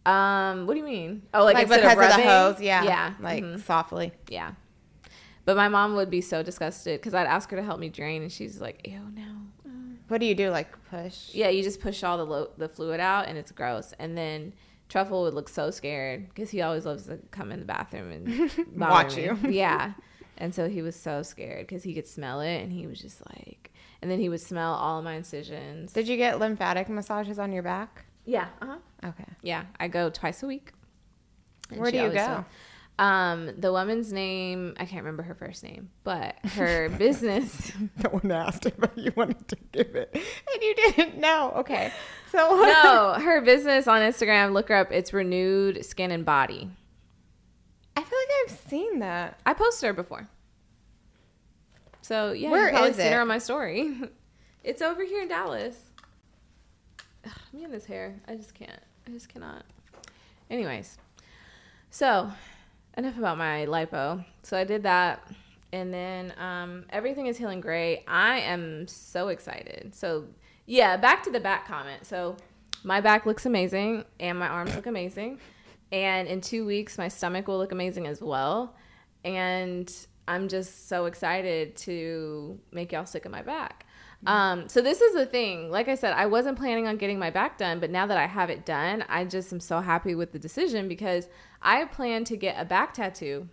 Um, 0.06 0.66
what 0.66 0.74
do 0.74 0.80
you 0.80 0.86
mean? 0.86 1.22
Oh, 1.34 1.44
like, 1.44 1.54
Like, 1.54 1.62
instead 1.64 1.82
because 1.82 1.98
of, 2.14 2.18
of, 2.20 2.24
the 2.24 2.30
hose? 2.30 2.60
Yeah, 2.60 2.82
yeah, 2.84 3.14
like 3.20 3.44
mhm. 3.44 3.60
softly. 3.60 4.12
Yeah. 4.28 4.52
But 5.44 5.56
my 5.56 5.68
mom 5.68 5.94
would 5.96 6.10
be 6.10 6.20
so 6.20 6.42
disgusted 6.42 7.00
because 7.00 7.14
I'd 7.14 7.26
ask 7.26 7.50
her 7.50 7.56
to 7.56 7.62
help 7.62 7.80
me 7.80 7.88
drain, 7.88 8.22
and 8.22 8.30
she's 8.32 8.60
like, 8.60 8.86
"Ew, 8.86 9.00
no." 9.14 9.24
What 10.08 10.18
do 10.18 10.26
you 10.26 10.34
do? 10.34 10.50
Like 10.50 10.68
push? 10.90 11.32
Yeah, 11.34 11.50
you 11.50 11.62
just 11.62 11.80
push 11.80 12.02
all 12.02 12.16
the 12.18 12.24
lo- 12.26 12.50
the 12.56 12.68
fluid 12.68 12.98
out, 13.00 13.28
and 13.28 13.38
it's 13.38 13.52
gross. 13.52 13.94
And 13.98 14.16
then 14.18 14.52
Truffle 14.88 15.22
would 15.22 15.34
look 15.34 15.48
so 15.48 15.70
scared 15.70 16.28
because 16.28 16.50
he 16.50 16.62
always 16.62 16.84
loves 16.84 17.06
to 17.06 17.18
come 17.30 17.52
in 17.52 17.60
the 17.60 17.64
bathroom 17.66 18.10
and 18.10 18.50
Watch 18.76 19.16
me. 19.16 19.24
you. 19.24 19.38
Yeah, 19.50 19.92
and 20.38 20.52
so 20.54 20.68
he 20.68 20.82
was 20.82 20.96
so 20.96 21.22
scared 21.22 21.66
because 21.68 21.84
he 21.84 21.94
could 21.94 22.08
smell 22.08 22.40
it, 22.40 22.56
and 22.60 22.72
he 22.72 22.86
was 22.88 22.98
just 23.00 23.22
like, 23.36 23.70
and 24.02 24.10
then 24.10 24.18
he 24.18 24.28
would 24.28 24.40
smell 24.40 24.72
all 24.74 24.98
of 24.98 25.04
my 25.04 25.14
incisions. 25.14 25.92
Did 25.92 26.08
you 26.08 26.16
get 26.16 26.38
lymphatic 26.40 26.88
massages 26.88 27.38
on 27.38 27.52
your 27.52 27.62
back? 27.62 28.06
Yeah, 28.30 28.46
uh 28.62 28.66
huh. 28.66 29.08
Okay. 29.08 29.24
Yeah, 29.42 29.64
I 29.78 29.88
go 29.88 30.08
twice 30.10 30.42
a 30.42 30.46
week. 30.46 30.72
And 31.70 31.80
Where 31.80 31.90
do 31.90 31.98
you 31.98 32.10
go? 32.10 32.44
Um, 32.98 33.50
the 33.58 33.72
woman's 33.72 34.12
name 34.12 34.74
I 34.78 34.84
can't 34.84 35.02
remember 35.02 35.22
her 35.22 35.34
first 35.34 35.64
name, 35.64 35.90
but 36.04 36.36
her 36.54 36.88
business. 36.98 37.72
No 38.04 38.10
one 38.10 38.30
asked 38.30 38.66
if 38.66 38.74
you 38.94 39.12
wanted 39.16 39.48
to 39.48 39.56
give 39.72 39.94
it, 39.96 40.10
and 40.14 40.62
you 40.62 40.74
didn't 40.74 41.18
know. 41.18 41.52
Okay, 41.56 41.92
so 42.30 42.38
no, 42.38 43.14
her 43.20 43.40
business 43.40 43.88
on 43.88 44.00
Instagram. 44.00 44.52
Look 44.52 44.68
her 44.68 44.76
up. 44.76 44.92
It's 44.92 45.12
Renewed 45.12 45.84
Skin 45.84 46.10
and 46.10 46.24
Body. 46.24 46.70
I 47.96 48.02
feel 48.02 48.18
like 48.18 48.28
I've 48.44 48.70
seen 48.70 48.98
that. 49.00 49.40
I 49.44 49.54
posted 49.54 49.88
her 49.88 49.92
before. 49.92 50.28
So 52.02 52.32
yeah, 52.32 52.50
Where 52.50 52.64
you've 52.64 52.70
probably 52.72 52.90
is 52.90 52.96
seen 52.96 53.06
it? 53.06 53.12
her 53.12 53.20
on 53.22 53.28
my 53.28 53.38
story. 53.38 53.98
it's 54.64 54.82
over 54.82 55.04
here 55.04 55.22
in 55.22 55.28
Dallas. 55.28 55.76
Ugh, 57.30 57.36
me 57.52 57.64
and 57.64 57.72
this 57.72 57.84
hair, 57.84 58.16
I 58.26 58.34
just 58.34 58.54
can't. 58.54 58.80
I 59.06 59.10
just 59.10 59.28
cannot. 59.28 59.64
Anyways, 60.50 60.98
so 61.90 62.30
enough 62.96 63.18
about 63.18 63.38
my 63.38 63.66
lipo. 63.66 64.24
So 64.42 64.56
I 64.56 64.64
did 64.64 64.82
that, 64.82 65.22
and 65.72 65.92
then 65.92 66.32
um, 66.38 66.84
everything 66.90 67.26
is 67.26 67.36
healing 67.36 67.60
great. 67.60 68.04
I 68.08 68.40
am 68.40 68.86
so 68.88 69.28
excited. 69.28 69.94
So 69.94 70.26
yeah, 70.66 70.96
back 70.96 71.22
to 71.24 71.30
the 71.30 71.40
back 71.40 71.66
comment. 71.66 72.06
So 72.06 72.36
my 72.82 73.00
back 73.00 73.26
looks 73.26 73.46
amazing, 73.46 74.04
and 74.18 74.38
my 74.38 74.48
arms 74.48 74.74
look 74.74 74.86
amazing, 74.86 75.38
and 75.92 76.26
in 76.26 76.40
two 76.40 76.66
weeks 76.66 76.98
my 76.98 77.08
stomach 77.08 77.46
will 77.48 77.58
look 77.58 77.72
amazing 77.72 78.06
as 78.06 78.20
well, 78.20 78.74
and 79.24 79.92
I'm 80.26 80.48
just 80.48 80.88
so 80.88 81.06
excited 81.06 81.76
to 81.78 82.58
make 82.72 82.92
y'all 82.92 83.06
sick 83.06 83.24
of 83.24 83.32
my 83.32 83.42
back. 83.42 83.86
Um, 84.26 84.68
so 84.68 84.82
this 84.82 85.00
is 85.00 85.14
the 85.14 85.24
thing. 85.24 85.70
Like 85.70 85.88
I 85.88 85.94
said, 85.94 86.12
I 86.12 86.26
wasn't 86.26 86.58
planning 86.58 86.86
on 86.86 86.96
getting 86.96 87.18
my 87.18 87.30
back 87.30 87.56
done, 87.56 87.80
but 87.80 87.90
now 87.90 88.06
that 88.06 88.18
I 88.18 88.26
have 88.26 88.50
it 88.50 88.66
done, 88.66 89.04
I 89.08 89.24
just 89.24 89.52
am 89.52 89.60
so 89.60 89.80
happy 89.80 90.14
with 90.14 90.32
the 90.32 90.38
decision 90.38 90.88
because 90.88 91.28
I 91.62 91.84
plan 91.86 92.24
to 92.24 92.36
get 92.36 92.56
a 92.58 92.64
back 92.64 92.92
tattoo. 92.94 93.48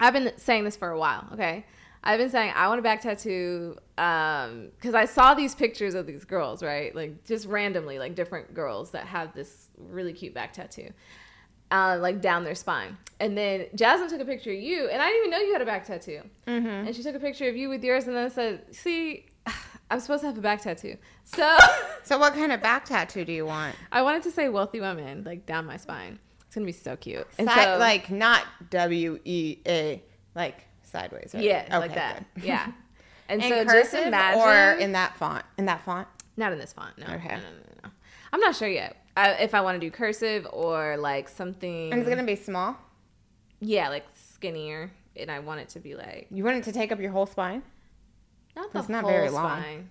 I've 0.00 0.12
been 0.12 0.32
saying 0.36 0.64
this 0.64 0.76
for 0.76 0.90
a 0.90 0.98
while, 0.98 1.28
okay? 1.32 1.64
I've 2.02 2.18
been 2.18 2.28
saying 2.28 2.52
I 2.54 2.68
want 2.68 2.80
a 2.80 2.82
back 2.82 3.00
tattoo 3.00 3.78
um 3.96 4.68
because 4.76 4.94
I 4.94 5.06
saw 5.06 5.32
these 5.32 5.54
pictures 5.54 5.94
of 5.94 6.06
these 6.06 6.24
girls, 6.24 6.62
right? 6.62 6.94
Like 6.94 7.24
just 7.24 7.46
randomly, 7.46 7.98
like 7.98 8.14
different 8.14 8.52
girls 8.52 8.90
that 8.90 9.06
have 9.06 9.32
this 9.34 9.70
really 9.78 10.12
cute 10.12 10.34
back 10.34 10.52
tattoo. 10.52 10.90
Uh, 11.70 11.96
like 11.98 12.20
down 12.20 12.44
their 12.44 12.54
spine. 12.54 12.96
And 13.18 13.36
then 13.36 13.66
Jasmine 13.74 14.08
took 14.08 14.20
a 14.20 14.24
picture 14.24 14.52
of 14.52 14.58
you, 14.58 14.88
and 14.88 15.00
I 15.00 15.08
didn't 15.08 15.18
even 15.20 15.30
know 15.30 15.38
you 15.38 15.52
had 15.54 15.62
a 15.62 15.66
back 15.66 15.84
tattoo. 15.84 16.20
Mm-hmm. 16.46 16.68
And 16.68 16.94
she 16.94 17.02
took 17.02 17.16
a 17.16 17.18
picture 17.18 17.48
of 17.48 17.56
you 17.56 17.68
with 17.68 17.82
yours, 17.82 18.06
and 18.06 18.14
then 18.14 18.30
said, 18.30 18.72
"See, 18.72 19.26
I'm 19.94 20.00
supposed 20.00 20.20
to 20.22 20.26
have 20.28 20.38
a 20.38 20.40
back 20.40 20.60
tattoo." 20.62 20.96
So 21.24 21.56
So, 22.02 22.18
what 22.18 22.34
kind 22.34 22.52
of 22.52 22.60
back 22.60 22.84
tattoo 22.84 23.24
do 23.24 23.32
you 23.32 23.46
want? 23.46 23.74
I 23.90 24.02
wanted 24.02 24.22
to 24.24 24.30
say 24.30 24.48
"wealthy 24.48 24.80
woman" 24.80 25.24
like 25.24 25.46
down 25.46 25.64
my 25.66 25.76
spine. 25.78 26.18
It's 26.46 26.54
gonna 26.54 26.66
be 26.66 26.72
so 26.72 26.96
cute. 26.96 27.26
And 27.38 27.48
Si- 27.48 27.54
so, 27.54 27.78
like 27.78 28.10
not 28.10 28.42
W 28.70 29.18
E 29.24 29.58
A, 29.66 30.02
like 30.34 30.66
sideways. 30.82 31.30
Right? 31.34 31.42
yeah, 31.42 31.62
Okay, 31.66 31.78
like 31.78 31.94
that. 31.94 32.24
good. 32.34 32.44
Yeah. 32.44 32.72
And 33.26 33.42
In 33.42 33.48
so 33.48 33.64
cursive 33.64 33.90
just 33.92 34.06
imagine, 34.06 34.40
or 34.42 34.78
in 34.78 34.92
that 34.92 35.16
font. 35.16 35.44
In 35.56 35.64
that 35.64 35.82
font. 35.82 36.06
not 36.36 36.52
in 36.52 36.58
this 36.58 36.74
font. 36.74 36.98
No, 36.98 37.06
Okay. 37.06 37.28
no, 37.28 37.36
no, 37.36 37.40
no, 37.40 37.74
no. 37.84 37.90
I'm 38.34 38.40
not 38.40 38.54
sure 38.54 38.68
yet. 38.68 38.96
I, 39.16 39.30
if 39.36 39.54
I 39.54 39.62
want 39.62 39.76
to 39.76 39.80
do 39.80 39.90
cursive 39.90 40.46
or 40.52 40.98
like 40.98 41.30
something. 41.30 41.90
And 41.90 42.00
it's 42.00 42.08
gonna 42.08 42.22
be 42.22 42.36
small. 42.36 42.76
yeah, 43.60 43.88
like 43.88 44.04
skinnier, 44.34 44.90
and 45.16 45.30
I 45.30 45.38
want 45.38 45.60
it 45.60 45.70
to 45.70 45.80
be 45.80 45.94
like 45.94 46.26
You 46.30 46.44
want 46.44 46.58
it 46.58 46.64
to 46.64 46.72
take 46.72 46.92
up 46.92 47.00
your 47.00 47.12
whole 47.12 47.24
spine? 47.24 47.62
Not 48.56 48.72
the 48.72 48.78
It's 48.80 48.88
not 48.88 49.04
very 49.06 49.30
long. 49.30 49.60
spine. 49.60 49.90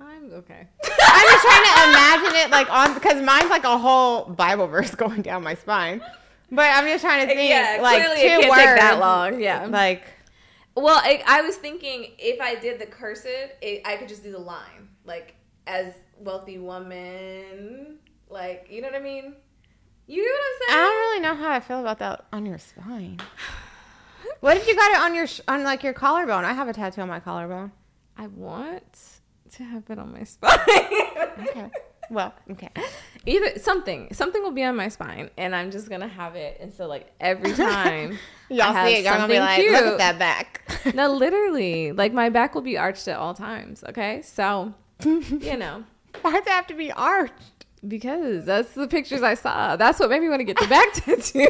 I'm 0.00 0.32
okay. 0.32 0.66
I'm 0.84 1.26
just 1.28 1.44
trying 1.44 1.64
to 1.64 1.88
imagine 1.90 2.36
it 2.36 2.50
like 2.50 2.68
on 2.70 2.94
because 2.94 3.22
mine's 3.22 3.48
like 3.50 3.64
a 3.64 3.78
whole 3.78 4.24
Bible 4.24 4.66
verse 4.66 4.94
going 4.94 5.22
down 5.22 5.42
my 5.42 5.54
spine. 5.54 6.00
But 6.50 6.66
I'm 6.74 6.84
just 6.86 7.02
trying 7.02 7.26
to 7.26 7.34
think 7.34 7.48
yeah, 7.48 7.78
like 7.80 8.02
clearly 8.04 8.20
two 8.20 8.26
it 8.26 8.40
can't 8.40 8.50
words. 8.50 8.62
take 8.62 8.76
that 8.76 8.98
long. 8.98 9.40
Yeah. 9.40 9.66
Like 9.66 10.04
Well, 10.76 11.00
I, 11.02 11.22
I 11.26 11.40
was 11.42 11.56
thinking 11.56 12.12
if 12.18 12.40
I 12.40 12.56
did 12.56 12.80
the 12.80 12.86
cursive, 12.86 13.50
it, 13.62 13.82
I 13.84 13.96
could 13.96 14.08
just 14.08 14.22
do 14.22 14.30
the 14.32 14.38
line, 14.38 14.88
like 15.04 15.36
as 15.66 15.94
wealthy 16.18 16.58
woman, 16.58 17.96
like 18.28 18.66
you 18.70 18.82
know 18.82 18.88
what 18.88 18.96
I 18.96 19.02
mean. 19.02 19.34
You 20.06 20.22
know 20.22 20.30
what 20.30 20.44
I'm 20.44 20.68
saying? 20.68 20.80
I 20.80 20.82
don't 20.82 20.96
really 20.96 21.20
know 21.20 21.34
how 21.42 21.50
I 21.52 21.60
feel 21.60 21.80
about 21.80 21.98
that 22.00 22.26
on 22.32 22.44
your 22.44 22.58
spine. 22.58 23.20
What 24.40 24.56
if 24.58 24.66
you 24.68 24.74
got 24.76 24.90
it 24.92 24.98
on 24.98 25.14
your 25.14 25.26
sh- 25.26 25.40
on 25.48 25.62
like 25.64 25.82
your 25.82 25.94
collarbone? 25.94 26.44
I 26.44 26.52
have 26.52 26.68
a 26.68 26.72
tattoo 26.74 27.00
on 27.00 27.08
my 27.08 27.20
collarbone. 27.20 27.72
I 28.16 28.26
want 28.28 28.98
to 29.54 29.62
have 29.64 29.84
it 29.90 29.98
on 29.98 30.12
my 30.12 30.24
spine. 30.24 30.58
Okay. 31.48 31.70
Well, 32.10 32.34
okay. 32.50 32.68
Either 33.24 33.58
something, 33.58 34.12
something 34.12 34.42
will 34.42 34.50
be 34.52 34.62
on 34.62 34.76
my 34.76 34.88
spine, 34.88 35.30
and 35.38 35.56
I'm 35.56 35.70
just 35.70 35.88
gonna 35.88 36.06
have 36.08 36.36
it. 36.36 36.58
And 36.60 36.72
so, 36.72 36.86
like 36.86 37.10
every 37.18 37.52
time, 37.54 38.18
Y'all 38.50 38.74
see 38.86 38.96
it, 38.96 39.04
y'all 39.04 39.14
gonna 39.14 39.28
be 39.32 39.38
like, 39.40 39.58
look 39.58 39.74
at 39.84 39.98
that 39.98 40.18
back. 40.18 40.60
no, 40.94 41.10
literally, 41.14 41.92
like 41.92 42.12
my 42.12 42.28
back 42.28 42.54
will 42.54 42.60
be 42.62 42.76
arched 42.76 43.08
at 43.08 43.16
all 43.16 43.32
times. 43.34 43.82
Okay, 43.88 44.20
so 44.22 44.74
you 45.04 45.56
know. 45.56 45.84
Why 46.20 46.32
does 46.32 46.46
it 46.46 46.50
have 46.50 46.66
to 46.68 46.74
be 46.74 46.92
arched? 46.92 47.32
Because 47.88 48.44
that's 48.44 48.72
the 48.74 48.86
pictures 48.86 49.22
I 49.22 49.34
saw. 49.34 49.76
That's 49.76 49.98
what 49.98 50.08
made 50.10 50.20
me 50.20 50.28
want 50.28 50.40
to 50.40 50.44
get 50.44 50.58
the 50.58 50.66
back 50.68 50.92
tattoo. 50.92 51.48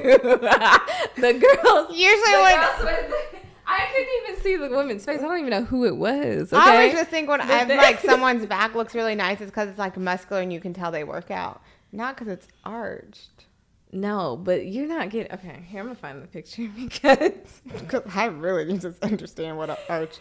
the 1.16 1.32
girls. 1.32 1.96
Usually 1.96 2.32
the 2.32 2.40
when- 2.42 2.60
girls 2.60 2.84
with- 2.84 3.40
I 3.76 3.86
couldn't 3.92 4.30
even 4.30 4.42
see 4.42 4.56
the 4.56 4.68
woman's 4.74 5.04
face. 5.04 5.20
I 5.20 5.22
don't 5.22 5.38
even 5.38 5.50
know 5.50 5.64
who 5.64 5.84
it 5.84 5.96
was. 5.96 6.52
Okay? 6.52 6.62
I 6.62 6.76
always 6.76 6.92
just 6.92 7.10
think 7.10 7.28
when 7.28 7.40
I'm 7.40 7.68
like 7.68 8.00
someone's 8.12 8.46
back 8.46 8.74
looks 8.74 8.94
really 8.94 9.14
nice, 9.14 9.40
it's 9.40 9.50
because 9.50 9.68
it's 9.68 9.78
like 9.78 9.96
muscular 9.96 10.42
and 10.42 10.52
you 10.52 10.60
can 10.60 10.72
tell 10.74 10.90
they 10.90 11.04
work 11.04 11.30
out, 11.30 11.62
not 11.92 12.16
because 12.16 12.32
it's 12.32 12.48
arched. 12.64 13.46
no, 13.92 14.36
but 14.36 14.66
you're 14.66 14.86
not 14.86 15.10
getting. 15.10 15.32
Okay, 15.32 15.64
here 15.68 15.80
I'm 15.80 15.86
gonna 15.86 15.96
find 15.96 16.22
the 16.22 16.26
picture 16.26 16.68
because. 16.76 17.60
Because 17.66 18.02
I 18.14 18.26
really 18.26 18.64
need 18.64 18.80
to 18.82 18.94
understand 19.02 19.56
what 19.58 19.70
an 19.70 19.76
arched 19.88 20.20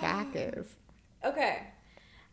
back 0.00 0.28
is. 0.34 0.66
Okay. 1.24 1.62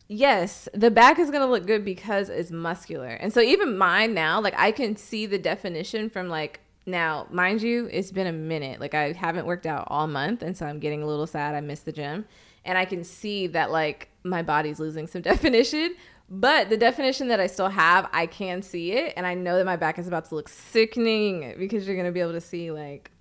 Yes, 0.07 0.69
the 0.73 0.91
back 0.91 1.17
is 1.17 1.31
gonna 1.31 1.47
look 1.47 1.65
good 1.65 1.83
because 1.83 2.29
it's 2.29 2.51
muscular, 2.51 3.09
and 3.09 3.33
so 3.33 3.41
even 3.41 3.77
mine 3.77 4.13
now, 4.13 4.39
like 4.39 4.53
I 4.57 4.71
can 4.71 4.95
see 4.95 5.25
the 5.25 5.39
definition 5.39 6.09
from 6.11 6.29
like 6.29 6.59
Now, 6.85 7.27
mind 7.31 7.61
you, 7.61 7.89
it's 7.91 8.11
been 8.11 8.27
a 8.27 8.31
minute. 8.31 8.79
Like 8.79 8.93
I 8.93 9.11
haven't 9.13 9.45
worked 9.45 9.65
out 9.65 9.87
all 9.89 10.07
month, 10.07 10.41
and 10.43 10.55
so 10.55 10.65
I'm 10.65 10.79
getting 10.79 11.01
a 11.01 11.07
little 11.07 11.25
sad. 11.27 11.55
I 11.55 11.61
miss 11.61 11.79
the 11.81 11.91
gym, 11.91 12.25
and 12.63 12.77
I 12.77 12.85
can 12.85 13.03
see 13.03 13.47
that 13.47 13.71
like 13.71 14.09
my 14.23 14.41
body's 14.43 14.79
losing 14.79 15.07
some 15.07 15.21
definition. 15.23 15.95
But 16.27 16.69
the 16.69 16.77
definition 16.77 17.27
that 17.27 17.39
I 17.39 17.45
still 17.47 17.69
have, 17.69 18.09
I 18.11 18.25
can 18.25 18.61
see 18.63 18.93
it, 18.93 19.13
and 19.15 19.25
I 19.27 19.33
know 19.35 19.57
that 19.57 19.65
my 19.65 19.75
back 19.75 19.99
is 19.99 20.07
about 20.07 20.25
to 20.29 20.35
look 20.35 20.49
sickening 20.49 21.55
because 21.57 21.87
you're 21.87 21.95
gonna 21.97 22.11
be 22.11 22.19
able 22.21 22.31
to 22.33 22.41
see 22.41 22.71
like 22.71 23.11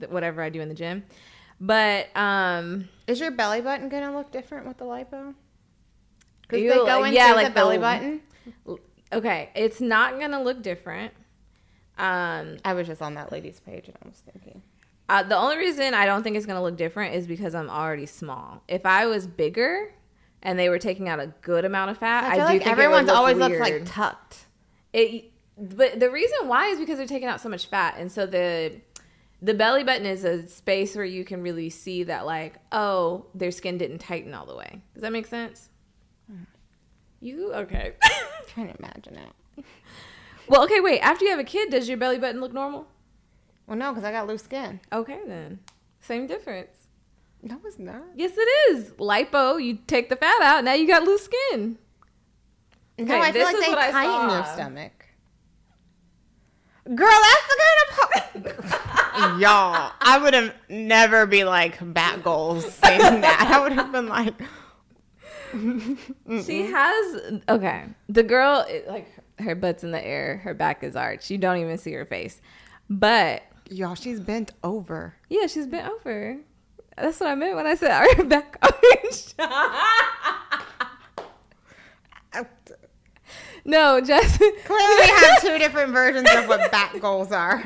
th- 0.00 0.10
whatever 0.10 0.42
I 0.42 0.48
do 0.50 0.60
in 0.60 0.68
the 0.68 0.74
gym. 0.74 1.04
But 1.60 2.08
um, 2.16 2.88
Is 3.06 3.20
your 3.20 3.30
belly 3.30 3.60
button 3.60 3.88
gonna 3.88 4.16
look 4.16 4.32
different 4.32 4.66
with 4.66 4.78
the 4.78 4.84
lipo? 4.84 5.34
Because 6.42 6.60
they 6.62 6.68
go 6.68 7.04
into 7.04 7.14
yeah, 7.14 7.28
the 7.30 7.34
like 7.34 7.54
belly 7.54 7.76
the- 7.76 7.80
button. 7.80 8.20
okay, 9.12 9.50
it's 9.54 9.80
not 9.80 10.18
gonna 10.18 10.42
look 10.42 10.62
different. 10.62 11.12
Um, 12.02 12.56
I 12.64 12.74
was 12.74 12.86
just 12.88 13.00
on 13.00 13.14
that 13.14 13.30
lady's 13.30 13.60
page 13.60 13.86
and 13.86 13.96
I 14.02 14.08
was 14.08 14.22
thinking. 14.30 14.62
Uh, 15.08 15.22
the 15.22 15.36
only 15.36 15.56
reason 15.56 15.94
I 15.94 16.04
don't 16.04 16.22
think 16.22 16.36
it's 16.36 16.46
gonna 16.46 16.62
look 16.62 16.76
different 16.76 17.14
is 17.14 17.26
because 17.26 17.54
I'm 17.54 17.70
already 17.70 18.06
small. 18.06 18.62
If 18.66 18.84
I 18.84 19.06
was 19.06 19.26
bigger 19.26 19.94
and 20.42 20.58
they 20.58 20.68
were 20.68 20.78
taking 20.78 21.08
out 21.08 21.20
a 21.20 21.28
good 21.42 21.64
amount 21.64 21.92
of 21.92 21.98
fat, 21.98 22.24
I 22.24 22.28
I, 22.28 22.34
do 22.34 22.40
like 22.42 22.62
think 22.62 22.66
everyone's 22.66 23.06
look 23.06 23.16
always 23.16 23.36
weird. 23.36 23.50
looks 23.50 23.60
like 23.60 23.82
tucked. 23.86 24.46
it. 24.92 25.30
But 25.56 26.00
the 26.00 26.10
reason 26.10 26.48
why 26.48 26.68
is 26.68 26.78
because 26.80 26.98
they're 26.98 27.06
taking 27.06 27.28
out 27.28 27.40
so 27.40 27.48
much 27.48 27.66
fat, 27.66 27.96
and 27.98 28.10
so 28.10 28.26
the 28.26 28.80
the 29.40 29.54
belly 29.54 29.84
button 29.84 30.06
is 30.06 30.24
a 30.24 30.48
space 30.48 30.96
where 30.96 31.04
you 31.04 31.24
can 31.24 31.42
really 31.42 31.68
see 31.68 32.04
that, 32.04 32.24
like, 32.26 32.54
oh, 32.72 33.26
their 33.34 33.50
skin 33.50 33.76
didn't 33.76 33.98
tighten 33.98 34.34
all 34.34 34.46
the 34.46 34.56
way. 34.56 34.80
Does 34.94 35.02
that 35.02 35.12
make 35.12 35.26
sense? 35.26 35.68
You 37.20 37.52
okay? 37.52 37.92
I'm 38.02 38.10
trying 38.48 38.68
to 38.72 38.78
imagine 38.78 39.18
it. 39.18 39.64
well, 40.48 40.64
okay. 40.64 40.80
Wait. 40.80 41.00
After 41.00 41.24
you 41.24 41.30
have 41.30 41.40
a 41.40 41.44
kid, 41.44 41.70
does 41.70 41.88
your 41.88 41.98
belly 41.98 42.18
button 42.18 42.40
look 42.40 42.52
normal? 42.52 42.86
Well, 43.66 43.76
no, 43.76 43.90
because 43.92 44.04
I 44.04 44.12
got 44.12 44.26
loose 44.26 44.42
skin. 44.42 44.80
Okay, 44.92 45.20
then 45.26 45.60
same 46.00 46.26
difference. 46.26 46.88
No, 47.42 47.58
it's 47.64 47.78
not. 47.78 48.02
Yes, 48.14 48.32
it 48.36 48.48
is. 48.70 48.90
Lipo, 48.92 49.62
you 49.62 49.78
take 49.86 50.08
the 50.08 50.16
fat 50.16 50.42
out, 50.42 50.62
now 50.64 50.74
you 50.74 50.86
got 50.86 51.02
loose 51.02 51.24
skin. 51.24 51.78
No, 52.98 53.04
Okay, 53.04 53.20
I 53.20 53.32
feel 53.32 53.44
like 53.44 53.56
they 53.58 53.72
tighten 53.72 54.30
your 54.30 54.44
stomach. 54.44 55.06
Girl, 56.84 57.08
that's 57.08 57.46
the 57.48 57.62
kind 57.62 58.34
of 58.34 58.44
po- 58.74 59.38
y'all. 59.38 59.92
I 60.00 60.18
would 60.20 60.34
have 60.34 60.54
never 60.68 61.26
be 61.26 61.44
like 61.44 61.78
bat 61.94 62.22
goals 62.22 62.72
saying 62.74 63.20
that. 63.20 63.48
I 63.50 63.60
would 63.60 63.72
have 63.72 63.92
been 63.92 64.08
like, 64.08 64.34
She 66.44 66.64
has 66.64 67.40
okay. 67.48 67.84
The 68.08 68.22
girl, 68.22 68.66
like 68.88 69.08
her 69.42 69.54
butt's 69.54 69.84
in 69.84 69.90
the 69.90 70.04
air, 70.04 70.38
her 70.38 70.54
back 70.54 70.82
is 70.82 70.96
arched. 70.96 71.30
You 71.30 71.38
don't 71.38 71.58
even 71.58 71.78
see 71.78 71.92
her 71.92 72.06
face, 72.06 72.40
but 72.88 73.42
y'all, 73.70 73.94
she's 73.94 74.20
bent 74.20 74.52
over. 74.62 75.14
yeah, 75.28 75.46
she's 75.46 75.66
bent 75.66 75.88
over. 75.88 76.38
That's 76.96 77.20
what 77.20 77.30
I 77.30 77.34
meant 77.34 77.56
when 77.56 77.66
I 77.66 77.74
said 77.74 78.06
her 78.16 78.24
back 78.28 78.58
arched. 78.62 79.34
no, 83.64 84.00
just 84.00 84.38
Clearly, 84.64 84.96
we 85.00 85.06
have 85.06 85.40
two 85.40 85.58
different 85.58 85.92
versions 85.92 86.28
of 86.34 86.48
what 86.48 86.70
back 86.72 86.98
goals 87.00 87.30
are. 87.32 87.62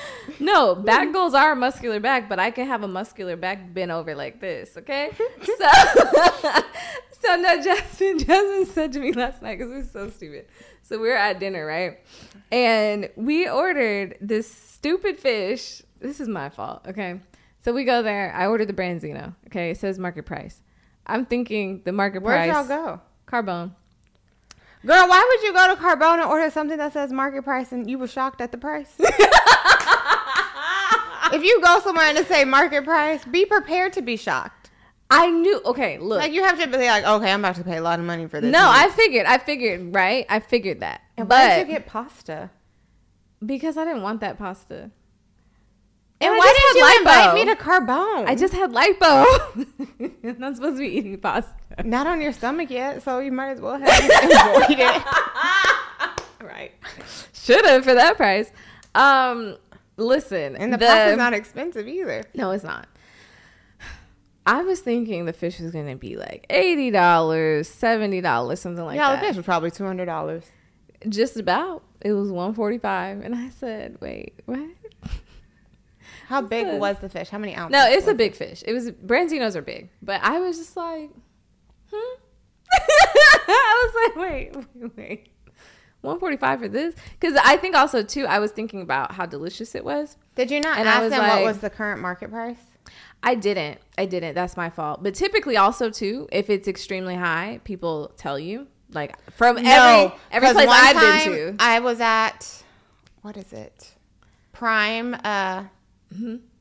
no. 0.40 0.74
Back 0.76 1.12
goals 1.12 1.34
are 1.34 1.52
a 1.52 1.56
muscular 1.56 1.98
back, 2.00 2.28
but 2.28 2.38
I 2.38 2.50
can 2.50 2.66
have 2.66 2.82
a 2.82 2.88
muscular 2.88 3.36
back 3.36 3.74
bent 3.74 3.90
over 3.90 4.14
like 4.14 4.40
this. 4.40 4.76
Okay, 4.76 5.10
so 5.42 5.68
so 7.20 7.36
no, 7.36 7.60
Jasmine. 7.62 8.18
Jasmine 8.20 8.66
said 8.66 8.92
to 8.92 9.00
me 9.00 9.12
last 9.12 9.42
night 9.42 9.58
because 9.58 9.70
we 9.70 9.78
were 9.78 9.82
so 9.84 10.08
stupid. 10.10 10.46
So 10.90 10.98
we're 10.98 11.16
at 11.16 11.38
dinner, 11.38 11.64
right? 11.64 12.00
And 12.50 13.08
we 13.14 13.48
ordered 13.48 14.16
this 14.20 14.52
stupid 14.52 15.20
fish. 15.20 15.82
This 16.00 16.18
is 16.18 16.26
my 16.26 16.48
fault. 16.48 16.84
Okay, 16.88 17.20
so 17.64 17.72
we 17.72 17.84
go 17.84 18.02
there. 18.02 18.34
I 18.34 18.48
ordered 18.48 18.66
the 18.66 18.72
branzino. 18.72 19.36
Okay, 19.46 19.70
it 19.70 19.78
says 19.78 20.00
market 20.00 20.26
price. 20.26 20.60
I'm 21.06 21.26
thinking 21.26 21.82
the 21.84 21.92
market 21.92 22.24
price. 22.24 22.52
Where'd 22.52 22.66
y'all 22.66 22.66
go? 22.66 23.00
Carbone. 23.24 23.70
Girl, 24.84 25.08
why 25.08 25.24
would 25.28 25.42
you 25.46 25.52
go 25.52 25.72
to 25.72 25.80
Carbone 25.80 26.14
and 26.14 26.24
order 26.24 26.50
something 26.50 26.78
that 26.78 26.92
says 26.92 27.12
market 27.12 27.44
price 27.44 27.70
and 27.70 27.88
you 27.88 27.96
were 27.96 28.08
shocked 28.08 28.40
at 28.40 28.50
the 28.50 28.58
price? 28.58 28.92
if 28.98 29.14
you 31.44 31.60
go 31.62 31.78
somewhere 31.78 32.06
and 32.06 32.18
it 32.18 32.26
say 32.26 32.44
market 32.44 32.82
price, 32.82 33.24
be 33.26 33.44
prepared 33.44 33.92
to 33.92 34.02
be 34.02 34.16
shocked. 34.16 34.59
I 35.10 35.28
knew. 35.30 35.60
Okay, 35.64 35.98
look. 35.98 36.20
Like 36.20 36.32
you 36.32 36.44
have 36.44 36.58
to 36.60 36.66
be 36.66 36.76
like, 36.86 37.04
okay, 37.04 37.32
I'm 37.32 37.40
about 37.40 37.56
to 37.56 37.64
pay 37.64 37.76
a 37.78 37.82
lot 37.82 37.98
of 37.98 38.04
money 38.04 38.26
for 38.28 38.40
this. 38.40 38.52
no. 38.52 38.60
I 38.64 38.88
figured. 38.90 39.26
I 39.26 39.38
figured. 39.38 39.94
Right. 39.94 40.24
I 40.28 40.40
figured 40.40 40.80
that. 40.80 41.00
And 41.16 41.28
but 41.28 41.34
why 41.36 41.58
did 41.58 41.68
you 41.68 41.74
get 41.74 41.86
pasta? 41.86 42.50
because 43.44 43.76
I 43.78 43.84
didn't 43.86 44.02
want 44.02 44.20
that 44.20 44.36
pasta. 44.38 44.90
And 46.22 46.34
I 46.34 46.36
why 46.36 46.52
didn't 46.54 46.76
you 46.76 46.84
had 46.84 46.98
invite 46.98 47.30
lipo. 47.30 47.34
me 47.34 47.44
to 47.46 47.56
Carbone? 47.56 48.26
I 48.28 48.34
just 48.34 48.52
had 48.52 48.70
lipo. 48.72 49.24
I'm 50.28 50.38
not 50.38 50.56
supposed 50.56 50.76
to 50.76 50.80
be 50.80 50.88
eating 50.88 51.18
pasta. 51.18 51.50
not 51.82 52.06
on 52.06 52.20
your 52.20 52.32
stomach 52.34 52.68
yet, 52.70 53.02
so 53.02 53.18
you 53.20 53.32
might 53.32 53.52
as 53.52 53.60
well 53.60 53.78
have 53.78 53.88
enjoyed 53.88 54.78
it. 54.78 55.02
Right. 56.42 56.72
Should 57.34 57.64
have 57.66 57.84
for 57.84 57.94
that 57.94 58.16
price. 58.16 58.50
Um, 58.94 59.56
listen, 59.96 60.56
And 60.56 60.72
the, 60.72 60.78
pasta's 60.78 61.16
not 61.18 61.32
expensive 61.34 61.86
either. 61.86 62.24
No, 62.34 62.50
it's 62.50 62.64
not. 62.64 62.86
I 64.50 64.62
was 64.62 64.80
thinking 64.80 65.26
the 65.26 65.32
fish 65.32 65.60
was 65.60 65.70
gonna 65.70 65.94
be 65.94 66.16
like 66.16 66.44
eighty 66.50 66.90
dollars, 66.90 67.68
seventy 67.68 68.20
dollars, 68.20 68.60
something 68.60 68.84
like 68.84 68.96
yeah, 68.96 69.10
that. 69.10 69.14
Yeah, 69.14 69.20
the 69.20 69.26
fish 69.28 69.36
was 69.36 69.44
probably 69.44 69.70
two 69.70 69.84
hundred 69.84 70.06
dollars. 70.06 70.44
Just 71.08 71.36
about. 71.36 71.84
It 72.00 72.12
was 72.14 72.32
one 72.32 72.54
forty 72.54 72.78
five, 72.78 73.20
and 73.20 73.32
I 73.34 73.50
said, 73.50 73.98
"Wait, 74.00 74.34
what?" 74.46 74.58
How 76.26 76.40
big 76.42 76.66
Listen. 76.66 76.80
was 76.80 76.98
the 76.98 77.08
fish? 77.08 77.28
How 77.28 77.38
many 77.38 77.54
ounces? 77.56 77.72
No, 77.72 77.88
it's 77.88 78.08
a 78.08 78.14
big 78.14 78.34
fish. 78.34 78.64
It 78.66 78.72
was 78.72 78.90
branzinos 78.90 79.54
are 79.54 79.62
big, 79.62 79.88
but 80.02 80.20
I 80.22 80.40
was 80.40 80.58
just 80.58 80.76
like, 80.76 81.10
hmm. 81.92 82.20
I 82.72 83.92
was 83.94 84.14
like, 84.16 84.30
wait, 84.30 84.56
wait, 84.56 84.96
wait. 84.96 85.26
145 86.02 86.60
for 86.60 86.68
this 86.68 86.94
because 87.18 87.38
I 87.44 87.56
think 87.56 87.76
also 87.76 88.02
too 88.02 88.26
I 88.26 88.38
was 88.38 88.52
thinking 88.52 88.80
about 88.80 89.12
how 89.12 89.26
delicious 89.26 89.74
it 89.74 89.84
was. 89.84 90.16
Did 90.34 90.50
you 90.50 90.60
not 90.60 90.78
And 90.78 90.88
I 90.88 90.92
ask 90.94 91.02
was 91.02 91.10
them 91.10 91.20
like- 91.20 91.32
what 91.32 91.44
was 91.44 91.58
the 91.58 91.70
current 91.70 92.00
market 92.00 92.30
price? 92.30 92.56
I 93.22 93.34
didn't. 93.34 93.78
I 93.98 94.06
didn't. 94.06 94.34
That's 94.34 94.56
my 94.56 94.70
fault. 94.70 95.02
But 95.02 95.14
typically 95.14 95.56
also 95.56 95.90
too, 95.90 96.28
if 96.32 96.48
it's 96.50 96.66
extremely 96.68 97.14
high, 97.16 97.60
people 97.64 98.12
tell 98.16 98.38
you 98.38 98.66
like 98.92 99.20
from 99.32 99.58
every 99.58 100.12
every 100.32 100.46
'cause 100.48 100.54
place 100.54 100.66
one 100.66 100.76
I've 100.80 101.24
been 101.24 101.32
to. 101.32 101.56
I 101.62 101.80
was 101.80 102.00
at 102.00 102.62
what 103.22 103.36
is 103.36 103.52
it? 103.52 103.94
Prime 104.52 105.14
uh 105.24 105.64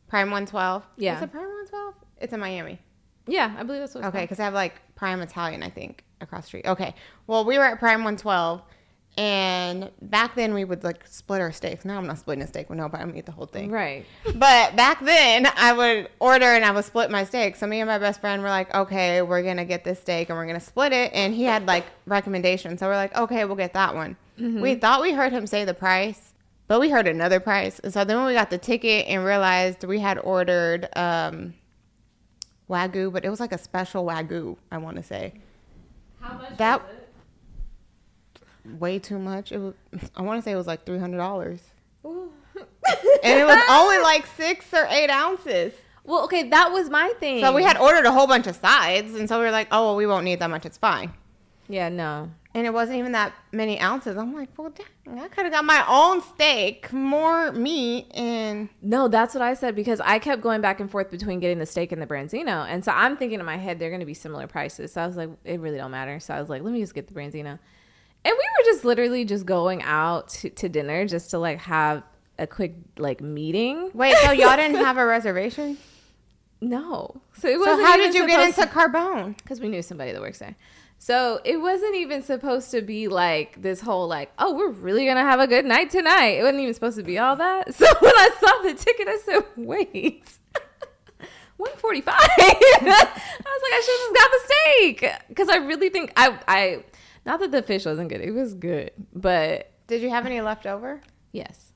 Prime 0.08 0.32
112. 0.32 0.82
Mm-hmm. 0.84 1.02
Yeah. 1.02 1.18
Is 1.18 1.24
it 1.24 1.32
Prime 1.32 1.44
112? 1.44 1.94
It's 2.22 2.34
in 2.34 2.40
Miami. 2.40 2.80
yeah, 3.28 3.56
I 3.58 3.64
believe 3.64 3.82
that's 3.82 3.96
what. 3.96 4.02
It's 4.04 4.08
Okay, 4.10 4.24
because 4.24 4.40
I 4.40 4.44
have 4.46 4.54
like 4.54 4.74
Prime 4.96 5.22
Italian, 5.22 5.64
I 5.64 5.70
think, 5.70 6.04
across 6.20 6.48
street. 6.48 6.66
Okay. 6.66 6.94
Well, 7.28 7.46
we 7.46 7.58
were 7.58 7.64
at 7.64 7.80
Prime 7.80 8.00
112, 8.04 8.62
and 9.20 9.92
back 10.02 10.36
then 10.36 10.54
we 10.54 10.64
would 10.64 10.82
like 10.86 11.06
split 11.06 11.42
our 11.42 11.52
steaks. 11.52 11.84
Now 11.84 11.98
I'm 11.98 12.08
not 12.08 12.20
splitting 12.20 12.42
a 12.42 12.48
steak 12.48 12.70
with 12.70 12.78
nobody. 12.78 13.04
I'm 13.04 13.10
gonna 13.10 13.20
eat 13.20 13.26
the 13.26 13.34
whole 13.34 13.48
thing. 13.48 13.70
Right. 13.70 14.06
But 14.24 14.78
back 14.78 15.04
then, 15.04 15.46
I 15.58 15.74
would 15.74 16.10
order 16.20 16.46
and 16.46 16.64
I 16.64 16.72
would 16.72 16.86
split 16.86 17.12
my 17.12 17.26
steak. 17.26 17.58
So 17.58 17.68
me 17.68 17.82
and 17.82 17.88
my 17.90 18.00
best 18.00 18.22
friend 18.22 18.42
were 18.42 18.48
like, 18.48 18.74
okay, 18.74 19.22
we're 19.22 19.44
gonna 19.44 19.66
get 19.66 19.84
this 19.84 20.00
steak 20.00 20.30
and 20.30 20.38
we're 20.38 20.46
gonna 20.48 20.62
split 20.62 20.94
it. 20.94 21.12
And 21.14 21.34
he 21.34 21.44
had 21.44 21.68
like 21.68 21.86
recommendations, 22.06 22.80
so 22.80 22.88
we're 22.88 22.96
like, 22.96 23.14
okay, 23.18 23.44
we'll 23.44 23.58
get 23.58 23.74
that 23.74 23.94
one. 23.94 24.16
We 24.38 24.76
thought 24.76 25.02
we 25.02 25.12
heard 25.12 25.34
him 25.34 25.46
say 25.46 25.66
the 25.66 25.74
price, 25.74 26.32
but 26.70 26.80
we 26.80 26.90
heard 26.90 27.06
another 27.06 27.42
price. 27.42 27.80
And 27.80 27.92
so 27.94 28.06
then 28.06 28.16
when 28.16 28.26
we 28.26 28.34
got 28.34 28.50
the 28.50 28.58
ticket 28.58 29.06
and 29.08 29.26
realized 29.26 29.84
we 29.84 30.00
had 30.00 30.18
ordered 30.18 30.88
um, 30.96 31.56
wagyu, 32.70 33.12
but 33.12 33.26
it 33.26 33.30
was 33.30 33.42
like 33.42 33.52
a 33.52 33.58
special 33.58 34.06
wagyu. 34.06 34.56
I 34.72 34.78
want 34.78 34.96
to 34.96 35.04
say 35.04 35.34
How 36.22 36.38
much 36.38 36.58
That- 36.58 36.82
way 38.78 39.00
too 39.00 39.20
much. 39.20 39.52
It 39.52 39.60
was. 39.60 39.74
I 40.16 40.22
want 40.22 40.40
to 40.40 40.44
say 40.44 40.52
it 40.52 40.56
was 40.56 40.68
like 40.68 40.86
three 40.86 41.00
hundred 41.00 41.18
dollars, 41.18 41.62
and 42.04 42.30
it 43.24 43.46
was 43.46 43.64
only 43.70 44.00
like 44.00 44.26
six 44.38 44.74
or 44.74 44.86
eight 44.90 45.10
ounces. 45.10 45.74
Well, 46.04 46.24
okay, 46.24 46.50
that 46.50 46.72
was 46.72 46.90
my 46.90 47.14
thing. 47.20 47.44
So 47.44 47.54
we 47.54 47.64
had 47.64 47.78
ordered 47.78 48.06
a 48.06 48.12
whole 48.12 48.28
bunch 48.28 48.48
of 48.48 48.56
sides, 48.56 49.14
and 49.14 49.30
so 49.30 49.38
we 49.40 49.46
were 49.46 49.52
like, 49.52 49.68
"Oh, 49.72 49.88
well, 49.88 49.96
we 49.96 50.08
won't 50.08 50.26
need 50.26 50.40
that 50.40 50.50
much. 50.50 50.66
It's 50.66 50.78
fine." 50.78 51.14
Yeah, 51.68 51.90
no. 51.90 52.32
And 52.56 52.66
it 52.66 52.74
wasn't 52.74 52.98
even 52.98 53.12
that 53.12 53.32
many 53.52 53.80
ounces. 53.80 54.18
I'm 54.18 54.34
like, 54.34 54.50
"Well, 54.58 54.72
dang, 54.72 55.20
I 55.20 55.28
could 55.28 55.46
have 55.46 55.54
got 55.54 55.66
my 55.66 55.86
own 55.88 56.22
steak, 56.22 56.92
more 56.92 57.52
meat, 57.52 58.08
and 58.16 58.70
No, 58.82 59.08
that's 59.08 59.36
what 59.36 59.44
I 59.44 59.54
said 59.54 59.76
because 59.76 60.00
I 60.00 60.18
kept 60.18 60.42
going 60.42 60.62
back 60.62 60.80
and 60.80 60.90
forth 60.90 61.12
between 61.12 61.40
getting 61.40 61.60
the 61.60 61.68
steak 61.68 61.92
and 61.92 62.02
the 62.02 62.08
branzino, 62.08 62.66
and 62.68 62.84
so 62.84 62.92
I'm 62.92 63.18
thinking 63.18 63.40
in 63.40 63.46
my 63.46 63.58
head 63.58 63.78
they're 63.78 63.92
going 63.92 64.00
to 64.00 64.06
be 64.06 64.16
similar 64.16 64.48
prices. 64.48 64.94
So 64.94 65.02
I 65.04 65.06
was 65.08 65.16
like, 65.16 65.30
it 65.44 65.60
really 65.60 65.78
don't 65.78 65.92
matter. 65.92 66.20
So 66.20 66.34
I 66.34 66.40
was 66.40 66.50
like, 66.50 66.64
let 66.64 66.74
me 66.74 66.80
just 66.82 66.96
get 66.96 67.08
the 67.08 67.14
branzino, 67.14 67.60
and 68.26 68.34
we 68.34 68.38
were 68.58 68.66
just 68.66 68.86
literally 68.86 69.26
just 69.26 69.46
going 69.46 69.82
out 69.84 70.30
to, 70.30 70.50
to 70.50 70.70
dinner 70.70 71.06
just 71.08 71.32
to 71.32 71.40
like 71.40 71.60
have 71.60 72.04
a 72.38 72.48
quick 72.48 72.76
like 72.98 73.22
meeting. 73.22 73.92
wait. 73.94 74.16
So 74.24 74.32
y'all 74.32 74.56
didn't 74.56 74.78
have 74.86 74.98
a 74.98 75.06
reservation? 75.06 75.78
No, 76.62 77.22
so 77.38 77.48
it 77.48 77.58
wasn't 77.58 77.88
how 77.88 77.96
did 77.96 78.14
you 78.14 78.28
get 78.28 78.46
into 78.46 78.70
Carbone? 78.70 79.38
because 79.38 79.62
we 79.62 79.70
knew 79.70 79.82
somebody 79.82 80.12
that 80.12 80.22
works 80.22 80.40
there. 80.40 80.56
So 81.02 81.40
it 81.46 81.56
wasn't 81.62 81.96
even 81.96 82.22
supposed 82.24 82.72
to 82.72 82.82
be 82.82 83.08
like 83.08 83.62
this 83.62 83.80
whole 83.80 84.10
like, 84.10 84.34
oh, 84.38 84.54
we're 84.54 84.72
really 84.72 85.06
gonna 85.06 85.24
have 85.24 85.40
a 85.40 85.48
good 85.48 85.64
night 85.64 85.90
tonight. 85.90 86.32
It 86.40 86.44
wasn't 86.44 86.60
even 86.60 86.74
supposed 86.74 86.98
to 86.98 87.04
be 87.04 87.18
all 87.18 87.38
that. 87.38 87.74
So 87.80 87.86
when 88.02 88.14
I 88.14 88.30
saw 88.40 88.62
the 88.64 88.74
ticket, 88.74 89.08
I 89.08 89.18
said, 89.20 89.44
wait. 89.56 90.30
145 91.58 92.16
i 92.16 92.22
was 92.80 92.86
like 92.86 93.74
i 93.74 93.82
should 93.84 93.92
have 93.92 94.06
just 94.06 94.16
got 94.16 94.32
the 94.32 94.40
steak 94.46 95.28
because 95.28 95.50
i 95.50 95.58
really 95.58 95.90
think 95.90 96.10
i 96.16 96.40
i 96.48 96.82
not 97.30 97.40
that 97.40 97.52
the 97.52 97.62
fish 97.62 97.86
wasn't 97.86 98.10
good 98.10 98.22
it 98.22 98.32
was 98.32 98.54
good 98.54 98.92
but 99.14 99.72
Did 99.88 100.02
you 100.02 100.10
have 100.10 100.26
any 100.26 100.42
left 100.42 100.66
over? 100.66 101.00
yes 101.32 101.72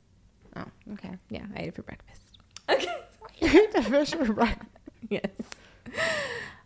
Oh, 0.56 0.66
okay. 0.94 1.14
yeah 1.30 1.46
i 1.56 1.62
ate 1.62 1.68
it 1.70 1.76
for 1.76 1.84
breakfast 1.84 2.38
okay 2.70 2.88
You 3.42 3.48
ate 3.62 3.72
the 3.74 3.82
fish 3.84 4.12
for 4.14 4.32
breakfast. 4.34 4.70
yes. 5.10 5.32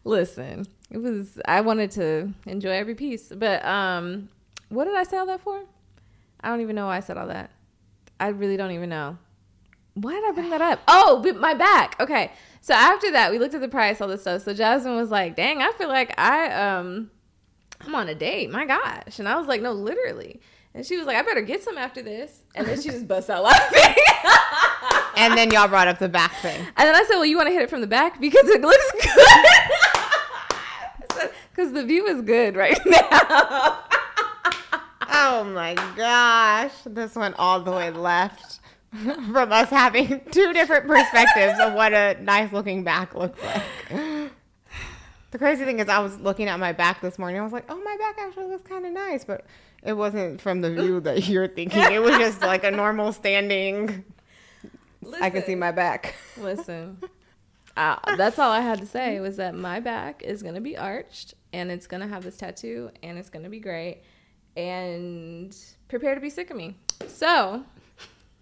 Listen, 0.03 0.65
it 0.91 0.99
was 0.99 1.39
I 1.45 1.61
wanted 1.61 1.91
to 1.91 2.33
enjoy 2.45 2.71
every 2.71 2.95
piece, 2.95 3.31
but 3.35 3.63
um, 3.65 4.29
what 4.69 4.85
did 4.85 4.95
I 4.95 5.03
say 5.03 5.17
all 5.17 5.25
that 5.25 5.41
for? 5.41 5.63
I 6.41 6.49
don't 6.49 6.61
even 6.61 6.75
know 6.75 6.85
why 6.87 6.97
I 6.97 6.99
said 7.01 7.17
all 7.17 7.27
that. 7.27 7.51
I 8.19 8.27
really 8.29 8.55
don't 8.57 8.71
even 8.71 8.89
know. 8.89 9.17
Why 9.95 10.13
did 10.13 10.25
I 10.29 10.31
bring 10.31 10.49
that 10.51 10.61
up? 10.61 10.79
Oh, 10.87 11.19
but 11.23 11.37
my 11.37 11.53
back. 11.55 11.95
Okay, 11.99 12.31
so 12.61 12.73
after 12.73 13.11
that, 13.11 13.31
we 13.31 13.39
looked 13.39 13.55
at 13.55 13.61
the 13.61 13.67
price, 13.67 13.99
all 13.99 14.07
this 14.07 14.21
stuff. 14.21 14.43
So 14.43 14.53
Jasmine 14.53 14.95
was 14.95 15.09
like, 15.09 15.35
"Dang, 15.35 15.61
I 15.61 15.71
feel 15.77 15.89
like 15.89 16.17
I 16.19 16.51
um, 16.51 17.09
I'm 17.81 17.93
on 17.95 18.07
a 18.09 18.15
date. 18.15 18.49
My 18.51 18.65
gosh!" 18.65 19.19
And 19.19 19.27
I 19.27 19.37
was 19.37 19.47
like, 19.47 19.61
"No, 19.61 19.71
literally." 19.73 20.41
And 20.73 20.85
she 20.85 20.97
was 20.97 21.05
like, 21.07 21.17
"I 21.17 21.21
better 21.23 21.41
get 21.41 21.63
some 21.63 21.77
after 21.77 22.01
this." 22.01 22.41
And 22.55 22.67
then 22.67 22.81
she 22.81 22.89
just 22.89 23.07
busts 23.07 23.29
out 23.29 23.43
laughing. 23.43 23.95
And 25.19 25.35
then 25.35 25.49
y'all 25.49 25.67
brought 25.67 25.87
up 25.87 25.97
the 25.97 26.07
back 26.09 26.31
thing. 26.43 26.59
And 26.59 26.87
then 26.87 26.93
I 26.93 27.01
said, 27.03 27.15
"Well, 27.15 27.25
you 27.25 27.37
want 27.37 27.47
to 27.47 27.51
hit 27.53 27.63
it 27.63 27.71
from 27.71 27.81
the 27.81 27.87
back 27.87 28.21
because 28.21 28.47
it 28.49 28.61
looks 28.61 28.91
good." 28.91 29.27
Because 31.55 31.73
the 31.73 31.83
view 31.83 32.05
is 32.05 32.21
good 32.21 32.55
right 32.55 32.79
now. 32.85 33.79
Oh 35.09 35.43
my 35.43 35.73
gosh. 35.95 36.71
This 36.85 37.15
went 37.15 37.33
all 37.39 37.61
the 37.61 37.71
way 37.71 37.89
left 37.89 38.59
from 39.01 39.51
us 39.51 39.69
having 39.71 40.21
two 40.31 40.53
different 40.53 40.85
perspectives 40.85 41.59
of 41.59 41.73
what 41.73 41.93
a 41.93 42.15
nice 42.21 42.53
looking 42.53 42.83
back 42.83 43.15
looks 43.15 43.39
like. 43.43 43.63
The 45.31 45.37
crazy 45.37 45.65
thing 45.65 45.79
is, 45.79 45.89
I 45.89 45.99
was 45.99 46.17
looking 46.19 46.47
at 46.47 46.59
my 46.59 46.71
back 46.71 47.01
this 47.01 47.19
morning. 47.19 47.39
I 47.39 47.43
was 47.43 47.51
like, 47.51 47.65
oh, 47.69 47.81
my 47.83 47.97
back 47.97 48.17
actually 48.19 48.47
looks 48.47 48.63
kind 48.67 48.85
of 48.85 48.93
nice. 48.93 49.25
But 49.25 49.45
it 49.83 49.93
wasn't 49.93 50.39
from 50.41 50.61
the 50.61 50.73
view 50.73 50.99
that 51.01 51.27
you're 51.27 51.47
thinking. 51.47 51.83
It 51.83 52.01
was 52.01 52.17
just 52.17 52.41
like 52.41 52.63
a 52.63 52.71
normal 52.71 53.11
standing. 53.11 54.05
I 55.21 55.29
can 55.29 55.43
see 55.43 55.55
my 55.55 55.71
back. 55.71 56.15
Listen, 56.37 56.97
uh, 57.77 57.97
that's 58.15 58.39
all 58.39 58.51
I 58.51 58.61
had 58.61 58.79
to 58.79 58.85
say 58.85 59.19
was 59.19 59.37
that 59.37 59.55
my 59.55 59.79
back 59.79 60.23
is 60.23 60.43
gonna 60.43 60.61
be 60.61 60.77
arched 60.77 61.33
and 61.53 61.71
it's 61.71 61.87
gonna 61.87 62.07
have 62.07 62.23
this 62.23 62.35
tattoo 62.37 62.89
and 63.03 63.17
it's 63.17 63.29
gonna 63.29 63.49
be 63.49 63.59
great 63.59 64.01
and 64.57 65.55
prepare 65.87 66.15
to 66.15 66.19
be 66.21 66.29
sick 66.29 66.49
of 66.49 66.57
me. 66.57 66.75
So, 67.07 67.63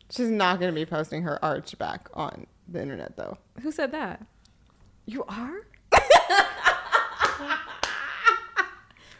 She's 0.10 0.30
not 0.30 0.60
going 0.60 0.72
to 0.72 0.76
be 0.76 0.86
posting 0.86 1.24
her 1.24 1.44
arch 1.44 1.78
back 1.78 2.10
on 2.14 2.46
the 2.68 2.82
internet, 2.82 3.18
though. 3.18 3.38
who 3.62 3.72
said 3.72 3.92
that? 3.92 4.26
You 5.06 5.24
are? 5.28 5.68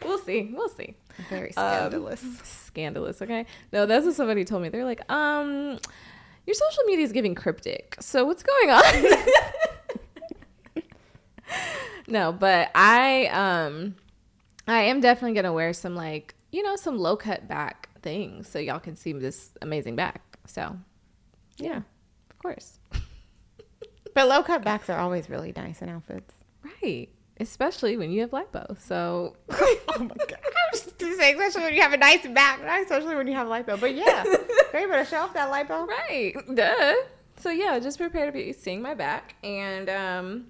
We'll 0.04 0.18
see. 0.18 0.50
We'll 0.54 0.68
see. 0.68 0.94
Very 1.30 1.48
Um, 1.56 1.78
scandalous. 1.90 2.22
scandalous. 2.44 3.22
Okay. 3.22 3.46
No, 3.72 3.86
that's 3.86 4.06
what 4.06 4.14
somebody 4.14 4.44
told 4.44 4.62
me. 4.62 4.68
They're 4.68 4.84
like, 4.84 5.00
um, 5.10 5.78
your 6.46 6.54
social 6.54 6.84
media 6.86 7.04
is 7.04 7.12
giving 7.12 7.34
cryptic. 7.34 7.96
So 8.00 8.24
what's 8.24 8.42
going 8.44 8.70
on? 8.70 8.84
no, 12.08 12.32
but 12.32 12.70
I 12.74 13.26
um, 13.28 13.96
I 14.68 14.82
am 14.82 15.00
definitely 15.00 15.34
gonna 15.34 15.52
wear 15.52 15.72
some 15.72 15.96
like 15.96 16.34
you 16.52 16.62
know 16.62 16.76
some 16.76 16.98
low 16.98 17.16
cut 17.16 17.48
back 17.48 17.88
things 18.02 18.48
so 18.48 18.58
y'all 18.60 18.78
can 18.78 18.94
see 18.96 19.12
this 19.12 19.50
amazing 19.62 19.96
back. 19.96 20.38
So 20.46 20.76
yeah, 21.58 21.78
of 21.78 22.38
course. 22.38 22.78
but 24.14 24.28
low 24.28 24.42
cut 24.44 24.62
backs 24.62 24.88
are 24.88 24.98
always 25.00 25.28
really 25.28 25.52
nice 25.56 25.82
in 25.82 25.88
outfits. 25.88 26.32
Right. 26.82 27.08
Especially 27.38 27.96
when 27.96 28.10
you 28.10 28.22
have 28.22 28.30
lipo. 28.30 28.80
So 28.80 29.36
oh 29.50 29.96
my 29.98 30.06
god. 30.06 30.38
I 30.44 30.72
was 30.72 30.82
just 30.82 30.98
gonna 30.98 31.16
say, 31.16 31.32
especially 31.32 31.62
when 31.62 31.74
you 31.74 31.82
have 31.82 31.92
a 31.92 31.98
nice 31.98 32.26
back, 32.28 32.60
especially 32.82 33.14
when 33.14 33.26
you 33.26 33.34
have 33.34 33.46
lipo. 33.46 33.78
But 33.78 33.94
yeah, 33.94 34.24
you 34.80 34.88
better 34.88 35.04
show 35.04 35.18
off 35.18 35.34
that 35.34 35.52
lipo. 35.52 35.86
Right. 35.86 36.34
Duh. 36.54 36.94
So 37.36 37.50
yeah, 37.50 37.78
just 37.78 37.98
prepare 37.98 38.26
to 38.26 38.32
be 38.32 38.52
seeing 38.52 38.80
my 38.80 38.94
back. 38.94 39.34
And 39.44 39.88
um 39.90 40.46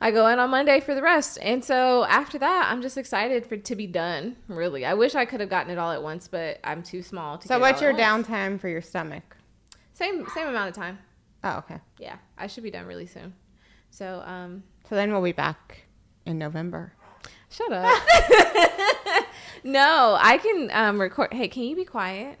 I 0.00 0.10
go 0.10 0.28
in 0.28 0.38
on 0.38 0.50
Monday 0.50 0.80
for 0.80 0.94
the 0.94 1.02
rest. 1.02 1.38
And 1.42 1.64
so 1.64 2.04
after 2.04 2.38
that, 2.38 2.68
I'm 2.70 2.82
just 2.82 2.96
excited 2.96 3.46
for 3.46 3.56
to 3.56 3.74
be 3.74 3.86
done. 3.86 4.36
Really. 4.46 4.84
I 4.84 4.94
wish 4.94 5.14
I 5.14 5.24
could 5.24 5.40
have 5.40 5.50
gotten 5.50 5.72
it 5.72 5.78
all 5.78 5.90
at 5.90 6.02
once, 6.02 6.28
but 6.28 6.60
I'm 6.62 6.82
too 6.82 7.02
small 7.02 7.38
to 7.38 7.48
So 7.48 7.58
what's 7.58 7.80
your 7.80 7.94
downtime 7.94 8.60
for 8.60 8.68
your 8.68 8.82
stomach? 8.82 9.36
Same 9.94 10.26
same 10.34 10.48
amount 10.48 10.68
of 10.68 10.76
time. 10.76 10.98
Oh, 11.42 11.58
okay. 11.58 11.78
Yeah. 11.98 12.16
I 12.36 12.48
should 12.48 12.64
be 12.64 12.70
done 12.70 12.86
really 12.86 13.06
soon. 13.06 13.32
So 13.90 14.22
um 14.26 14.62
So 14.88 14.94
then 14.94 15.12
we'll 15.12 15.22
be 15.22 15.32
back 15.32 15.86
in 16.24 16.38
November. 16.38 16.92
shut 17.50 17.72
up. 17.72 17.84
no, 19.64 20.16
I 20.20 20.38
can 20.38 20.70
um 20.72 21.00
record 21.00 21.32
hey, 21.32 21.48
can 21.48 21.64
you 21.64 21.76
be 21.76 21.84
quiet? 21.84 22.38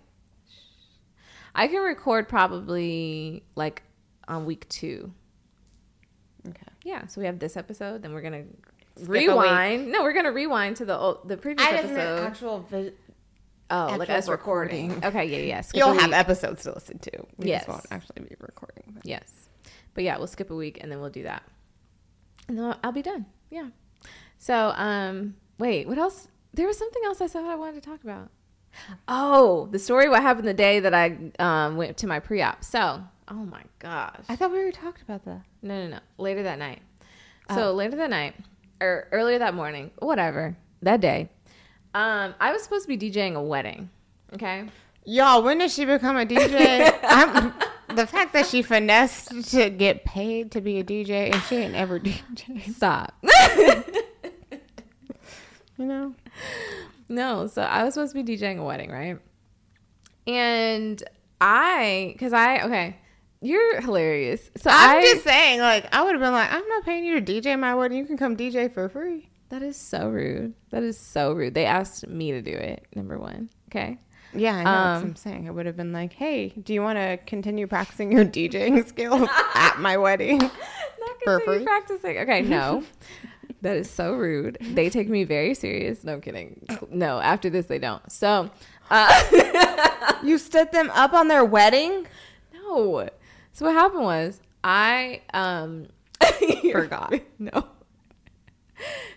I 1.54 1.66
can 1.68 1.82
record 1.82 2.28
probably 2.28 3.42
like 3.56 3.82
on 4.26 4.44
week 4.44 4.68
two. 4.68 5.12
Okay. 6.48 6.62
Yeah, 6.84 7.06
so 7.06 7.20
we 7.20 7.26
have 7.26 7.38
this 7.38 7.56
episode, 7.56 8.02
then 8.02 8.12
we're 8.14 8.22
gonna 8.22 8.44
Skip 8.96 9.08
rewind. 9.08 9.90
No, 9.92 10.02
we're 10.02 10.12
gonna 10.12 10.32
rewind 10.32 10.76
to 10.76 10.84
the 10.84 10.96
old, 10.96 11.28
the 11.28 11.36
previous 11.36 11.66
I 11.68 11.72
episode. 11.76 12.20
actual. 12.26 12.60
Vi- 12.70 12.92
oh, 13.70 13.86
like 13.98 14.02
actual 14.08 14.14
us 14.16 14.28
recording. 14.28 14.88
recording. 14.94 15.08
Okay, 15.20 15.24
yeah, 15.26 15.54
yeah. 15.56 15.60
skip 15.60 15.78
You'll 15.78 15.92
have 15.98 16.12
episodes 16.12 16.62
to 16.64 16.72
listen 16.72 16.98
to. 17.00 17.10
We 17.36 17.48
Yes. 17.48 17.60
just 17.66 17.68
won't 17.68 17.86
actually 17.90 18.22
be 18.28 18.36
recording. 18.40 18.84
But. 18.94 19.06
Yes, 19.06 19.30
but 19.94 20.04
yeah, 20.04 20.16
we'll 20.18 20.26
skip 20.28 20.50
a 20.50 20.54
week 20.56 20.78
and 20.80 20.90
then 20.90 21.00
we'll 21.00 21.10
do 21.10 21.24
that, 21.24 21.42
and 22.48 22.58
then 22.58 22.64
I'll, 22.64 22.78
I'll 22.84 22.92
be 22.92 23.02
done. 23.02 23.26
Yeah. 23.50 23.68
So, 24.38 24.72
um, 24.76 25.36
wait, 25.58 25.86
what 25.86 25.98
else? 25.98 26.28
There 26.54 26.66
was 26.66 26.78
something 26.78 27.02
else 27.04 27.20
I 27.20 27.26
said 27.26 27.44
I 27.44 27.54
wanted 27.54 27.82
to 27.82 27.88
talk 27.88 28.02
about. 28.02 28.30
Oh, 29.06 29.68
the 29.70 29.78
story 29.78 30.08
what 30.08 30.22
happened 30.22 30.46
the 30.46 30.54
day 30.54 30.80
that 30.80 30.94
I 30.94 31.16
um 31.38 31.76
went 31.76 31.96
to 31.98 32.06
my 32.06 32.20
pre-op. 32.20 32.64
So, 32.64 33.02
oh 33.28 33.34
my 33.34 33.62
gosh. 33.78 34.24
I 34.28 34.36
thought 34.36 34.50
we 34.50 34.58
already 34.58 34.72
talked 34.72 35.02
about 35.02 35.24
that. 35.24 35.42
No, 35.62 35.84
no, 35.84 35.88
no. 35.88 35.98
Later 36.16 36.42
that 36.44 36.58
night. 36.58 36.80
So 37.54 37.72
later 37.72 37.96
that 37.96 38.10
night, 38.10 38.34
or 38.78 39.08
earlier 39.10 39.38
that 39.38 39.54
morning, 39.54 39.90
whatever, 40.00 40.54
that 40.82 41.00
day, 41.00 41.30
um, 41.94 42.34
I 42.38 42.52
was 42.52 42.62
supposed 42.62 42.86
to 42.86 42.96
be 42.96 43.10
DJing 43.10 43.36
a 43.36 43.42
wedding. 43.42 43.88
Okay. 44.34 44.68
Y'all, 45.06 45.42
when 45.42 45.56
did 45.56 45.70
she 45.70 45.86
become 45.86 46.18
a 46.18 46.26
DJ? 46.26 47.54
The 47.94 48.06
fact 48.06 48.32
that 48.34 48.46
she 48.46 48.62
finessed 48.62 49.50
to 49.52 49.70
get 49.70 50.04
paid 50.04 50.52
to 50.52 50.60
be 50.60 50.78
a 50.78 50.84
DJ 50.84 51.32
and 51.32 51.42
she 51.44 51.56
ain't 51.56 51.74
ever 51.74 51.98
DJ, 51.98 52.74
Stop. 52.74 53.14
you 55.78 55.86
know? 55.86 56.14
no, 57.08 57.46
so 57.46 57.62
I 57.62 57.84
was 57.84 57.94
supposed 57.94 58.14
to 58.14 58.22
be 58.22 58.36
DJing 58.36 58.58
a 58.58 58.64
wedding, 58.64 58.90
right? 58.90 59.18
And 60.26 61.02
I, 61.40 62.10
because 62.12 62.32
I, 62.34 62.62
okay, 62.64 62.96
you're 63.40 63.80
hilarious. 63.80 64.50
So 64.56 64.70
I'm 64.70 64.98
I, 64.98 65.02
just 65.02 65.24
saying, 65.24 65.60
like, 65.60 65.86
I 65.92 66.02
would 66.02 66.12
have 66.12 66.20
been 66.20 66.32
like, 66.32 66.52
I'm 66.52 66.66
not 66.68 66.84
paying 66.84 67.04
you 67.04 67.20
to 67.20 67.32
DJ 67.32 67.58
my 67.58 67.74
wedding. 67.74 67.98
You 67.98 68.04
can 68.04 68.16
come 68.16 68.36
DJ 68.36 68.72
for 68.72 68.88
free. 68.88 69.30
that 69.48 69.62
is 69.62 69.76
so 69.76 70.08
rude. 70.08 70.54
That 70.70 70.82
is 70.82 70.98
so 70.98 71.32
rude. 71.32 71.54
They 71.54 71.64
asked 71.64 72.06
me 72.06 72.32
to 72.32 72.42
do 72.42 72.52
it. 72.52 72.86
Number 72.94 73.18
one. 73.18 73.50
Okay. 73.70 73.98
Yeah, 74.34 74.54
I 74.56 74.64
know. 74.64 74.70
that's 74.70 74.96
what 74.98 75.04
Um, 75.04 75.04
I'm 75.10 75.16
saying. 75.16 75.48
I 75.48 75.50
would 75.50 75.66
have 75.66 75.76
been 75.76 75.92
like, 75.92 76.12
hey, 76.12 76.48
do 76.50 76.74
you 76.74 76.82
want 76.82 76.98
to 76.98 77.18
continue 77.26 77.66
practicing 77.66 78.12
your 78.12 78.24
DJing 78.24 78.86
skills 78.88 79.28
at 79.54 79.78
my 79.78 79.96
wedding? 79.96 80.38
Not 80.38 81.20
continue 81.22 81.64
practicing. 81.64 82.18
Okay, 82.18 82.42
no. 82.42 82.82
that 83.62 83.76
is 83.76 83.88
so 83.90 84.14
rude. 84.14 84.58
They 84.60 84.90
take 84.90 85.08
me 85.08 85.24
very 85.24 85.54
serious. 85.54 86.04
No 86.04 86.14
I'm 86.14 86.20
kidding. 86.20 86.66
No, 86.90 87.18
after 87.20 87.48
this 87.50 87.66
they 87.66 87.78
don't. 87.78 88.10
So, 88.12 88.50
uh, 88.90 90.18
You 90.22 90.38
stood 90.38 90.72
them 90.72 90.90
up 90.94 91.12
on 91.14 91.28
their 91.28 91.44
wedding? 91.44 92.06
no. 92.52 93.08
So 93.52 93.66
what 93.66 93.74
happened 93.74 94.02
was 94.04 94.40
I 94.62 95.22
um 95.32 95.86
Forgot. 96.72 97.14
No. 97.38 97.66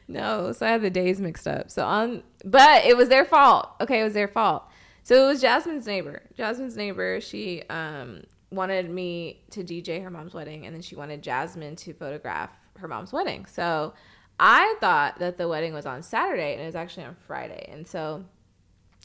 No, 0.07 0.51
so 0.51 0.65
I 0.65 0.69
had 0.71 0.81
the 0.81 0.89
days 0.89 1.19
mixed 1.21 1.47
up. 1.47 1.69
So 1.69 1.85
on 1.85 2.23
but 2.43 2.85
it 2.85 2.97
was 2.97 3.09
their 3.09 3.25
fault. 3.25 3.69
Okay, 3.81 4.01
it 4.01 4.03
was 4.03 4.13
their 4.13 4.27
fault. 4.27 4.63
So 5.03 5.25
it 5.25 5.27
was 5.27 5.41
Jasmine's 5.41 5.87
neighbor. 5.87 6.21
Jasmine's 6.35 6.77
neighbor, 6.77 7.19
she 7.21 7.63
um 7.69 8.23
wanted 8.51 8.89
me 8.89 9.41
to 9.51 9.63
DJ 9.63 10.03
her 10.03 10.09
mom's 10.09 10.33
wedding 10.33 10.65
and 10.65 10.75
then 10.75 10.81
she 10.81 10.95
wanted 10.95 11.21
Jasmine 11.21 11.75
to 11.77 11.93
photograph 11.93 12.51
her 12.77 12.87
mom's 12.87 13.13
wedding. 13.13 13.45
So 13.45 13.93
I 14.39 14.75
thought 14.79 15.19
that 15.19 15.37
the 15.37 15.47
wedding 15.47 15.73
was 15.73 15.85
on 15.85 16.03
Saturday 16.03 16.53
and 16.53 16.61
it 16.61 16.65
was 16.65 16.75
actually 16.75 17.05
on 17.05 17.15
Friday. 17.27 17.67
And 17.71 17.87
so 17.87 18.25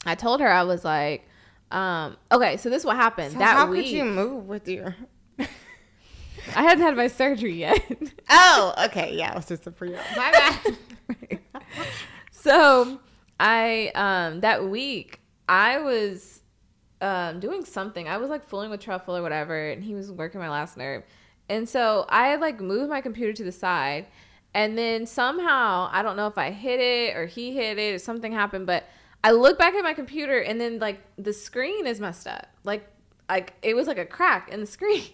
I 0.05 0.15
told 0.15 0.41
her 0.41 0.51
I 0.51 0.63
was 0.63 0.83
like 0.83 1.27
um 1.71 2.17
okay, 2.31 2.57
so 2.57 2.69
this 2.69 2.81
is 2.81 2.85
what 2.85 2.95
happened. 2.95 3.33
So 3.33 3.39
that 3.39 3.55
how 3.55 3.67
week 3.67 3.85
could 3.85 3.91
you 3.93 4.05
move 4.05 4.47
with 4.47 4.67
your... 4.67 4.95
I 6.55 6.63
hadn't 6.63 6.83
had 6.83 6.95
my 6.95 7.07
surgery 7.07 7.53
yet. 7.53 7.81
Oh, 8.29 8.73
okay. 8.85 9.15
Yeah, 9.15 9.31
it 9.31 9.35
was 9.35 9.47
just 9.47 9.65
a 9.67 9.71
pre 9.71 9.95
op. 9.95 10.01
My 10.17 10.31
bad. 10.31 10.77
So 11.27 11.77
so 12.31 12.99
I 13.39 13.91
um 13.95 14.41
that 14.41 14.65
week 14.65 15.21
I 15.47 15.79
was 15.79 16.41
um 17.01 17.39
doing 17.39 17.65
something. 17.65 18.07
I 18.07 18.17
was 18.17 18.29
like 18.29 18.47
fooling 18.47 18.69
with 18.69 18.81
truffle 18.81 19.15
or 19.15 19.21
whatever, 19.21 19.69
and 19.69 19.83
he 19.83 19.95
was 19.95 20.11
working 20.11 20.39
my 20.39 20.49
last 20.49 20.77
nerve. 20.77 21.03
And 21.49 21.67
so 21.67 22.05
I 22.09 22.35
like 22.35 22.59
moved 22.59 22.89
my 22.89 23.01
computer 23.01 23.33
to 23.33 23.43
the 23.43 23.51
side, 23.51 24.07
and 24.53 24.77
then 24.77 25.05
somehow 25.05 25.89
I 25.91 26.01
don't 26.01 26.17
know 26.17 26.27
if 26.27 26.37
I 26.37 26.51
hit 26.51 26.79
it 26.79 27.15
or 27.15 27.25
he 27.25 27.53
hit 27.53 27.77
it 27.77 27.93
or 27.93 27.99
something 27.99 28.31
happened, 28.31 28.65
but 28.65 28.85
I 29.23 29.31
look 29.31 29.57
back 29.57 29.73
at 29.73 29.83
my 29.83 29.93
computer 29.93 30.39
and 30.39 30.59
then 30.59 30.79
like 30.79 31.01
the 31.17 31.33
screen 31.33 31.87
is 31.87 31.99
messed 31.99 32.27
up. 32.27 32.47
Like 32.63 32.87
like 33.29 33.53
it 33.61 33.75
was 33.75 33.87
like 33.87 33.97
a 33.97 34.05
crack 34.05 34.49
in 34.49 34.61
the 34.61 34.65
screen. 34.65 35.03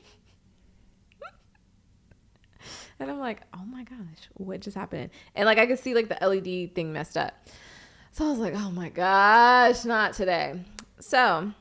and 2.99 3.09
I'm 3.09 3.19
like, 3.19 3.41
oh 3.53 3.63
my 3.65 3.83
gosh, 3.83 4.29
what 4.33 4.59
just 4.59 4.77
happened? 4.77 5.09
And 5.35 5.45
like 5.45 5.57
I 5.57 5.65
could 5.65 5.79
see 5.79 5.93
like 5.93 6.09
the 6.09 6.25
LED 6.25 6.75
thing 6.75 6.93
messed 6.93 7.17
up. 7.17 7.47
So 8.13 8.27
I 8.27 8.29
was 8.29 8.37
like, 8.37 8.53
oh 8.55 8.69
my 8.69 8.89
gosh, 8.89 9.85
not 9.85 10.13
today. 10.13 10.59
So 10.99 11.51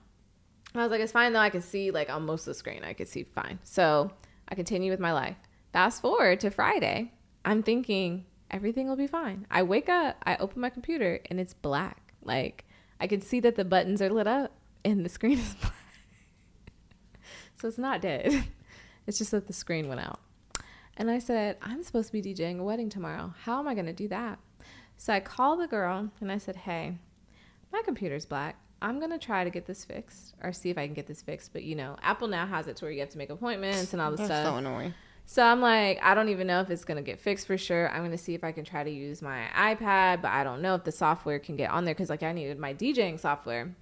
I 0.74 0.82
was 0.82 0.90
like, 0.90 1.00
it's 1.00 1.10
fine 1.10 1.32
though. 1.32 1.38
I 1.38 1.48
can 1.48 1.62
see 1.62 1.90
like 1.90 2.10
on 2.10 2.26
most 2.26 2.42
of 2.42 2.46
the 2.46 2.54
screen, 2.54 2.84
I 2.84 2.92
could 2.92 3.08
see 3.08 3.22
fine. 3.22 3.58
So 3.64 4.12
I 4.46 4.54
continue 4.54 4.90
with 4.90 5.00
my 5.00 5.14
life. 5.14 5.36
Fast 5.72 6.02
forward 6.02 6.40
to 6.40 6.50
Friday, 6.50 7.10
I'm 7.42 7.62
thinking 7.62 8.26
everything 8.50 8.86
will 8.86 8.96
be 8.96 9.06
fine. 9.06 9.46
I 9.50 9.62
wake 9.62 9.88
up, 9.88 10.16
I 10.24 10.36
open 10.36 10.60
my 10.60 10.68
computer, 10.68 11.20
and 11.30 11.40
it's 11.40 11.54
black. 11.54 12.12
Like 12.22 12.66
I 13.00 13.06
can 13.06 13.22
see 13.22 13.40
that 13.40 13.56
the 13.56 13.64
buttons 13.64 14.02
are 14.02 14.10
lit 14.10 14.26
up 14.26 14.52
and 14.84 15.06
the 15.06 15.08
screen 15.08 15.38
is 15.38 15.54
black. 15.54 15.72
so 17.54 17.66
it's 17.66 17.78
not 17.78 18.02
dead. 18.02 18.44
It's 19.04 19.18
just 19.18 19.32
that 19.32 19.48
the 19.48 19.52
screen 19.52 19.88
went 19.88 20.00
out. 20.00 20.20
And 20.96 21.10
I 21.10 21.18
said, 21.18 21.56
I'm 21.60 21.82
supposed 21.82 22.06
to 22.06 22.12
be 22.12 22.22
DJing 22.22 22.60
a 22.60 22.62
wedding 22.62 22.88
tomorrow. 22.88 23.34
How 23.42 23.58
am 23.58 23.66
I 23.66 23.74
going 23.74 23.86
to 23.86 23.92
do 23.92 24.06
that? 24.08 24.38
So 25.02 25.12
I 25.12 25.18
called 25.18 25.58
the 25.58 25.66
girl 25.66 26.10
and 26.20 26.30
I 26.30 26.38
said, 26.38 26.54
Hey, 26.54 26.94
my 27.72 27.82
computer's 27.84 28.24
black. 28.24 28.54
I'm 28.80 29.00
going 29.00 29.10
to 29.10 29.18
try 29.18 29.42
to 29.42 29.50
get 29.50 29.66
this 29.66 29.84
fixed 29.84 30.34
or 30.40 30.52
see 30.52 30.70
if 30.70 30.78
I 30.78 30.86
can 30.86 30.94
get 30.94 31.08
this 31.08 31.22
fixed. 31.22 31.52
But 31.52 31.64
you 31.64 31.74
know, 31.74 31.96
Apple 32.02 32.28
now 32.28 32.46
has 32.46 32.68
it 32.68 32.76
to 32.76 32.84
where 32.84 32.92
you 32.92 33.00
have 33.00 33.08
to 33.08 33.18
make 33.18 33.28
appointments 33.28 33.92
and 33.92 34.00
all 34.00 34.12
this 34.12 34.20
That's 34.20 34.30
stuff. 34.30 34.46
so 34.46 34.58
annoying. 34.58 34.94
So 35.26 35.42
I'm 35.42 35.60
like, 35.60 35.98
I 36.04 36.14
don't 36.14 36.28
even 36.28 36.46
know 36.46 36.60
if 36.60 36.70
it's 36.70 36.84
gonna 36.84 37.02
get 37.02 37.18
fixed 37.18 37.48
for 37.48 37.58
sure. 37.58 37.90
I'm 37.90 38.04
gonna 38.04 38.16
see 38.16 38.34
if 38.34 38.44
I 38.44 38.52
can 38.52 38.64
try 38.64 38.84
to 38.84 38.90
use 38.90 39.22
my 39.22 39.46
iPad, 39.56 40.22
but 40.22 40.30
I 40.30 40.44
don't 40.44 40.62
know 40.62 40.76
if 40.76 40.84
the 40.84 40.92
software 40.92 41.40
can 41.40 41.56
get 41.56 41.72
on 41.72 41.84
there 41.84 41.94
because 41.94 42.08
like 42.08 42.22
I 42.22 42.32
needed 42.32 42.60
my 42.60 42.72
DJing 42.72 43.18
software. 43.18 43.74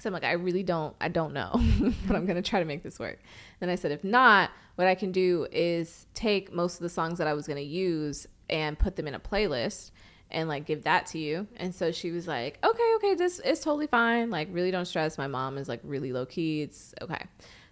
So 0.00 0.10
I'm 0.10 0.12
like, 0.12 0.24
I 0.24 0.32
really 0.32 0.62
don't, 0.62 0.94
I 1.00 1.08
don't 1.08 1.32
know, 1.32 1.52
but 2.06 2.16
I'm 2.16 2.26
gonna 2.26 2.42
try 2.42 2.58
to 2.58 2.66
make 2.66 2.82
this 2.82 2.98
work. 2.98 3.18
And 3.62 3.70
I 3.70 3.76
said, 3.76 3.92
if 3.92 4.04
not, 4.04 4.50
what 4.74 4.88
I 4.88 4.94
can 4.94 5.10
do 5.10 5.46
is 5.50 6.06
take 6.12 6.52
most 6.52 6.74
of 6.74 6.80
the 6.80 6.90
songs 6.90 7.16
that 7.16 7.26
I 7.26 7.32
was 7.32 7.46
gonna 7.46 7.60
use 7.60 8.26
and 8.50 8.78
put 8.78 8.96
them 8.96 9.08
in 9.08 9.14
a 9.14 9.20
playlist 9.20 9.90
and 10.30 10.48
like 10.48 10.66
give 10.66 10.84
that 10.84 11.06
to 11.06 11.18
you. 11.18 11.46
And 11.56 11.74
so 11.74 11.92
she 11.92 12.10
was 12.10 12.26
like, 12.26 12.58
okay, 12.64 12.92
okay, 12.96 13.14
this 13.14 13.38
is 13.40 13.60
totally 13.60 13.86
fine. 13.86 14.30
Like, 14.30 14.48
really 14.50 14.70
don't 14.70 14.84
stress. 14.84 15.18
My 15.18 15.26
mom 15.26 15.58
is 15.58 15.68
like 15.68 15.80
really 15.84 16.12
low 16.12 16.26
key. 16.26 16.62
It's 16.62 16.94
okay. 17.00 17.24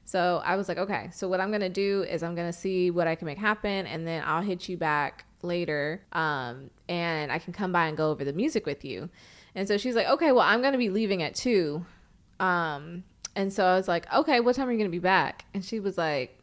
So 0.05 0.43
I 0.45 0.57
was 0.57 0.69
like, 0.69 0.79
okay, 0.79 1.11
so 1.13 1.29
what 1.29 1.41
I'm 1.41 1.51
gonna 1.51 1.69
do 1.69 2.03
is 2.03 2.23
I'm 2.23 2.35
gonna 2.35 2.53
see 2.53 2.91
what 2.91 3.07
I 3.07 3.15
can 3.15 3.27
make 3.27 3.39
happen, 3.39 3.87
and 3.87 4.07
then 4.07 4.23
I'll 4.27 4.43
hit 4.43 4.69
you 4.69 4.77
back 4.77 5.25
later, 5.43 6.03
um, 6.13 6.71
and 6.89 7.31
I 7.31 7.39
can 7.39 7.53
come 7.53 7.73
by 7.73 7.87
and 7.87 7.97
go 7.97 8.11
over 8.11 8.25
the 8.25 8.33
music 8.33 8.67
with 8.67 8.85
you. 8.85 9.09
And 9.55 9.69
so 9.69 9.79
she's 9.79 9.95
like, 9.95 10.09
okay, 10.09 10.33
well, 10.33 10.47
I'm 10.47 10.61
gonna 10.61 10.79
be 10.79 10.91
leaving 10.91 11.23
at 11.23 11.35
two, 11.35 11.87
um, 12.41 13.05
and 13.37 13.53
so 13.53 13.65
I 13.65 13.77
was 13.77 13.87
like, 13.89 14.13
okay, 14.13 14.41
what 14.41 14.57
time 14.57 14.69
are 14.69 14.73
you 14.73 14.79
gonna 14.79 14.91
be 14.91 14.99
back? 14.99 15.45
And 15.55 15.65
she 15.65 15.79
was 15.79 15.97
like, 15.97 16.39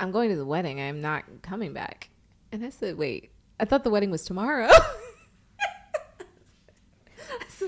I'm 0.00 0.10
going 0.10 0.30
to 0.30 0.36
the 0.36 0.46
wedding. 0.46 0.80
I'm 0.80 1.02
not 1.02 1.24
coming 1.42 1.74
back. 1.74 2.08
And 2.50 2.64
I 2.64 2.70
said, 2.70 2.96
wait, 2.96 3.30
I 3.60 3.66
thought 3.66 3.84
the 3.84 3.90
wedding 3.90 4.10
was 4.10 4.24
tomorrow. 4.24 4.70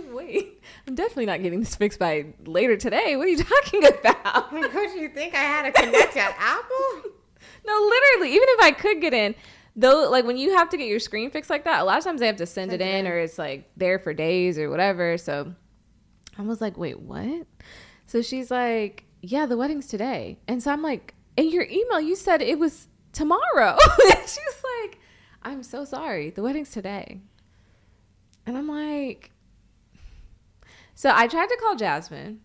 Wait, 0.12 0.62
I'm 0.86 0.94
definitely 0.94 1.26
not 1.26 1.42
getting 1.42 1.60
this 1.60 1.74
fixed 1.74 1.98
by 1.98 2.26
later 2.44 2.76
today. 2.76 3.16
What 3.16 3.26
are 3.26 3.30
you 3.30 3.42
talking 3.44 3.84
about? 3.86 4.50
Do 4.50 4.58
you 4.98 5.08
think 5.08 5.34
I 5.34 5.38
had 5.42 5.66
a 5.66 5.72
connect 5.72 6.16
at 6.16 6.34
Apple? 6.38 7.10
No, 7.64 7.74
literally, 7.74 8.34
even 8.34 8.46
if 8.50 8.60
I 8.60 8.70
could 8.72 9.00
get 9.00 9.14
in, 9.14 9.34
though, 9.76 10.08
like 10.10 10.24
when 10.24 10.36
you 10.36 10.56
have 10.56 10.68
to 10.70 10.76
get 10.76 10.88
your 10.88 10.98
screen 10.98 11.30
fixed 11.30 11.48
like 11.50 11.64
that, 11.64 11.80
a 11.80 11.84
lot 11.84 11.98
of 11.98 12.04
times 12.04 12.20
they 12.20 12.26
have 12.26 12.36
to 12.36 12.46
send, 12.46 12.70
Send 12.72 12.82
it 12.82 12.84
in 12.84 13.06
in. 13.06 13.12
or 13.12 13.18
it's 13.18 13.38
like 13.38 13.70
there 13.76 13.98
for 14.00 14.12
days 14.12 14.58
or 14.58 14.68
whatever. 14.68 15.16
So 15.18 15.54
I 16.38 16.42
was 16.42 16.60
like, 16.60 16.76
wait, 16.76 16.98
what? 17.00 17.46
So 18.06 18.20
she's 18.22 18.50
like, 18.50 19.04
yeah, 19.22 19.46
the 19.46 19.56
wedding's 19.56 19.86
today. 19.88 20.38
And 20.48 20.62
so 20.62 20.72
I'm 20.72 20.82
like, 20.82 21.14
in 21.36 21.50
your 21.50 21.64
email, 21.68 22.00
you 22.00 22.14
said 22.16 22.42
it 22.42 22.58
was 22.58 22.88
tomorrow. 23.12 23.76
and 24.04 24.28
she 24.28 24.40
was 24.40 24.62
like, 24.82 24.98
I'm 25.42 25.62
so 25.64 25.84
sorry. 25.84 26.30
The 26.30 26.42
wedding's 26.42 26.70
today. 26.70 27.20
And 28.46 28.56
I'm 28.56 28.68
like, 28.68 29.31
so 30.94 31.12
I 31.14 31.26
tried 31.26 31.48
to 31.48 31.56
call 31.60 31.76
Jasmine, 31.76 32.40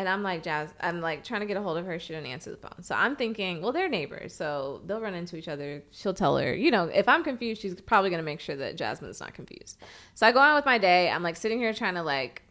and 0.00 0.08
I'm 0.08 0.22
like, 0.22 0.42
Jas, 0.42 0.70
I'm 0.80 1.02
like 1.02 1.24
trying 1.24 1.40
to 1.40 1.46
get 1.46 1.58
a 1.58 1.62
hold 1.62 1.76
of 1.76 1.84
her. 1.84 1.98
She 1.98 2.14
didn't 2.14 2.28
answer 2.28 2.50
the 2.50 2.56
phone. 2.56 2.82
So 2.82 2.94
I'm 2.94 3.16
thinking, 3.16 3.60
well, 3.60 3.70
they're 3.70 3.86
neighbors, 3.88 4.34
so 4.34 4.80
they'll 4.86 5.00
run 5.00 5.12
into 5.12 5.36
each 5.36 5.46
other. 5.46 5.82
She'll 5.90 6.14
tell 6.14 6.38
her, 6.38 6.54
you 6.54 6.70
know, 6.70 6.84
if 6.84 7.06
I'm 7.06 7.22
confused, 7.22 7.60
she's 7.60 7.78
probably 7.82 8.08
gonna 8.08 8.22
make 8.22 8.40
sure 8.40 8.56
that 8.56 8.78
Jasmine's 8.78 9.20
not 9.20 9.34
confused. 9.34 9.76
So 10.14 10.26
I 10.26 10.32
go 10.32 10.38
on 10.38 10.54
with 10.54 10.64
my 10.64 10.78
day. 10.78 11.10
I'm 11.10 11.22
like 11.22 11.36
sitting 11.36 11.58
here 11.58 11.74
trying 11.74 11.96
to 11.96 12.02
like 12.02 12.42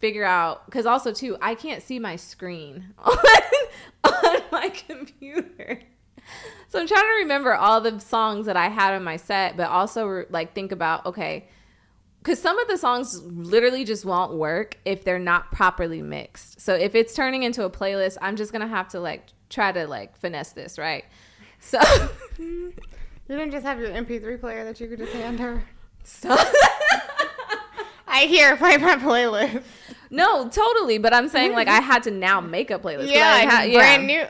figure 0.00 0.24
out 0.24 0.64
because 0.64 0.86
also 0.86 1.12
too, 1.12 1.36
I 1.42 1.54
can't 1.54 1.82
see 1.82 1.98
my 1.98 2.16
screen 2.16 2.94
on, 2.98 3.18
on 4.04 4.40
my 4.50 4.70
computer. 4.70 5.82
So 6.68 6.80
I'm 6.80 6.86
trying 6.86 7.02
to 7.02 7.16
remember 7.20 7.54
all 7.54 7.82
the 7.82 7.98
songs 8.00 8.46
that 8.46 8.56
I 8.56 8.68
had 8.68 8.94
on 8.94 9.04
my 9.04 9.18
set, 9.18 9.58
but 9.58 9.68
also 9.68 10.24
like 10.30 10.54
think 10.54 10.72
about 10.72 11.04
okay, 11.04 11.48
because 12.18 12.40
some 12.40 12.58
of 12.58 12.68
the 12.68 12.76
songs 12.76 13.22
literally 13.22 13.84
just 13.84 14.04
won't 14.04 14.34
work 14.34 14.76
if 14.84 15.04
they're 15.04 15.18
not 15.18 15.50
properly 15.52 16.02
mixed. 16.02 16.60
So 16.60 16.74
if 16.74 16.94
it's 16.94 17.14
turning 17.14 17.42
into 17.44 17.64
a 17.64 17.70
playlist, 17.70 18.18
I'm 18.20 18.36
just 18.36 18.52
gonna 18.52 18.66
have 18.68 18.88
to 18.88 19.00
like 19.00 19.26
try 19.50 19.72
to 19.72 19.86
like 19.86 20.16
finesse 20.18 20.52
this, 20.52 20.78
right? 20.78 21.04
So, 21.60 21.80
You 22.38 22.72
didn't 23.28 23.50
just 23.50 23.66
have 23.66 23.78
your 23.80 23.88
MP3 23.90 24.40
player 24.40 24.64
that 24.64 24.80
you 24.80 24.86
could 24.88 24.98
just 24.98 25.12
hand 25.12 25.38
her. 25.40 25.64
so 26.04 26.28
I 28.06 28.24
hear 28.26 28.56
play 28.56 28.76
my 28.78 28.96
playlist. 28.96 29.62
no, 30.10 30.48
totally. 30.48 30.98
But 30.98 31.12
I'm 31.14 31.28
saying 31.28 31.52
like 31.52 31.68
I 31.68 31.80
had 31.80 32.02
to 32.04 32.10
now 32.10 32.40
make 32.40 32.70
a 32.70 32.78
playlist. 32.78 33.10
Yeah, 33.10 33.28
I 33.28 33.38
had- 33.40 33.72
brand 33.72 34.06
new. 34.06 34.24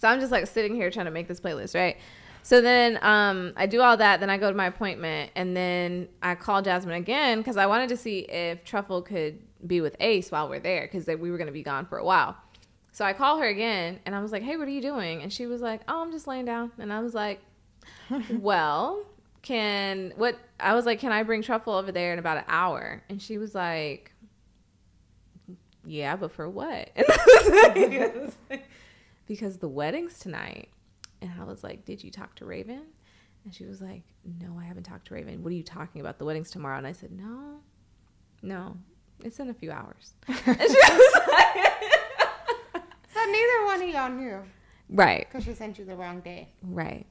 So 0.00 0.08
I'm 0.08 0.20
just 0.20 0.32
like 0.32 0.46
sitting 0.46 0.74
here 0.74 0.90
trying 0.90 1.06
to 1.06 1.10
make 1.10 1.28
this 1.28 1.40
playlist, 1.40 1.74
right? 1.74 1.96
So 2.42 2.60
then 2.60 2.98
um, 3.02 3.52
I 3.56 3.66
do 3.66 3.80
all 3.80 3.96
that. 3.96 4.20
Then 4.20 4.30
I 4.30 4.38
go 4.38 4.50
to 4.50 4.56
my 4.56 4.66
appointment, 4.66 5.30
and 5.36 5.56
then 5.56 6.08
I 6.22 6.34
call 6.34 6.62
Jasmine 6.62 6.94
again 6.96 7.38
because 7.38 7.56
I 7.56 7.66
wanted 7.66 7.88
to 7.90 7.96
see 7.96 8.20
if 8.20 8.64
Truffle 8.64 9.02
could 9.02 9.38
be 9.66 9.80
with 9.80 9.94
Ace 10.00 10.30
while 10.30 10.48
we're 10.48 10.58
there 10.60 10.82
because 10.90 11.06
we 11.06 11.30
were 11.30 11.36
going 11.36 11.46
to 11.48 11.52
be 11.52 11.62
gone 11.62 11.86
for 11.86 11.98
a 11.98 12.04
while. 12.04 12.36
So 12.92 13.04
I 13.04 13.12
call 13.12 13.38
her 13.38 13.46
again, 13.46 14.00
and 14.04 14.14
I 14.14 14.20
was 14.20 14.32
like, 14.32 14.42
"Hey, 14.42 14.56
what 14.56 14.66
are 14.66 14.72
you 14.72 14.80
doing?" 14.82 15.22
And 15.22 15.32
she 15.32 15.46
was 15.46 15.60
like, 15.60 15.82
"Oh, 15.86 16.02
I'm 16.02 16.10
just 16.12 16.26
laying 16.26 16.44
down." 16.44 16.72
And 16.78 16.92
I 16.92 17.00
was 17.00 17.14
like, 17.14 17.40
"Well, 18.30 19.04
can 19.42 20.12
what?" 20.16 20.36
I 20.58 20.74
was 20.74 20.86
like, 20.86 20.98
"Can 20.98 21.12
I 21.12 21.22
bring 21.22 21.42
Truffle 21.42 21.74
over 21.74 21.92
there 21.92 22.12
in 22.12 22.18
about 22.18 22.38
an 22.38 22.44
hour?" 22.48 23.02
And 23.08 23.22
she 23.22 23.38
was 23.38 23.54
like, 23.54 24.12
"Yeah, 25.84 26.16
but 26.16 26.32
for 26.32 26.48
what?" 26.48 26.90
And 26.96 27.06
I 27.08 28.12
was 28.16 28.36
like- 28.50 28.50
like, 28.50 28.68
because 29.26 29.58
the 29.58 29.68
wedding's 29.68 30.18
tonight. 30.18 30.68
And 31.22 31.30
I 31.40 31.44
was 31.44 31.62
like, 31.62 31.84
Did 31.84 32.02
you 32.04 32.10
talk 32.10 32.34
to 32.36 32.44
Raven? 32.44 32.82
And 33.44 33.54
she 33.54 33.64
was 33.66 33.80
like, 33.80 34.02
No, 34.40 34.58
I 34.58 34.64
haven't 34.64 34.84
talked 34.84 35.06
to 35.08 35.14
Raven. 35.14 35.42
What 35.42 35.50
are 35.52 35.56
you 35.56 35.62
talking 35.62 36.00
about? 36.00 36.18
The 36.18 36.24
wedding's 36.24 36.50
tomorrow. 36.50 36.78
And 36.78 36.86
I 36.86 36.92
said, 36.92 37.10
No, 37.12 37.60
no, 38.42 38.76
it's 39.22 39.38
in 39.40 39.48
a 39.50 39.54
few 39.54 39.70
hours. 39.70 40.14
And 40.28 40.36
she 40.36 40.44
was 40.46 41.20
like, 41.28 41.72
So 43.12 43.20
neither 43.26 43.64
one 43.66 43.82
of 43.82 43.88
y'all 43.88 44.10
knew 44.10 44.42
Right, 44.88 45.26
because 45.30 45.44
she 45.44 45.54
sent 45.54 45.78
you 45.78 45.84
the 45.84 45.94
wrong 45.96 46.20
day. 46.20 46.48
right. 46.62 47.06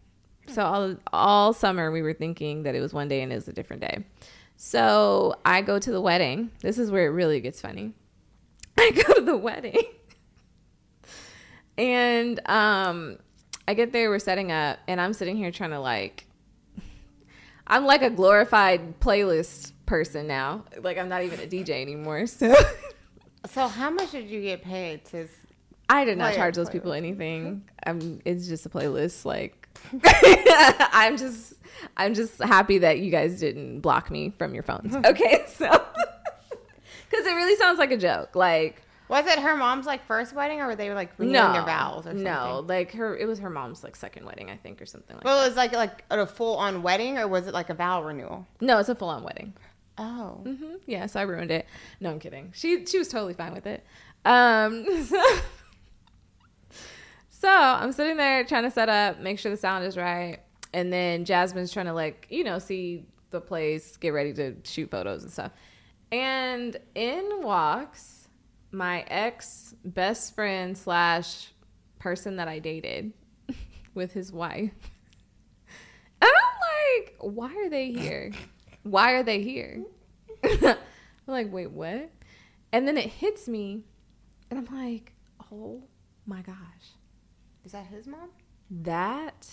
So 0.48 0.64
all 0.64 0.96
all 1.14 1.54
summer 1.54 1.92
we 1.92 2.02
were 2.02 2.14
thinking 2.16 2.64
that 2.64 2.74
it 2.74 2.80
was 2.82 2.92
one 2.92 3.08
day 3.08 3.22
and 3.22 3.32
it 3.32 3.36
was 3.36 3.48
a 3.48 3.54
different 3.54 3.84
day. 3.84 4.04
So 4.58 5.36
I 5.46 5.62
go 5.62 5.78
to 5.78 5.92
the 5.92 6.02
wedding. 6.02 6.50
This 6.62 6.80
is 6.80 6.90
where 6.90 7.06
it 7.06 7.12
really 7.12 7.40
gets 7.40 7.62
funny. 7.62 7.94
I 8.78 8.90
go 8.92 9.14
to 9.14 9.22
the 9.22 9.38
wedding. 9.38 9.84
And 11.78 12.42
um 12.50 13.18
I 13.70 13.76
get 13.76 13.94
there, 13.94 14.10
we're 14.10 14.18
setting 14.18 14.52
up, 14.52 14.80
and 14.88 15.00
I'm 15.00 15.14
sitting 15.14 15.38
here 15.38 15.52
trying 15.52 15.70
to 15.70 15.80
like 15.80 16.26
I'm 17.68 17.86
like 17.86 18.02
a 18.02 18.10
glorified 18.10 19.00
playlist 19.00 19.74
person 19.86 20.26
now. 20.26 20.66
Like 20.82 20.98
I'm 20.98 21.08
not 21.08 21.22
even 21.22 21.40
a 21.40 21.44
DJ 21.44 21.80
anymore. 21.84 22.26
So 22.26 22.56
So 23.46 23.68
how 23.68 23.92
much 23.92 24.10
did 24.10 24.28
you 24.28 24.42
get 24.42 24.64
paid 24.64 25.06
to? 25.06 25.28
I 25.88 26.04
did 26.04 26.18
not 26.18 26.34
charge 26.34 26.56
those 26.56 26.72
people 26.72 26.94
anything. 26.94 27.64
I'm 27.84 28.20
it's 28.26 28.48
just 28.48 28.66
a 28.66 28.70
playlist. 28.70 29.24
Like 29.24 29.70
I'm 30.92 31.16
just 31.16 31.54
I'm 31.96 32.16
just 32.16 32.42
happy 32.42 32.80
that 32.80 32.98
you 32.98 33.12
guys 33.12 33.40
didn't 33.40 33.82
block 33.82 34.10
me 34.10 34.34
from 34.40 34.56
your 34.56 34.64
phones. 34.64 34.96
Okay, 34.96 35.44
so 35.48 35.70
because 37.08 37.24
it 37.24 37.36
really 37.36 37.56
sounds 37.58 37.78
like 37.78 37.92
a 37.92 37.98
joke. 37.98 38.36
Like 38.36 38.82
Was 39.10 39.26
it 39.26 39.40
her 39.40 39.56
mom's 39.56 39.88
like 39.88 40.06
first 40.06 40.34
wedding, 40.34 40.62
or 40.62 40.68
were 40.68 40.76
they 40.76 40.94
like 40.94 41.18
renewing 41.18 41.34
no, 41.34 41.52
their 41.52 41.66
vows 41.66 42.06
or 42.06 42.12
something? 42.12 42.24
no, 42.24 42.64
like 42.68 42.92
her. 42.92 43.18
It 43.18 43.26
was 43.26 43.40
her 43.40 43.50
mom's 43.50 43.84
like 43.84 43.96
second 43.96 44.24
wedding, 44.24 44.52
I 44.52 44.56
think, 44.56 44.80
or 44.80 44.86
something 44.86 45.16
like. 45.16 45.24
That. 45.24 45.30
Well, 45.30 45.44
it 45.44 45.48
was 45.48 45.58
like 45.58 45.74
like 45.74 46.04
a 46.12 46.28
full 46.28 46.58
on 46.58 46.84
wedding, 46.84 47.18
or 47.18 47.28
was 47.28 47.48
it 47.48 47.54
like 47.54 47.72
a 47.72 47.74
vow 47.74 48.04
renewal? 48.04 48.46
No, 48.62 48.78
it's 48.78 48.88
a 48.88 48.94
full 48.94 49.10
on 49.10 49.24
wedding. 49.24 49.54
Oh. 49.98 50.44
hmm 50.46 50.76
Yeah, 50.86 51.08
so 51.08 51.20
I 51.20 51.24
ruined 51.24 51.50
it. 51.50 51.66
No, 52.00 52.12
I'm 52.12 52.20
kidding. 52.20 52.52
She 52.56 52.86
she 52.86 53.00
was 53.00 53.08
totally 53.08 53.34
fine 53.34 53.54
with 53.54 53.66
it. 53.66 53.84
Um, 54.26 54.86
so, 55.04 55.24
so 57.30 57.50
I'm 57.50 57.92
sitting 57.92 58.16
there 58.16 58.44
trying 58.44 58.64
to 58.64 58.72
set 58.72 58.90
up, 58.90 59.20
make 59.20 59.40
sure 59.40 59.50
the 59.50 59.58
sound 59.58 59.86
is 59.86 59.98
right, 59.98 60.38
and 60.72 60.94
then 60.94 61.26
Jasmine's 61.26 61.74
trying 61.74 61.88
to 61.88 61.94
like 61.94 62.28
you 62.30 62.44
know 62.44 62.60
see 62.60 63.08
the 63.32 63.42
place, 63.42 63.98
get 63.98 64.10
ready 64.10 64.34
to 64.34 64.56
shoot 64.64 64.92
photos 64.92 65.24
and 65.24 65.32
stuff. 65.32 65.52
And 66.12 66.78
in 66.94 67.42
walks 67.42 68.19
my 68.72 69.02
ex 69.08 69.74
best 69.84 70.36
friend 70.36 70.78
slash 70.78 71.52
person 72.00 72.38
that 72.38 72.48
I 72.48 72.60
dated 72.60 73.14
with 73.94 74.14
his 74.14 74.32
wife. 74.32 74.72
And 76.22 76.30
I'm 76.32 77.04
like, 77.04 77.16
why 77.20 77.54
are 77.56 77.70
they 77.70 77.92
here? 77.92 78.32
Why 78.84 79.14
are 79.14 79.24
they 79.24 79.42
here? 79.42 79.84
I'm 80.44 80.78
like, 81.28 81.52
wait, 81.52 81.72
what? 81.72 82.10
And 82.72 82.88
then 82.88 82.98
it 82.98 83.08
hits 83.10 83.48
me, 83.48 83.84
and 84.50 84.60
I'm 84.60 84.76
like, 84.76 85.14
oh 85.52 85.82
my 86.26 86.42
gosh, 86.42 86.56
Is 87.66 87.72
that 87.72 87.88
his 87.88 88.06
mom? 88.08 88.30
that 88.70 89.48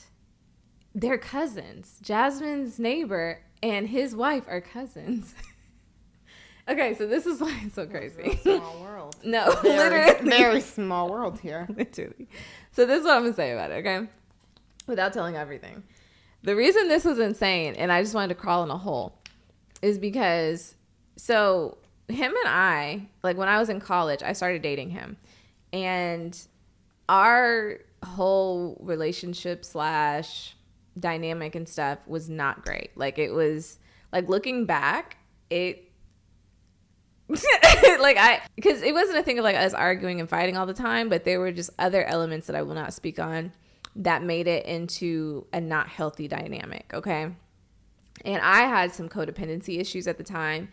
they're 0.94 1.16
cousins. 1.18 1.98
Jasmine's 2.02 2.78
neighbor 2.78 3.40
and 3.62 3.88
his 3.88 4.14
wife 4.14 4.44
are 4.46 4.60
cousins. 4.60 5.34
okay, 6.68 6.94
so 6.94 7.06
this 7.06 7.26
is 7.26 7.40
why 7.40 7.60
it's 7.64 7.74
so 7.74 7.86
crazy. 7.86 8.38
Small 8.42 8.80
world. 8.80 9.16
no, 9.24 9.50
Very, 9.62 10.06
literally. 10.06 10.30
very 10.30 10.60
small 10.60 11.08
world 11.10 11.40
here. 11.40 11.66
Literally. 11.76 12.28
So 12.72 12.86
this 12.86 13.00
is 13.00 13.04
what 13.04 13.16
I'm 13.16 13.22
gonna 13.22 13.34
say 13.34 13.52
about 13.52 13.70
it, 13.70 13.86
okay? 13.86 14.06
Without 14.86 15.12
telling 15.12 15.36
everything. 15.36 15.82
The 16.42 16.54
reason 16.54 16.88
this 16.88 17.04
was 17.04 17.18
insane 17.18 17.74
and 17.74 17.90
I 17.90 18.02
just 18.02 18.14
wanted 18.14 18.28
to 18.28 18.34
crawl 18.34 18.62
in 18.62 18.70
a 18.70 18.78
hole 18.78 19.18
is 19.82 19.98
because 19.98 20.74
so 21.16 21.78
him 22.08 22.30
and 22.36 22.46
I, 22.48 23.08
like 23.22 23.36
when 23.36 23.48
I 23.48 23.58
was 23.58 23.68
in 23.68 23.80
college, 23.80 24.22
I 24.22 24.32
started 24.32 24.62
dating 24.62 24.90
him. 24.90 25.16
And 25.72 26.38
our 27.08 27.78
whole 28.04 28.78
relationship 28.80 29.64
slash 29.64 30.54
dynamic 30.98 31.54
and 31.54 31.68
stuff 31.68 31.98
was 32.06 32.28
not 32.28 32.64
great. 32.64 32.90
Like 32.96 33.18
it 33.18 33.30
was 33.32 33.78
like 34.12 34.28
looking 34.28 34.66
back, 34.66 35.16
it 35.50 35.85
like 37.28 38.16
I 38.16 38.40
because 38.54 38.82
it 38.82 38.94
wasn't 38.94 39.18
a 39.18 39.22
thing 39.22 39.38
of 39.38 39.44
like 39.44 39.56
us 39.56 39.74
arguing 39.74 40.20
and 40.20 40.28
fighting 40.28 40.56
all 40.56 40.66
the 40.66 40.74
time, 40.74 41.08
but 41.08 41.24
there 41.24 41.40
were 41.40 41.50
just 41.50 41.70
other 41.78 42.04
elements 42.04 42.46
that 42.46 42.54
I 42.54 42.62
will 42.62 42.74
not 42.74 42.94
speak 42.94 43.18
on 43.18 43.52
that 43.96 44.22
made 44.22 44.46
it 44.46 44.66
into 44.66 45.46
a 45.52 45.60
not 45.60 45.88
healthy 45.88 46.28
dynamic, 46.28 46.90
okay? 46.92 47.32
And 48.24 48.42
I 48.42 48.60
had 48.60 48.94
some 48.94 49.08
codependency 49.08 49.78
issues 49.80 50.06
at 50.06 50.18
the 50.18 50.24
time 50.24 50.68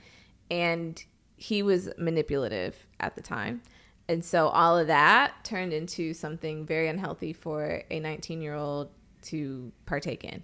and 0.52 1.04
he 1.36 1.64
was 1.64 1.90
manipulative 1.98 2.76
at 3.00 3.16
the 3.16 3.22
time. 3.22 3.62
And 4.08 4.24
so 4.24 4.48
all 4.50 4.78
of 4.78 4.88
that 4.88 5.44
turned 5.44 5.74
into 5.74 6.14
something 6.14 6.66
very 6.66 6.90
unhealthy 6.90 7.34
for 7.34 7.84
a 7.90 8.02
19-year-old 8.02 8.90
to 9.24 9.72
partake 9.86 10.26
in. 10.26 10.44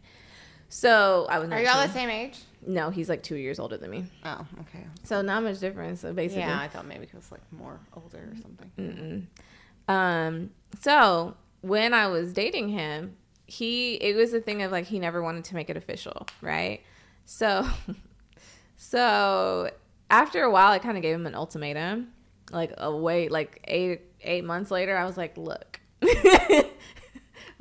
So 0.70 1.26
I 1.30 1.40
was 1.40 1.50
Are 1.52 1.62
y'all 1.62 1.86
the 1.86 1.92
same 1.92 2.10
age? 2.10 2.38
No, 2.66 2.90
he's 2.90 3.10
like 3.10 3.24
2 3.24 3.36
years 3.36 3.60
older 3.60 3.78
than 3.78 3.90
me. 3.90 4.06
Oh, 4.24 4.46
okay. 4.62 4.86
So 5.04 5.22
not 5.22 5.44
much 5.44 5.60
difference. 5.60 6.02
So 6.02 6.14
basically, 6.14 6.44
Yeah, 6.44 6.60
I 6.60 6.68
thought 6.68 6.86
maybe 6.86 7.08
he 7.08 7.16
was 7.16 7.32
like 7.32 7.42
more 7.52 7.80
older 7.96 8.32
or 8.32 8.36
something. 8.42 9.28
Um, 9.88 10.52
so 10.82 11.36
when 11.62 11.94
I 11.94 12.08
was 12.08 12.32
dating 12.34 12.70
him, 12.70 13.16
he 13.48 13.96
it 13.96 14.16
was 14.16 14.34
a 14.34 14.40
thing 14.40 14.62
of 14.62 14.72
like 14.72 14.86
he 14.86 15.00
never 15.00 15.24
wanted 15.24 15.44
to 15.46 15.56
make 15.56 15.70
it 15.72 15.78
official, 15.78 16.28
right? 16.42 16.82
So 17.26 17.66
so 18.78 19.72
after 20.12 20.44
a 20.44 20.52
while 20.52 20.72
I 20.72 20.80
kind 20.80 20.98
of 20.98 21.02
gave 21.02 21.16
him 21.16 21.26
an 21.26 21.36
ultimatum. 21.36 22.10
Like 22.52 22.74
a 22.78 22.96
wait 22.96 23.32
like 23.32 23.64
8 23.68 24.02
8 24.22 24.44
months 24.44 24.70
later 24.72 24.98
I 24.98 25.06
was 25.06 25.18
like, 25.18 25.38
"Look." 25.38 25.80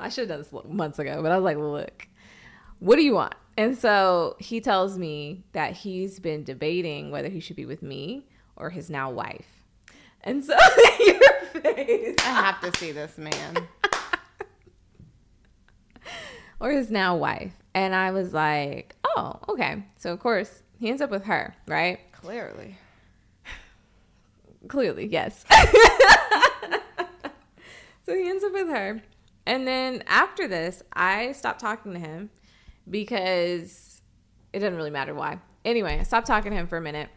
I 0.01 0.09
should 0.10 0.28
have 0.28 0.28
done 0.28 0.39
this 0.39 0.52
months 0.68 0.98
ago, 0.98 1.22
but 1.22 1.30
I 1.32 1.36
was 1.36 1.44
like, 1.44 1.56
"Look. 1.59 2.07
What 2.78 2.96
do 2.96 3.02
you 3.02 3.14
want?" 3.14 3.34
And 3.59 3.76
so 3.76 4.36
he 4.38 4.60
tells 4.60 4.96
me 4.98 5.42
that 5.52 5.72
he's 5.78 6.20
been 6.20 6.44
debating 6.44 7.10
whether 7.10 7.28
he 7.28 7.40
should 7.40 7.56
be 7.56 7.66
with 7.66 7.82
me 7.82 8.28
or 8.55 8.70
his 8.70 8.88
now 8.88 9.10
wife. 9.10 9.64
And 10.22 10.44
so 10.44 10.56
your 11.00 11.20
face. 11.62 12.14
I 12.20 12.22
have 12.22 12.60
to 12.60 12.78
see 12.78 12.92
this 12.92 13.18
man. 13.18 13.66
or 16.60 16.70
his 16.70 16.88
now 16.88 17.16
wife. 17.16 17.52
And 17.74 17.96
I 17.96 18.12
was 18.12 18.32
like, 18.32 18.94
oh, 19.05 19.40
okay. 19.48 19.84
So, 19.96 20.12
of 20.12 20.20
course, 20.20 20.62
he 20.78 20.88
ends 20.88 21.02
up 21.02 21.10
with 21.10 21.24
her, 21.24 21.56
right? 21.66 21.98
Clearly. 22.12 22.76
Clearly, 24.68 25.06
yes. 25.06 25.44
so 28.06 28.14
he 28.14 28.28
ends 28.28 28.44
up 28.44 28.52
with 28.52 28.68
her. 28.68 29.02
And 29.46 29.66
then 29.66 30.05
after 30.06 30.46
this, 30.46 30.82
I 30.92 31.32
stopped 31.32 31.60
talking 31.60 31.92
to 31.94 31.98
him 31.98 32.30
because 32.90 34.02
it 34.52 34.60
doesn't 34.60 34.77
really 34.77 34.90
matter 34.90 35.15
why. 35.15 35.39
Anyway, 35.65 35.98
I 35.98 36.02
stopped 36.02 36.27
talking 36.27 36.51
to 36.51 36.56
him 36.56 36.66
for 36.66 36.77
a 36.77 36.81
minute. 36.81 37.09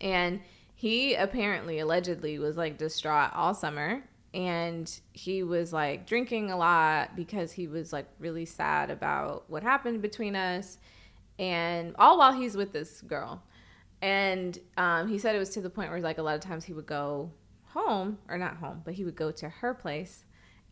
And 0.00 0.40
he 0.74 1.14
apparently, 1.14 1.78
allegedly, 1.78 2.38
was 2.38 2.56
like 2.56 2.78
distraught 2.78 3.30
all 3.34 3.54
summer. 3.54 4.02
And 4.34 5.00
he 5.12 5.42
was 5.42 5.72
like 5.72 6.06
drinking 6.06 6.50
a 6.50 6.56
lot 6.56 7.16
because 7.16 7.52
he 7.52 7.66
was 7.66 7.92
like 7.92 8.06
really 8.18 8.44
sad 8.44 8.90
about 8.90 9.44
what 9.48 9.62
happened 9.62 10.02
between 10.02 10.36
us. 10.36 10.78
And 11.38 11.94
all 11.98 12.18
while 12.18 12.32
he's 12.32 12.56
with 12.56 12.72
this 12.72 13.00
girl. 13.02 13.42
And 14.02 14.58
um, 14.76 15.08
he 15.08 15.18
said 15.18 15.34
it 15.34 15.38
was 15.38 15.50
to 15.50 15.60
the 15.60 15.70
point 15.70 15.90
where 15.90 16.00
like 16.00 16.18
a 16.18 16.22
lot 16.22 16.34
of 16.34 16.42
times 16.42 16.64
he 16.64 16.74
would 16.74 16.86
go 16.86 17.30
home, 17.64 18.18
or 18.28 18.38
not 18.38 18.56
home, 18.56 18.82
but 18.84 18.94
he 18.94 19.04
would 19.04 19.16
go 19.16 19.30
to 19.30 19.48
her 19.48 19.74
place 19.74 20.24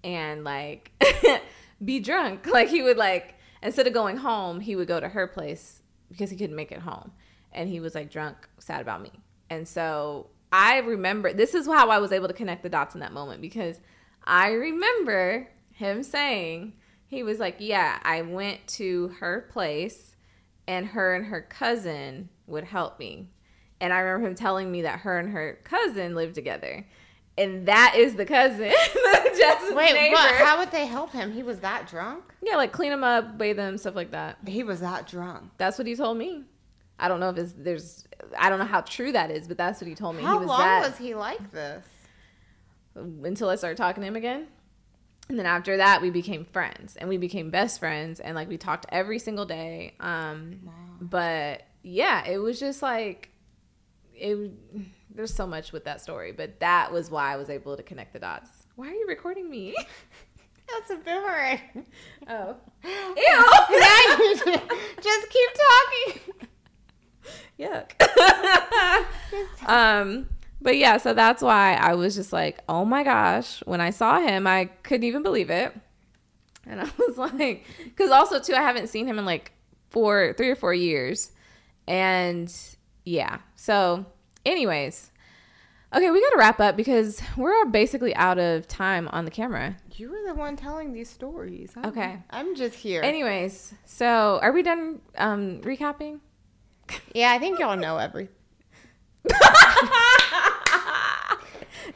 and 0.02 0.44
like 0.44 0.92
be 1.84 2.00
drunk. 2.00 2.46
Like 2.46 2.68
he 2.68 2.82
would 2.82 2.96
like 2.96 3.34
instead 3.64 3.86
of 3.86 3.92
going 3.92 4.18
home, 4.18 4.60
he 4.60 4.76
would 4.76 4.88
go 4.88 5.00
to 5.00 5.08
her 5.08 5.26
place 5.26 5.82
because 6.10 6.30
he 6.30 6.36
couldn't 6.36 6.56
make 6.56 6.70
it 6.70 6.80
home. 6.80 7.12
And 7.52 7.68
he 7.68 7.80
was 7.80 7.94
like 7.94 8.10
drunk, 8.10 8.48
sad 8.58 8.80
about 8.80 9.02
me. 9.02 9.12
And 9.50 9.66
so 9.66 10.28
I 10.52 10.78
remember 10.78 11.32
this 11.32 11.54
is 11.54 11.66
how 11.66 11.90
I 11.90 11.98
was 11.98 12.12
able 12.12 12.28
to 12.28 12.34
connect 12.34 12.62
the 12.62 12.68
dots 12.68 12.94
in 12.94 13.00
that 13.00 13.12
moment 13.12 13.40
because 13.40 13.80
I 14.24 14.52
remember 14.52 15.48
him 15.72 16.02
saying 16.02 16.74
he 17.06 17.22
was 17.22 17.38
like, 17.38 17.56
"Yeah, 17.58 17.98
I 18.02 18.22
went 18.22 18.66
to 18.68 19.08
her 19.20 19.48
place 19.50 20.14
and 20.66 20.86
her 20.86 21.14
and 21.14 21.26
her 21.26 21.42
cousin 21.42 22.28
would 22.46 22.64
help 22.64 22.98
me." 22.98 23.28
And 23.80 23.92
I 23.92 23.98
remember 23.98 24.28
him 24.28 24.34
telling 24.34 24.70
me 24.70 24.82
that 24.82 25.00
her 25.00 25.18
and 25.18 25.30
her 25.30 25.58
cousin 25.64 26.14
lived 26.14 26.34
together. 26.34 26.86
And 27.36 27.66
that 27.66 27.94
is 27.96 28.14
the 28.14 28.24
cousin, 28.24 28.72
Wait, 29.74 29.92
neighbor. 29.92 30.14
what? 30.14 30.34
How 30.36 30.58
would 30.58 30.70
they 30.70 30.86
help 30.86 31.12
him? 31.12 31.32
He 31.32 31.42
was 31.42 31.60
that 31.60 31.88
drunk? 31.88 32.24
Yeah, 32.42 32.56
like 32.56 32.72
clean 32.72 32.92
him 32.92 33.04
up, 33.04 33.38
bathe 33.38 33.58
him, 33.58 33.78
stuff 33.78 33.94
like 33.94 34.10
that. 34.12 34.38
He 34.46 34.62
was 34.62 34.80
that 34.80 35.06
drunk. 35.06 35.50
That's 35.58 35.78
what 35.78 35.86
he 35.86 35.96
told 35.96 36.18
me. 36.18 36.44
I 36.98 37.08
don't 37.08 37.20
know 37.20 37.30
if 37.30 37.38
it's 37.38 37.54
there's 37.56 38.04
I 38.38 38.48
don't 38.48 38.58
know 38.58 38.64
how 38.64 38.82
true 38.82 39.12
that 39.12 39.30
is, 39.30 39.48
but 39.48 39.58
that's 39.58 39.80
what 39.80 39.88
he 39.88 39.94
told 39.94 40.16
me. 40.16 40.22
How 40.22 40.34
he 40.34 40.38
was 40.40 40.48
long 40.48 40.60
that 40.60 40.88
was 40.88 40.98
he 40.98 41.14
like 41.14 41.50
this? 41.52 41.84
until 42.94 43.48
I 43.48 43.56
started 43.56 43.76
talking 43.76 44.02
to 44.02 44.06
him 44.06 44.14
again. 44.16 44.46
And 45.28 45.38
then 45.38 45.46
after 45.46 45.78
that, 45.78 46.00
we 46.00 46.10
became 46.10 46.44
friends 46.44 46.96
and 46.96 47.08
we 47.08 47.16
became 47.16 47.50
best 47.50 47.80
friends 47.80 48.20
and 48.20 48.34
like 48.36 48.48
we 48.48 48.56
talked 48.56 48.86
every 48.90 49.18
single 49.18 49.46
day. 49.46 49.94
Um 50.00 50.70
but 51.00 51.62
yeah, 51.82 52.26
it 52.26 52.38
was 52.38 52.60
just 52.60 52.82
like 52.82 53.30
it 54.14 54.52
there's 55.14 55.34
so 55.34 55.46
much 55.46 55.72
with 55.72 55.84
that 55.84 56.00
story, 56.00 56.32
but 56.32 56.60
that 56.60 56.92
was 56.92 57.10
why 57.10 57.32
I 57.32 57.36
was 57.36 57.48
able 57.48 57.76
to 57.76 57.82
connect 57.82 58.12
the 58.12 58.18
dots. 58.18 58.50
Why 58.76 58.88
are 58.88 58.94
you 58.94 59.06
recording 59.06 59.48
me? 59.48 59.72
That's 60.68 60.90
a 60.90 60.96
boomerang. 60.96 61.60
oh. 62.28 62.56
just, 62.82 64.44
just 65.02 65.30
keep 65.30 65.50
talking. 65.60 66.20
Yuck. 67.58 67.92
um, 69.68 70.28
but 70.60 70.76
yeah, 70.76 70.96
so 70.96 71.14
that's 71.14 71.42
why 71.42 71.74
I 71.74 71.94
was 71.94 72.16
just 72.16 72.32
like, 72.32 72.58
oh 72.68 72.84
my 72.84 73.04
gosh, 73.04 73.60
when 73.66 73.80
I 73.80 73.90
saw 73.90 74.18
him, 74.18 74.46
I 74.46 74.66
couldn't 74.82 75.04
even 75.04 75.22
believe 75.22 75.50
it. 75.50 75.72
And 76.66 76.80
I 76.80 76.88
was 76.98 77.18
like, 77.18 77.64
because 77.84 78.10
also 78.10 78.40
too, 78.40 78.54
I 78.54 78.62
haven't 78.62 78.88
seen 78.88 79.06
him 79.06 79.18
in 79.18 79.24
like 79.24 79.52
four, 79.90 80.34
three 80.36 80.50
or 80.50 80.56
four 80.56 80.74
years. 80.74 81.30
And 81.86 82.52
yeah, 83.04 83.38
so 83.54 84.06
anyways, 84.44 85.12
okay, 85.94 86.10
we 86.10 86.20
got 86.20 86.30
to 86.30 86.36
wrap 86.38 86.60
up 86.60 86.76
because 86.76 87.20
we're 87.36 87.64
basically 87.66 88.14
out 88.16 88.38
of 88.38 88.66
time 88.68 89.08
on 89.08 89.24
the 89.24 89.30
camera. 89.30 89.76
You 89.94 90.10
were 90.10 90.22
the 90.26 90.34
one 90.34 90.56
telling 90.56 90.92
these 90.92 91.08
stories. 91.08 91.72
I'm, 91.76 91.86
Okay. 91.86 92.18
I'm 92.30 92.54
just 92.56 92.74
here. 92.76 93.02
Anyways, 93.02 93.74
so 93.84 94.38
are 94.42 94.52
we 94.52 94.62
done 94.62 95.00
um, 95.16 95.60
recapping? 95.62 96.20
yeah, 97.14 97.32
I 97.32 97.38
think 97.38 97.58
y'all 97.58 97.76
know 97.76 97.98
everything. 97.98 98.34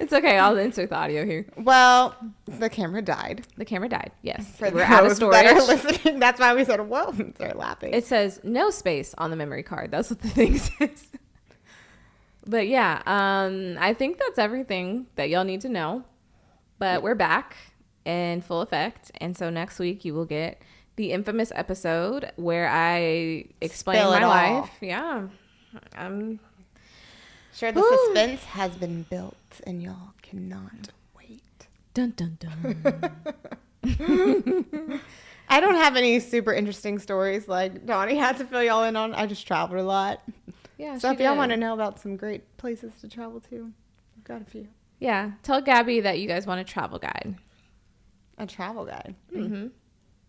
It's 0.00 0.12
okay. 0.12 0.38
I'll 0.38 0.56
insert 0.58 0.90
the 0.90 0.96
audio 0.96 1.24
here. 1.24 1.46
Well, 1.56 2.14
the 2.46 2.68
camera 2.68 3.02
died. 3.02 3.46
The 3.56 3.64
camera 3.64 3.88
died. 3.88 4.12
Yes. 4.22 4.46
For 4.56 4.70
We're 4.70 4.82
out 4.82 5.04
of 5.06 5.18
those 5.18 5.32
that 5.32 5.46
are 5.46 5.62
listening, 5.66 6.20
that's 6.20 6.38
why 6.38 6.54
we 6.54 6.64
said, 6.64 6.80
"Whoa!" 6.88 7.12
start 7.34 7.56
laughing. 7.56 7.94
It 7.94 8.04
says 8.04 8.40
no 8.44 8.70
space 8.70 9.14
on 9.18 9.30
the 9.30 9.36
memory 9.36 9.62
card. 9.62 9.90
That's 9.90 10.10
what 10.10 10.20
the 10.20 10.28
thing 10.28 10.58
says. 10.78 11.08
But 12.48 12.66
yeah, 12.66 13.02
um, 13.04 13.76
I 13.78 13.92
think 13.92 14.16
that's 14.18 14.38
everything 14.38 15.06
that 15.16 15.28
y'all 15.28 15.44
need 15.44 15.60
to 15.60 15.68
know. 15.68 16.04
But 16.78 17.02
we're 17.02 17.14
back 17.14 17.58
in 18.06 18.40
full 18.40 18.62
effect, 18.62 19.10
and 19.20 19.36
so 19.36 19.50
next 19.50 19.78
week 19.78 20.02
you 20.06 20.14
will 20.14 20.24
get 20.24 20.62
the 20.96 21.12
infamous 21.12 21.52
episode 21.54 22.32
where 22.36 22.66
I 22.66 23.44
explain 23.60 24.02
my 24.02 24.22
all. 24.22 24.30
life. 24.30 24.70
Yeah, 24.80 25.28
um, 25.94 26.40
sure, 27.54 27.70
the 27.70 27.80
Whew. 27.80 28.06
suspense 28.06 28.44
has 28.44 28.74
been 28.76 29.02
built, 29.02 29.36
and 29.66 29.82
y'all 29.82 30.14
cannot 30.22 30.88
wait. 31.14 31.42
dun 31.92 32.14
dun 32.16 32.38
dun. 32.40 33.12
I 35.50 35.60
don't 35.60 35.74
have 35.74 35.96
any 35.96 36.20
super 36.20 36.54
interesting 36.54 36.98
stories 36.98 37.46
like 37.46 37.84
Doni 37.84 38.16
had 38.16 38.38
to 38.38 38.46
fill 38.46 38.62
y'all 38.62 38.84
in 38.84 38.96
on. 38.96 39.14
I 39.14 39.26
just 39.26 39.46
traveled 39.46 39.80
a 39.80 39.82
lot. 39.82 40.22
Yeah, 40.78 40.96
So 40.98 41.10
if 41.10 41.18
y'all 41.20 41.36
want 41.36 41.50
to 41.50 41.56
know 41.56 41.74
about 41.74 41.98
some 42.00 42.16
great 42.16 42.56
places 42.56 42.92
to 43.00 43.09
travel 43.09 43.40
to, 43.50 43.72
I've 44.16 44.24
got 44.24 44.40
a 44.42 44.44
few. 44.44 44.68
yeah, 45.00 45.32
tell 45.42 45.60
Gabby 45.60 46.00
that 46.00 46.18
you 46.20 46.28
guys 46.28 46.46
want 46.46 46.60
a 46.60 46.64
travel 46.64 46.98
guide. 46.98 47.34
A 48.38 48.46
travel 48.46 48.84
guide. 48.84 49.14
Mm-hmm. 49.34 49.66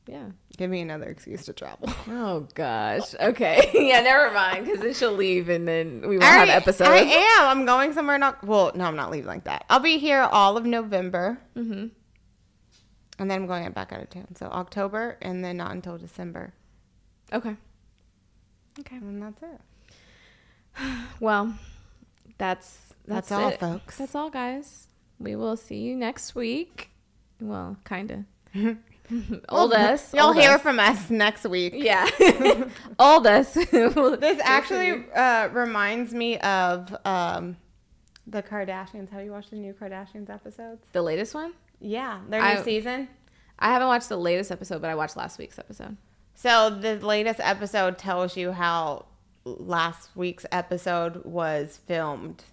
Yeah. 0.08 0.30
Give 0.58 0.72
me 0.72 0.82
another 0.82 1.06
excuse 1.06 1.46
to 1.46 1.54
travel. 1.54 1.88
Oh 2.10 2.48
gosh. 2.56 3.14
Okay. 3.20 3.70
yeah. 3.76 4.02
Never 4.02 4.34
mind. 4.34 4.66
Because 4.66 4.82
then 4.82 4.94
she'll 4.96 5.14
leave, 5.14 5.50
and 5.50 5.68
then 5.68 6.02
we 6.02 6.18
won't 6.18 6.24
I 6.24 6.38
have 6.38 6.50
episodes. 6.50 6.90
I 6.90 6.98
am. 6.98 7.48
I'm 7.60 7.66
going 7.68 7.94
somewhere. 7.94 8.18
Not 8.18 8.44
well. 8.44 8.72
No, 8.74 8.86
I'm 8.86 8.96
not 8.96 9.12
leaving 9.12 9.28
like 9.28 9.44
that. 9.44 9.66
I'll 9.70 9.80
be 9.80 10.00
here 10.00 10.22
all 10.22 10.58
of 10.58 10.66
November, 10.66 11.38
mm-hmm. 11.56 11.88
and 13.20 13.30
then 13.30 13.42
I'm 13.42 13.46
going 13.46 13.70
back 13.72 13.94
out 13.94 14.02
of 14.02 14.10
town. 14.10 14.36
So 14.36 14.48
October, 14.48 15.18
and 15.22 15.46
then 15.46 15.58
not 15.58 15.72
until 15.74 16.00
December, 16.00 16.54
Okay. 17.32 17.56
Okay. 18.80 18.96
and 18.96 19.22
that's 19.22 19.44
it. 19.44 19.62
Well, 21.20 21.54
that's 22.38 22.94
that's, 23.10 23.30
That's 23.30 23.32
all, 23.32 23.50
it. 23.50 23.60
folks. 23.60 23.98
That's 23.98 24.14
all, 24.16 24.30
guys. 24.30 24.88
We 25.20 25.36
will 25.36 25.58
see 25.58 25.78
you 25.78 25.96
next 25.96 26.36
week. 26.36 26.92
Well, 27.42 27.78
kind 27.84 28.26
of. 28.54 28.78
Old 29.50 29.74
us. 29.74 30.14
You'll 30.14 30.28
old 30.28 30.36
hear 30.38 30.52
us. 30.52 30.62
from 30.62 30.80
us 30.80 31.10
next 31.10 31.44
week. 31.46 31.74
Yeah. 31.76 32.08
Old 33.00 33.26
us. 33.26 33.54
This 33.56 34.40
actually 34.44 35.04
uh, 35.16 35.50
reminds 35.52 36.14
me 36.14 36.38
of 36.38 36.96
um, 37.06 37.58
the 38.28 38.44
Kardashians. 38.44 39.10
Have 39.10 39.26
you 39.26 39.32
watched 39.32 39.50
the 39.50 39.56
new 39.56 39.74
Kardashians 39.74 40.30
episodes? 40.30 40.86
the 40.94 41.02
latest 41.02 41.34
one. 41.34 41.54
Yeah, 41.82 42.20
their 42.30 42.42
new 42.42 42.60
I- 42.60 42.64
season. 42.64 43.08
I 43.58 43.74
haven't 43.74 43.88
watched 43.88 44.10
the 44.10 44.18
latest 44.18 44.52
episode, 44.52 44.82
but 44.82 44.90
I 44.90 44.96
watched 44.96 45.18
last 45.18 45.38
week's 45.40 45.60
episode. 45.60 45.98
So 46.36 46.70
the 46.70 46.96
latest 47.06 47.40
episode 47.42 47.98
tells 47.98 48.38
you 48.38 48.52
how 48.54 49.08
last 49.46 50.10
week's 50.16 50.46
episode 50.52 51.24
was 51.26 51.80
filmed 51.88 52.44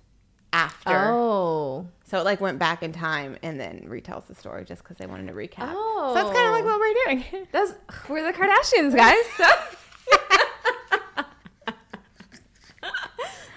after. 0.52 0.90
Oh. 0.90 1.86
So 2.04 2.18
it 2.18 2.24
like 2.24 2.40
went 2.40 2.58
back 2.58 2.82
in 2.82 2.92
time 2.92 3.36
and 3.42 3.60
then 3.60 3.86
retells 3.88 4.26
the 4.26 4.34
story 4.34 4.64
just 4.64 4.82
because 4.82 4.96
they 4.96 5.06
wanted 5.06 5.26
to 5.28 5.34
recap. 5.34 5.72
Oh. 5.74 6.12
So 6.14 6.26
it's 6.26 6.36
kind 6.36 6.46
of 6.46 6.52
like 6.52 6.64
what 6.64 6.80
we're 6.80 6.94
doing. 7.04 7.46
That's 7.52 7.74
we're 8.08 8.24
the 8.24 8.36
Kardashians, 8.36 8.96
guys. 8.96 9.24
So. 9.36 9.44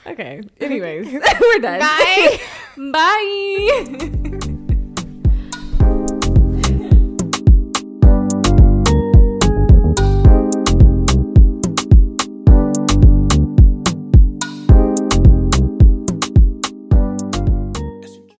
okay. 0.12 0.42
Anyways, 0.60 1.14
we're 1.42 1.60
done. 1.60 1.80
Bye. 1.80 2.40
Bye. 2.78 4.16